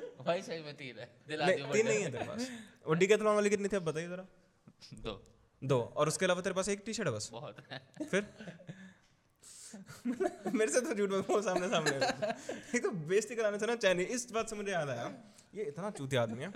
भाई 0.26 0.42
सही 0.42 0.62
में 0.62 0.74
तीन 0.76 0.98
है। 0.98 1.08
दिला 1.28 1.46
दियो 1.46 1.72
तीन 1.72 1.86
नहीं 1.86 2.02
है 2.02 2.10
तेरे 2.12 2.24
पास। 2.24 2.50
वो 2.86 2.94
डिकैथलॉन 2.94 3.34
वाली 3.34 3.50
कितनी 3.50 3.68
थी 3.68 3.76
अब 3.76 3.84
बताइए 3.84 4.08
जरा। 4.08 4.26
दो। 5.06 5.14
दो। 5.62 5.80
और 5.96 6.08
उसके 6.08 6.24
अलावा 6.24 6.40
तेरे 6.40 6.54
पास 6.54 6.68
एक 6.68 6.82
टी 6.86 6.92
शर्ट 6.92 7.08
है 7.08 7.14
बस? 7.14 7.28
बहुत। 7.32 7.64
है 7.72 7.80
फिर? 8.10 8.26
मेरे 10.54 10.70
से 10.72 10.80
तो 10.80 10.94
झूठ 10.94 11.10
बोल 11.10 11.24
वो 11.30 11.40
सामने 11.42 11.68
सामने 11.68 11.96
एक 12.76 12.82
तो 12.82 12.90
बेइज्जती 12.90 13.34
कराने 13.36 13.58
से 13.58 13.66
ना 13.66 13.74
चाहिए 13.76 14.04
इस 14.16 14.30
बात 14.32 14.50
से 14.50 14.56
मुझे 14.56 14.72
याद 14.72 14.88
आया। 14.88 15.10
ये 15.54 15.64
इतना 15.64 15.90
चूतिया 15.90 16.22
आदमी 16.22 16.44
है। 16.44 16.52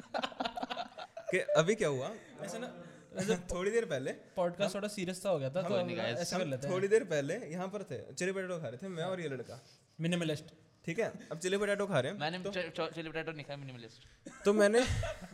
कि 1.30 1.38
अभी 1.60 1.74
क्या 1.74 1.88
हुआ? 1.88 2.10
ऐसे 2.42 2.58
ना 2.58 2.68
थोड़ी 3.52 3.70
देर 3.70 3.84
पहले। 3.84 4.12
पॉडकास्ट 4.36 4.74
थोड़ा 4.74 4.88
सीरियस 4.88 5.22
सा 5.22 5.30
हो 5.30 5.38
गया 5.38 5.50
था 5.50 5.62
तो 5.62 5.78
ऐसे 5.78 6.38
कर 6.38 6.46
लेते 6.46 6.66
हैं। 6.66 6.74
थोड़ी 6.74 6.88
देर 6.88 7.04
पहले 7.04 7.34
यहाँ 7.46 7.68
पर 7.68 7.82
थे 7.90 7.98
चिली 8.14 8.32
पोटैटो 8.32 8.58
खा 8.58 8.68
रहे 8.68 8.76
थे 8.82 8.88
मैं 8.88 9.04
और 9.04 9.20
ये 9.20 9.28
लड़का। 9.28 9.60
मिनिमलिस्ट 10.00 10.52
ठीक 10.84 10.98
है 10.98 11.12
अब 11.32 11.38
चिली 11.38 11.58
पोटैटो 11.58 11.86
खा 11.86 12.00
रहे 12.00 12.12
हैं। 12.12 12.18
मैंने 12.18 12.38
चिली 12.38 13.08
पोटैटो 13.08 13.32
नहीं 13.32 13.44
खाया 13.44 13.56
मिनिमलिस्ट 13.58 14.44
तो 14.44 14.52
मैंने 14.52 14.84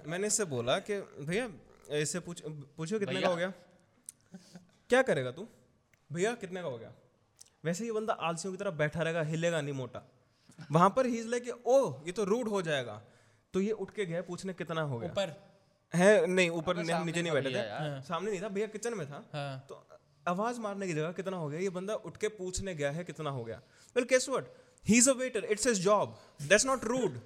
मैंने 0.07 0.27
इससे 0.27 0.45
बोला 0.45 0.79
कि 0.91 1.01
भैया 1.23 1.49
इससे 1.99 2.21
पूछ 2.21 2.43
पूछो 2.47 2.99
कितने 2.99 3.21
का 3.21 3.29
हो 3.29 3.37
गया? 3.37 3.53
क्या 4.91 5.03
करेगा 5.03 5.31
तू? 5.31 5.47
भैया 6.13 6.33
कितने 6.35 6.63
का 6.63 6.69
हो 6.69 6.79
गया? 6.79 6.93
वैसे 7.65 7.85
ये 7.85 7.93
बंदा 7.93 8.13
आलसियों 8.29 8.53
की 8.53 8.59
तरह 8.59 8.71
बैठा 8.81 9.03
रहेगा 9.03 9.23
हिलेगा 9.23 9.61
नहीं 9.61 9.75
मोटा। 9.75 10.03
वहाँ 10.73 10.91
पर 10.97 11.07
ही 11.07 11.19
इज़ 11.19 11.29
लाइक 11.29 11.67
ओ 11.67 11.79
ये 12.07 12.13
तो 12.13 12.25
रूड 12.25 12.49
हो 12.49 12.63
जाएगा। 12.63 13.03
तो 13.55 13.61
ये 13.61 13.73
उठ 13.73 13.91
के 13.91 14.05
गया 14.07 14.23
पूछने 14.23 14.53
कितना 14.53 14.81
हो 14.83 14.99
गया। 14.99 15.11
ऊपर। 15.11 15.35
है 15.93 16.27
नहीं 16.27 16.51
ऊपर 16.53 16.77
नीचे 16.77 17.23
नहीं 17.23 17.33
बैठे 17.33 17.51
थे। 17.51 17.63
सामने 18.07 18.31
नहीं 18.31 18.43
था 18.43 18.49
भैया 18.51 18.67
किचन 18.69 18.95
में 18.95 19.07
था। 19.07 19.25
हाँ। 19.33 19.67
तो 19.69 19.85
आवाज़ 20.27 20.61
मारने 20.61 20.87
की 20.87 20.93
जगह 20.93 21.13
कितना 21.13 21.37
हो 21.37 21.49
गया? 21.49 21.61
ये 21.61 21.71
बंदा 21.71 21.95
उठ 22.07 22.17
के 22.17 22.29
पूछने 22.37 22.75
गया 22.75 22.91
है 22.91 23.05
कितना 23.05 23.31
हो 23.31 23.45
गया। 23.45 23.61
Well 23.97 24.05
guess 24.05 24.29
what 24.29 24.49
he 24.87 24.99
is 24.99 25.11
a 25.11 25.13
waiter 25.15 25.45
it's 25.47 25.67
his 25.67 25.81
job 25.83 26.19
that's 26.43 26.67
not 26.67 26.85
rude 26.85 27.21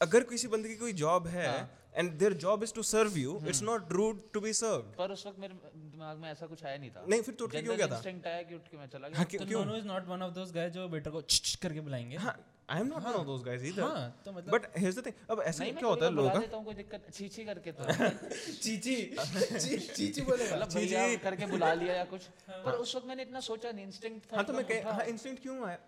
अगर 0.00 0.24
किसी 0.24 0.48
बंदे 0.48 0.68
की 0.68 0.76
कोई 0.76 0.92
जॉब 0.94 1.26
है 1.28 1.48
and 1.94 2.10
their 2.18 2.32
job 2.42 2.62
is 2.62 2.74
to 2.74 2.82
serve 2.82 3.16
you 3.18 3.40
it's 3.48 3.62
not 3.62 3.92
rude 3.92 4.20
to 4.32 4.40
be 4.40 4.52
served 4.52 4.94
पर 4.96 5.12
उस 5.12 5.26
वक्त 5.26 5.38
मेरे 5.38 5.54
दिमाग 5.76 6.18
में 6.18 6.30
ऐसा 6.30 6.46
कुछ 6.46 6.64
आया 6.64 6.76
नहीं 6.76 6.90
था। 6.90 7.04
नहीं 7.08 7.22
फिर 7.22 7.34
तो 7.34 7.44
उठ 7.44 7.52
के 7.52 7.62
क्यों 7.62 7.76
गया 7.76 7.86
था? 7.86 7.96
इंस्टिंक्ट 7.96 8.26
आया 8.26 8.42
कि 8.42 8.54
उठ 8.54 8.68
के 8.68 8.76
मैं 8.76 8.86
चला 8.88 9.08
गया। 9.08 9.18
हाँ 9.18 9.26
तो 9.26 9.44
no no 9.50 9.76
is 9.76 9.86
not 9.86 10.06
one 10.08 10.22
of 10.22 10.32
those 10.34 10.52
guys 10.52 10.72
जो 10.72 10.88
बेटर 10.88 11.10
को 11.10 11.22
छिछ 11.22 11.54
करके 11.56 11.80
बुलाएँगे। 11.80 12.16
हाँ। 12.18 12.38
I 12.70 12.80
am 12.80 12.86
not 12.86 13.02
one 13.04 13.12
of 13.12 13.26
those 13.26 13.42
guys 13.44 13.62
either 13.64 13.82
हाँ 13.82 14.22
तो 14.24 14.32
मतलब 14.32 14.52
बट 14.52 14.66
हियर्स 14.78 14.98
द 14.98 15.04
थिंग 15.06 15.14
अब 15.30 15.40
ऐसा 15.42 15.64
क्या 15.70 15.88
होता 15.88 16.04
है 16.06 16.12
लोगों 16.12 16.30
बुला 16.30 16.40
देता 16.40 16.56
हूँ 16.56 16.64
कोई 16.64 16.74
दिक्कत 16.74 17.06
छी 17.14 17.44
करके 17.44 17.72
तो। 17.72 17.84
चीची 18.62 18.94
चीची 19.96 20.20
बोलेगा। 20.20 20.56
मतलब 20.56 20.74
भैया 20.74 21.06
करके 21.16 21.46
बुला 21.46 21.72
लिया 21.74 21.94
या 21.94 22.04
कुछ। 22.04 22.26
पर 22.48 22.72
उस 22.76 22.94
वक्त 22.96 23.06
मैंने 23.06 23.22
इतना 23.22 23.40
सोचा 23.40 23.72
नहीं 23.72 23.86
इंस्टिंक्ट 23.86 24.32
था 24.32 24.36
हाँ 24.36 24.44
तो 24.44 24.52
मैं 24.52 24.64
कह 24.64 24.90
हाँ 24.90 25.04
इंस्टिंक्ट 25.06 25.42
क्यों 25.42 25.58
आया? 25.66 25.78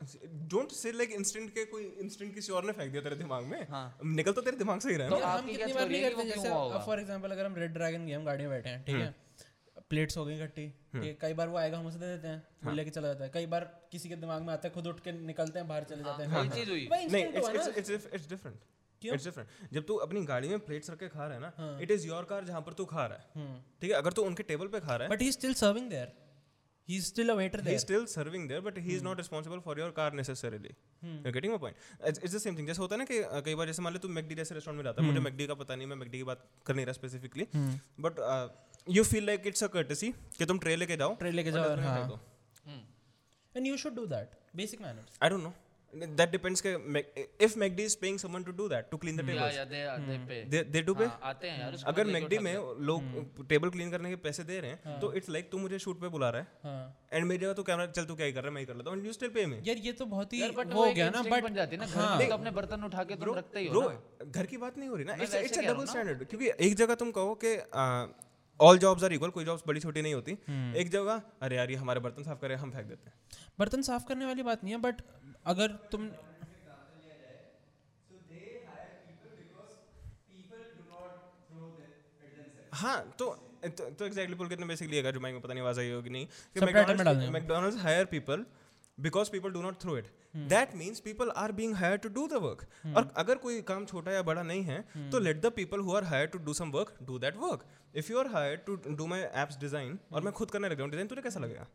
डोंट 0.50 0.72
से 0.72 0.92
लाइक 0.92 1.12
इंस्टिंक्ट 1.12 1.54
के 1.54 1.64
कोई 1.64 1.84
इंस्टिंक्ट 2.00 2.34
किसी 2.34 2.52
और 2.52 2.64
ने 2.64 2.72
फेंक 2.72 2.90
दिया 2.92 3.02
तेरे 3.02 3.16
दिमाग 3.16 3.44
में? 3.44 3.60
हाँ। 3.70 3.86
निकल 4.04 4.32
तो 4.32 4.40
तेरे 4.40 4.56
दिमाग 4.56 4.80
से 4.80 4.90
ही 4.90 4.96
रहा 4.96 5.06
है 5.06 5.10
तो 5.10 5.18
ना। 5.20 5.32
हम 5.32 5.46
कितनी 5.46 5.72
बार 5.72 5.88
नहीं 5.88 6.02
करते 6.02 6.24
जैसे? 6.24 6.48
फॉर 6.86 7.00
एग्जांपल 7.00 7.30
अगर 7.30 7.46
हम 7.46 7.56
रेड 7.56 7.72
ड्रैगन 7.74 8.06
गेम 8.06 8.24
गाड़ी 8.24 8.46
में 8.46 8.50
बैठे 8.50 8.68
हैं 8.68 8.84
ठीक 8.84 8.96
है? 8.96 9.14
प्लेट्स 9.92 10.16
हो 10.16 10.24
गई 10.24 10.34
इकट्ठी 10.36 10.66
ठीक 10.94 11.18
कई 11.20 11.34
बार 11.38 11.48
वो 11.48 11.56
आएगा 11.58 11.78
हम 11.78 11.86
उसे 11.86 11.98
दे 11.98 12.06
देते 12.06 12.28
हैं 12.28 12.42
वो 12.64 12.72
लेके 12.72 12.90
चला 12.90 13.08
जाता 13.08 13.24
है। 13.24 13.30
कई 13.34 13.46
बार 13.54 13.64
किसी 13.92 14.08
के 14.08 14.16
दिमाग 14.26 14.42
में 14.42 14.52
आता 14.52 14.68
है 14.68 14.74
खुद 14.74 14.86
उठ 14.86 15.00
के 15.04 15.12
निकलते 15.12 15.58
हैं 15.58 15.68
बाहर 15.68 15.84
चले 15.90 16.02
जाते 16.04 16.22
हैं। 16.22 16.50
चीज़ 16.50 16.70
हुई। 16.70 16.88
नहीं 16.92 17.24
it's 17.24 17.68
it's 17.68 17.90
it's 17.90 18.06
it's 18.14 18.28
different 18.28 18.56
it's 19.02 19.24
different 19.24 19.72
जब 19.72 19.84
तू 19.86 19.94
अपनी 20.06 20.24
गाड़ी 20.26 20.48
में 20.48 20.58
प्लेट्स 20.66 20.90
रख 20.90 20.98
के 20.98 21.08
खा 21.08 21.26
रहा 21.26 21.34
है 21.34 21.40
ना 21.40 21.78
इट 21.82 21.90
इज़ 21.90 22.06
योर 22.08 22.24
कार 22.32 22.44
जहाँ 22.44 22.60
पर 22.66 22.72
तू 22.80 22.84
खा 22.94 23.06
रहा 23.06 23.18
है। 23.18 23.54
ठीक 23.80 23.90
है? 23.90 23.96
अगर 23.96 24.12
तू 24.12 24.22
उनके 24.22 24.42
टेबल 24.50 24.66
पे 24.74 24.80
खा 24.80 24.96
रहा 24.96 25.08
है 25.08 25.14
but 25.14 25.22
he 25.22 25.32
still 25.32 25.54
serving 25.62 25.88
there 25.90 26.12
he 26.88 26.96
is 26.96 27.04
still 27.06 27.28
a 27.30 27.34
waiter 27.34 27.58
he 27.58 27.64
is 27.64 27.66
there 27.68 27.80
still 27.80 28.06
serving 28.12 28.46
there 28.52 28.62
but 28.68 28.78
he 28.86 28.94
is 28.98 29.02
not 29.08 29.20
responsible 29.22 29.60
for 29.66 29.74
your 29.80 29.90
car 29.98 30.06
necessarily. 30.20 30.72
you're 31.02 31.34
getting 31.36 31.52
my 31.54 31.58
point? 31.64 31.76
It's, 32.08 32.18
it's 32.18 32.34
the 32.36 32.42
same 32.44 32.56
thing. 32.56 32.66
जैसे 32.66 32.82
होता 32.82 32.94
है 32.94 32.98
ना 32.98 33.04
कि 33.10 33.22
कई 33.46 33.54
बार 33.54 33.66
जैसे 33.66 33.82
मान 33.82 33.92
ले 33.92 33.98
तू 33.98 34.08
मैकडी 34.16 34.34
जैसे 34.34 34.54
रेस्टोरेंट 34.54 34.76
में 34.76 34.84
जाता 34.84 35.02
है 35.02 35.08
मुझे 35.08 35.20
मैकडी 35.26 35.46
का 35.46 35.54
पता 35.62 35.76
नहीं 35.76 35.86
मैं 35.86 35.96
मैकडी 35.96 36.18
की 36.18 36.24
बात 36.30 36.44
कर 36.66 36.74
नहीं 36.74 36.86
रहा 36.86 36.92
specifically 36.92 37.46
but 38.06 38.20
you 38.86 39.04
feel 39.04 39.26
like 39.26 39.46
it's 39.46 39.64
a 39.64 39.66
courtesy 39.74 40.12
कि 40.38 40.44
तुम 40.44 40.58
ट्रे 40.58 40.76
लेके 40.76 40.96
जाओ। 40.96 41.14
ट्रे 41.16 41.30
लेके 41.32 41.52
जाओ 41.52 41.76
में 41.76 41.84
हाँ। 41.84 42.20
And 43.54 43.66
you 43.66 43.76
should 43.76 43.94
do 43.94 44.06
that 44.06 44.38
basic 44.56 44.82
manners 44.82 45.18
I 45.22 45.28
don't 45.30 45.42
know 45.42 45.52
that 46.18 46.30
depends 46.32 46.62
के 46.66 46.70
if 47.46 47.54
McD 47.62 47.84
is 47.86 47.94
paying 48.02 48.18
someone 48.20 48.44
to 48.44 48.52
do 48.58 48.66
that 48.72 48.86
to 48.92 48.98
clean 49.00 49.16
the 49.16 49.24
या 49.24 49.32
tables. 49.32 49.56
या 49.56 49.64
दे 49.64 49.80
दे 50.04 50.14
पे 50.28 50.36
they 50.52 50.60
they 50.76 50.82
do 50.86 50.94
pay? 51.00 51.08
हाँ, 51.08 51.18
आते 51.30 51.50
हैं 51.50 51.58
यार 51.60 51.74
अगर 51.86 52.06
मैकडी 52.14 52.38
में 52.46 52.54
लोग 52.90 53.10
टेबल 53.48 53.70
क्लीन 53.70 53.90
करने 53.90 54.10
के 54.10 54.16
पैसे 54.22 54.44
दे 54.50 54.60
रहे 54.60 54.70
हैं 54.70 54.94
तो 55.00 55.12
इट्स 55.20 55.28
लाइक 55.30 55.50
तू 55.50 55.58
मुझे 55.58 55.78
शूट 55.86 56.00
पे 56.00 56.08
बुला 56.14 56.30
रहा 56.30 56.40
है। 56.40 56.46
हाँ। 56.62 57.08
एंड 57.12 57.26
मेरी 57.26 57.40
जगह 57.40 57.52
तू 57.52 57.62
कैमरा 57.62 57.86
चल 57.90 58.04
तू 58.04 58.14
क्या 58.14 58.26
ही 58.26 58.32
कर 58.32 58.40
रहा 58.40 58.48
है 58.48 58.54
मैं 58.54 58.62
ही 58.62 58.66
कर 58.66 58.76
लेता 58.76 58.90
हूँ। 58.90 59.04
यू 59.06 59.12
स्टिल 59.12 59.28
पे 59.36 59.44
मी 59.46 59.58
यार 59.66 59.84
ये 59.86 59.92
तो 59.92 60.06
बहुत 60.14 60.32
ही 60.32 60.40
हो 60.40 60.86
गया 60.92 61.10
ना 61.10 61.22
बट 61.24 61.42
बन 61.44 61.54
जाती 61.54 61.76
है 61.76 61.82
ना 61.82 61.86
घर 61.86 62.00
हाँ। 62.00 62.18
तो 62.18 62.32
अपने 62.34 62.50
बर्तन 62.60 62.84
उठा 62.84 63.04
के 63.04 63.16
तुम 63.16 63.34
रखते 63.36 63.60
ही 63.60 63.66
हो 63.66 63.82
ना। 63.82 64.24
घर 64.26 64.46
की 64.46 64.56
बात 64.64 64.78
नहीं 64.78 64.88
हो 64.88 64.96
रही 64.96 65.04
ना। 65.04 65.14
It's 65.22 65.34
it's 65.34 65.58
a 65.58 65.62
double 65.62 65.86
standard 65.92 66.24
क्योंकि 66.24 66.50
एक 66.68 66.74
जगह 66.76 66.94
तुम 67.04 67.10
कहो 67.20 67.38
कि 67.44 67.56
ऑल 68.62 68.78
जॉब्स 68.78 69.04
आर 69.04 69.12
इक्वल 69.12 69.30
कोई 69.30 69.44
जॉब्स 69.44 69.62
बड़ी 69.66 69.80
छोटी 69.80 70.02
नहीं 70.02 70.14
होती। 70.14 70.32
hmm. 70.32 70.76
एक 70.76 70.90
जगह 70.90 71.22
अरे 71.42 71.56
यार 71.56 71.70
ये 71.70 71.76
हमारे 71.76 72.00
बर्तन 72.00 72.22
साफ़ 72.22 72.40
करे 72.40 72.54
हम 72.54 72.70
फेंक 72.70 72.86
देते 72.86 73.10
हैं। 73.10 73.14
बर्तन 73.58 73.82
साफ़ 73.82 74.04
करने 74.08 74.26
वाली 74.26 74.42
बात 74.42 74.64
नहीं 74.64 74.74
है 74.74 74.80
बट 74.80 75.02
अगर 75.46 75.78
तुम 75.92 76.10
हाँ 82.72 82.98
तो 83.18 83.26
तो, 83.64 83.84
तो 83.90 84.04
एग्जैक्टली 84.04 84.36
पुल 84.36 84.48
कितने 84.48 84.66
बेसिकली 84.66 84.96
है 84.96 85.12
जो 85.12 85.20
माइक 85.20 85.34
में 85.34 85.42
पता 85.42 85.54
नहीं 85.54 85.62
आवाज़ 85.62 85.80
आई 85.80 85.90
होगी 85.90 86.10
नहीं। 86.10 86.26
कि 86.26 86.60
McDonald's 87.30 87.76
hire 87.82 88.04
people 88.04 88.44
because 88.98 89.30
people 89.30 89.50
do 89.50 89.62
not 89.62 89.80
throw 89.82 89.96
it 89.98 90.06
that 90.48 90.74
means 90.76 91.00
people 91.00 91.30
are 91.36 91.52
being 91.52 91.74
hire 91.74 91.96
to 91.96 92.08
do 92.08 92.26
the 92.28 92.40
work 92.42 92.66
और 92.96 93.12
अगर 93.16 93.34
कोई 93.34 93.60
काम 93.62 93.84
छोटा 93.86 94.12
या 94.12 94.22
बड़ा 94.22 94.42
नहीं 94.42 94.62
है 94.62 95.10
तो 95.10 95.18
let 95.18 95.40
the 95.40 95.52
people 95.56 95.80
who 95.80 95.94
are 95.96 96.04
hire 96.04 96.26
to 96.26 96.38
do 96.38 96.54
some 96.54 96.70
work 96.70 96.94
do 97.02 97.18
that 97.18 97.36
work 97.36 97.64
if 97.94 98.10
you 98.12 98.18
are 98.18 98.26
hire 98.26 98.56
to 98.66 98.74
do 98.96 99.06
my 99.06 99.20
apps 99.42 99.58
design 99.60 99.98
और 100.12 100.22
मैं 100.22 100.32
खुद 100.32 100.50
करने 100.50 100.68
लग 100.68 100.76
रहा 100.76 100.82
हूँ 100.82 100.90
डिज़ाइन 100.90 101.08
तुझे 101.08 101.22
कैसा 101.22 101.40
लगेगा? 101.40 101.66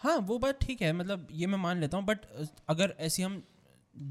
हाँ 0.00 0.16
वो 0.28 0.38
बात 0.38 0.58
ठीक 0.62 0.82
है 0.82 0.92
मतलब 0.92 1.28
ये 1.32 1.46
मैं 1.46 1.58
मान 1.58 1.80
लेता 1.80 1.96
हूँ 1.96 2.04
बट 2.06 2.24
अगर 2.68 2.94
ऐसी 3.00 3.22
हम 3.22 3.42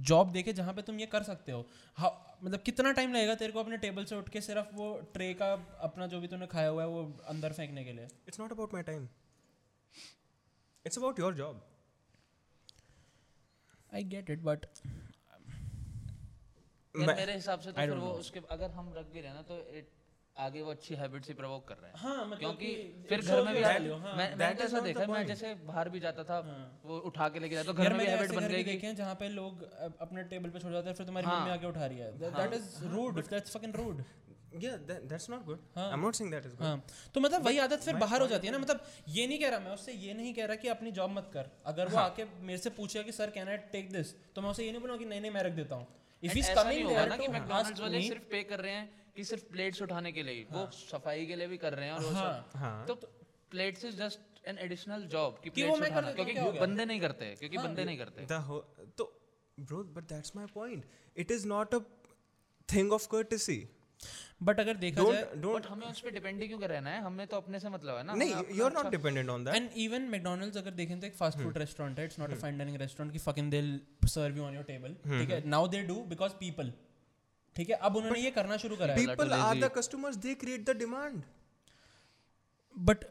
जॉब 0.09 0.31
देखे 0.31 0.53
जहाँ 0.53 0.73
पे 0.73 0.81
तुम 0.81 0.99
ये 0.99 1.05
कर 1.05 1.23
सकते 1.23 1.51
हो 1.51 1.65
हाँ 1.97 2.11
मतलब 2.43 2.59
कितना 2.59 2.91
टाइम 2.91 3.13
लगेगा 3.13 3.35
तेरे 3.35 3.51
को 3.53 3.59
अपने 3.59 3.77
टेबल 3.77 4.05
से 4.05 4.15
उठ 4.15 4.29
के 4.29 4.41
सिर्फ़ 4.41 4.75
वो 4.75 4.87
ट्रे 5.13 5.33
का 5.41 5.51
अपना 5.87 6.07
जो 6.07 6.19
भी 6.19 6.27
तूने 6.27 6.47
खाया 6.47 6.67
हुआ 6.69 6.81
है 6.83 6.87
वो 6.89 7.03
अंदर 7.27 7.53
फेंकने 7.53 7.83
के 7.83 7.93
लिए? 7.93 8.07
It's 8.27 8.39
not 8.39 8.51
about 8.51 8.73
my 8.73 8.83
time 8.83 9.07
it's 10.85 10.97
about 10.97 11.19
your 11.19 11.33
job 11.33 11.65
I 13.93 14.03
get 14.13 14.29
it 14.29 14.41
but 14.43 14.65
मेरे 16.95 17.33
हिसाब 17.33 17.59
से 17.59 17.71
तो 17.71 17.81
फिर 17.81 17.91
वो 17.97 18.09
उसके 18.23 18.39
अगर 18.51 18.71
हम 18.71 18.93
रख 18.97 19.11
भी 19.13 19.21
रहे 19.21 19.33
ना 19.33 19.41
तो 19.41 19.57
it- 19.79 20.01
आगे 20.37 20.61
वो 20.61 20.71
अच्छी 20.71 20.95
हैबिट 20.95 21.25
से 21.25 21.33
प्रवोक 21.33 21.67
कर 21.67 21.75
रहे 21.75 21.91
हैं। 21.91 21.99
हाँ 21.99 22.25
मतलब 22.25 22.39
क्योंकि 22.39 22.69
फिर 23.09 23.21
घर 23.21 23.41
में 23.43 23.53
भी 23.55 23.61
हाँ। 23.61 24.15
मैं 24.17 24.29
That 24.29 24.39
मैं 24.39 24.51
is 24.53 24.57
तो 24.59 24.63
ऐसा 24.65 24.79
देखा 24.79 25.05
मैं 25.07 25.25
जैसे 25.27 25.53
बाहर 25.67 25.89
भी 25.89 25.99
जाता 25.99 26.23
था 26.23 26.35
हाँ, 26.45 26.81
वो 26.85 26.97
उठा 27.09 27.27
के 27.29 27.39
लेके 27.39 27.55
जाता 27.55 27.71
तो 27.71 27.83
घर 27.83 27.93
में 27.93 28.05
हैबिट 28.05 28.31
बन 28.31 28.47
गई 28.47 28.63
देखे 28.63 28.87
हैं 28.87 28.95
जहाँ 28.95 29.15
पे 29.15 29.29
लोग 29.29 29.63
अपने 30.01 30.23
टेबल 30.33 30.49
पे 30.49 30.59
छोड़ 30.59 30.71
जाते 30.73 30.89
हैं 30.89 30.95
फिर 30.95 31.05
तुम्हारी 31.05 31.27
हाँ। 31.27 31.39
मम्मी 31.39 31.51
आके 31.53 31.67
उठा 31.67 31.85
रही 31.85 31.97
है। 31.97 32.11
That 32.19 32.53
is 32.53 32.83
rude 32.95 33.23
that's 33.29 33.57
fucking 33.57 33.75
rude 33.75 34.03
Yeah, 34.63 34.73
that, 34.87 35.05
that's 35.11 35.27
not 35.29 35.45
good. 35.45 35.61
हाँ। 35.75 35.85
I'm 35.93 36.03
not 36.05 36.17
saying 36.17 36.27
that 36.31 36.43
is 36.47 36.51
good. 36.53 36.63
हाँ। 36.63 36.81
तो 37.13 37.21
मतलब 37.21 37.45
वही 37.45 37.57
आदत 37.59 37.83
फिर 37.83 37.95
बाहर 38.01 38.21
हो 38.21 38.27
जाती 38.27 38.47
है 38.47 38.51
ना 38.53 38.57
मतलब 38.59 38.83
ये 39.09 39.25
नहीं 39.27 39.39
कह 39.39 39.49
रहा 39.49 39.59
मैं 39.59 39.71
उससे 39.73 39.93
ये 39.93 40.13
नहीं 40.13 40.33
कह 40.33 40.45
रहा 40.45 40.55
कि 40.55 40.67
अपनी 40.73 40.91
जॉब 40.97 41.11
मत 41.11 41.29
कर। 41.33 41.49
अगर 41.71 41.87
वो 41.89 41.97
आके 41.99 42.25
मेरे 42.41 42.57
से 42.57 42.69
पूछेगा 42.75 43.03
कि 43.05 43.11
sir 43.11 43.29
can 43.37 43.49
I 43.49 43.57
take 43.71 43.91
this 43.91 44.13
तो 44.35 44.41
मैं 44.41 44.49
उसे 44.49 44.65
ये 44.65 44.71
नहीं 44.71 44.81
बोलूँगा 44.81 44.99
कि 44.99 45.05
नहीं 45.05 45.21
नहीं 45.21 45.31
मैं 45.31 45.43
रख 45.43 45.53
देता 45.53 45.75
हूँ. 45.75 45.87
If 46.23 46.37
is 46.37 46.51
coming 46.55 46.87
there 46.87 47.15
to 47.17 47.53
ask 47.53 47.81
me 47.91 48.01
सिर्फ़ 48.07 48.29
पे 48.31 48.43
कर 48.51 48.59
रहे 48.59 48.73
हैं 48.73 49.02
कि 49.15 49.23
सिर्फ़ 49.23 49.43
प्लेट्स 49.51 49.81
उठाने 49.81 50.11
के 50.11 50.23
लिए 50.23 50.35
ही। 50.35 50.45
वो 50.51 50.65
सफ़ाई 50.73 51.25
के 51.25 51.35
लिए 51.35 51.47
भी 51.47 51.57
कर 51.57 51.73
रहे 51.73 51.85
हैं 51.85 51.93
और 51.93 52.03
वो 52.03 52.11
हाँ। 52.11 52.31
सब। 52.31 52.59
हाँ। 52.59 52.85
तो 52.87 52.95
plates 53.51 53.85
is 53.85 53.97
just 53.97 54.47
an 54.47 54.57
additional 54.59 55.07
job 55.11 55.39
कि 55.43 55.49
प्लेट्स 55.49 55.81
उठाना 55.81 56.07
हूँ, 56.07 56.15
क्योंकि 56.15 56.33
क्या 56.33 56.43
हो 56.43 56.51
बंदे 56.59 56.85
नहीं 56.85 56.99
करते 57.01 57.35
क्योंकि 57.39 57.57
बंदे 57.57 57.85
नहीं 57.85 57.97
करते। 57.97 58.25
तो 58.97 59.11
bro 59.57 59.79
but 59.95 60.05
that's 60.09 60.31
my 60.35 60.43
point. 60.51 60.85
It 61.15 61.31
is 61.33 61.43
not 61.49 61.73
a 61.77 61.79
thing 62.69 62.87
of 62.95 63.03
courtesy. 63.09 63.57
But 64.43 64.59
अगर 64.59 64.77
देखा 64.77 65.03
जाए 65.03 65.23
don't 65.41 65.55
बट 65.55 65.65
हमें 65.67 65.85
उस 65.87 65.99
पे 66.01 66.11
डिपेंड 66.11 66.47
क्यों 66.47 66.57
कर 66.59 66.69
रहना 66.69 66.89
है 66.89 67.01
हमें 67.01 67.25
तो 67.27 67.37
अपने 67.37 67.59
से 67.59 67.69
मतलब 67.69 67.97
है 67.97 68.03
ना। 68.03 68.13
नहीं 68.13 68.33
are 68.33 68.65
अपना 68.65 68.81
not 68.81 68.89
dependent 68.95 69.33
on 69.33 69.45
that. 69.47 69.55
And 69.55 69.69
even 69.83 70.07
McDonald's 70.11 70.57
अगर 70.57 70.71
देखें 70.79 70.99
तो 70.99 71.07
एक 71.07 71.15
फास्ट 71.15 71.39
फ़ूड 71.39 71.57
रेस्टोरेंट 71.57 71.99
है 71.99 72.05
it's 72.05 72.19
not 72.19 72.31
a 72.31 72.35
fine 72.41 72.57
dining 72.57 72.77
restaurant 72.81 73.13
की 73.13 73.19
fucking 73.19 73.51
they 73.51 73.61
serve 74.13 74.37
you 74.37 74.43
on 74.43 74.55
your 74.55 74.63
table 74.63 74.95
ठीक 75.05 75.29
है? 75.29 75.41
Now 75.47 75.67
they 75.67 75.81
do 75.83 75.95
because 76.09 76.33
people 76.39 76.73
ठीक 77.55 77.69
है 77.69 77.75
अब 77.81 77.95
उन्होंने 77.95 78.19
ये 78.19 78.31
करना 78.31 78.57
शुरू 78.57 78.75
करा 78.75 78.95
people 78.95 79.33
are 79.33 79.59
the 79.59 79.71
customers 79.75 80.15
they 80.17 80.33
create 80.35 80.65
the 80.65 80.77
demand 80.77 81.21
but 82.75 83.05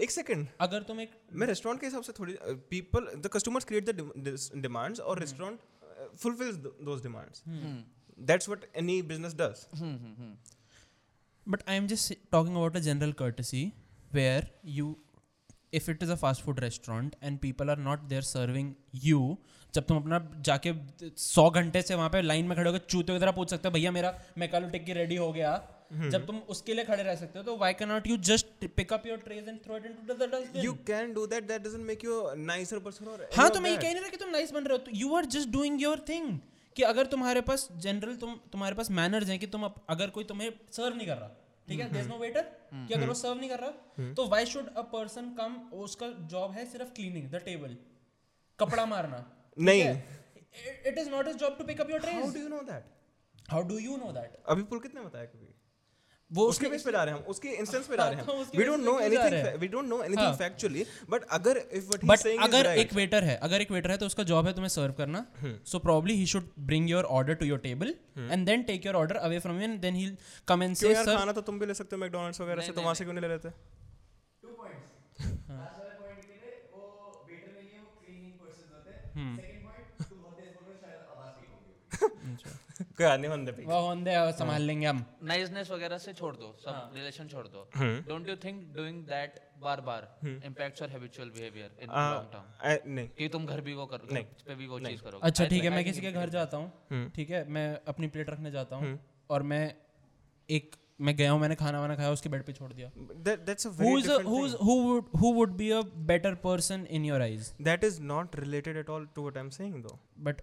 एक 0.00 0.10
सेकंड 0.10 0.46
अगर 0.60 0.82
तुम 0.82 1.00
एक 1.00 1.18
मैं 1.32 1.46
रेस्टोरेंट 1.46 1.80
के 1.80 1.86
हिसाब 1.86 2.02
से 2.02 2.12
थोड़ी 2.18 2.36
people 2.70 3.08
the 3.16 3.30
customers 3.32 3.64
create 3.64 3.90
the 3.90 4.62
demands 4.62 5.00
और 5.02 5.20
restaurant 5.20 5.60
fulfils 6.16 6.56
those 6.56 7.02
demands 7.02 7.42
that's 8.30 8.48
what 8.48 8.64
any 8.76 9.00
business 9.04 9.34
does 9.34 9.66
but 11.46 11.68
I 11.68 11.76
am 11.76 11.86
just 11.86 12.14
talking 12.32 12.56
about 12.56 12.76
a 12.76 12.80
general 12.80 13.12
courtesy 13.20 13.64
where 14.10 14.50
you 14.70 14.96
if 15.72 15.90
it 15.90 16.02
is 16.02 16.12
a 16.12 16.16
fast 16.16 16.42
food 16.42 16.60
restaurant 16.60 17.16
and 17.22 17.38
people 17.40 17.70
are 17.70 17.78
not 17.80 18.00
there 18.08 18.22
serving 18.22 18.74
you 19.04 19.20
जब 19.74 19.86
तुम 19.86 19.96
अपना 19.96 20.18
जाके 20.40 20.72
सौ 21.18 21.48
घंटे 21.50 21.82
से 21.82 21.94
वहाँ 21.94 22.08
पे 22.10 22.22
line 22.22 22.46
में 22.46 22.56
खड़े 22.56 22.70
होकर 22.70 22.84
चूते 22.86 23.12
की 23.12 23.18
तरह 23.18 23.32
पूछ 23.32 23.50
सकते 23.50 23.68
हो 23.68 23.72
भैया 23.74 23.90
मेरा 23.92 24.18
मैकालो 24.38 24.68
टिक्की 24.70 24.92
रेडी 24.92 25.16
हो 25.16 25.32
गया। 25.32 25.52
जब 26.10 26.26
तुम 26.26 26.36
उसके 26.52 26.74
लिए 26.74 26.84
खड़े 26.84 27.02
रह 27.02 27.14
सकते 27.16 27.38
हो 27.38 27.44
तो 27.44 27.56
why 27.56 27.72
can 27.74 27.88
not 27.88 28.06
you 28.06 28.16
just 28.28 28.66
pick 28.76 28.92
up 28.92 29.06
your 29.06 29.18
trays 29.24 29.48
and 29.48 29.58
throw 29.64 29.76
it 29.76 29.86
into 29.86 30.14
the 30.14 30.28
dustbin 30.34 30.64
You 30.64 30.72
can 30.88 31.12
do 31.16 31.26
that. 31.32 31.48
That 31.50 31.66
doesn't 31.66 31.86
make 31.90 32.06
you 32.06 32.16
a 32.28 32.36
nicer 32.44 32.80
person 32.86 33.10
or 33.12 33.18
हाँ 33.36 33.48
तो 33.50 33.60
मैं 33.60 33.70
ये 33.70 33.76
कह 33.76 33.88
नहीं 33.88 34.00
रहा 34.00 34.08
कि 34.08 34.16
तुम 34.16 34.30
नाइस 34.30 34.52
बन 34.52 34.64
रहे 34.64 34.78
हो 34.78 34.98
you 35.00 35.14
are 35.16 35.24
just 35.36 35.48
doing 35.50 35.82
your 35.82 36.04
thing 36.08 36.38
कि 36.76 36.82
अगर 36.82 37.06
तुम्हारे 37.06 37.40
पास 37.50 37.68
जनरल 37.86 38.16
तुम 38.16 38.34
तुम्हारे 38.52 38.74
पास 38.76 38.90
मैनर्स 39.00 39.28
हैं 39.28 39.38
कि 39.38 39.46
तुम 39.54 39.64
अगर 39.64 40.10
कोई 40.10 40.24
तुम्हें 40.24 40.50
सर्व 40.72 40.96
नहीं 40.96 41.06
कर 41.06 41.16
रहा 41.16 41.30
ठीक 41.68 41.80
है? 41.80 41.92
देयर 41.92 42.06
नो 42.06 42.18
वेटर 42.18 42.42
कि 42.72 42.94
अगर 42.94 43.06
वो 43.08 43.14
सर्व 43.14 43.38
नहीं 43.40 43.50
कर 43.50 43.60
रहा 43.60 44.12
तो 44.14 44.26
why 44.28 44.46
should 44.46 44.74
a 44.74 44.82
person 44.94 45.30
come 45.38 45.60
उसका 45.84 46.08
जॉब 46.32 46.52
है 46.52 46.66
सिर्फ़ 46.72 46.90
क्लीनिंग 46.94 47.30
द 47.30 47.42
टेबल 47.44 47.76
कपड़ा 48.58 48.86
मारना। 48.86 49.24
नहीं। 49.56 49.82
It 50.86 50.98
is 50.98 51.10
not 51.10 51.26
his 51.26 51.36
job 51.38 51.56
to 51.58 51.64
pick 51.64 51.80
up 51.80 51.90
your 51.90 52.00
How 52.00 52.10
trays 52.10 52.34
do 52.34 52.44
you 52.44 52.52
know 52.52 52.62
that? 52.68 52.82
How 53.50 53.62
do 53.68 53.78
you 53.78 53.96
know 53.96 54.12
that 54.12 54.38
अभी 54.48 54.62
पुलकित 54.64 54.94
ने 54.94 55.00
बताया 55.00 55.24
कभी? 55.24 55.54
वो 56.30 56.44
उसके 56.48 56.68
बेस 56.68 56.82
पे 56.82 56.92
जा 56.92 57.02
रहे 57.04 57.14
हैं 57.14 57.20
हम 57.20 57.30
उसके 57.30 57.48
इंस्टेंस 57.52 57.86
पे 57.86 57.96
जा 57.96 58.04
रहे 58.08 58.16
हाँ, 58.18 58.34
we 58.56 58.64
don't 58.64 58.80
know 58.80 58.98
anything 59.00 59.58
we 59.60 59.68
don't 59.68 59.86
know. 59.86 60.02
Anything 60.02 60.36
factually 60.36 60.84
but 61.10 61.24
अगर 61.38 61.56
if 61.58 61.84
what 61.86 62.02
he? 62.02 62.08
But 62.08 62.18
saying 62.18 62.40
is 62.40 62.48
अगर 62.48 62.66
एक 62.80 62.92
वेटर 62.94 63.24
है 63.24 63.36
अगर 63.48 63.60
एक 63.60 63.70
वेटर 63.72 63.90
है 63.90 63.96
तो 63.98 64.06
उसका 64.06 64.22
जॉब 64.30 64.46
है 64.46 64.52
तुम्हें 64.54 64.68
सर्व 64.68 64.92
करना। 64.98 65.24
So 65.72 65.78
probably 65.80 66.14
he 66.16 66.26
should 66.26 66.48
bring 66.70 66.88
your 66.90 67.04
order 67.18 67.34
to 67.34 67.46
your 67.46 67.58
table 67.66 67.94
and 68.18 68.46
then 68.46 68.62
take 68.70 68.86
your 68.86 68.94
order 68.96 69.16
away 69.28 69.38
from 69.38 69.56
you 69.56 69.62
and 69.64 69.80
then 69.80 69.94
he 69.94 70.04
will 70.04 70.16
come 70.48 70.62
and 70.62 70.76
say 70.76 70.94
sir 70.94 71.16
खाना 71.16 71.32
तो 71.32 71.40
तुम 71.42 71.58
भी 71.58 71.66
ले 71.66 71.74
सकते 71.74 71.96
हो 71.96 72.00
मैकडॉनल्ड्स 72.02 72.40
वगैरह 72.40 72.62
से 72.62 72.72
तो 72.72 72.82
वहाँ 72.82 72.94
से 72.94 73.04
क्यों 73.04 73.14
नहीं 73.14 73.28
ले 73.28 73.34
लेते? 73.34 73.48
कोई 82.98 83.06
आने 83.06 83.28
होने 83.28 83.52
पे 83.52 83.64
वो 83.66 83.78
होंदे 83.86 84.14
संभाल 84.38 84.62
लेंगे 84.62 84.86
हम। 84.86 85.04
नाइसनेस 85.24 85.70
वगैरह 85.70 85.98
से 85.98 86.12
छोड़ 86.12 86.34
दो 86.36 86.46
हाँ। 86.66 86.74
सब 86.74 86.96
रिलेशन 86.96 87.28
छोड़ 87.28 87.46
दो। 87.46 87.68
Don't 88.08 88.28
you 88.28 88.36
think 88.44 88.62
doing 88.76 89.02
that 89.06 89.40
bar 89.62 89.80
bar 89.80 90.08
impacts 90.26 90.82
your 90.82 90.90
habitual 90.90 91.30
behaviour 91.30 91.76
in 91.82 91.88
long 91.88 92.28
term 92.32 92.92
नहीं। 92.94 93.08
कि 93.18 93.28
तुम 93.28 93.46
घर 93.46 93.60
भी 93.60 93.74
वो 93.74 93.86
करो 93.86 94.14
नहीं। 94.14 94.24
पे 94.46 94.54
भी 94.54 94.66
वो 94.66 94.80
चीज़ 94.80 95.02
करोगे 95.02 95.26
अच्छा 95.26 95.46
ठीक 95.46 95.64
है 95.64 95.70
मैं 95.70 95.84
किसी 95.84 96.00
के 96.00 96.12
घर 96.12 96.28
जाता 96.28 96.56
हूँ 96.56 97.08
ठीक 97.16 97.30
है 97.30 97.48
मैं 97.48 97.66
अपनी 97.88 98.06
प्लेट 98.16 98.30
रखने 98.30 98.50
जाता 98.50 98.76
हूँ 98.76 98.98
और 99.30 99.42
मैं 99.54 99.64
एक 100.48 100.76
मैं 101.00 101.14
गया 101.16 101.30
हूँ 101.32 101.40
मैंने 101.40 101.54
खाना 101.54 101.80
वाना 101.80 101.94
खाया 101.96 102.10
उसके 102.10 102.28
बेड 102.28 102.42
पे 102.46 102.52
छोड़ 102.52 102.72
दिया। 102.72 102.90
That 103.26 103.40
that's 103.46 103.68
a 103.68 103.70
very 103.78 103.88
who's 103.88 104.04
a, 104.04 104.08
different 104.08 104.28
who's 104.32 104.52
thing. 104.52 104.66
who 104.66 104.74
would 104.88 105.08
who 105.22 105.30
would 105.38 105.56
be 105.60 105.70
a 105.76 105.82
better 106.10 106.32
person 106.42 106.84
in 106.98 107.06
your 107.08 107.20
eyes? 107.22 107.48
That 107.68 107.86
is 107.88 107.98
not 108.10 108.36
related 108.40 108.78
at 108.82 108.92
all 108.96 109.06
to 109.16 109.24
what 109.26 109.40
i'm 109.42 109.50
saying 109.56 109.72
though. 109.86 109.96
But 110.28 110.42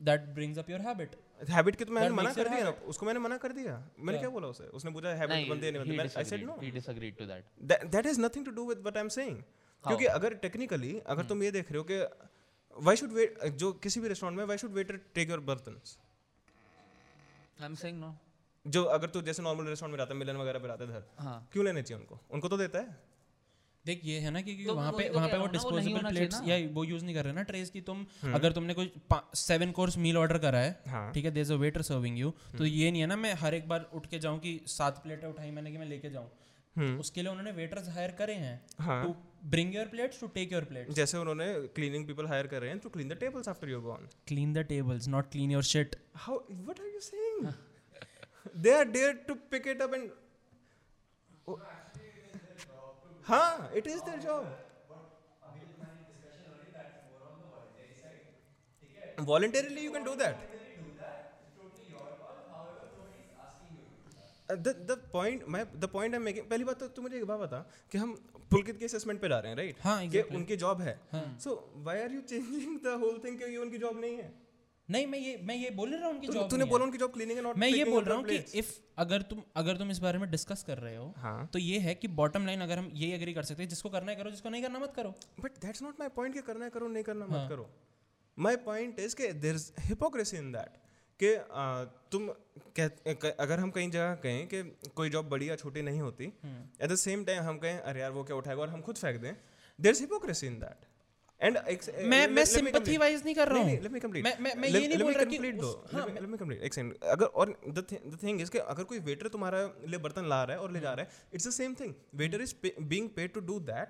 that 0.00 0.20
brings 0.34 0.58
up 0.58 0.70
your 0.70 0.80
habit 0.80 1.16
habit 1.50 1.76
के 1.76 1.84
तो 1.84 1.92
मैंने 1.92 2.08
मना 2.14 2.32
कर 2.32 2.48
दिया। 2.48 2.70
उसको 2.86 3.06
मैंने 3.06 3.20
मना 3.20 3.36
कर 3.36 3.52
दिया। 3.52 3.76
मैंने 3.98 4.18
क्या 4.18 4.28
बोला 4.28 4.48
उसे? 4.48 4.64
उसने 4.64 4.90
पूछा 4.90 5.14
हैबिट 5.14 5.48
बंदे 5.48 5.70
नहीं 5.70 5.98
मतलब 5.98 6.18
I 6.18 6.24
said 6.24 6.44
no 6.44 6.56
he 6.62 6.70
disagreed 6.70 7.16
to 7.16 7.26
that 7.26 7.84
that 7.86 8.06
is 8.06 8.20
nothing 8.20 8.44
to 8.44 8.50
do 8.50 8.66
with 8.68 8.78
what 8.78 8.96
I 8.96 9.02
am 9.02 9.08
saying 9.08 9.36
क्योंकि 9.84 10.04
अगर 10.04 10.34
टेक्निकली 10.34 10.98
अगर 11.06 11.24
तुम 11.24 11.42
ये 11.42 11.50
देख 11.50 11.72
रहे 11.72 11.78
हो 11.78 11.84
कि 11.90 11.98
व्हाई 12.76 12.96
शुड 12.96 13.12
वेट 13.12 13.44
जो 13.56 13.72
किसी 13.72 14.00
भी 14.00 14.08
रेस्टोरेंट 14.08 14.38
में 14.38 14.44
why 14.44 14.58
should 14.58 14.72
waiter 14.72 15.00
take 15.14 15.30
your 15.30 15.40
बर्तन 15.40 15.80
आई 17.60 17.66
एम 17.66 17.74
सेइंग 17.74 18.00
नो 18.00 18.14
जो 18.66 18.84
अगर 18.92 19.08
तू 19.08 19.22
जैसे 19.22 19.42
नॉर्मल 19.42 19.66
रेस्टोरेंट 19.66 19.92
में 19.92 19.98
जाता 19.98 20.14
है 20.14 20.18
मिलन 20.18 20.36
वगैरह 20.36 20.58
पे 20.58 20.68
जाते 20.68 20.84
हैं 20.84 20.92
घर 20.92 21.46
क्यों 21.52 21.64
लेने 21.64 21.82
चाहिए 21.82 22.00
उनको? 22.00 22.20
उनको 22.30 22.48
तो 22.48 22.56
देता 22.56 22.78
है। 22.78 22.96
देख 23.86 24.00
ये 24.04 24.18
है 24.20 24.30
ना 24.30 24.40
कि 24.42 24.54
तो 24.64 24.74
वहाँ 24.74 24.92
पे 24.92 25.08
तो 25.08 25.14
वहाँ 25.14 25.28
पे 25.28 25.38
वो 25.38 25.46
डिस्पोजेबल 25.52 26.08
प्लेट्स 26.08 26.40
या 26.46 26.56
वो 26.74 26.84
यूज़ 26.84 27.04
नहीं 27.04 27.14
कर 27.14 27.24
रहे 27.24 27.34
ना 27.34 27.42
ट्रेस 27.50 27.70
की 27.70 27.80
तुम 27.90 28.06
अगर 28.34 28.52
तुमने 28.52 28.74
कोई 28.74 28.92
सेवन 29.42 29.72
कोर्स 29.78 29.98
मील 30.06 30.16
ऑर्डर 30.16 30.38
करा 30.46 30.58
है 30.60 30.72
हाँ। 30.88 31.04
ठीक 31.12 31.24
है 31.24 31.30
there 31.32 31.52
a 31.52 31.56
waiter 31.64 31.82
serving 31.90 32.18
you 32.18 32.32
तो 32.58 32.66
ये 32.66 32.90
नहीं 32.90 33.00
है 33.00 33.06
ना 33.06 33.16
मैं 33.18 33.34
हर 33.44 33.54
एक 33.54 33.68
बार 33.68 33.88
उठ 33.94 34.06
के 34.06 34.18
जाऊँ 34.26 34.38
कि 34.40 34.58
सात 34.72 35.02
प्लेटें 35.02 35.28
उठाई 35.28 35.50
मैंने 35.50 35.72
कि 35.72 35.78
मैं 35.78 35.86
लेके 35.86 36.10
जाऊँ। 36.10 36.98
उसके 37.00 37.22
लिए 37.22 37.30
उन्होंने 37.30 37.52
वेटर्स 37.52 37.88
हायर 37.88 38.10
करे 38.16 38.34
हैं 38.36 38.56
to 38.80 39.14
bring 39.50 39.74
your 39.74 39.86
plates 39.88 40.20
to 40.20 40.26
take 40.34 40.52
your 40.52 40.64
plates 40.64 40.94
जैसे 40.94 41.18
उन्होंने 41.18 41.46
क्लीनिंग 41.76 42.06
पीपल 42.06 42.26
हायर 42.26 42.46
कर 42.46 42.60
रहे 42.60 42.70
हैं 42.70 42.78
to 42.78 42.88
clean 42.96 43.08
the 43.08 43.16
tables 43.20 43.48
after 43.48 43.68
you 43.70 43.80
gone 43.82 44.08
clean 44.28 44.52
the 44.54 44.64
tables 44.72 45.08
not 45.08 45.30
clean 45.32 45.50
your 45.52 45.62
shit 45.70 45.96
How? 46.26 46.36
What 46.66 46.82
are 46.82 46.90
you 46.90 47.00
saying? 47.06 47.48
they 48.64 48.74
are 48.74 48.86
there 48.92 49.14
to 49.28 49.36
pick 49.54 49.66
it 49.74 49.82
up 49.82 49.96
and. 49.98 50.12
हाँ 53.28 53.70
it 53.76 53.86
is 53.86 54.00
their 54.04 54.18
job 54.20 54.44
voluntarily 59.28 59.84
you 59.84 59.90
can 59.92 60.04
do 60.04 60.14
that 60.22 60.54
the 64.50 64.96
point 65.12 65.44
मैं 65.48 65.64
the 65.80 65.84
point 65.92 66.14
I 66.14 66.20
making 66.20 66.46
पहली 66.50 66.64
बात 66.64 66.78
तो 66.80 66.88
तू 66.96 67.02
मुझे 67.02 67.16
एक 67.16 67.24
बात 67.26 67.38
बता 67.40 67.58
कि 67.92 67.98
हम 67.98 68.12
पुलकित 68.50 68.78
के 68.78 68.84
असेसमेंट 68.84 69.20
पे 69.20 69.28
जा 69.28 69.38
रहे 69.38 69.50
हैं 69.50 69.56
राइट 69.58 69.76
हाँ, 69.84 70.06
कि 70.08 70.20
उनकी 70.36 70.56
जॉब 70.56 70.80
है। 70.80 70.98
So 71.44 71.54
why 71.86 72.00
are 72.02 72.12
you 72.12 72.20
changing 72.32 72.78
the 72.84 72.98
whole 73.02 73.18
thing 73.24 73.38
कि 73.38 73.44
ये 73.50 73.56
उनकी 73.64 73.78
जॉब 73.78 73.98
नहीं 74.00 74.16
है? 74.16 74.28
नहीं 74.88 75.06
मैं 75.06 75.18
ये 75.18 75.36
मैं 75.44 75.54
ये 75.56 75.70
बोल 75.76 75.94
रहा 75.94 76.06
हूँ 76.06 76.14
उनकी 76.14 76.26
जॉब 76.28 76.50
तूने 76.50 76.64
बोला 76.64 76.84
उनकी 76.84 76.98
जॉब 76.98 77.12
क्लीनिंग 77.12 77.38
नॉट 77.38 77.56
मैं 77.58 77.68
ये 77.68 77.84
बोल 77.84 78.04
रहा 78.04 78.16
हूँ 78.18 78.24
कि 78.24 78.58
इफ़ 78.58 78.70
अगर 78.98 79.22
तुम 79.30 79.42
अगर 79.56 79.76
तुम 79.76 79.90
इस 79.90 79.98
बारे 79.98 80.18
में 80.18 80.30
डिस्कस 80.30 80.62
कर 80.62 80.78
रहे 80.78 80.96
हो 80.96 81.12
हाँ। 81.16 81.48
तो 81.52 81.58
ये 81.58 81.78
है 81.78 81.94
कि 81.94 82.08
बॉटम 82.20 82.46
लाइन 82.46 82.60
अगर 82.60 82.78
हम 82.78 82.90
ये 82.94 83.14
एग्री 83.14 83.34
कर 83.34 83.42
सकते 83.42 83.62
हैं 83.62 83.68
जिसको 83.70 83.90
करना 83.90 84.10
है 84.10 84.16
करो 84.16 84.30
जिसको 84.30 84.48
नहीं 84.48 84.62
करना 84.62 84.78
मत 84.78 84.92
करो। 84.96 85.14
But 85.40 85.58
that's 85.64 85.82
not 85.82 86.00
my 86.00 86.08
point 86.16 86.34
कि 86.34 86.42
करना 86.42 86.64
है 86.64 86.70
करो 86.70 86.88
नहीं 86.88 87.04
करना 87.04 87.26
मत 87.26 87.48
करो। 87.50 87.68
माई 88.38 88.56
पॉइंट 88.64 88.98
इज़ 89.00 89.16
कि 89.16 89.32
there 89.34 89.54
is 89.54 89.70
hypocrisy 89.80 90.36
in 90.36 90.52
that 90.52 90.78
कि 91.20 91.34
तुम 92.12 92.28
अगर 93.40 93.58
हम 93.60 93.70
कहीं 93.70 93.90
जगह 93.90 94.14
कहें 94.22 94.46
कि 94.48 94.62
कोई 94.96 95.10
जॉब 95.10 95.28
बड़ी 95.28 95.48
या 95.50 95.56
छोटी 95.56 95.82
नहीं 95.82 96.00
होती 96.00 96.24
एट 96.24 96.90
द 96.90 96.96
सेम 97.00 97.24
टाइम 97.24 97.42
हम 97.42 97.58
कहें 97.58 97.78
अरे 97.80 98.00
यार 98.00 98.10
वो 98.10 98.24
क्या 98.24 98.36
उठाएगा 98.36 98.62
और 98.62 98.68
हम 98.68 98.80
खुद 98.82 98.96
फेंक 98.96 99.20
दें? 99.20 99.34
There 99.78 99.92
is 99.92 100.00
hypocrisy 100.00 100.46
in 100.46 100.58
that 100.58 100.86
and 101.40 101.58
मैं 102.10 102.26
मैं 102.28 102.44
सिंपैथी 102.44 102.96
वाइज 102.96 103.24
नहीं 103.24 103.34
कर 103.34 103.48
रहा 103.48 103.62
हूँ। 103.62 103.72
let 103.80 103.92
me 103.94 104.00
complete. 104.02 104.24
मैं 104.24 104.36
मैं 104.40 104.54
मैं 104.56 104.68
ये 104.68 104.86
नहीं 104.88 104.98
बोल 104.98 105.12
रहा 105.12 105.24
कि 105.24 105.38
हाँ, 105.92 106.06
let 106.06 106.30
me 106.32 106.38
complete. 106.42 106.62
एक 106.68 106.74
सेकंड 106.74 106.94
अगर 107.14 107.26
और 107.26 107.50
द 107.68 107.78
द 108.06 108.18
थिंग 108.22 108.40
इज़ 108.40 108.50
कि 108.50 108.58
अगर 108.74 108.84
कोई 108.92 108.98
वेटर 109.08 109.28
तुम्हारा 109.28 109.60
लिए 109.86 110.00
बर्तन 110.06 110.28
ला 110.28 110.42
रहा 110.44 110.56
है 110.56 110.62
और 110.62 110.72
ले 110.72 110.80
जा 110.80 110.92
रहा 110.92 111.04
है 111.04 111.10
it's 111.34 111.46
the 111.48 111.50
same 111.50 111.74
thing 111.80 111.92
waiter 112.14 112.42
is 112.42 112.54
being 112.64 113.08
paid 113.16 113.32
to 113.34 113.40
do 113.50 113.58
that 113.68 113.88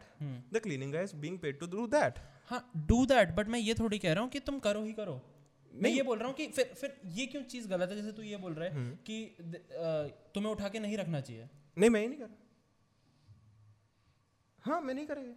the 0.55 0.61
cleaning 0.63 0.93
guy 0.93 1.05
is 1.05 1.15
being 1.17 1.39
paid 1.39 1.59
to 1.61 1.67
do 1.77 1.87
that 1.95 2.19
हाँ 2.51 2.61
डू 2.89 3.05
दैट 3.07 3.35
बट 3.37 3.49
मैं 3.49 3.61
ये 3.61 3.75
थोड़ी 3.75 3.99
कह 3.99 4.13
रहा 4.13 4.23
हूँ 4.23 4.31
कि 4.31 4.41
तुम 4.41 4.59
करो 4.67 4.83
ही 4.85 4.93
करो। 4.93 5.21
मैं 5.73 5.91
ये 5.91 6.03
बोल 6.03 6.19
रहा 6.19 6.29
हूँ 6.29 6.35
कि 6.37 6.47
फिर 6.49 6.75
फिर 6.81 6.97
ये 7.15 7.27
क्यों 7.27 7.43
चीज़ 7.45 7.69
गलत 7.69 7.91
है? 7.91 7.97
जैसे 7.97 8.13
तू 8.13 8.23
ये 8.23 8.37
बोल 8.37 8.55
रहा 8.55 8.69
है 8.69 8.73
कि 9.07 9.17
तुम्हें 10.35 10.53
उठा 10.53 10.69
के 10.69 10.79
नहीं 10.81 10.97
रखना 10.97 11.21
चाहिए। 11.21 11.49
नहीं 11.77 11.91
मैं 11.91 12.01
ही 12.01 12.09
नहीं 12.09 12.19
कर 12.19 12.25
रहा। 12.25 12.37
हाँ 14.65 14.81
मैं 14.81 14.95
नहीं 14.95 15.07
करेगा। 15.07 15.35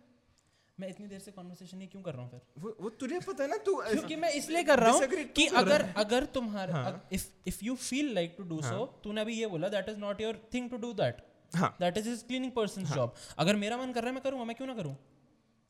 मैं 0.79 0.87
इतनी 0.89 1.07
देर 1.07 1.19
से 1.19 1.31
कॉन्वर्सेशन 1.31 1.81
ये 1.81 1.87
क्यों 1.87 2.01
कर 2.01 2.13
रहा 2.13 2.21
हूँ 2.21 2.29
फिर? 2.31 2.41
वो, 2.57 2.75
वो 2.81 2.89
तुझे 2.99 3.19
पता 3.19 3.43
है 3.43 3.49
ना 3.49 3.57
तू 3.65 3.75
क्योंकि 3.83 4.15
मैं 4.15 4.29
इसलिए 4.33 4.63
कर 4.63 4.79
रहा 4.79 4.91
हूँ 4.91 5.07
कि 5.35 5.47
अगर 5.61 5.81
अगर 5.97 6.25
तुम्हारा 6.35 6.83
if 7.13 7.27
if 7.47 7.59
you 7.65 7.75
feel 7.77 8.13
like 8.15 8.35
to 8.37 8.43
do 8.49 8.61
so 8.63 8.85
तूने 9.03 9.21
अभी 9.21 9.39
ये 9.39 9.47
बोला 9.47 9.69
that 9.69 9.89
is 9.89 9.97
not 9.99 10.21
your 10.21 10.41
thing 10.53 10.69
to 10.69 10.77
do 10.77 10.93
that 11.01 11.21
हाँ। 11.51 11.75
That 11.79 11.97
is 11.97 12.09
his 12.09 12.23
cleaning 12.23 12.51
person 12.51 12.83
job 12.85 13.15
अगर 13.37 13.55
मेरा 13.55 13.77
मन 13.77 13.91
कर 13.93 14.01
रहा 14.01 14.09
है 14.09 14.15
मैं 14.15 14.23
करूँगा 14.23 14.45
मैं 14.45 14.55
क्यों 14.55 14.67
ना 14.67 14.75
करूँ? 14.75 14.95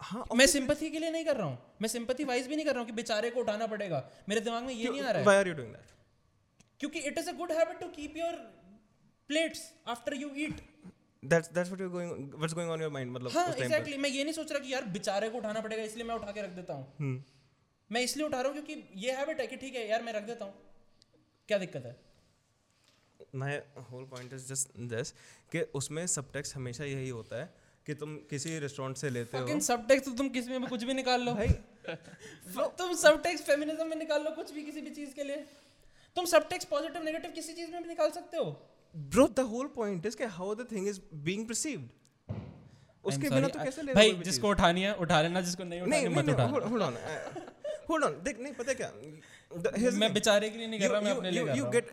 हाँ 0.02 0.24
मैं 0.36 0.46
सिंपथी 0.48 0.90
के 0.90 1.00
लिए 1.00 1.10
नहीं 1.12 1.26
कर 1.26 1.36
रहा 1.38 1.48
हूँ। 1.48 1.58
मैं 1.82 1.90
सिंपथी 1.90 2.24
वाइज 2.24 2.48
भी 2.48 2.56
नहीं 2.56 2.66
कर 2.66 2.72
रहा 2.72 2.80
हूँ 2.80 2.88
कि 2.88 2.96
बेचारे 2.96 3.30
को 3.30 3.40
उठाना 3.40 3.68
पड़ेगा। 3.68 4.04
मेरे 4.30 4.42
दिमाग 4.42 4.64
में 4.64 4.74
ये 4.74 4.90
नहीं 4.90 5.02
आ 5.02 5.12
रहा 5.12 5.32
है। 5.32 5.48
यू 5.48 5.54
डूइंग 5.54 5.72
दैट 5.74 5.92
क्योंकि 6.80 7.00
it 7.00 7.18
is 7.18 7.30
a 7.30 7.34
good 7.34 7.52
habit 7.52 7.80
to 7.80 7.88
keep 7.96 8.18
your 8.18 8.34
plates 9.30 9.62
after 9.88 10.14
you 10.16 10.30
eat 10.46 10.62
that's 11.24 11.52
that's 11.54 11.70
what 11.70 11.82
you 11.82 11.90
going 11.90 12.34
what's 12.34 12.54
going 12.54 12.72
on 12.72 12.82
your 12.82 12.92
mind 12.92 13.12
मतलब 13.12 13.32
हाँ 13.32 13.46
उस 13.48 13.56
एग्जैक्टली 13.56 13.98
मैं 13.98 14.10
ये 14.10 14.24
नहीं 14.24 14.34
सोच 14.34 14.52
रहा 14.52 14.60
कि 14.60 14.74
यार 14.74 14.86
बेचारे 14.94 15.30
को 15.30 15.38
उठाना 15.38 15.62
पड़ेगा 15.62 15.84
इसलिए 15.84 16.06
मैं 16.06 16.16
उठा 16.16 16.32
के 16.32 16.42
रख 16.42 16.50
देता 16.50 16.74
हूँ। 16.74 16.94
हम्म। 17.00 17.24
मैं 17.92 18.02
इसलिए 18.02 18.26
उठा 18.26 18.42
रहा 18.42 18.52
हूँ 18.52 18.62
क्योंकि 18.62 19.02
ये 19.06 19.12
हैबिट 19.12 19.40
है 19.40 19.48
कि 19.48 19.58
ठीक 19.58 19.76
है 19.76 19.88
यार 19.90 20.04
मैं 20.04 20.14
रख 20.14 20.24
देता 20.24 20.46
हूँ। 20.46 20.54
क्या 21.50 21.58
दिक्कत 21.58 21.86
है? 21.86 21.96
My 23.36 23.58
whole 23.92 24.06
point 24.06 24.34
is 24.34 24.48
just 24.48 24.78
this 24.90 25.12
कि 25.52 25.62
उसमें 25.76 26.06
सबटेक्स्ट 26.08 26.56
हमेशा 26.56 26.84
यही 26.84 27.10
होता 27.10 27.42
है 27.42 27.54
कि 27.86 27.94
तुम 27.94 28.16
किसी 28.30 28.58
रेस्टोरेंट 28.60 28.98
से 28.98 29.10
लेते 29.10 29.38
हो। 29.38 29.46
फकिंग 29.46 29.62
सबटेक्स्ट 29.62 30.06
तो 30.06 30.16
तुम 30.16 30.30
किसी 30.30 30.50
में 30.50 30.62
भी 30.62 30.68
कुछ 30.68 30.84
भी 30.84 30.94
निकाल 30.94 31.22
लो। 31.22 31.34
भाई 31.34 31.48
तुम 32.80 32.94
सबटेक्स्ट 32.96 33.46
फेमिनिज्म 33.46 33.88
में 33.88 33.96
निकाल 33.98 34.24
लो 34.24 34.32
कुछ 34.32 34.52
भी 34.52 34.64
किसी 34.64 34.82
भी 34.82 34.90
चीज़ 34.96 35.14
के 35.14 35.24
लिए। 35.24 35.46
तुम 36.18 36.26
सबटेक्स्ट 36.26 36.70
पॉजिटिव 36.70 37.04
नेगेटिव 37.04 37.32
किसी 37.32 37.54
चीज़ 37.54 37.72
में 37.72 37.82
भी 37.82 37.88
निकाल 37.90 38.12
सकते 38.12 38.38
हो। 38.38 38.52
Bro 38.96 39.28
the 39.38 39.40
whole 39.50 39.68
point 39.76 40.06
is 40.06 40.18
कि 40.18 40.24
how 40.38 40.54
the 40.56 40.68
thing 40.72 40.88
is 40.88 41.00
being 41.24 41.48
perceived 41.48 42.38
उसके 43.06 43.30
बिना 43.30 43.48
तो 43.48 43.60
कैसे 43.64 43.82
ले 43.82 43.94
भाई 43.94 44.12
जिसको 44.26 44.50
उठानी 44.50 44.82
है 44.82 44.94
उठा 45.06 45.22
लेना 45.22 45.42
जिसको 45.42 45.64
नहीं 45.64 45.82
उठानी 45.82 46.02
नहीं 46.06 46.16
मत 46.16 46.30
उठा 46.30 46.44
होल्ड 46.46 46.82
ऑन 46.84 46.98
होल्ड 47.90 48.04
ऑन 48.06 48.20
देख 48.24 48.40
नहीं 48.40 48.54
पता 48.54 48.74
क्या? 48.74 48.92
मैं. 50.00 50.14
बेचारे 50.14 50.50
के 50.50 50.58
लिए 50.58 50.68
नहीं 50.68 50.80
कर 50.80 50.86
You- 50.86 50.92
रहा 50.94 51.02
मैं 51.02 51.12
अपने 51.12 51.32
लिए 51.32 51.44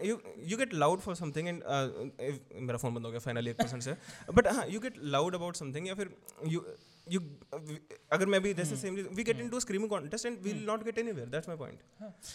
you 0.08 0.16
you 0.50 0.58
get 0.62 0.74
loud 0.82 1.04
for 1.04 1.14
something 1.20 1.46
and 1.52 1.62
uh, 1.76 1.86
if- 2.30 2.60
मेरा 2.66 2.76
फ़ोन 2.78 2.94
बंद 2.94 3.04
हो 3.04 3.10
गया 3.10 3.20
फाइनली 3.26 3.50
एक 3.50 3.56
परसेंट 3.58 3.82
से। 3.82 3.94
बट 4.34 4.48
हाँ 4.56 4.66
you 4.68 4.80
get 4.80 4.98
loud 5.14 5.34
about 5.34 5.56
something 5.56 5.88
या 5.88 5.94
फिर 5.94 6.10
यू 6.46 6.60
you 7.06 7.20
अगर 8.12 8.26
मैं 8.26 8.40
भी 8.42 8.52
जैसे 8.54 8.76
same 8.76 8.94
we 9.16 9.24
get 9.24 9.40
into 9.40 9.60
screaming 9.60 9.90
contest 9.90 10.26
and 10.26 10.38
we 10.38 10.52
will 10.52 10.64
not 10.66 10.84
get 10.84 10.98
anywhere 10.98 11.28
that's 11.28 11.48
my 11.48 11.56
point 11.56 11.80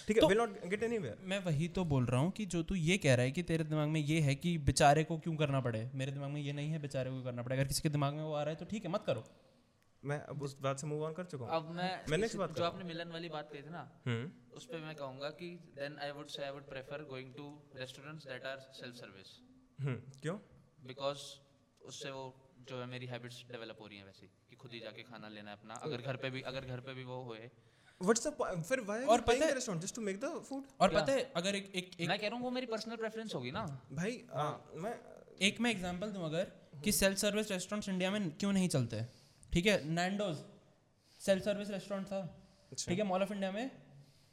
ठीक 0.08 0.18
है 0.18 0.28
विल 0.28 0.38
नॉट 0.38 0.66
गेट 0.66 0.84
एनीवेयर 0.84 1.18
मैं 1.26 1.40
वही 1.46 1.68
तो 1.70 1.86
बोल 1.86 2.06
रहा 2.06 2.20
हूँ 2.20 2.32
कि 2.32 2.46
जो 2.46 2.64
तू 2.64 2.76
ये 2.76 2.98
कह 2.98 3.16
रहा 3.16 3.26
है 3.26 3.32
कि 3.32 3.44
तेरे 3.44 3.64
दिमाग 3.64 3.90
में 3.90 4.00
ये 4.02 4.20
है 4.22 4.36
कि 4.36 4.58
बेचारे 4.70 5.04
को 5.04 5.18
क्यों 5.18 5.36
करना 5.36 5.60
पड़े? 5.62 5.90
मेरे 5.96 6.12
दिमाग 6.12 6.30
में 6.30 6.42
ये 6.42 6.54
नहीं 6.54 6.72
है 6.72 6.80
बेचारे 6.80 7.10
को 7.10 7.16
क्यों 7.16 7.24
करना 7.24 7.44
पड़े। 7.44 7.56
अगर 7.56 7.68
किसी 7.68 7.82
के 7.82 7.90
दिमाग 7.90 8.14
में 8.14 8.24
वो 8.24 8.34
आ 8.34 8.42
रहा 8.44 8.50
है 8.50 8.56
तो 8.56 8.66
ठीक 8.66 8.86
है 8.86 8.92
मत 8.92 9.04
करो। 9.08 9.24
मैं 10.04 10.20
अब 10.26 10.42
उस 10.44 10.58
बात 10.62 10.80
से 10.80 10.88
मूव 10.88 11.04
ऑन 11.06 11.14
कर 11.14 11.26
चुका 11.26 11.46
हूँ। 11.46 11.56
अब 11.56 11.70
मैं 11.76 11.90
मैं 12.10 12.18
next 12.18 12.30
इस- 12.30 12.36
बात 12.36 12.56
जो 12.58 12.64
आपने 12.64 12.84
मिलन 12.84 13.12
वाली 13.12 13.30
बात 13.30 13.50
कही 13.54 13.62
थी 13.62 13.70
ना 13.70 13.82
हम्म 14.08 14.56
उस 14.58 14.66
पे 14.66 14.78
मैं 14.86 14.96
कहूँगा 14.96 15.30
कि 15.42 15.50
then 15.76 15.98
I 16.04 16.12
would 16.12 16.28
say 16.28 16.44
I 16.44 16.52
would 16.52 16.70
prefer 16.70 17.04
going 17.10 17.34
to 17.36 17.48
restaurants 17.76 18.28
that 18.28 18.46
are 18.46 18.60
self 18.80 18.96
service 18.96 19.38
hmm 19.80 19.96
क्यों? 20.22 20.38
बिकॉज़ 20.88 21.26
उससे 21.82 22.12
वो 22.12 22.24
जो 22.70 22.80
है 22.80 22.86
मेरी 22.88 23.06
हैबिट्स 23.06 23.44
डेवलप 23.52 23.78
हो 23.82 23.88
रही 23.88 23.98
हैं 23.98 24.06
वैसी 24.06 24.28
कि 24.28 24.41
खुद 24.62 24.72
ही 24.74 24.80
जाके 24.80 25.04
खाना 25.04 25.28
लेना 25.30 25.52
है 25.52 25.58
अपना 25.58 25.74
अगर 25.84 26.02
घर 26.02 26.16
पे 26.16 26.30
भी 26.30 26.42
अगर 26.42 26.66
घर 26.66 26.80
पे 26.80 26.94
भी 26.94 27.04
वो 27.04 27.22
होए। 27.24 27.50
व्हाट्स 28.02 28.28
द 28.28 28.64
फिर 28.68 28.82
व्हाई 28.82 29.04
और 29.06 29.22
पता 29.22 29.46
है- 29.46 29.54
restaurant 29.54 29.84
just 29.84 29.96
to 29.96 30.02
make 30.02 30.20
the 30.20 30.30
food 30.50 30.64
और 30.82 30.90
पता 30.90 31.12
है 31.12 31.32
अगर 31.36 31.56
एक 31.56 31.72
एक 31.76 31.92
एक 32.00 32.08
मैं 32.10 32.20
कह 32.20 32.28
रहा 32.28 32.36
हूँ 32.36 32.44
वो 32.44 32.52
मेरी 32.52 32.66
पर्सनल 32.66 32.96
प्रेफरेंस 32.96 33.36
होगी 33.36 33.52
ना। 33.52 33.66
भाई 33.92 34.22
आ, 34.34 34.52
मैं 34.76 34.94
एक 35.42 35.60
मैं 35.62 35.72
एग्जांपल 35.72 36.12
दूँ 36.12 36.26
अगर 36.26 36.52
कि 36.84 36.92
सेल्फ 36.92 37.18
सर्विस 37.18 37.52
रेस्टोरेंट्स 37.52 37.90
इंडिया 37.90 38.12
में 38.12 38.30
क्यों 38.38 38.54
नहीं 38.54 38.70
चलते? 38.70 39.02
ठीक 39.54 39.66
है 39.66 39.76
नैंडोज 39.90 40.38
सेल्फ 41.22 41.44
सर्विस 41.44 41.70
रेस्टोरेंट 41.70 42.08
था 42.08 42.22
ठीक 42.88 42.98
है 43.00 43.04
मॉल 43.04 43.22
ऑफ़ 43.22 43.34
इंडिया 43.34 43.52
में 43.52 43.72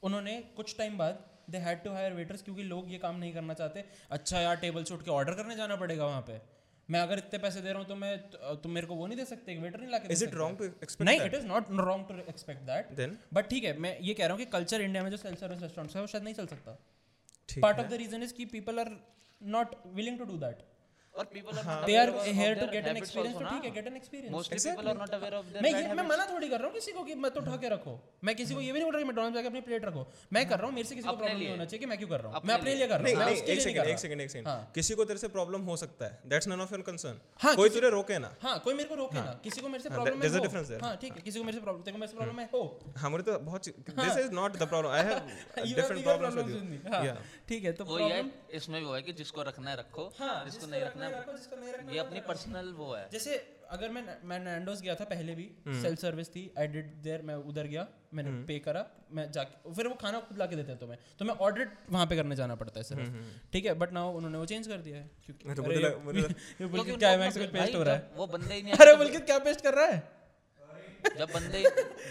उन्होंने 0.03 0.41
कुछ 0.57 0.77
टाइम 0.79 0.99
बाद 0.99 1.25
they 1.51 1.59
had 1.59 1.83
to 1.85 1.93
hire 1.93 2.13
waiters 2.13 2.43
क्योंकि 2.43 2.63
लोग 2.63 2.91
ये 2.93 2.99
काम 2.99 3.17
नहीं 3.17 3.33
करना 3.35 3.55
चाहते। 3.55 3.85
अच्छा 4.11 4.41
यार 4.41 4.57
टेबल 4.57 4.85
से 4.85 4.95
उठ 4.95 5.03
के 5.05 5.11
ऑर्डर 5.11 5.35
करने 5.35 5.57
जाना 5.57 5.77
पड़ेगा 5.77 6.07
वहाँ 6.07 6.21
पे। 6.23 6.58
मैं 6.89 7.01
अगर 7.01 7.19
इतने 7.19 7.39
पैसे 7.39 7.61
दे 7.61 7.69
रहा 7.69 7.79
हूँ 7.79 7.89
तो 7.89 7.95
मैं 7.97 8.13
तुम 8.63 8.73
मेरे 8.73 8.87
को 8.87 8.95
वो 8.95 9.07
नहीं 9.07 9.17
दे 9.19 9.25
सकते 9.25 9.57
वेटर 9.59 9.81
नहीं 9.81 9.91
ला 9.91 9.99
के 9.99 10.13
is 10.13 10.25
it 10.25 10.35
wrong 10.35 10.59
to 10.59 10.65
expect 10.65 11.03
नहीं 11.03 11.21
it 11.21 11.35
is 11.35 11.47
not 11.47 11.71
wrong 11.81 12.07
to 12.09 12.15
expect 12.29 12.63
that 12.67 12.93
then 12.97 13.17
but 13.35 13.49
ठीक 13.49 13.65
है 13.65 13.77
मैं 13.79 13.99
ये 14.01 14.15
कह 14.15 14.27
रहा 14.27 14.33
हूँ 14.33 14.45
कि 14.45 14.51
कल्चर 14.53 14.83
इंडिया 14.83 15.03
में 15.03 15.11
जो 15.11 15.17
सेल्फ 15.17 15.41
सर्विस 15.41 15.63
रेस्टोरेंट्स 15.63 15.97
है 15.97 16.01
वो 16.01 16.07
शायद 16.07 16.25
नहीं 16.25 16.35
चल 16.35 16.47
सकता। 16.47 16.79
ठीक 17.49 17.63
part 17.63 17.79
of 17.79 17.87
the 17.87 18.01
reason 18.03 18.23
is 18.23 18.35
की 18.35 18.45
people 18.55 18.79
are 18.79 18.91
not 19.41 19.75
willing 19.95 20.19
to 20.19 20.25
do 20.25 20.37
that 20.39 20.63
और 21.19 21.25
people 21.33 21.61
they 21.87 21.97
are 21.97 22.11
here 22.31 22.55
to 22.61 22.67
get 22.73 22.87
an 22.87 22.97
experience 22.97 23.35
तो 23.35 23.45
ठीक 23.45 23.65
है 23.65 23.71
get 23.71 23.87
an 23.87 23.97
experience 23.97 24.33
mostly 24.33 24.59
people 24.67 24.89
are 24.89 24.97
not 24.99 25.15
aware 25.15 25.35
of 25.35 25.47
मैं 25.63 25.71
ये 25.73 25.95
मैं 25.95 26.05
मना 26.09 26.27
थोड़ी 26.33 26.49
कर 26.49 26.59
रहा 26.59 26.67
हूँ 26.67 26.75
किसी 26.75 26.93
को 26.93 27.05
कि 27.05 27.15
मैं 27.25 27.31
तो 27.31 27.41
उठा 27.41 27.57
रखो। 27.69 27.93
मैं 28.25 28.35
किसी 28.37 28.55
को 28.55 28.61
ये 28.61 28.73
भी 28.73 28.79
नहीं 28.79 28.85
बोल 28.85 28.95
रहा 28.95 29.03
कि 29.03 29.09
मैकडॉनल्ड्स 29.09 29.37
जाके 29.37 29.49
अपनी 29.49 29.61
प्लेट 29.61 29.85
रखो। 29.85 30.07
मैं 30.33 30.45
कर 30.49 30.59
रहा 30.59 30.67
हूँ 30.67 30.75
मेरे 30.75 30.89
से 30.89 30.95
किसी 30.95 31.09
को 31.09 31.15
प्रॉब्लम 31.17 31.39
नहीं 31.39 31.49
होना 31.51 31.65
चाहिए 31.65 31.79
कि 31.79 31.87
मैं 31.87 31.99
क्यों 31.99 32.09
कर 32.09 32.21
रहा 32.21 32.33
हूँ? 32.33 32.41
मैं 32.45 32.55
अपने 32.55 32.75
लिए। 32.75 32.87
कर 32.87 33.01
रहा 33.01 33.09
हूँ। 33.09 33.17
मैं 33.17 33.25
नहीं 33.27 33.37
उसके 33.37 33.53
एक 33.53 33.61
सेकंड 33.61 33.89
एक 33.89 33.99
सेकंड 33.99 34.21
एक 34.21 34.31
सेकंड 34.31 34.49
हाँ। 34.49 34.71
किसी 34.75 34.95
को 34.95 35.05
तेरे 35.05 35.19
से 35.19 35.29
प्रॉब्लम 35.29 35.63
हो 35.71 35.77
सकता 35.77 36.07
है। 36.07 36.19
That's 36.27 36.49
none 36.49 36.61
of 36.61 36.75
your 36.75 36.83
concern 36.83 37.21
हाँ, 37.41 37.55
कोई 37.57 37.69
किसी- 37.69 37.83
तुझे 37.83 37.91
रोके 37.93 38.19
ना। 38.19 38.31
हाँ 38.43 38.59
कोई 38.65 38.75
मेरे 38.75 38.89
को 38.89 38.95
रोके 38.95 39.17
ना। 39.21 39.33
किसी 39.45 39.61
को 39.61 39.69
मेरे 39.69 39.83
से 39.83 39.91
प्रॉब्लम 39.91 40.21
there's 40.21 40.35
है 40.35 40.41
a 40.41 40.41
हो। 40.41 40.47
difference 40.47 40.71
there. 40.73 40.83
हाँ 40.85 40.97
ठीक 41.03 41.13
है 41.13 41.23
किसी 41.23 41.39
को 41.39 41.45
मेरे 41.45 41.59
से 41.59 41.63
प्रॉब्लम 41.65 41.83
तेरे 41.83 41.97
को 41.97 42.01
मेरे 42.01 42.13
से 42.13 42.17
प्रॉब्लम 42.17 42.41
है। 42.41 42.49
हो 42.55 42.63
हमारे 42.99 43.23
तो 43.23 43.39
बहुत 43.51 43.69
this 43.91 44.17
is 44.19 44.31
not 44.33 44.57
the 44.57 44.69
problem 44.69 44.91
I 44.91 45.05
have 45.05 45.75
different 45.75 46.03
problems 46.05 46.35
with 46.35 46.51
you 46.51 46.57
with 46.57 46.71
me. 46.71 46.95
हाँ, 46.95 47.05
या 47.07 47.17
ठीक 47.49 47.65
है 47.65 47.73
तो 47.73 47.85
प्रॉब्लम 47.85 48.31
इसमें 48.61 48.81
भी 48.81 48.87
वो 48.87 48.95
है 48.95 49.03
कि 49.03 49.13
जिसको 49.23 49.43
रखना 49.43 49.71
है 49.71 49.77
रखो 49.77 50.07
हाँ 50.21 50.35
जिसको 50.45 50.51
जिसको 50.51 50.71
नहीं 50.71 50.83
रखना 50.83 51.08
रखना 51.11 51.93
ये 51.93 51.99
अपनी 51.99 52.21
पर्सनल 52.29 52.73
वो 52.73 52.93
है। 52.95 53.09
जैसे 53.13 53.37
अगर 53.71 53.91
मैं 53.91 54.03
मैं 54.25 54.39
नैंडोस 54.41 54.81
गया 54.83 54.95
था 54.95 55.05
पहले 55.05 55.35
भी 55.35 55.45
हम्म। 55.67 55.81
सेल्फ 55.83 55.99
सर्विस 55.99 56.29
थी 56.29 56.43
आई 56.59 56.67
डिड 56.67 56.93
देयर 57.03 57.23
मैं 57.23 57.35
उधर 57.51 57.67
गया 57.67 57.87
मैंने 58.15 58.31
पे 58.45 58.59
करा 58.59 58.85
मैं 59.13 59.31
जाके 59.33 59.73
फिर 59.75 59.87
वो 59.89 59.95
खाना 59.95 60.21
खुद 60.21 60.39
ला 60.39 60.47
के 60.47 60.57
देते 60.57 60.73
हैं 60.73 60.79
तुम्हें 60.81 60.99
तो 61.19 61.25
मैं 61.25 61.35
ऑर्डर 61.39 61.69
वहाँ 61.91 62.07
पे 62.07 62.17
करने 62.17 62.37
जाना 62.37 62.55
पड़ता 62.55 62.81
है 62.81 62.85
सिर्फ़। 62.85 63.51
ठीक 63.53 63.67
है 63.67 63.75
बट 63.75 63.93
नाउ 63.93 64.13
उन्होंने 64.13 64.39
वो 64.39 64.47
चेंज 64.47 64.67
कर 64.67 64.79
दिया 64.79 64.97
है 64.97 65.11
क्योंकि 65.27 65.49
हम्म, 65.49 65.57
तो 65.57 66.97
क्या 66.99 67.11
है 67.11 67.19
मैक्स 67.19 67.39
भाई 67.39 67.47
पेस्ट 67.47 67.75
हो 67.75 67.83
रहा 67.83 67.95
है? 67.95 68.11
वो 68.17 68.27
बंदे 68.27 68.55
ही 68.55 68.63
नहीं 68.63 68.73
अरे 68.75 68.97
बुलकित 68.97 69.25
क्या 69.25 69.39
पेस्ट 69.39 69.61
कर 69.61 69.75
रहा 69.75 69.87
है? 69.87 69.99
तो- 69.99 71.17
जब 71.19 71.29
बंदे 71.35 71.63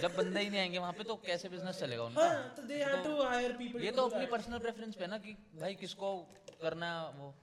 जब 0.01 0.15
बंदे 0.17 0.39
ही 0.39 0.49
नहीं 0.49 0.59
आएँगे 0.59 0.77
वहाँ 0.77 0.93
पे 0.93 1.03
तो 1.03 1.15
कैसे 1.25 1.49
बिज़नेस 1.49 1.79
चलेगा 1.79 2.03
उनका? 2.03 2.27
हाँ 2.27 2.55
तो 2.55 3.57
पीपल 3.57 3.83
ये 3.83 3.91
तो 3.91 4.07
अपनी 4.07 4.25
पर्सनल 4.25 4.59
प्रेफरेंस 4.59 4.95
पे 4.95 5.07
ना 5.07 5.17
कि 5.17 5.35
भाई 5.59 5.75
किसको 5.75 6.15
करना 6.61 6.91
है 6.93 7.09
वो? 7.19 7.33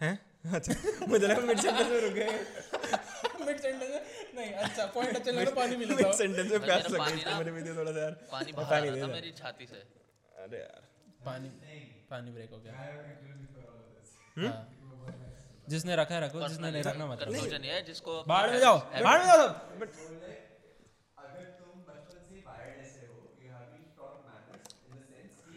हैं? 0.00 0.14
अच्छा 0.56 1.06
मुझे 1.08 1.26
लगा 1.26 1.40
मिड 1.46 1.58
सेंटेंस 1.60 1.88
में 1.90 2.00
रुक 2.00 2.12
गए 2.12 2.32
मिड 3.46 3.60
सेंटेंस 3.60 4.34
नहीं 4.34 4.50
अच्छा 4.66 4.86
पॉइंट 4.96 5.16
अच्छा 5.16 5.30
लगा 5.30 5.50
पानी 5.56 5.76
मिल 5.76 5.94
मिड 5.94 6.12
सेंटेंस 6.20 6.50
में 6.50 6.60
प्यास 6.64 6.90
लग 6.90 7.00
गई 7.08 7.24
ना- 7.24 7.42
भी 7.46 7.62
थोड़ा 7.76 7.92
सा 7.92 8.00
यार 8.02 8.12
पानी 8.32 8.52
मैं 8.52 8.56
बाहर 8.56 8.66
आ 8.66 8.78
पानी 8.78 8.90
रहा 8.90 9.08
था 9.08 9.12
मेरी 9.12 9.32
छाती 9.40 9.66
से। 9.66 9.80
अरे 10.44 10.58
यार। 10.58 10.82
पानी 11.26 11.48
पानी 12.10 12.30
ब्रेक 12.32 12.50
हो 12.50 12.58
गया। 12.58 12.72
हाँ। 14.36 14.58
जिसने 15.68 15.96
रखा 15.96 16.14
है 16.14 16.20
रखो 16.24 16.48
जिसने 16.48 16.70
नहीं 16.70 16.82
रखना 16.82 17.06
मत 17.06 17.18
रखो। 17.22 17.30
कंफ्यूजन 17.32 17.64
है 17.64 17.82
जिसको 17.86 18.12
बाहर 18.28 18.50
में 18.50 18.58
जाओ 18.60 18.78
बाहर 18.78 19.18
में 19.18 19.26
जाओ 19.26 19.36
सब। 19.38 19.54
अगर 21.18 21.44
तुम 21.58 21.72
बचपन 21.88 22.20
से 22.28 22.42
वायर्ड 22.46 22.78
ऐसे 22.84 23.02
हो 23.06 23.16
you 23.42 23.48
have 23.52 23.64
been 23.72 23.84
taught 23.98 24.14
manners 24.28 24.66
in 24.86 24.94
the 24.94 25.02
sense 25.10 25.30
कि 25.44 25.56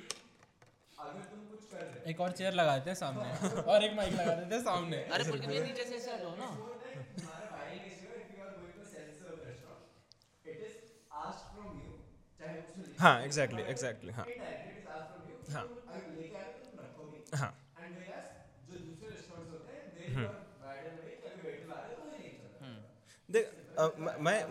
अगर 1.00 1.22
तुम 1.32 1.40
कुछ 1.52 1.62
कर 1.72 1.86
रहे 1.86 2.01
एक 2.12 2.22
और 2.26 2.32
चेयर 2.40 2.54
लगा 2.62 2.78
देते 2.78 2.90
हैं 2.90 2.98
सामने। 3.02 3.28
और 3.74 3.84
एक 3.84 3.94
माइक 3.98 4.14
लगा 4.14 4.34
देते 4.36 4.56
हैं 4.56 4.62
सामने। 4.64 4.98
अरे 5.16 5.24
बोल 5.30 5.40
ये 5.54 5.62
नीचे 5.64 5.84
से 5.86 5.96
ऐसे 5.96 6.12
हटो 6.12 6.36
ना। 6.40 6.48
हो 6.48 6.68
तुम्हारा 7.18 7.48
वायरिंग 7.56 7.84
ऐसे 7.92 8.06
हो। 8.08 8.14
If 8.22 8.30
you 8.38 8.44
are 8.46 8.52
going 8.58 8.74
to 8.78 8.86
self 8.92 9.12
serve 9.22 9.38
restaurant 9.48 10.48
it 10.48 10.60
is 10.68 10.78
asked 11.24 11.48
from 11.56 11.72
you 11.86 11.92
चाहे 12.42 12.54
उसमें 12.60 12.84
लिखा 12.88 13.04
हाँ। 13.04 13.16
एग्जैक्टली 13.30 13.64
एग्जैक्टली 13.76 14.12
हाँ। 14.20 14.26
Indirectly 14.28 14.72
it 14.72 14.78
is 14.78 14.88
asked 14.98 15.14
from 15.16 15.26
you 15.32 15.38
हाँ। 15.56 15.68
हाँ 17.42 17.52
देख 23.30 23.46
वेयर 24.28 24.46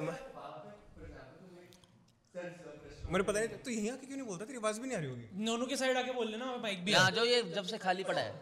मुझे 3.10 3.24
पता 3.24 3.38
नहीं 3.38 3.58
तू 3.64 3.70
यहीं 3.70 3.90
आके 3.90 4.06
क्यों 4.06 4.16
नहीं 4.16 4.26
बोलता? 4.26 4.44
तेरी 4.44 4.58
आवाज़ 4.58 4.80
भी 4.80 4.86
नहीं 4.88 4.96
आ 4.96 5.00
रही 5.00 5.10
होगी। 5.10 5.44
दोनों 5.46 5.66
के 5.66 5.76
साइड 5.76 5.96
आके 5.96 6.12
बोल 6.14 6.28
लेना 6.30 6.56
माइक 6.64 6.84
भी 6.84 6.92
यहाँ 6.92 7.10
जो 7.10 7.24
ये 7.24 7.42
जब 7.54 7.64
से 7.72 7.78
खाली 7.84 8.04
पड़ा 8.10 8.20
है। 8.20 8.32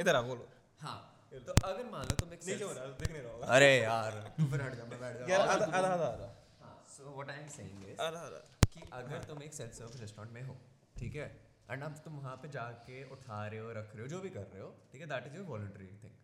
इधर 0.00 0.16
आ 0.16 0.20
बोलो। 0.22 0.48
हाँ 0.80 0.98
तो 1.46 1.52
अगर 1.68 1.84
मान 1.92 2.04
लो 2.08 2.14
तुम 2.16 2.32
एक 2.32 2.40
नीचे 2.46 2.64
हो 2.64 2.72
रहा 2.72 2.84
है 2.84 2.90
दिख 2.98 3.10
नहीं 3.12 3.22
रहा 3.22 3.32
होगा। 3.32 3.46
अरे 3.56 3.70
यार। 3.78 4.12
तू 4.36 4.46
फिर 4.50 4.62
हट 4.62 4.74
जा 4.76 4.84
मैं 4.84 5.00
बैठ 5.00 5.30
यार 5.30 5.48
आधा 5.48 5.66
आधा 5.78 5.88
आधा 5.88 6.28
हाँ 6.60 6.76
so 6.96 7.14
what 7.14 7.30
I 7.30 7.40
am 7.40 7.48
saying 7.56 7.88
is 7.90 8.00
आधा 8.02 8.20
आधा। 8.20 8.38
कि 8.74 8.80
अगर 9.00 9.24
तुम 9.24 9.42
एक 9.42 9.54
सेल्फ 9.54 9.72
सर्व 9.74 9.98
रेस्टोरेंट 10.00 10.32
में 10.34 10.42
हो 10.42 10.56
ठीक 10.96 11.16
है? 11.16 11.26
एंड 11.70 11.82
अब 11.82 12.00
तुम 12.04 12.18
वहाँ 12.18 12.36
पे 12.42 12.48
जाके 12.56 13.02
उठा 13.12 13.46
रहे 13.46 13.60
हो 13.60 13.70
रख 13.80 13.92
रहे 13.94 14.02
हो 14.02 14.08
जो 14.08 14.20
भी 14.20 14.30
कर 14.30 14.46
रहे 14.52 14.62
हो 14.62 14.70
ठीक 14.92 15.00
है? 15.00 15.06
That 15.08 15.26
is 15.26 15.36
your 15.36 15.46
voluntary 15.46 15.86
thing 16.04 16.14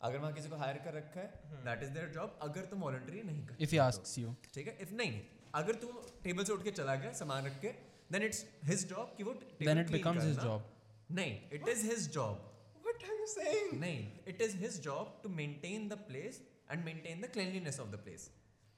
अगर 0.00 0.18
वहाँ 0.18 0.32
किसी 0.32 0.48
को 0.48 0.56
हायर 0.56 0.78
कर 0.84 0.94
रखा 0.94 1.20
है 1.20 1.64
दैट 1.66 1.82
इज़ 1.82 1.90
देयर 1.90 2.08
जॉब 2.14 2.38
अगर 2.42 2.64
तुम 2.70 2.80
वॉलंटरी 2.82 3.22
नहीं 3.24 3.46
कर 3.46 3.56
इफ़ 3.60 3.70
ही 3.70 3.78
आस्क्स 3.86 4.18
यू 4.18 4.34
ठीक 4.54 4.66
है? 4.66 4.76
इफ़ 4.80 4.92
नहीं 4.92 5.10
नहीं 5.10 5.22
अगर 5.54 5.74
तू 5.76 5.88
टेबल 6.24 6.44
से 6.44 6.52
उठ 6.52 6.62
के 6.64 6.70
चला 6.72 6.94
गया 6.96 7.12
सामान 7.14 7.44
रख 7.46 7.60
के 7.60 7.68
देन 8.12 8.22
इट्स 8.22 8.44
हिज 8.64 8.88
जॉब 8.88 9.14
कि 9.16 9.22
वो 9.22 9.34
then 9.34 9.78
it 9.78 9.90
becomes 9.90 10.24
his 10.24 10.38
job 10.40 10.70
नहीं 11.10 11.32
it 11.52 11.68
is 11.68 11.84
his 11.86 12.08
job 12.12 12.50
what 12.84 13.04
are 13.04 13.18
you 13.20 13.26
saying 13.28 13.78
नहीं 13.80 14.06
it 14.28 14.42
is 14.42 14.56
his 14.58 14.80
job 14.82 15.20
to 15.22 15.28
maintain 15.40 15.88
the 15.88 15.98
place 16.08 16.40
and 16.70 16.84
maintain 16.84 17.20
the 17.20 17.30
cleanliness 17.32 17.80
of 17.80 17.88
the 17.90 18.02
place 18.04 18.30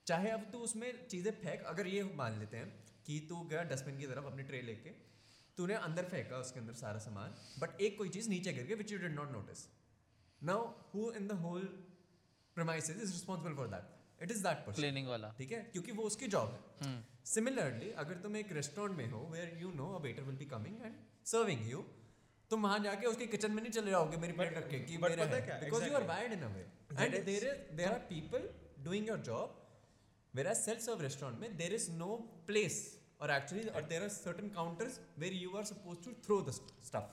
चाहे 0.06 0.30
अब 0.30 0.48
तू 0.52 0.58
उसमें 0.60 0.90
चीज़ें 1.06 1.32
फेंक 1.34 1.62
अगर 1.66 1.86
ये 1.86 2.02
मान 2.16 2.38
लेते 2.40 2.56
हैं 2.56 2.68
कि 3.06 3.18
तू 3.28 3.40
गया 3.46 3.62
डस्टबिन 3.70 3.98
की 3.98 4.06
तरफ़ 4.06 4.26
अपनी 4.26 4.42
ट्रे 4.44 4.62
लेके 4.62 4.90
तूने 5.58 5.74
अंदर 5.82 6.04
फेंका 6.06 6.38
उसके 6.38 6.60
अंदर 6.60 6.72
सारा 6.74 6.98
सामान 6.98 7.34
बट 7.58 7.80
एक 7.80 7.98
कोई 7.98 8.08
चीज़ 8.10 8.28
नीचे 8.30 8.52
गिर 8.52 8.66
गई 8.66 8.74
which 8.82 8.92
you 8.92 8.98
did 8.98 9.14
not 9.14 9.32
notice 9.32 9.66
now 10.40 10.66
who 10.94 11.10
in 11.12 11.28
the 11.28 11.42
whole 11.42 11.68
premises 12.56 12.90
is 12.92 13.12
responsible 13.12 13.54
for 13.54 13.68
that 13.68 13.93
it 14.24 14.30
is 14.30 14.42
that 14.42 14.64
person 14.66 14.80
cleaning 14.80 15.08
वाला। 15.08 15.28
ठीक 15.38 15.52
है? 15.52 15.58
क्योंकि 15.72 15.92
वो 15.98 16.02
उसकी 16.12 16.26
जॉब 16.36 16.54
है। 16.82 16.94
सिमिलरली 17.32 17.90
अगर 18.04 18.14
तुम 18.22 18.36
एक 18.36 18.52
रेस्टोरेंट 18.52 18.96
में 18.98 19.10
हो 19.10 19.20
where 19.32 19.58
you 19.62 19.70
know 19.82 19.90
a 19.94 20.00
waiter 20.02 20.22
will 20.22 20.36
be 20.36 20.44
coming 20.54 20.82
and 20.86 20.94
serving 21.32 21.70
you 21.70 21.84
तुम 22.50 22.62
वहाँ 22.62 22.78
जाके 22.84 23.06
उसके 23.06 23.26
किचन 23.34 23.52
में 23.52 23.62
नहीं 23.62 23.72
चले 23.72 23.90
जाओगे 23.90 24.16
मेरी 24.24 24.32
प्लेट 24.40 24.56
रख 24.58 24.68
के 24.70 24.78
कि 24.88 24.96
मेरा 25.04 25.24
पता 25.24 25.36
है। 25.36 25.42
क्या? 25.42 25.58
Because 25.60 25.84
you 25.84 25.94
are. 25.96 26.06
Wired 26.08 26.32
in 26.32 26.42
a 26.42 26.48
way 26.54 26.66
and 27.04 27.24
there 27.24 27.44
is 27.48 27.76
there 27.76 27.92
are 27.92 27.98
people 28.14 28.48
doing 28.84 29.08
your 29.08 29.18
job 29.30 29.60
whereas 30.34 30.60
self 30.66 30.80
serve 30.84 31.02
restaurant 31.06 31.40
में 31.40 31.58
there 31.58 31.74
is 31.74 31.84
no 31.98 32.06
place 32.46 32.76
or 33.24 33.26
actually 33.34 33.64
or 33.80 33.82
there 33.90 34.00
are 34.06 34.12
certain 34.14 34.48
counters 34.56 34.96
where 35.22 35.36
you 35.42 35.52
are 35.60 35.62
supposed 35.68 36.00
to 36.06 36.14
throw 36.24 36.38
the 36.48 36.54
st- 36.56 36.72
stuff. 36.88 37.12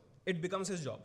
it 0.27 0.41
becomes 0.41 0.69
his 0.69 0.83
job. 0.83 0.99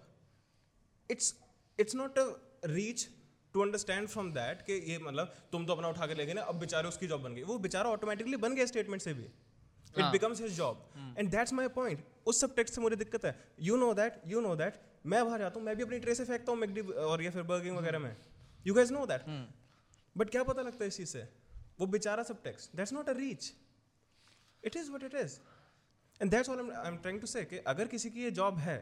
It's 1.10 1.34
it's 1.78 2.02
not 2.02 2.18
a 2.18 2.26
reach 2.74 3.06
to 3.54 3.60
understand 3.62 4.08
from 4.08 4.30
that 4.32 4.62
कि 4.62 4.72
ये 4.90 4.98
मतलब 4.98 5.34
तुम 5.52 5.64
तो 5.66 5.72
अपना 5.72 5.88
उठा 5.88 6.06
के 6.06 6.14
ले 6.14 6.24
गए 6.26 6.32
ना 6.34 6.42
अब 6.42 6.58
बेचारे 6.60 6.88
उसकी 6.88 7.06
जॉब 7.08 7.22
बन 7.22 7.34
गई। 7.34 7.42
वो 7.42 7.58
बेचारा 7.58 7.90
ऑटोमेटिकली 7.90 8.36
बन 8.38 8.54
गया 8.54 8.66
स्टेटमेंट 8.66 9.02
से 9.02 9.12
भी। 9.14 9.22
It 9.22 10.04
becomes 10.12 10.40
his 10.40 10.56
job 10.56 11.14
and 11.18 11.30
that's 11.30 11.52
my 11.52 11.68
point 11.76 12.02
उस 12.26 12.40
सब 12.40 12.54
टेक्स्ट 12.56 12.74
से 12.74 12.80
मुझे 12.80 12.96
दिक्कत 12.96 13.24
है। 13.24 13.34
You 13.60 13.76
know 13.76 13.92
that 13.94 14.20
you 14.26 14.40
know 14.40 14.54
that 14.56 14.80
मैं 15.06 15.24
बाहर 15.24 15.38
जाता 15.38 15.58
हूँ 15.58 15.66
मैं 15.66 15.76
भी 15.76 15.82
अपनी 15.82 15.98
ट्रे 16.00 16.14
से 16.14 16.24
फेंकता 16.24 16.52
हूँ 16.52 16.60
मैकडी 16.60 16.80
और 16.80 17.22
या 17.22 17.30
फिर 17.30 17.42
बर्गिंग 17.52 17.76
वगैरह 17.76 17.98
में। 17.98 18.16
You 18.66 18.74
guys 18.74 18.90
know 18.90 19.06
that 19.06 19.24
but 20.16 20.30
क्या 20.30 20.42
पता 20.44 20.62
लगता 20.62 20.84
है 20.84 20.88
इस 20.88 20.96
चीज़ 20.96 21.08
से? 21.08 21.22
वो 21.80 21.86
बेचारा 21.86 22.22
subtext 22.42 22.76
that's 22.76 22.92
not 22.92 23.08
a 23.08 23.12
reach 23.18 23.52
it 24.62 24.76
is 24.76 24.90
what 24.92 25.04
it 25.04 25.14
is 25.14 25.38
and 26.20 26.30
that's 26.30 26.50
all 26.50 26.70
I 26.70 26.88
am 26.88 26.96
trying 26.98 27.20
to 27.20 27.26
say 27.26 27.62
अगर 27.66 27.88
किसी 27.88 28.10
की 28.10 28.24
ये 28.24 28.30
जॉब 28.40 28.58
है 28.58 28.78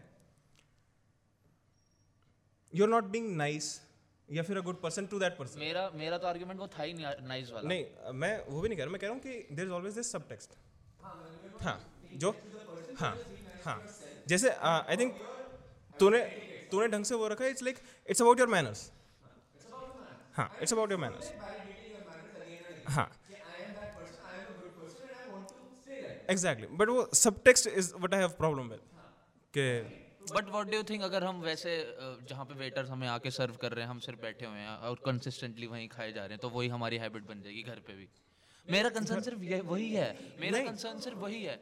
you 2.74 2.84
are 2.84 2.90
not 2.90 3.04
being 3.10 3.36
nice 3.36 3.80
या 4.28 4.42
फिर 4.42 4.58
a 4.58 4.60
good 4.62 4.80
person 4.80 5.06
to 5.06 5.18
that 5.18 5.36
person 5.38 5.60
मेरा 5.60 5.90
मेरा 5.94 6.18
तो 6.18 6.26
आर्गुमेंट 6.26 6.60
वो 6.60 6.66
था 6.68 6.82
ही 6.82 6.92
नहीं 6.94 7.26
नाइस 7.28 7.50
वाला। 7.52 7.68
नहीं 7.68 8.12
मैं 8.14 8.32
वो 8.46 8.60
भी 8.60 8.68
नहीं 8.68 8.78
कह 8.78 8.84
रहा 8.84 8.92
मैं 8.92 9.00
कह 9.00 9.06
रहा 9.06 9.14
हूँ 9.14 9.22
कि 9.22 9.54
there 9.54 9.64
is 9.64 9.72
always 9.72 9.94
this 9.94 10.12
subtext 10.28 10.56
हाँ 11.62 11.78
जो 12.14 12.30
हाँ 12.98 13.14
हाँ। 13.64 13.80
जैसे 14.28 14.50
आई 14.62 14.96
थिंक 14.96 15.14
तूने 15.96 16.20
तूने 16.70 16.86
ढंग 16.88 17.04
से 17.04 17.14
वो 17.14 17.28
रखा 17.28 17.46
it's 17.46 17.62
like 17.62 17.78
it's 18.06 18.22
about 18.22 18.38
your 18.38 18.48
manners 18.48 18.90
हाँ 20.34 20.50
इट्स 20.62 20.72
अबाउट 20.72 20.90
योर 20.90 21.00
मैनर्स 21.00 21.32
हाँ। 22.88 23.10
एग्जैक्टली 26.30 26.66
बट 26.72 26.88
वो 26.88 27.08
subtext 27.44 27.66
is 27.68 27.92
what 27.96 28.14
I 28.14 28.20
have 28.20 28.28
problem 28.38 28.68
with 28.68 28.80
के 29.54 29.66
बट 30.32 30.48
व्हाट 30.48 30.66
डू 30.66 30.82
थिंक 30.82 31.02
अगर 31.02 31.24
हम 31.24 31.40
वैसे 31.40 31.72
जहाँ 32.30 32.44
पे 32.44 32.54
वेटर्स 32.54 32.90
हमें 32.90 33.06
आके 33.08 33.30
सर्व 33.30 33.54
कर 33.54 33.72
रहे 33.72 33.84
हैं 33.84 33.90
हम 33.90 33.98
सिर्फ़ 33.98 34.20
बैठे 34.20 34.46
हुए 34.46 34.58
हैं 34.58 34.68
और 34.68 35.00
कंसिस्टेंटली 35.06 35.66
वहीं 35.66 35.88
खाए 35.88 36.12
जा 36.12 36.20
रहे 36.20 36.30
हैं 36.30 36.38
तो 36.38 36.48
वही 36.48 36.68
हमारी 36.68 36.96
हैबिट 36.96 37.22
बन 37.22 37.42
जाएगी 37.42 37.62
घर 37.62 37.80
पे 37.86 37.92
भी। 37.92 38.08
मेरा 38.66 38.88
कंसर्न 38.88 39.20
सिर्फ़ 39.20 39.42
ये 39.42 39.60
वही 39.60 39.92
है। 39.94 40.08
मेरा 40.40 40.62
कंसर्न 40.62 41.00
सिर्फ़ 41.00 41.18
वही 41.18 41.42
है। 41.42 41.58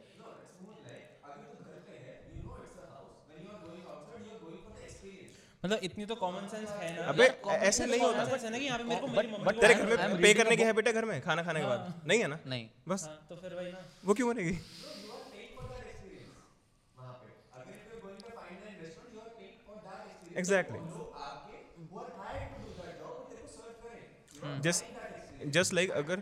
मतलब 5.65 5.79
इतनी 5.83 6.05
तो 6.05 6.15
कॉमन 6.15 6.47
सेंस 6.47 6.69
है 6.69 6.95
ना। 6.95 7.03
अबे 7.03 7.23
ऐसे 7.49 7.85
नहीं 7.85 8.01
होता। 8.01 8.23
है 8.23 8.49
ना 8.49 8.57
कि 8.57 8.65
यहाँ 8.65 8.79
पे 8.79 8.83
मेरे 8.83 9.01
को 9.01 9.07
मेरी 9.07 9.27
मम्मी 9.27 9.43
को 9.43 9.51
तेरे 9.51 9.73
घर 9.73 9.85
में 9.85 10.21
पे 10.21 10.33
करने 10.33 10.51
a 10.51 10.57
की 10.57 10.63
हैबिट 10.63 10.87
है 10.87 10.93
घर 10.93 11.05
में? 11.05 11.21
खाना 11.21 11.43
खाने 11.43 11.59
के 11.59 11.65
बाद? 11.65 11.93
नहीं 12.07 12.19
है 12.19 12.27
ना? 12.27 12.39
नहीं। 12.47 12.67
बस। 12.87 13.05
हाँ, 13.07 13.25
तो 13.29 13.35
फिर 13.35 13.53
वही 13.53 13.71
ना। 13.71 13.85
वो 14.05 14.13
क्यों 14.13 14.35
बनेगी? 14.35 14.57
एग्जैक्टली 20.37 20.79
जस्ट 24.67 24.85
जस्ट 25.57 25.73
लाइक 25.73 25.91
अगर 26.01 26.21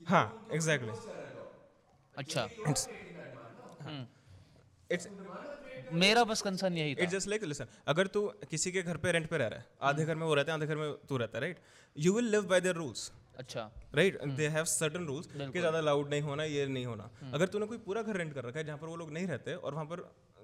हाँ 0.00 0.24
एग्जैक्टली 0.54 0.92
अच्छा 2.14 2.42
इट्स 4.90 5.08
मेरा 5.92 6.22
बस 6.24 6.42
कंसर्न 6.42 6.76
यही 6.76 6.94
था। 6.94 7.02
इट्स 7.02 7.12
जस्ट 7.12 7.28
लाइक 7.28 7.44
लिसन 7.44 7.66
अगर 7.88 8.06
तू 8.14 8.20
किसी 8.50 8.72
के 8.72 8.82
घर 8.82 8.96
पे 9.04 9.12
रेंट 9.12 9.28
पे 9.30 9.38
रह 9.38 9.46
रहा 9.46 9.58
है 9.58 9.66
आधे 9.90 10.04
घर 10.04 10.14
में 10.14 10.26
वो 10.26 10.34
रहते 10.34 10.50
हैं 10.50 10.58
आधे 10.58 10.66
घर 10.66 10.76
में 10.76 10.92
तू 11.08 11.16
रहता 11.16 11.38
है 11.38 11.42
right 11.42 11.58
you 11.96 12.12
will 12.14 12.30
live 12.30 12.42
by 12.52 12.60
their 12.60 12.74
rules 12.74 13.10
अच्छा। 13.36 13.70
Right 13.94 14.22
they 14.36 14.48
have 14.48 14.64
certain 14.66 15.06
rules 15.06 15.26
कि 15.32 15.58
ज़्यादा 15.58 15.80
लाउड 15.80 16.10
नहीं 16.10 16.22
होना 16.22 16.44
ये 16.44 16.66
नहीं 16.68 16.86
होना। 16.86 17.10
अगर 17.34 17.46
तूने 17.48 17.66
कोई 17.66 17.78
पूरा 17.86 18.02
घर 18.02 18.16
रेंट 18.16 18.32
कर 18.34 18.44
रखा 18.44 18.58
है 18.58 18.64
जहाँ 18.64 18.78
पर 18.78 18.86
वो 18.86 18.96
लोग 18.96 19.12
नहीं 19.12 19.26
रहते 19.26 19.54
और 19.56 19.74
वहाँ 19.74 19.86
पर 19.86 20.00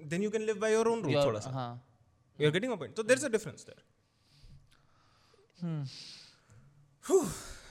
then 0.09 0.23
you 0.23 0.31
can 0.31 0.43
live 0.43 0.59
by 0.61 0.73
your 0.73 0.89
own 0.89 1.03
rule 1.03 1.15
थोड़ा 1.17 1.41
सा। 1.41 1.51
हाँ। 1.53 1.73
You 2.39 2.47
are 2.47 2.53
getting 2.53 2.73
a 2.73 2.77
point 2.77 2.95
तो 2.97 3.03
there 3.03 3.19
is 3.19 3.27
a 3.27 3.31
difference 3.31 3.67
there 3.67 3.81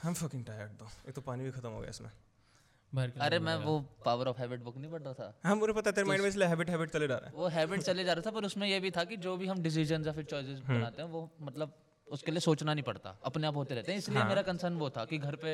I 0.04 0.08
am 0.08 0.14
fucking 0.16 0.46
tired 0.46 0.72
though 0.80 0.90
एक 1.10 1.16
तो 1.16 1.22
पानी 1.22 1.44
भी 1.44 1.52
खत्म 1.52 1.70
हो 1.70 1.80
गया 1.80 1.90
इसमें। 1.90 2.10
अरे 3.22 3.38
मैं 3.40 3.56
वो 3.58 3.80
पावर 4.06 4.28
ऑफ़ 4.28 4.38
हैबिट 4.38 4.60
बुक 4.62 4.78
नहीं 4.78 4.92
पढ़ 4.92 5.02
रहा 5.02 5.14
था। 5.14 5.34
हाँ 5.44 5.56
मुझे 5.56 5.74
पता 5.74 5.92
तेरे 5.92 6.08
माइंड 6.08 6.22
में 6.22 6.30
इसलिए 6.30 6.48
हैबिट 6.48 6.70
हैबिट 6.70 6.90
चले 6.92 7.08
जा 7.08 7.16
रहा 7.16 7.28
है। 7.28 7.34
वो 7.36 7.48
हैबिट 7.50 7.82
चले 7.82 8.04
जा 8.04 8.14
रहा 8.14 8.26
था 8.26 8.32
पर 8.32 8.46
उसमें 8.46 8.68
ये 8.68 8.80
भी 8.80 8.92
था 8.92 9.04
कि 9.04 9.18
जो 9.26 9.36
भी 9.38 9.48
हम 9.48 9.62
डिसीज़न 9.64 10.06
या 10.06 10.12
फिर 10.14 10.24
चॉइसेस 10.26 10.60
बनाते 10.62 11.02
हैं 11.02 11.10
वो 11.10 11.22
मतलब 11.42 11.74
उसके 12.18 12.32
लिए 12.32 12.40
सोचना 12.46 12.74
नहीं 12.74 12.84
पड़ता 12.84 13.16
अपने 13.26 13.48
आप 13.48 13.56
होते 13.56 13.76
रहते 13.76 13.92
हैं। 13.92 14.00
इसलिए 14.00 14.24
मेरा 14.24 14.42
कंसर्न 14.50 14.76
वो 14.84 14.90
था 14.98 15.06
कि 15.12 15.18
घर 15.18 15.36
पे 15.44 15.54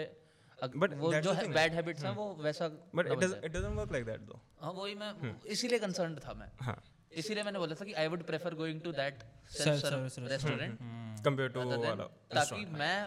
बट 0.84 0.94
वो 1.00 1.14
जो 1.14 1.32
है 1.34 1.48
बैड 1.54 1.74
हैबिट्स 1.74 2.04
हैं 2.04 2.12
वो 2.16 2.26
वैसा 2.44 2.68
but 2.96 3.08
it 3.08 3.20
doesn't 3.20 3.44
it 3.46 3.52
doesn't 3.52 3.76
work 3.80 3.92
like 3.92 4.06
that 4.06 4.22
though 4.30 4.40
हाँ 4.62 4.72
वही 4.78 4.96
मैं 5.02 5.36
इसीलिए 5.56 5.80
कंसर्न 5.80 6.16
था 6.26 6.34
मैं। 6.40 6.50
हाँ। 6.62 6.78
इसीलिए 7.24 7.44
मैंने 7.44 7.60
बोला 7.60 7.76
था 7.82 7.86
कि 7.86 7.94
I 8.02 8.08
would 8.14 8.24
prefer 8.26 8.54
going 8.56 8.82
to 8.82 8.92
that 8.92 9.24
self 9.58 9.84
Self-service 9.84 10.18
restaurant 10.32 10.80
compare 11.26 11.50
to 11.50 11.60
वाला 11.70 12.04
ताकि 12.34 12.66
मैं 12.82 12.98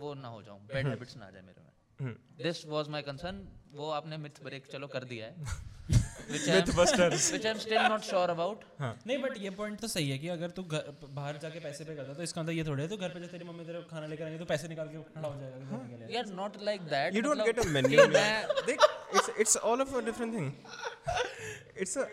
वो 0.00 0.12
ना 0.24 0.28
हो 0.28 0.42
जाऊँ 0.42 0.60
बैड 0.72 0.86
हैबिट्स 0.88 1.16
ना 1.16 1.26
आ 1.26 1.30
जाए 1.30 1.42
मेरे 1.42 1.64
दिस 2.00 2.64
वाज 2.68 2.88
माय 2.96 3.02
कंसर्न 3.02 3.46
वो 3.76 3.90
आपने 3.90 4.16
मिथ 4.26 4.42
ब्रेक 4.44 4.66
चलो 4.72 4.86
कर 4.96 5.04
दिया 5.14 5.26
है। 5.26 5.64
Which 6.28 6.46
I 6.52 6.54
am- 6.58 6.70
which 7.32 7.44
I 7.46 7.50
am 7.50 7.58
still 7.64 7.82
not 7.90 8.04
sure 8.06 8.30
about 8.32 8.62
नहीं 8.82 9.18
बट 9.22 9.36
ये 9.42 9.50
पॉइंट 9.58 9.78
तो 9.80 9.88
सही 9.88 10.08
है 10.10 10.16
कि 10.18 10.28
अगर 10.28 10.50
तू 10.56 10.62
बाहर 10.62 11.36
जाके 11.42 11.60
पैसे 11.66 11.84
पे 11.84 11.94
करता 11.96 12.14
तो 12.14 12.22
इसका 12.22 12.42
मतलब 12.42 12.54
ये 12.54 12.64
थोड़ी 12.68 12.82
है 12.82 12.88
तो 12.88 12.96
घर 12.96 13.08
पे 13.16 13.20
जब 13.20 13.30
तेरी 13.34 13.44
मम्मी 13.50 13.64
तेरे 13.64 13.82
खाना 13.90 14.06
लेकर 14.12 14.24
आएँगे 14.24 14.38
तो 14.38 14.44
पैसे 14.52 14.68
निकाल 14.68 14.88
के 14.94 15.02
खड़ा 15.12 15.28
हो 15.28 15.40
जाएगा 15.40 15.70
खाने 15.70 15.88
के 15.92 16.00
लिए। 16.06 16.16
यार 16.16 16.26
not 16.40 16.56
like 16.70 16.80
that 16.94 17.14
You 17.18 17.22
don't 17.26 17.44
get 17.50 17.60
a 17.64 17.68
मतलब 17.68 17.76
menu. 17.76 18.08
man. 18.16 18.50
They- 18.70 18.78
it's 19.20 19.30
it's 19.44 19.56
all 19.70 19.86
of 19.86 19.94
a 20.00 20.04
different 20.10 20.38
thing. 20.38 20.50
It's 21.84 21.96
a 22.02 22.08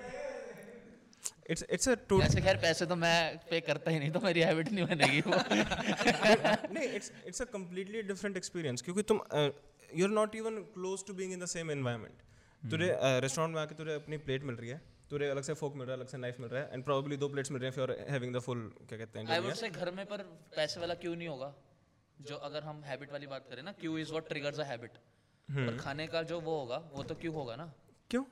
it's 1.53 1.63
it's 1.77 1.87
a 1.93 1.97
खैर 2.43 2.57
पैसे 2.67 2.85
तो 2.85 2.95
मैं 3.07 3.17
पे 3.49 3.59
करता 3.71 3.91
ही 3.91 3.99
नहीं 3.99 4.11
तो 4.11 4.19
मेरी 4.29 4.41
हैबिट 4.51 4.71
नहीं 4.71 4.85
बनेगी 4.93 5.21
वो। 5.27 5.33
नहीं 6.77 6.87
it's 6.99 7.11
it's 7.31 7.45
a 7.47 7.51
completely 7.57 8.05
different 8.13 8.41
experience 8.43 8.81
क्योंकि 8.81 9.01
तुम 9.13 9.19
uh, 9.93 9.99
you're 9.99 10.13
not 10.13 10.35
even 10.35 10.65
close 10.75 11.03
to 11.03 11.13
being 11.13 11.31
in 11.31 11.39
the 11.45 11.51
same 11.55 11.69
environment. 11.75 12.23
तुझे 12.71 12.87
रेस्टोरेंट 13.21 13.55
में 13.55 13.61
आके 13.61 13.75
तुझे 13.75 13.93
अपनी 13.93 14.17
प्लेट 14.25 14.43
मिल 14.43 14.55
रही 14.55 14.69
है 14.69 14.81
तुझे 15.09 15.29
अलग 15.29 15.43
से 15.43 15.53
फोक 15.53 15.73
मिल 15.75 15.85
रहा 15.87 15.95
है 15.95 15.99
अलग 15.99 16.09
से 16.09 16.17
नाइफ 16.17 16.39
मिल 16.39 16.49
रहा 16.49 16.61
है 16.61 16.73
एंड 16.73 16.83
प्रोबेबली 16.83 17.17
दो 17.17 17.27
प्लेट्स 17.29 17.51
मिल 17.51 17.61
रहे 17.61 17.69
हैं 17.69 17.75
फॉर 17.77 17.91
हैविंग 18.09 18.35
द 18.35 18.39
फुल 18.39 18.61
क्या 18.89 18.97
कहते 18.97 19.19
हैं 19.19 19.31
आई 19.31 19.39
वुड 19.39 19.53
से 19.53 19.69
घर 19.69 19.91
में 19.91 20.05
पर 20.05 20.23
पैसे 20.55 20.79
वाला 20.79 20.93
क्यों 21.03 21.15
नहीं 21.15 21.27
होगा? 21.27 21.53
जो 22.21 22.35
अगर 22.49 22.63
हम 22.63 22.81
हैबिट 22.83 23.11
वाली 23.11 23.27
बात 23.27 23.47
करें 23.49 23.63
ना 23.63 23.71
cue 23.81 23.97
is 23.97 24.11
what 24.11 24.27
triggers 24.27 24.59
a 24.59 24.63
habit 24.71 24.97
पर 25.49 25.77
खाने 25.77 26.07
का 26.07 26.23
जो 26.23 26.39
वो 26.41 26.59
होगा 26.59 26.77
वो 26.93 27.03
तो 27.03 27.15
क्यों 27.15 27.33
होगा 27.35 27.55
ना? 27.55 27.65
क्यों? 28.09 28.23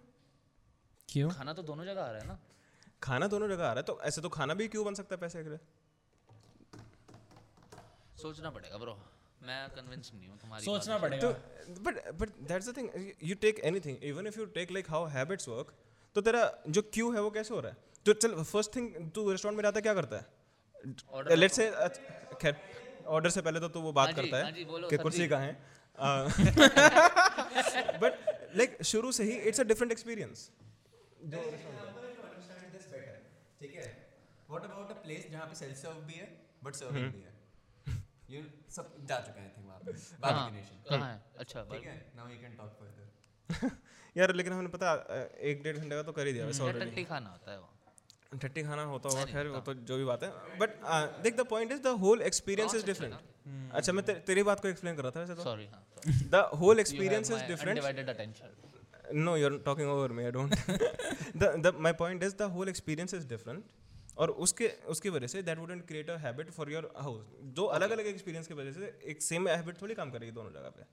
क्यों? 1.09 1.29
खाना 1.29 1.53
तो 1.53 1.63
दोनों 1.63 1.85
जगह 1.85 2.03
आ 2.03 2.11
रहा 2.11 2.21
है 2.21 2.27
ना। 2.27 2.39
खाना 3.03 3.27
दोनों 3.27 3.47
जगह 3.47 3.65
आ 3.65 3.73
रहा 3.73 3.79
है 3.79 3.83
तो 3.83 3.99
ऐसे 4.03 4.21
तो 4.21 4.29
खाना 4.29 4.53
भी 4.53 4.67
क्यों 4.67 4.85
बन 4.85 4.93
सकता 4.93 5.15
है 5.15 5.21
पैसे 5.21 5.43
के 5.43 5.49
लिए? 5.49 5.59
सोचना 8.21 8.49
पड़ेगा 8.49 8.77
ब्रो 8.77 8.93
मैं 9.47 9.59
कन्विंस 9.75 10.11
नहीं 10.15 10.27
हूँ 10.29 10.37
तुम्हारी 10.39 10.65
सोचना 10.65 10.97
पड़ेगा। 10.97 11.29
but 11.85 11.99
but 12.21 12.33
that's 12.49 12.67
the 12.69 12.73
thing 12.79 12.89
you 13.29 13.37
take 13.45 13.61
anything 13.69 13.97
even 14.11 14.29
if 14.31 14.37
you 14.39 14.45
take 14.57 14.73
like 14.77 14.91
how 14.95 15.01
habits 15.15 15.49
work 15.53 15.71
तो 16.15 16.21
तेरा 16.27 16.41
जो 16.77 16.81
क्यू 16.95 17.11
है 17.13 17.21
वो 17.21 17.29
कैसे 17.37 17.53
हो 17.53 17.59
रहा 17.59 17.71
है? 17.71 17.77
तो 18.05 18.13
चल 18.13 18.33
फ़र्स्ट 18.43 18.75
थिंग 18.75 19.09
तू 19.15 19.29
रेस्टोरेंट 19.31 19.57
में 19.57 19.63
जाता 19.63 19.79
क्या 19.87 19.93
करता 19.93 20.17
है? 20.17 20.25
Order 21.17 21.37
लेट्स 21.37 21.55
से 21.55 21.69
खैर 22.41 22.55
ऑर्डर 23.17 23.29
से 23.35 23.41
पहले 23.41 23.59
तो 23.59 23.67
तू 23.75 23.81
वो 23.81 23.91
बात 23.99 24.07
हाँ 24.07 24.15
करता 24.15 24.37
हाँ 24.37 24.45
है 24.45 24.63
कि 24.89 24.97
कुर्सी 24.97 25.27
कहाँ 25.27 25.45
है? 25.45 25.53
बट 28.01 28.13
लाइक 28.57 28.77
शुरू 28.91 29.11
से 29.19 29.23
ही 29.23 29.35
इट्स 29.51 29.59
अ 29.59 29.63
डिफरेंट 29.71 29.91
एक्सपीरियंस 29.91 30.49
ठीक 33.61 33.73
है? 33.75 33.87
व्हाट 34.49 34.63
अबाउट 34.63 34.91
अ 34.91 34.93
प्लेस 35.03 35.27
जहाँ 35.31 35.45
पे 35.47 35.55
सेल्फ 35.55 35.77
सर्व 35.81 35.99
भी 36.07 36.13
है 36.19 36.27
बट 36.63 36.75
सर्विंग 36.75 37.11
भी 37.13 37.21
है? 37.21 37.30
यू 38.33 38.41
सब 38.75 38.93
जा 39.09 39.19
चुके 39.27 39.39
हैं 39.39 39.49
थिंक 39.57 39.65
वहाँ 39.67 39.79
पे। 39.85 39.91
बाकी 40.25 40.55
नेशन 40.55 40.83
कहाँ 40.89 41.09
है 41.11 41.19
अच्छा 41.45 41.63
ठीक 41.71 41.85
है 41.87 41.95
now 42.17 42.29
you 42.29 42.37
can 42.41 42.55
talk 42.57 42.71
further 42.79 43.71
यार 44.15 44.33
लेकिन 44.35 44.53
हमने 44.53 44.69
पता 44.77 44.93
एक 45.51 45.63
डेढ़ 45.63 45.77
घंटे 45.77 45.95
का 45.95 46.01
तो 46.03 46.11
कर 46.19 46.27
ही 46.27 46.33
दिया 46.33 46.45
वैसे 46.45 46.63
ऑलरेडी 46.63 46.89
टट्टी 46.89 47.03
खाना 47.11 47.29
होता 47.29 47.51
है 47.51 47.59
वो। 47.59 47.69
ठट्टी 48.41 48.61
खाना 48.63 48.83
होता 48.89 49.09
होगा 49.09 49.23
खैर 49.31 49.47
वो 49.53 49.59
तो 49.67 49.73
जो 49.89 49.97
भी 49.97 50.03
बात 50.05 50.23
है। 50.23 50.29
बट 50.59 50.75
देख 51.23 51.35
the 51.37 51.45
point 51.49 51.71
is 51.71 51.81
the 51.83 51.95
whole 52.03 52.21
experience 52.31 52.75
is 52.75 52.85
different 52.85 53.15
अच्छा 53.79 53.93
मैं 53.93 54.03
ते, 54.05 54.13
तेरी 54.29 54.43
बात 54.49 54.59
को 54.61 54.67
एक्सप्लेन 54.67 54.95
कर 54.95 55.03
रहा 55.03 55.11
था 55.15 55.19
वैसे 55.19 55.35
तो। 55.35 55.43
सॉरी 55.43 55.65
हाँ 55.73 55.83
the 56.35 56.43
whole 56.61 56.79
experience 56.79 57.31
is 57.31 57.43
different 57.47 57.75
divided 57.79 58.09
attention 58.09 58.59
no 59.25 59.31
you're 59.39 59.55
talking 59.63 59.87
over 59.93 60.03
me 60.17 60.25
i 60.27 60.29
don't 60.35 60.53
the, 61.41 61.47
the 61.63 61.71
my 61.85 61.91
point 62.01 62.21
is 62.27 62.35
the 62.41 62.45
whole 62.51 62.69
experience 62.73 63.13
is 63.17 63.25
different 63.31 63.80
और 64.17 64.31
उसके 64.31 64.67
उसकी 64.67 65.09
वजह 65.09 65.27
से 65.27 65.41
that 65.43 65.57
wouldn't 65.57 65.87
create 65.87 66.09
a 66.09 66.15
habit 66.15 66.51
for 66.51 66.71
your 66.71 66.93
house 66.97 67.25
दो 67.41 67.65
अलग 67.65 67.91
अलग 67.91 68.05
experience 68.05 68.47
की 68.47 68.53
वजह 68.53 68.71
से 68.71 68.99
एक 69.05 69.21
सेम 69.21 69.47
हैबिट 69.47 69.81
थोड़ी 69.81 69.93
काम 69.93 70.11
करेगी 70.11 70.31
दोनों 70.31 70.51
जगह 70.51 70.69
पे। 70.69 70.83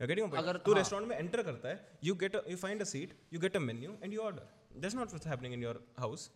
Getting 0.00 0.36
अगर- 0.36 0.56
तू 0.56 0.70
हाँ। 0.70 0.78
रेस्टोरेंट 0.78 1.08
में 1.08 1.16
एंटर 1.18 1.42
करता 1.42 1.68
है 1.68 1.98
you 2.04 2.14
get 2.14 2.34
you 2.48 2.56
find 2.56 2.80
a 2.80 2.84
seat 2.84 3.18
you 3.32 3.40
get 3.40 3.56
a 3.56 3.60
menu 3.60 3.96
and 4.04 4.12
you 4.14 4.20
order 4.20 4.48
that's 4.76 4.94
not 4.94 5.08
what's 5.08 5.26
happening 5.26 5.54
in 5.54 5.62
your 5.62 5.94
house 5.98 6.30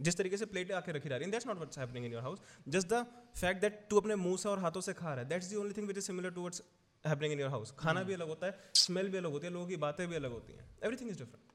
जिस 0.00 0.16
तरीके 0.16 0.36
से 0.36 0.46
प्लेटें 0.46 0.74
आके 0.74 0.92
रखी 0.92 1.08
जा 1.08 1.16
रही 1.16 1.24
हैं 1.24 1.30
that's 1.30 1.46
not 1.46 1.56
what's 1.56 1.78
happening 1.78 2.06
in 2.06 2.12
your 2.12 2.22
house 2.22 2.40
just 2.68 2.88
the 2.88 3.06
fact 3.40 3.60
that 3.60 3.86
तू 3.90 4.00
अपने 4.00 4.14
मुँह 4.16 4.36
से 4.36 4.48
और 4.48 4.58
हाथों 4.58 4.80
से 4.80 4.92
खा 4.92 5.08
रहा 5.08 5.18
है 5.18 5.28
that's 5.28 5.52
the 5.52 5.56
only 5.56 5.72
thing 5.72 5.86
which 5.86 5.96
is 5.98 6.04
similar 6.04 6.30
to 6.30 6.40
what's 6.40 6.62
happening 7.06 7.32
in 7.32 7.40
your 7.40 7.50
house 7.50 7.74
खाना 7.78 8.02
भी 8.02 8.14
अलग 8.14 8.28
होता 8.28 8.46
है 8.46 8.58
स्मेल 8.74 9.08
भी 9.08 9.18
अलग 9.18 9.30
होती 9.30 9.46
है 9.46 9.52
लोगों 9.52 9.66
की 9.66 9.76
बातें 9.76 10.08
भी 10.08 10.16
अलग 10.16 10.32
होती 10.32 10.52
हैं. 10.52 10.70
एवरीथिंग 10.84 11.10
इज़ 11.10 11.18
डिफरेंट 11.18 11.51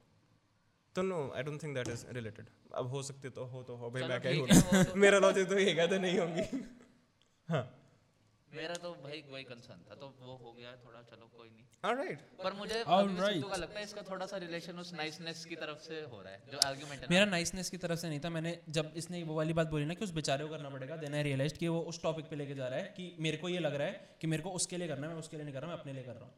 तो 0.98 1.02
no 1.08 1.18
I 1.38 1.44
don't 1.44 1.64
think 1.64 1.76
that 1.76 1.88
is 1.90 2.06
related 2.18 2.46
अब 2.76 2.88
हो 2.92 3.02
सकते 3.10 3.30
तो 3.38 3.46
हो 3.56 3.64
तो 3.64 3.76
हो 3.82 3.90
भाई 3.96 4.04
मैं 4.12 4.22
क्या 4.22 4.32
ही 4.32 4.40
है, 4.42 4.62
तो- 4.84 4.96
मेरा 5.06 5.20
लॉजिक 5.26 5.50
तो 5.50 5.60
ये 5.60 5.74
कहते 5.74 6.00
नहीं 6.06 6.20
होंगी? 6.20 6.46
हाँ। 7.50 7.66
मेरा 8.48 8.76
तो 8.84 8.90
भाई 9.04 9.18
वही 9.32 9.44
कंसर्न 9.44 9.82
था 9.90 9.96
तो 10.02 10.08
वो 10.22 10.36
हो 10.44 10.52
गया 10.54 10.72
थोड़ा 10.84 11.02
चलो 11.10 11.26
कोई 11.38 11.50
नहीं। 11.50 11.64
ऑलराइट 11.86 12.22
पर 12.44 12.54
मुझे 12.54 12.78
right. 12.84 13.44
का 13.50 13.58
लगता 13.58 13.80
है 13.80 13.84
इसका 13.84 14.02
थोड़ा 14.10 14.26
सा 14.26 14.38
रिलेशन 14.38 14.80
उस 14.80 14.94
नाइसनेस 14.94 15.44
की 15.46 15.56
तरफ़ 15.56 15.82
से 15.88 16.00
हो 16.14 16.22
रहा 16.22 16.34
है 16.34 16.52
जो 16.52 16.60
आर्गुमेंट 16.68 17.02
है 17.02 17.08
मेरा 17.10 17.26
नाइसनेस 17.26 17.70
की 17.70 17.78
तरफ़ 17.78 18.00
से 18.00 18.10
नहीं 18.10 18.20
था 18.20 18.30
मैंने 18.30 18.58
जब 18.80 18.92
इसने 18.98 19.24
वो 19.24 19.36
वाली 19.36 19.54
बात 19.54 19.68
बोली 19.68 19.86
ना 19.86 19.94
कि 19.94 20.06
उस 20.06 20.12
बेचारे 20.14 20.46
को 20.46 20.52
करना 20.52 20.70
पड़ेगा 20.70 20.98
देन 20.98 21.16
आई 21.16 21.24
रियलाइज़ 21.24 21.58
कि 21.58 21.68
वो 21.68 21.80
उस 21.94 22.02
टॉपिक 22.04 22.30
पे 22.30 22.36
लेके 22.36 22.56
जा 22.56 22.68
रहा 22.68 22.80
है 22.80 22.94
कि 22.98 23.10
मेरे 23.20 23.38
को 23.38 23.50
ये 23.50 23.60
लग 23.60 23.76
रहा 23.76 23.88
है 23.88 24.18
कि 24.22 24.28
मेरे 24.28 24.44
को 24.44 24.52
उसके 24.62 24.78
लिए 24.78 24.88
करना 24.88 25.08
है 25.08 25.14
मैं 25.14 25.20
उसके 25.20 25.38
लिए 25.38 25.46
नहीं 25.46 25.56
कर 25.56 25.62
रहा 25.62 25.72
मैं 25.72 25.80
अपने 25.80 25.94
लिए 25.94 26.04
कर 26.04 26.14
रहा 26.14 26.26
हूँ। 26.26 26.34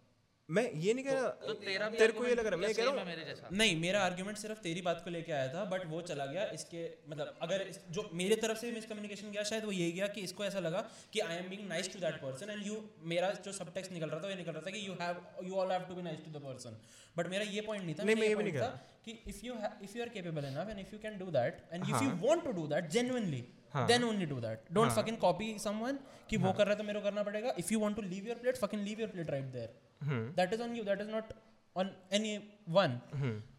मैं 0.49 0.63
ये 0.73 0.93
नहीं 0.93 1.05
कह 1.05 1.13
रहा 1.13 1.27
तो 1.41 1.53
तेरा 1.55 1.87
भी 1.89 1.97
तेरे 1.97 2.13
को 2.13 2.25
ये 2.25 2.35
लग 2.35 2.47
रहा 2.47 2.57
मैं 2.59 2.73
कह 2.73 2.83
रहा 2.83 2.91
हूँ 2.91 3.05
मेरे 3.05 3.25
जैसा? 3.25 3.49
नहीं 3.53 3.75
मेरा 3.79 3.99
आर्ग्यूमेंट 4.01 4.37
सिर्फ़ 4.37 4.59
तेरी 4.59 4.81
बात 4.81 5.01
को 5.03 5.09
लेके 5.09 5.31
आया 5.31 5.47
था 5.53 5.63
बट 5.73 5.85
वो 5.87 6.01
चला 6.03 6.25
गया 6.25 6.45
इसके 6.53 6.83
मतलब 7.09 7.37
अगर 7.41 7.61
इस, 7.63 7.79
जो 7.89 8.09
मेरे 8.13 8.35
तरफ़ 8.37 8.57
से 8.57 8.71
मिसकम्युनिकेशन 8.71 9.31
गया 9.31 9.43
शायद 9.43 9.65
वो 9.65 9.71
यही 9.71 9.91
गया 9.91 10.07
कि 10.07 10.21
इसको 10.21 10.45
ऐसा 10.45 10.59
लगा 10.59 10.81
कि 11.13 11.19
I 11.19 11.35
am 11.35 11.49
being 11.49 11.67
nice 11.67 11.93
to 11.93 11.99
that 11.99 12.15
person 12.21 12.49
and 12.49 12.65
you 12.67 12.81
मेरा 13.13 13.29
जो 13.45 13.51
सब 13.53 13.73
टेक्स्ट 13.73 13.91
निकल 13.91 14.09
रहा 14.09 14.23
था 14.23 14.29
ये 14.29 14.35
निकल 14.35 14.51
रहा 14.51 14.61
था 14.61 14.71
कि 14.71 14.87
you 14.87 14.95
have 15.01 15.21
you 15.43 15.53
all 15.55 15.71
have 15.71 15.85
to 15.89 15.95
be 15.95 16.01
nice 16.01 16.25
to 16.25 16.31
the 16.31 16.43
person 16.43 16.81
but 17.17 17.27
मेरा 17.27 17.45
ये 17.51 17.61
पॉइंट 17.61 17.85
नहीं 17.85 17.95
था। 17.95 18.03
नहीं, 18.03 18.15
मैं 18.15 18.27
ये 18.27 18.35
भी 18.35 18.43
नहीं 18.43 18.53
था 18.53 18.67
कि 19.05 19.19
if 19.27 19.45
you 19.45 19.53
if 19.83 19.97
you 19.97 20.03
are 20.03 20.09
capable 20.09 20.45
enough 20.45 20.69
and 20.69 20.79
if 20.79 20.93
you 20.93 20.99
can 20.99 21.17
do 21.19 21.31
that 21.31 21.63
and 21.73 21.83
if 21.83 22.03
you 22.03 22.09
want 22.27 22.43
to 22.45 22.51
do 22.51 22.67
that 22.67 22.89
genuinely 22.97 23.43
then 23.87 24.03
only 24.03 24.25
do 24.25 24.39
that 24.41 24.73
don't 24.73 24.91
fucking 24.91 25.17
copy 25.17 25.53
someone 25.59 25.99
कि 26.29 26.37
वो 26.37 26.53
कर 26.53 26.65
रहा 26.65 26.73
है 26.73 26.77
तो 26.77 26.83
मेरे 26.83 26.99
को 26.99 27.05
करना 27.05 27.23
पड़ेगा। 27.23 27.53
If 27.59 27.73
you 27.73 27.79
want 27.79 27.95
to 27.95 28.01
leave 28.03 28.27
your 28.27 28.37
plate 28.37 28.57
fucking 28.57 28.83
leave 28.83 28.99
your 28.99 29.09
plate 29.09 29.29
right 29.29 29.45
there 29.53 29.77
that 30.01 30.53
is 30.53 30.61
on 30.61 30.75
you 30.75 30.83
that 30.83 31.01
is 31.01 31.09
not 31.11 31.33
on 31.75 31.89
anyone 32.69 32.99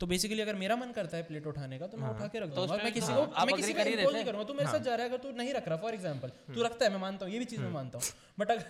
तो 0.00 0.06
बेसिकली 0.06 0.40
अगर 0.42 0.54
मेरा 0.62 0.76
मन 0.76 0.90
करता 0.92 1.16
है 1.16 1.22
प्लेट 1.26 1.46
उठाने 1.46 1.78
का 1.78 1.86
तो 1.86 1.96
मैं 1.98 2.08
उठा 2.08 2.26
के 2.32 2.40
रख 2.40 2.48
दूँगा। 2.54 2.76
मैं 2.76 2.92
किसी 2.92 3.12
को 3.14 3.22
मैं 3.46 3.54
किसी 3.56 3.72
को 3.72 3.78
ही 3.80 3.94
रहे 3.94 4.06
नहीं 4.06 4.24
करूँगा। 4.24 4.44
तू 4.44 4.54
मेरे 4.54 4.70
साथ 4.70 4.80
जा 4.80 4.94
रहा 4.94 5.06
है 5.06 5.08
अगर 5.10 5.22
तू 5.22 5.30
नहीं 5.38 5.54
रख 5.54 5.68
रहा 5.68 5.76
फॉर 5.84 5.94
एग्जांपल 5.94 6.32
तू 6.54 6.62
रखता 6.62 6.84
है 6.84 6.90
मैं 6.92 7.00
मानता 7.00 7.24
हूँ 7.24 7.32
ये 7.32 7.38
भी 7.38 7.44
चीज़ 7.52 7.60
मैं 7.60 7.70
मानता 7.72 7.98
हूँ। 7.98 8.06
बट 8.38 8.50
अगर 8.50 8.64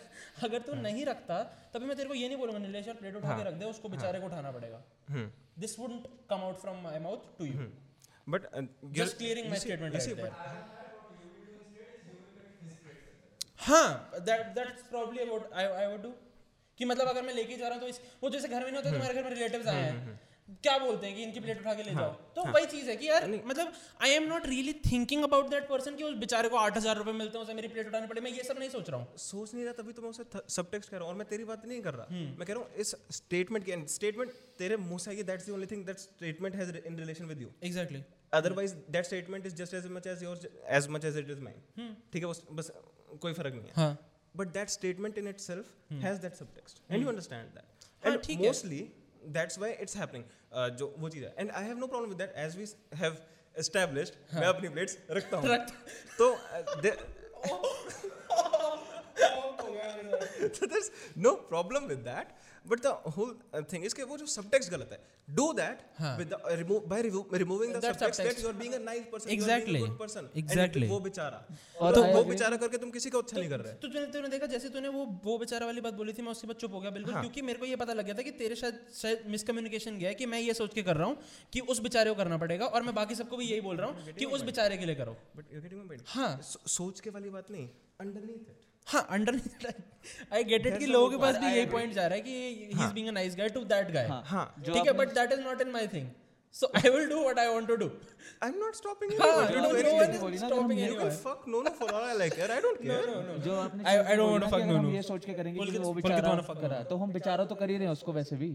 अगर 0.49 0.61
तू 0.69 0.75
नहीं 0.83 1.05
रखता 1.07 1.43
तभी 1.75 1.87
मैं 1.87 1.97
तेरे 1.97 2.09
को 2.09 2.15
ये 2.15 2.29
नहीं 2.29 2.39
बोलूँगा 2.39 2.61
नीलेश 2.67 2.87
यार 2.87 2.97
प्लेट 2.97 3.17
उठा 3.17 3.37
के 3.39 3.45
रख 3.49 3.55
दे 3.55 3.65
उसको 3.67 3.89
बेचारे 3.89 4.21
को 4.21 4.27
उठाना 4.27 4.51
पड़ेगा। 4.59 4.81
This 5.59 5.79
wouldn't 5.79 6.07
come 6.31 6.41
out 6.49 6.57
from 6.61 6.83
my 6.85 6.99
mouth 7.07 7.21
to 7.39 7.45
you 7.45 7.69
but 8.27 8.43
just 8.97 9.19
clearing 9.21 9.47
my 9.51 9.59
statement 9.61 9.95
right 9.95 10.17
there. 10.17 10.35
हाँ 13.69 13.89
that 14.27 14.43
that's 14.59 14.83
probably 14.91 15.25
what 15.31 15.45
I 15.63 15.65
I 15.85 15.87
would 15.93 16.05
do. 16.05 16.13
कि 16.81 16.85
मतलब 16.87 17.09
अगर 17.09 17.23
मैं 17.23 17.35
लेके 17.35 17.57
जा 17.57 17.69
रहा 17.69 17.75
हूँ 17.75 17.83
तो 17.83 17.89
इस 17.89 18.01
वो 18.23 18.31
जैसे 18.31 18.49
घर 18.49 18.59
में 18.59 18.67
नहीं 18.67 18.77
होता 18.77 18.91
तुम्हारे 18.91 19.15
घर 19.15 19.25
में 19.25 19.31
रिलेटिव्स 19.31 19.67
आए 19.69 19.83
हैं। 19.83 20.19
क्या 20.65 20.77
बोलते 20.79 21.07
हैं 21.07 21.15
कि 21.17 21.23
इनकी 21.23 21.41
प्लेट 21.41 21.59
उठा 21.61 21.73
के 21.75 21.83
ले 21.83 21.93
जाओ? 21.95 22.13
तो 22.37 22.45
वही 22.47 22.67
चीज़ 22.67 22.89
है 22.91 22.95
कि 22.97 23.09
यार 23.09 23.27
मतलब 23.47 23.73
I 24.03 24.11
am 24.13 24.25
not 24.29 24.47
really 24.47 24.73
thinking 24.85 25.23
about 25.25 25.51
that 25.51 25.69
person 25.69 25.97
कि 25.97 26.05
उस 26.05 26.15
बेचारे 26.19 26.49
को 26.49 26.57
आठ 26.59 26.77
हज़ार 26.77 26.97
रुपए 26.97 27.13
मिलते 27.19 27.39
हैं 27.39 27.45
उसे 27.45 27.55
मेरी 27.55 27.69
प्लेट 27.69 27.89
उठानी 27.89 28.07
पड़े। 28.07 28.21
मैं 28.21 28.31
ये 28.31 28.43
सब 28.45 28.59
नहीं 28.59 28.69
सोच 28.71 28.91
रहा 28.91 29.01
हूँ। 29.01 29.19
सोच 29.19 29.55
नहीं 29.55 29.65
रहा 29.65 29.83
तभी 29.83 29.93
तो 29.93 30.03
मैं 30.03 30.11
उसे 30.11 30.25
सब 30.55 30.71
टेक्स्ट 30.71 30.91
कर 30.91 30.97
रहा 30.97 31.05
हूँ। 31.05 31.13
और 31.13 31.19
मैं 31.19 31.29
तेरी 31.29 31.45
बात 31.45 31.67
नहीं 31.67 31.81
कर 31.83 31.95
रहा। 31.95 32.07
मैं 32.11 32.47
कह 32.47 32.53
रहा 32.53 32.63
हूँ 32.63 32.71
इस 32.77 32.95
स्टेटमेंट 33.13 33.65
के 33.67 33.79
स्टेटमेंट 33.95 34.33
तेरे 34.59 34.77
मुँह 34.89 34.99
से 34.99 35.11
I 35.11 35.23
that's 35.31 35.47
the 35.47 35.51
only 35.51 35.67
thing 35.67 35.87
that 35.87 35.99
statement 35.99 36.57
has 36.57 36.77
in 36.77 36.99
relation 36.99 37.25
with 37.27 37.43
you 37.43 37.53
exactly 37.65 38.05
otherwise 38.33 38.75
that 38.91 39.05
statement 39.05 39.47
is 39.47 39.55
just 39.63 39.75
as 39.75 39.91
much 39.93 40.07
as 40.07 40.23
your 40.23 40.49
as 40.79 40.89
much 40.91 41.05
as 41.05 41.19
it 41.19 41.31
is 41.31 41.41
mine 41.41 41.97
ठीक 42.13 42.23
है 42.23 42.29
बस 42.29 42.47
बस 42.53 42.73
कोई 43.21 43.33
फ़र्क 43.33 43.55
नहीं 43.55 43.65
है। 43.65 43.73
हाँ। 43.77 43.99
but 44.36 44.54
that 44.54 44.70
statement 44.76 45.18
in 45.24 45.28
itself 45.32 45.68
has 46.06 46.20
that 46.26 46.34
subtext 46.42 46.82
and 46.90 47.02
you 47.06 47.10
understand 47.14 47.60
that 47.60 47.90
हाँ, 48.06 48.14
and 48.14 48.24
ठीक 48.28 48.40
है। 48.40 48.48
mostly 48.48 48.82
that's 49.38 49.58
why 49.64 49.70
it's 49.86 49.96
happening 50.02 50.26
uh, 50.52 50.70
जो 50.82 50.88
वो 51.04 51.10
चीज़ 51.16 51.24
है 51.26 51.34
and 51.44 51.52
I 51.62 51.64
have 51.70 51.78
no 51.84 51.88
problem 51.94 52.10
with 52.16 52.20
that 52.24 52.36
as 52.48 52.58
we 52.62 52.68
have 53.04 53.22
established 53.66 54.18
मैं 54.34 54.48
अपनी 54.54 54.74
plates 54.78 54.98
रखता 55.20 55.38
हूँ 55.38 55.58
तो 56.18 56.32
uh, 56.34 56.82
there- 56.82 57.00
so 60.54 60.66
there's 60.66 60.90
no 61.16 61.36
problem 61.36 61.88
with 61.88 62.04
that 62.06 62.38
But 62.65 62.83
the 62.83 62.91
whole 63.13 63.31
uh, 63.53 63.61
thing 63.71 63.85
is 63.85 63.95
कि 63.95 64.03
वो 64.05 64.17
जो 64.19 64.27
subtext 64.33 64.71
गलत 64.71 64.91
है 64.93 64.99
do 65.29 65.45
that 65.55 65.83
हाँ। 65.99 66.11
with 66.19 66.29
the 66.31 66.39
uh, 66.41 66.57
remove 66.61 66.89
by 66.89 66.99
remo- 67.07 67.25
removing 67.43 67.73
the 67.73 67.81
That 67.81 67.95
subtext, 67.95 68.19
that 68.19 68.27
subtext. 68.27 68.43
you 68.43 68.49
are 68.51 68.59
being 68.61 68.75
a 68.75 68.81
nice 68.81 69.05
person 69.13 69.31
Exactly. 69.31 69.79
you 69.79 69.85
are 69.85 69.87
being 69.87 69.87
a 69.87 69.89
good 69.89 69.99
person 69.99 70.29
Exactly. 70.43 70.83
and 70.83 70.93
वो 70.93 70.99
बेचारा 71.01 71.39
और 71.81 71.95
तो 71.95 72.03
वो. 72.05 72.23
बेचारा 72.31 72.57
करके 72.65 72.79
तुम 72.79 72.91
किसी 72.91 73.11
को 73.11 73.19
अच्छा 73.19 73.39
नहीं 73.39 73.49
कर 73.51 73.61
रहे 73.61 73.73
तो 73.85 73.89
तूने 73.89 74.05
तूने 74.17 74.29
देखा 74.29 74.47
जैसे 74.55 74.69
तूने 74.77 74.89
वो 74.99 75.05
वो 75.25 75.37
बेचारा 75.45 75.67
वाली 75.67 75.81
बात 75.87 75.95
बोली 76.03 76.13
थी 76.13 76.23
मैं 76.23 76.31
उसके 76.33 76.47
बाद 76.53 76.57
चुप 76.65 76.73
हो 76.75 76.81
गया 76.81 76.91
बिल्कुल 76.99 77.15
क्योंकि 77.21 77.43
मेरे 77.51 77.59
को 77.59 77.67
ये 77.67 77.77
पता 77.85 77.93
लग 78.01 78.05
गया 78.07 78.15
था 78.15 78.23
कि 78.23 78.31
तेरे 78.43 78.57
शायद 78.63 78.81
शायद 79.01 79.23
मिसकम्युनिकेशन 79.37 79.99
गया 79.99 80.09
है 80.09 80.15
कि 80.23 80.27
मैं 80.35 80.41
ये 80.41 80.55
सोच 80.63 80.75
के 80.75 80.83
कर 80.91 80.97
रहा 80.97 81.07
हूँ 81.09 81.17
कि 81.53 81.61
उस 81.75 81.81
बेचारे 81.89 82.11
को 82.11 82.17
करना 82.23 82.37
पड़ेगा 82.45 82.67
और 82.67 82.83
मैं 82.83 82.95
बाकी 82.95 83.15
सबको 83.23 83.37
भी 83.37 83.47
यही 83.51 83.61
बोल 83.69 83.77
रहा 83.77 83.89
हूँ 83.91 84.15
कि 84.19 84.25
उस 84.39 84.43
बेचारे 84.51 84.77
के 84.77 84.87
लिए 84.87 84.95
करो 85.03 85.17
but 85.37 85.55
you 85.55 85.61
getting 85.61 85.81
my 85.81 85.89
point 85.89 86.03
हाँ 86.17 86.33
सोच 86.79 87.01
के 87.01 87.11
वाली 87.11 87.31
बात 87.39 87.51
नहीं 87.51 87.69
अंडरनीथ 88.01 88.51
इट 88.51 88.60
हाँ 88.93 89.07
अंडर 89.11 89.41
आई 90.33 90.45
गेट 90.45 90.67
इट 90.67 90.79
कि 90.79 90.87
लोगों 90.87 91.11
के 91.11 91.17
पास 91.23 91.37
भी 91.39 91.47
यही 91.47 91.67
पॉइंट 91.73 91.93
जा 91.95 92.07
रहा 92.07 92.15
है 92.15 92.21
कि 92.21 92.31
he. 92.31 92.85
Is 92.85 92.93
being 92.95 93.09
a 93.09 93.13
nice 93.13 93.37
guy 93.37 93.49
to 93.57 93.61
that 93.75 93.91
guy 93.95 94.07
हाँ. 94.33 94.47
ठीक 94.67 94.87
है 94.87 94.93
but 95.03 95.15
that 95.15 95.33
is 95.33 95.41
not 95.41 95.61
in 95.61 95.71
my 95.71 95.87
thing 95.95 96.09
so 96.55 96.71
I 96.77 96.91
will 96.91 97.09
do 97.09 97.17
what 97.25 97.39
I 97.39 97.49
want 97.49 97.67
to 97.69 97.75
do 97.77 97.87
I 98.43 98.49
am 98.49 98.57
not 98.59 98.75
stopping 98.77 99.13
you 99.13 99.19
हाँ 99.21 99.47
to 99.49 99.61
no 99.61 99.69
one 99.69 100.33
is 100.35 100.43
stopping 100.43 100.79
you 100.79 100.95
can 101.03 101.13
fuck 101.27 101.45
no 101.55 101.61
no 101.67 101.73
for 101.81 101.91
all 101.93 102.07
I 102.07 102.17
like 102.23 102.39
I 102.47 102.59
don't 102.65 102.81
care. 102.87 103.05
जो 103.45 103.61
आपने 103.61 103.85
I- 103.93 104.01
I 104.07 104.17
don't 104.21 104.33
want 104.33 104.47
to 104.47 104.51
fuck 104.55 104.65
no 104.65 104.77
हम 104.77 104.85
Nunu. 104.87 104.95
ये 104.95 105.03
सोच 105.03 105.25
के 105.25 105.35
करेंगे 105.35 105.67
कि 105.67 105.79
वो 105.79 105.93
बेचारा 105.95 106.83
तो 106.91 106.97
हम 106.97 107.13
बेचारा 107.13 107.45
तो 107.45 107.55
कर 107.55 107.71
ही 107.71 107.77
रहे 107.77 107.87
हैं 107.87 107.93
उसको 107.93 108.13
वैसे 108.13 108.37
भी। 108.37 108.51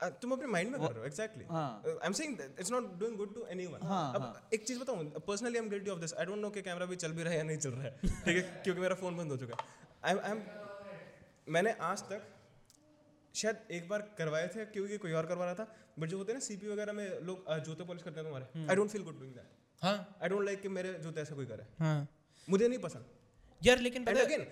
तुम 0.00 0.32
अपने 0.32 0.46
माइंड 0.46 0.70
में 0.70 0.80
कर 0.80 0.86
रहे 0.88 1.00
हो 1.00 1.04
एग्जैक्टली 1.06 1.44
हाँ। 1.50 1.82
I 1.86 2.06
am 2.06 2.12
saying 2.12 2.38
it's 2.40 2.70
not 2.72 2.92
doing 3.00 3.16
good 3.16 3.34
to 3.34 3.44
anyone 3.50 3.86
हाँ, 3.86 4.12
अब 4.14 4.50
एक 4.54 4.66
चीज़ 4.66 4.80
बताऊँ 4.80 5.04
personally 5.26 5.58
I 5.58 5.64
am 5.64 5.70
guilty 5.70 5.90
of 5.90 6.00
this 6.00 6.14
I 6.14 6.24
don't 6.26 6.38
know 6.38 6.50
कि 6.50 6.62
कैमरा 6.62 6.86
भी 6.86 6.96
चल 6.96 7.12
भी 7.12 7.22
रहा 7.22 7.32
है 7.32 7.38
या 7.38 7.44
नहीं 7.44 7.58
चल 7.58 7.70
रहा 7.70 7.82
है 7.82 7.90
ठीक 8.00 8.36
है? 8.36 8.42
क्योंकि 8.64 8.80
मेरा 8.80 8.94
फ़ोन 8.94 9.16
बंद 9.16 9.30
हो 9.30 9.36
चुका 9.36 9.56
है। 9.56 9.68
आई 10.04 10.30
एम 10.30 10.42
मैंने 11.48 11.72
आज 11.88 12.02
तक 12.10 12.26
शायद 13.34 13.56
एक 13.70 13.88
बार 13.88 14.02
करवाए 14.18 14.46
थे 14.54 14.64
क्योंकि 14.66 14.98
कोई 14.98 15.12
और 15.12 15.26
करवा 15.26 15.44
रहा 15.44 15.54
था 15.54 15.66
बट 15.98 16.08
जो 16.08 16.18
होते 16.18 16.32
हैं 16.32 16.38
ना 16.38 16.44
सीपी 16.44 16.68
वगैरह 16.68 16.92
में 16.92 17.20
लोग 17.22 17.50
जूते 17.64 17.84
पॉलिश 17.84 18.02
करते 18.02 18.20
हैं 18.20 18.26
तुम्हारे 18.28 18.68
I 18.68 18.76
don't 18.76 18.90
feel 18.90 19.02
good 19.04 19.18
doing 19.18 19.34
that 19.34 19.82
हाँ। 19.82 19.96
आई 20.22 20.28
डोंट 20.28 20.44
लाइक 20.44 20.60
कि 20.62 20.68
मेरे 20.76 20.92
जूते 21.02 21.20
ऐसा 21.20 21.34
कोई 21.34 21.46
करे। 21.46 21.66
हाँ। 21.80 21.96
मुझे 22.48 22.68
नहीं 22.68 22.78
पसंद। 22.78 23.04
यार 23.60 23.78
लेकिन 23.78 24.04
पता 24.04 24.20
अगेन 24.20 24.46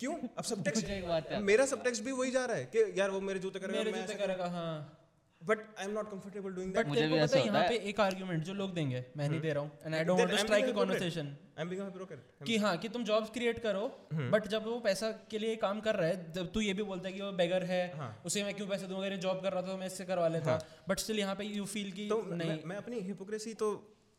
क्यों? 0.00 0.14
अब 0.14 0.28
बात 0.34 0.44
सबटेक्स्ट 0.44 0.86
है। 0.88 1.40
मेरा 1.42 1.66
सबटेक्स्ट 1.66 2.04
भी 2.04 2.12
वही 2.12 2.30
जा 2.30 2.44
रहा 2.44 2.56
है 2.56 2.64
कि 2.74 2.92
यार 3.00 3.10
वो 3.10 3.20
मेरे 3.20 3.38
जूते 3.40 3.58
करेगा 3.58 3.78
मेरे 3.78 3.92
जूते 3.92 4.14
करेगा 4.14 4.46
हाँ। 4.46 4.94
But 5.42 5.58
I 5.78 5.84
am 5.84 5.90
not 5.92 6.10
comfortable 6.10 6.50
doing 6.50 6.72
that 6.74 6.86
मुझे 6.86 7.06
भी 7.08 7.16
ऐसा 7.16 7.38
है 7.38 7.44
यहाँ 7.46 7.58
होता 7.58 7.68
पे 7.68 7.76
एक 7.88 8.00
आर्गुमेंट 8.00 8.42
जो 8.44 8.54
लोग 8.54 8.72
देंगे 8.74 9.04
मैं 9.16 9.28
नहीं 9.28 9.40
दे 9.40 9.52
रहा 9.52 9.62
हूँ 9.62 9.70
and 9.86 9.94
I 9.94 10.04
don't 10.04 10.18
want 10.18 10.30
to 10.30 10.36
strike 10.36 10.64
a 10.64 10.72
conversation 10.72 11.26
I 11.26 11.62
am 11.62 11.68
being 11.68 11.82
a 11.82 11.84
hypocrite 11.84 12.46
कि 12.46 12.56
हाँ 12.56 12.76
कि 12.78 12.88
तुम 12.88 13.04
जॉब्स 13.04 13.30
क्रिएट 13.30 13.58
करो 13.58 13.84
बट 14.12 14.46
जब 14.46 14.64
वो 14.64 14.78
पैसा 14.80 15.10
के 15.30 15.38
लिए 15.38 15.56
काम 15.56 15.80
कर 15.80 15.94
रहा 15.94 16.08
है 16.08 16.32
जब 16.32 16.50
तू 16.52 16.60
ये 16.60 16.72
भी 16.72 16.82
बोलता 16.82 17.08
है 17.08 17.14
कि 17.14 17.22
वो 17.22 17.32
बेगर 17.32 17.64
है 17.64 17.80
उसे 18.26 18.44
मैं 18.44 18.54
क्यों 18.54 18.66
पैसे 18.66 18.86
दूँगा 18.86 19.06
अगर 19.06 19.16
जॉब 19.16 19.42
कर 19.42 19.52
रहा 19.52 19.62
था 19.62 19.66
तो 19.66 19.76
मैं 19.76 19.86
इससे 19.86 20.04
करवा 20.04 20.28
लेता। 20.28 20.58
बट 20.88 20.98
स्टिल 20.98 21.18
यहाँ 21.18 21.34
पे 21.34 21.44
यू 21.44 21.64
फील 21.64 21.92
कि 21.92 22.08
तो 22.08 22.22
नहीं। 22.32 22.58
मैं, 22.64 22.76
अपनी 22.76 23.00
हिपोक्रेसी 23.00 23.54
तो 23.54 23.72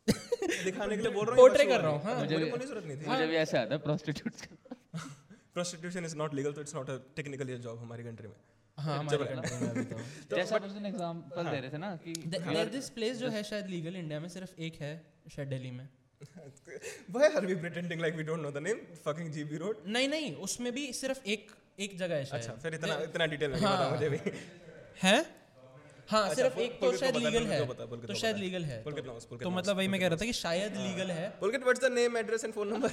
दिखाने 0.08 0.96
के 0.96 1.02
लिए 1.02 1.12
बोल 1.12 1.26
रहा 1.26 1.36
हूँ 1.36 1.48
Portray 1.48 1.68
कर 1.68 1.80
रहा 1.80 1.90
हूँ, 1.90 2.02
हाँ। 2.02 2.18
मुझे 2.20 2.38
कोई 2.38 2.66
ज़रूरत 2.66 2.84
नहीं 2.84 2.96
थी। 2.96 3.06
मुझे 3.06 3.26
भी 3.26 3.36
ऐसे 3.36 3.58
आता 3.58 3.74
है 3.74 3.80
प्रोस्टिट्यूट्स 3.80 4.42
का। 4.42 4.56
प्रोस्टिट्यूशन 5.54 6.04
इज़ 6.04 6.16
नॉट 6.16 6.34
लीगल 6.34 6.52
तो 6.52 6.60
it's 6.60 6.74
not 6.74 6.90
a 6.90 6.96
technically 7.16 7.58
job 7.58 7.78
हमारी 7.78 8.04
कंट्री 8.04 8.28
में। 8.28 8.34
हाँ 8.78 8.98
हमारे 8.98 9.18
कंट्री 9.18 9.56
में 9.56 9.70
अभी 9.70 9.84
तो। 9.84 10.36
जैसा 10.36 10.56
आप 10.56 10.62
उस 10.62 10.76
एग्जांपल 10.86 11.44
दे 11.44 11.60
रहे 11.60 11.70
थे 11.70 11.78
ना 11.78 11.98
कि 12.06 12.12
दिस 12.70 12.90
प्लेस 12.90 13.16
जो 13.16 13.28
है 13.28 13.42
शायद 13.42 13.66
लीगल 13.66 13.96
इंडिया 13.96 14.20
में 14.20 14.28
सिर्फ़ 14.28 14.60
एक 14.60 14.74
है 14.74 14.92
शायद 15.36 15.48
दिल्ली 15.48 15.70
में। 15.70 15.88
Why 17.14 17.28
are 17.28 17.46
we 17.48 17.54
pretending 17.56 17.98
like 17.98 18.16
we 18.16 18.24
don't 18.24 18.42
know 18.42 18.50
the 18.50 18.60
name? 18.60 18.80
Fucking 19.06 19.28
GB 19.32 19.60
Road. 19.62 19.76
नहीं 19.86 20.08
नहीं 20.08 20.34
उसमें 20.34 20.72
भी 20.72 20.92
सिर्फ़ 20.92 21.20
एक 21.26 21.50
एक 21.80 21.98
जगह 21.98 22.14
है 22.14 22.24
अच्छा 22.24 22.52
फिर 22.52 22.74
इतना 22.74 22.94
इतना 22.94 23.26
डिटेल 23.26 23.52
नहीं 23.52 23.62
हाँ। 23.62 23.76
पता 23.76 23.90
मुझे 23.90 24.08
भी। 24.08 24.18
है? 25.02 25.40
हाँ 26.08 26.22
अच्छा, 26.28 26.34
सिर्फ़ 26.34 26.58
एक 26.58 26.80
तो 26.80 26.96
शायद 26.96 27.16
है, 27.16 27.20
लीगल 27.20 27.46
है 27.46 27.60
है, 27.60 28.06
तो 28.06 28.14
शायद 28.14 28.36
लीगल 28.36 28.64
है। 28.64 28.82
तो 28.82 29.50
मतलब 29.50 29.76
वही 29.76 29.88
मैं 29.88 30.00
कह 30.00 30.08
रहा 30.08 30.16
था 30.16 30.24
कि 30.24 30.32
शायद 30.32 30.76
लीगल 30.76 31.10
है। 31.10 31.30
Pulkit 31.40 31.62
what's 31.62 31.80
the 31.80 31.92
name 31.92 32.16
address 32.16 32.44
and 32.44 32.54
phone 32.54 32.68
number 32.68 32.88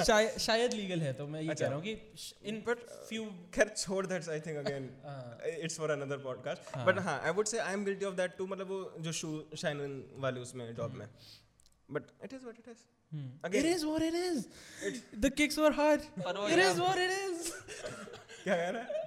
शायद 0.00 0.38
शायद 0.40 0.72
लीगल 0.74 1.00
है 1.02 1.12
तो 1.12 1.26
मैं 1.26 1.40
ये 1.40 1.46
कह 1.46 1.52
अच्छा। 1.52 1.66
रहा 1.66 1.74
हूँ 1.74 1.82
कि 1.82 2.48
इन 2.50 2.62
बट 2.68 2.78
फ्यू 3.08 3.24
खैर 3.54 3.68
छोड़ 3.76 4.06
that's 4.06 4.28
I 4.28 4.40
think 4.40 4.58
again 4.58 4.88
it's 5.62 5.78
for 5.78 5.90
another 5.90 6.18
podcast 6.24 6.78
but 6.86 6.98
हाँ। 7.08 7.18
I 7.20 7.30
would 7.32 7.46
say 7.46 7.58
I 7.58 7.72
am 7.72 7.84
guilty 7.84 8.04
of 8.04 8.14
that 8.16 8.36
too 8.38 8.46
मतलब 8.46 8.68
वो 8.68 8.80
जो 9.00 9.12
शू 9.20 9.30
शाइन 9.62 10.02
वाले 10.24 10.40
उसमें 10.40 10.74
जॉब 10.74 10.94
में। 10.94 11.06
But 11.88 12.10
it 12.24 12.32
is 12.32 12.42
what 12.42 12.58
it 12.58 12.68
is 12.68 12.90
It 13.12 13.46
Again. 13.46 13.66
is 13.66 13.82
what 13.84 14.02
it 14.02 14.14
is. 14.14 14.44
The 15.14 15.30
kicks 15.30 15.58
were 15.58 15.70
hard. 15.72 16.04
It 16.50 16.58
is 16.58 16.78
what 16.80 16.98
it 16.98 17.10
is. 17.14 17.50
क्या 18.44 18.56
कह 18.56 18.70
रहा 18.70 18.82
है? 18.82 19.00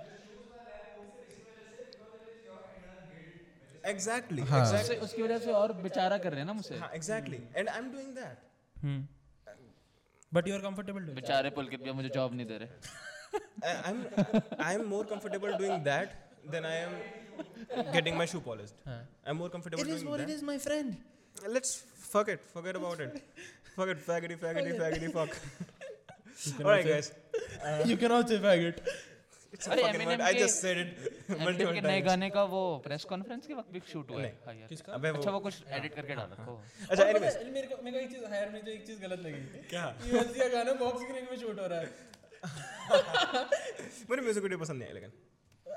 एग्जैक्टली 3.85 4.41
हाँ। 4.41 4.59
एग्जैक्टली 4.61 4.97
उसकी 5.05 5.21
वजह 5.21 5.39
से 5.39 5.51
और 5.53 5.73
बेचारा 5.81 6.17
कर 6.17 6.31
रहे 6.31 6.39
हैं 6.39 6.47
ना 6.47 6.53
मुझसे। 6.53 6.77
हाँ 6.77 6.91
exactly 6.95 7.39
and 7.55 7.69
I 7.69 7.77
am 7.79 7.91
doing 7.91 8.15
that 8.15 8.37
But 10.35 10.47
you 10.51 10.55
are 10.57 10.61
comfortable 10.67 11.01
doing. 11.07 11.17
it. 11.17 11.21
बेचारे 11.21 11.49
पुलकित 11.57 11.83
भी 11.83 11.91
मुझे 11.99 12.09
जॉब 12.19 12.33
नहीं 12.35 12.47
दे 12.51 12.57
रहे 12.63 13.03
I- 13.69 13.77
I'm 13.89 13.97
I'm 14.69 14.83
more 14.93 15.03
comfortable 15.11 15.53
doing 15.61 15.83
that 15.87 16.15
than 16.53 16.65
I 16.71 16.75
am 16.85 16.95
getting 17.95 18.17
my 18.21 18.27
shoe 18.33 18.41
polished. 18.47 18.75
I'm 18.93 19.37
more 19.43 19.49
comfortable 19.55 19.83
It 19.85 19.91
is 19.95 20.01
doing 20.01 20.11
what 20.11 20.21
that. 20.23 20.29
it 20.29 20.35
is, 20.35 20.43
my 20.49 20.57
friend. 20.65 20.95
Let's 21.57 21.71
fuck 22.11 22.29
it. 22.35 22.45
Forget 22.53 22.79
about 22.81 23.01
it. 23.05 23.17
fuck 23.77 23.89
it. 23.95 24.03
Faggoty, 24.09 24.37
faggoty, 24.43 24.75
faggoty, 24.83 25.09
fuck. 25.17 25.33
can 25.39 26.65
Alright, 26.65 26.87
also- 26.93 27.13
guys. 27.65 27.89
you 27.93 27.97
can 28.05 28.15
also 28.19 28.37
faggot. 28.45 28.79
नए 31.81 32.01
गाने 32.01 32.29
का 32.29 32.43
वो 32.43 32.81
press 32.83 33.03
conference 33.03 33.47
के 33.47 33.53
वक्त 33.53 33.71
भी 33.73 33.81
shoot 33.91 34.09
हुआ 34.11 34.17
है। 34.17 34.23
नहीं। 34.23 34.33
हाँ 34.45 34.55
यार। 34.55 34.67
किसका? 34.67 34.93
अबे 34.93 35.09
अच्छा 35.09 35.31
वो 35.31 35.37
वो 35.37 35.39
कुछ 35.39 35.55
एडिट 35.71 35.95
करके 35.95 36.15
डाला 36.15 36.35
था। 36.35 36.63
अच्छा 36.89 37.03
anyways 37.03 37.37
मेरे 37.53 37.67
को 37.67 37.83
मेरे 37.83 37.97
को 37.97 38.03
एक 38.03 38.11
चीज़ 38.11 38.25
हायर 38.25 38.49
में 38.49 38.65
जो 38.65 38.71
एक 38.71 38.87
चीज़ 38.87 39.01
गलत 39.01 39.19
लगी। 39.19 39.61
क्या? 39.69 39.85
यूएससी 40.07 40.39
का 40.39 40.47
गाना 40.47 40.73
बॉक्सिंग 40.73 41.11
रिंग 41.15 41.27
में 41.31 41.37
शूट 41.37 41.59
हो 41.59 41.67
रहा 41.67 41.79
है। 41.79 41.89
मुझे 44.09 44.21
म्यूज़िक 44.21 44.43
वीडियो 44.43 44.59
पसंद 44.59 44.77
नहीं 44.79 44.87
आई 44.87 44.93
लेकिन। 44.93 45.11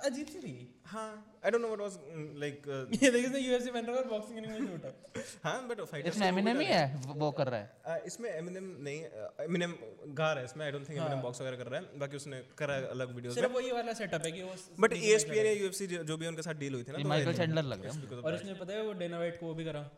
अजीब 0.04 0.26
सी 0.26 0.38
थी 0.38 0.52
हाँ 0.86 1.40
I 1.44 1.50
don't 1.50 1.62
know 1.62 1.68
what 1.68 1.80
was 1.80 1.98
like 2.40 2.62
ये 3.02 3.10
देखिए 3.10 3.26
इसने 3.26 3.38
यूएससी 3.38 3.70
पहन 3.70 3.82
रखा 3.82 3.92
है 3.92 3.98
और 3.98 4.08
बॉक्सिंग 4.08 4.38
रिंग 4.38 4.50
में 4.52 4.66
शूट 4.68 4.84
है 4.84 5.24
हाँ 5.44 5.68
बट 5.68 5.80
फाइट 5.80 6.06
इसमें 6.06 6.26
एमिनेम 6.26 6.60
ही 6.60 6.66
है। 6.66 6.94
वो- 7.06 7.32
कर 7.38 7.46
रहा 7.46 7.60
है। 7.60 7.98
Uh, 8.00 8.06
इसमें 8.06 8.30
एमिनेम 8.30 8.64
नहीं 8.80 9.02
एमिनेम 9.44 9.74
गा 10.14 10.30
रहा 10.32 10.38
है 10.38 10.44
इसमें 10.44 10.64
I 10.66 10.72
don't 10.72 10.88
think 10.88 10.98
Eminem 10.98 11.20
box 11.22 11.40
वगैरह 11.40 11.56
कर 11.56 11.66
रहा 11.66 11.80
है। 11.80 11.98
बाकी 11.98 12.16
उसने 12.16 12.42
करा 12.58 12.74
है 12.74 12.86
अलग 12.88 13.14
वीडियोस 13.14 13.34
सिर्फ़ 13.34 13.52
वही 13.52 13.72
वाला 13.72 13.92
सेटअप 13.92 14.24
है 14.24 14.32
कि 14.32 14.42
वो 14.42 14.54
बट 14.80 14.92
ESPN 14.92 15.36
या 15.36 15.54
UFC 15.68 15.86
जो 15.86 16.04
जो 16.04 16.16
भी 16.16 16.26
उनके 16.26 16.42
साथ 16.42 16.54
डील 16.54 16.74
हुई 16.74 16.84
थी 16.84 16.92
ना 16.92 16.98
तो 16.98 17.08
माइकल 17.08 17.34
चैंडलर 17.34 17.62
लग 17.62 17.84
रहा 17.84 17.94
है। 17.94 18.20
और 18.22 18.34
इसने 18.34 18.54
पता 18.54 18.72
है 18.72 18.82
वो 18.82 18.92
डेना 18.92 19.18
वाइट 19.18 19.40
को 19.40 19.46
वो 19.46 19.54
भी 19.54 19.64
करा। 19.64 19.90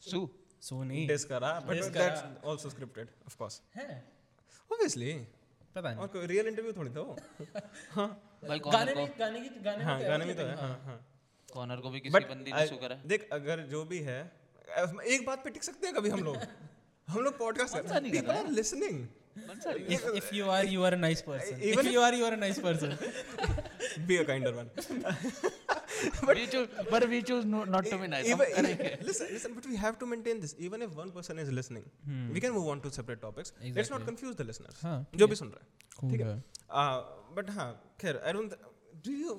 सू 0.00 0.28
सो 0.60 0.82
नहीं। 0.84 1.06
डिस 1.08 1.24
करा 1.24 1.60
but 1.60 1.82
that's 1.92 2.22
also 2.46 2.70
scripted 2.70 3.08
of 3.26 3.36
course 3.36 3.62
है। 3.76 3.88
ऑब्वियसली 4.72 5.12
पता 5.74 5.94
नहीं। 5.94 6.00
और 6.00 6.26
रियल 6.26 6.46
इंटरव्यू 6.46 6.72
थोड़ी 6.72 6.90
था 6.90 7.00
वो। 7.00 7.18
भाई 8.48 8.58
गाने 8.58 8.94
में 8.94 9.06
गाने 9.18 9.40
की 9.40 9.48
गाने 9.64 9.84
हाँ 9.84 9.98
में 9.98 10.08
गाने 10.08 10.24
में 10.24 10.36
तो 10.36 10.42
है 10.42 10.56
हाँ। 10.56 10.82
हाँ 10.84 10.98
कॉर्नर 11.54 11.76
को 11.76 11.90
भी 11.90 12.00
किसी 12.00 12.18
बंदी 12.18 12.52
ने 12.52 12.66
सू 12.66 12.78
है। 12.82 13.00
देख 13.08 13.28
अगर 13.32 13.60
जो 13.70 13.84
भी 13.84 13.98
है 13.98 14.20
एक 15.06 15.24
बात 15.26 15.44
पे 15.44 15.50
टिक 15.50 15.64
सकते 15.64 15.86
हैं 15.86 15.96
कभी 15.96 16.10
हम 16.10 16.22
लोग? 16.24 16.36
हम 17.08 17.20
लोग 17.20 17.38
पॉडकास्ट 17.38 17.74
करते 17.74 17.94
हैं। 17.94 18.10
People 18.12 18.32
are 18.32 18.48
listening 18.60 19.06
if 19.88 20.02
if 20.20 20.26
you 20.36 20.48
are 20.50 20.64
you 20.64 20.82
are 20.86 20.92
a 20.94 20.98
nice 21.02 21.22
person. 21.22 21.60
Even 21.68 21.86
if 21.86 21.92
you 21.92 22.00
are 22.00 22.14
you 22.14 22.24
are 22.24 22.34
a 22.34 22.40
nice 22.40 22.58
person. 22.58 22.90
Be 24.06 24.18
a 24.18 24.24
kinder 24.24 24.52
one. 24.56 24.70
we 26.28 26.46
choose 26.54 26.68
but 26.90 27.06
we 27.12 27.20
choose 27.30 27.44
no, 27.54 27.64
not 27.74 27.88
to 27.92 27.98
be 28.02 28.08
nice. 28.14 28.30
हम 28.32 28.42
even, 28.42 29.06
listen, 29.08 29.32
listen, 29.36 29.54
but 29.58 29.68
we 29.72 29.80
have 29.84 29.98
to 30.02 30.08
maintain 30.12 30.42
this. 30.44 30.54
Even 30.68 30.86
if 30.88 30.98
one 31.02 31.12
person 31.18 31.42
is 31.44 31.52
listening, 31.60 31.86
hmm. 32.06 32.26
we 32.36 32.44
can 32.46 32.56
move 32.58 32.68
on 32.74 32.82
to 32.86 32.92
separate 32.98 33.22
topics. 33.26 33.52
Exactly. 33.52 33.76
Let's 33.80 33.94
not 33.94 34.06
confuse 34.10 34.40
the 34.42 34.48
listeners. 34.50 34.82
हाँ, 34.82 34.98
जो 35.16 35.28
भी 35.28 35.40
सुन 35.42 35.54
रहा 35.56 35.64
है 35.64 36.00
cool 36.00 36.12
ठीक 36.12 36.20
है 36.20 36.34
है 36.34 37.34
but 37.36 37.50
हाँ 37.58 37.70
खैर 38.00 38.20
I 38.26 38.32
don't 38.32 38.58
do 39.06 39.12
you 39.12 39.38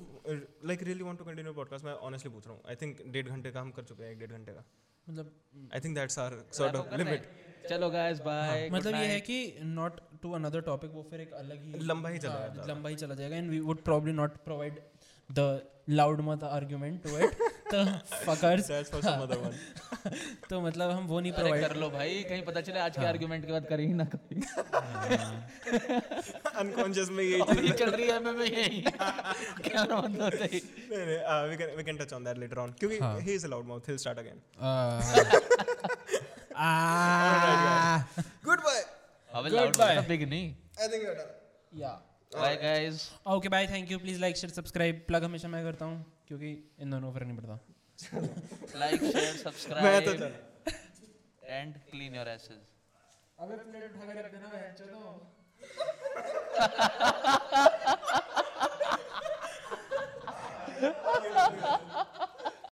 like 0.68 0.84
really 0.84 1.04
want 1.04 1.18
to 1.20 1.26
continue 1.26 1.54
podcast 1.54 1.86
मैं 1.86 1.94
ऑनेस्टली 2.10 2.32
पूछ 2.32 2.48
रहा 2.48 2.56
हूँ. 2.56 2.64
आई 2.70 2.76
थिंक 2.82 3.02
डेढ़ 3.08 3.28
घंटे 3.28 3.52
का 3.52 3.62
हम 3.62 3.72
कर 3.72 3.84
चुके 3.92 4.04
हैं 4.04 4.12
एक 4.12 4.20
डेढ़ 4.20 4.32
घंटे 4.32 4.52
का. 4.52 4.66
मतलब 5.10 5.32
I 5.74 5.80
think 5.80 5.96
that's 5.96 6.20
our 6.20 6.44
sort 6.58 6.76
of 6.76 6.96
limit 6.96 7.28
चलो 7.70 7.90
गाइस 7.90 8.20
बाय 8.20 8.70
मतलब 8.74 8.96
ये 8.96 9.06
है 9.08 9.20
कि 9.22 9.38
नॉट 9.64 10.00
टू 10.22 10.32
अनदर 10.32 10.62
टॉपिक 10.62 10.92
वो 10.92 11.04
फिर 11.10 11.22
एक 11.22 11.34
अलग 11.34 11.64
ही 11.64 11.80
लंबा 11.80 12.10
ही 12.10 12.20
चला 12.20 12.34
हाँ, 12.34 12.56
जाता 12.56 12.74
लंबा 12.74 12.90
ही 12.90 12.96
चला 12.96 13.16
जाएगा 13.16 13.36
and 13.36 13.50
we 13.50 13.60
would 13.60 13.84
probably 13.84 14.14
not 14.14 14.38
provide 14.46 14.80
the 15.30 15.62
loud 15.90 16.22
mouth 16.22 16.44
argument 16.44 17.04
to 17.04 17.18
it 17.18 17.34
तो 17.72 17.84
fuckers 18.26 18.68
that's 18.68 18.92
for 18.92 19.02
some 19.02 19.22
other 19.22 19.38
one 19.38 19.52
तो 20.50 20.60
मतलब 20.62 20.92
हम 20.92 21.06
वो 21.08 21.20
नहीं 21.20 21.32
प्रोवाइड 21.34 21.68
कर 21.68 21.76
लो 21.76 21.90
भाई 21.90 22.24
कहीं 22.30 22.42
पता 22.46 22.62
चले 22.68 22.80
आज 22.80 22.98
के 22.98 23.06
आर्गुमेंट 23.06 23.46
के 23.46 23.52
बाद 23.52 23.66
करें 23.70 23.86
ही 23.86 23.94
ना 23.94 24.04
कभी। 24.14 24.36
अनकॉन्शियस 26.56 27.10
में 27.10 27.24
ये 27.24 27.40
और 27.40 27.64
ये 27.66 27.72
चल 27.74 27.90
रही 27.92 28.08
है 28.08 28.20
मैं 28.26 28.46
यही। 28.46 28.82
कैमरा 28.92 29.96
बंद 29.98 30.22
हो 30.22 30.30
गई? 30.30 30.62
नहीं 30.92 31.06
नहीं 31.06 31.50
we 31.50 31.58
can 31.58 31.76
we 31.78 31.84
can 31.84 31.98
touch 31.98 32.14
on 32.14 32.24
that 32.24 32.38
later 32.38 32.58
on 32.60 32.72
क्योंकि 32.80 32.98
he. 33.26 33.34
Is 33.36 33.46
a 33.46 33.50
loud 33.50 33.66
mouth 33.68 33.80
he 33.82 33.88
will 33.94 33.98
start 33.98 34.20
again 34.20 34.42
Ah. 36.64 38.00
Goodbye 38.64 38.82
अबे 39.32 39.50
लाउड 39.50 39.68
Goodbye. 39.68 39.90
मतलब 39.92 40.08
बिग 40.08 40.28
नहीं। 40.30 40.54
I 40.82 40.88
think 40.88 41.04
you 41.04 41.10
are 41.10 41.16
done 41.16 41.80
या 41.80 41.90
bye 42.34 42.56
guys 42.58 43.02
okay 43.34 43.50
bye 43.50 43.68
thank 43.68 43.92
you 43.92 43.98
please 44.00 44.20
like 44.22 44.38
share 44.38 44.54
subscribe 44.54 45.04
plug 45.08 45.24
हमेशा 45.24 45.48
मैं 45.48 45.64
करता 45.64 45.86
हूँ 45.86 45.98
क्योंकि 46.28 46.52
इन 46.82 46.92
दोनों 46.92 47.12
फ़र्क 47.14 47.28
नहीं 47.28 47.38
पड़ता। 47.38 47.60
लाइक 48.80 49.02
शेयर 49.02 49.14
मैं 49.24 49.34
तो 49.36 49.50
सब्सक्राइब 49.50 50.04
चल। 50.20 50.34
एंड 51.50 51.78
क्लीन 51.92 52.16
योर 52.16 52.28
एसेस 52.30 52.64
अबे 53.40 53.56
प्लेट 53.56 53.96
उठा 53.96 54.06
के 54.14 54.20
रख 54.20 54.32
देना 54.32 54.48
भाई 54.48 54.72
चलो। 54.80 55.02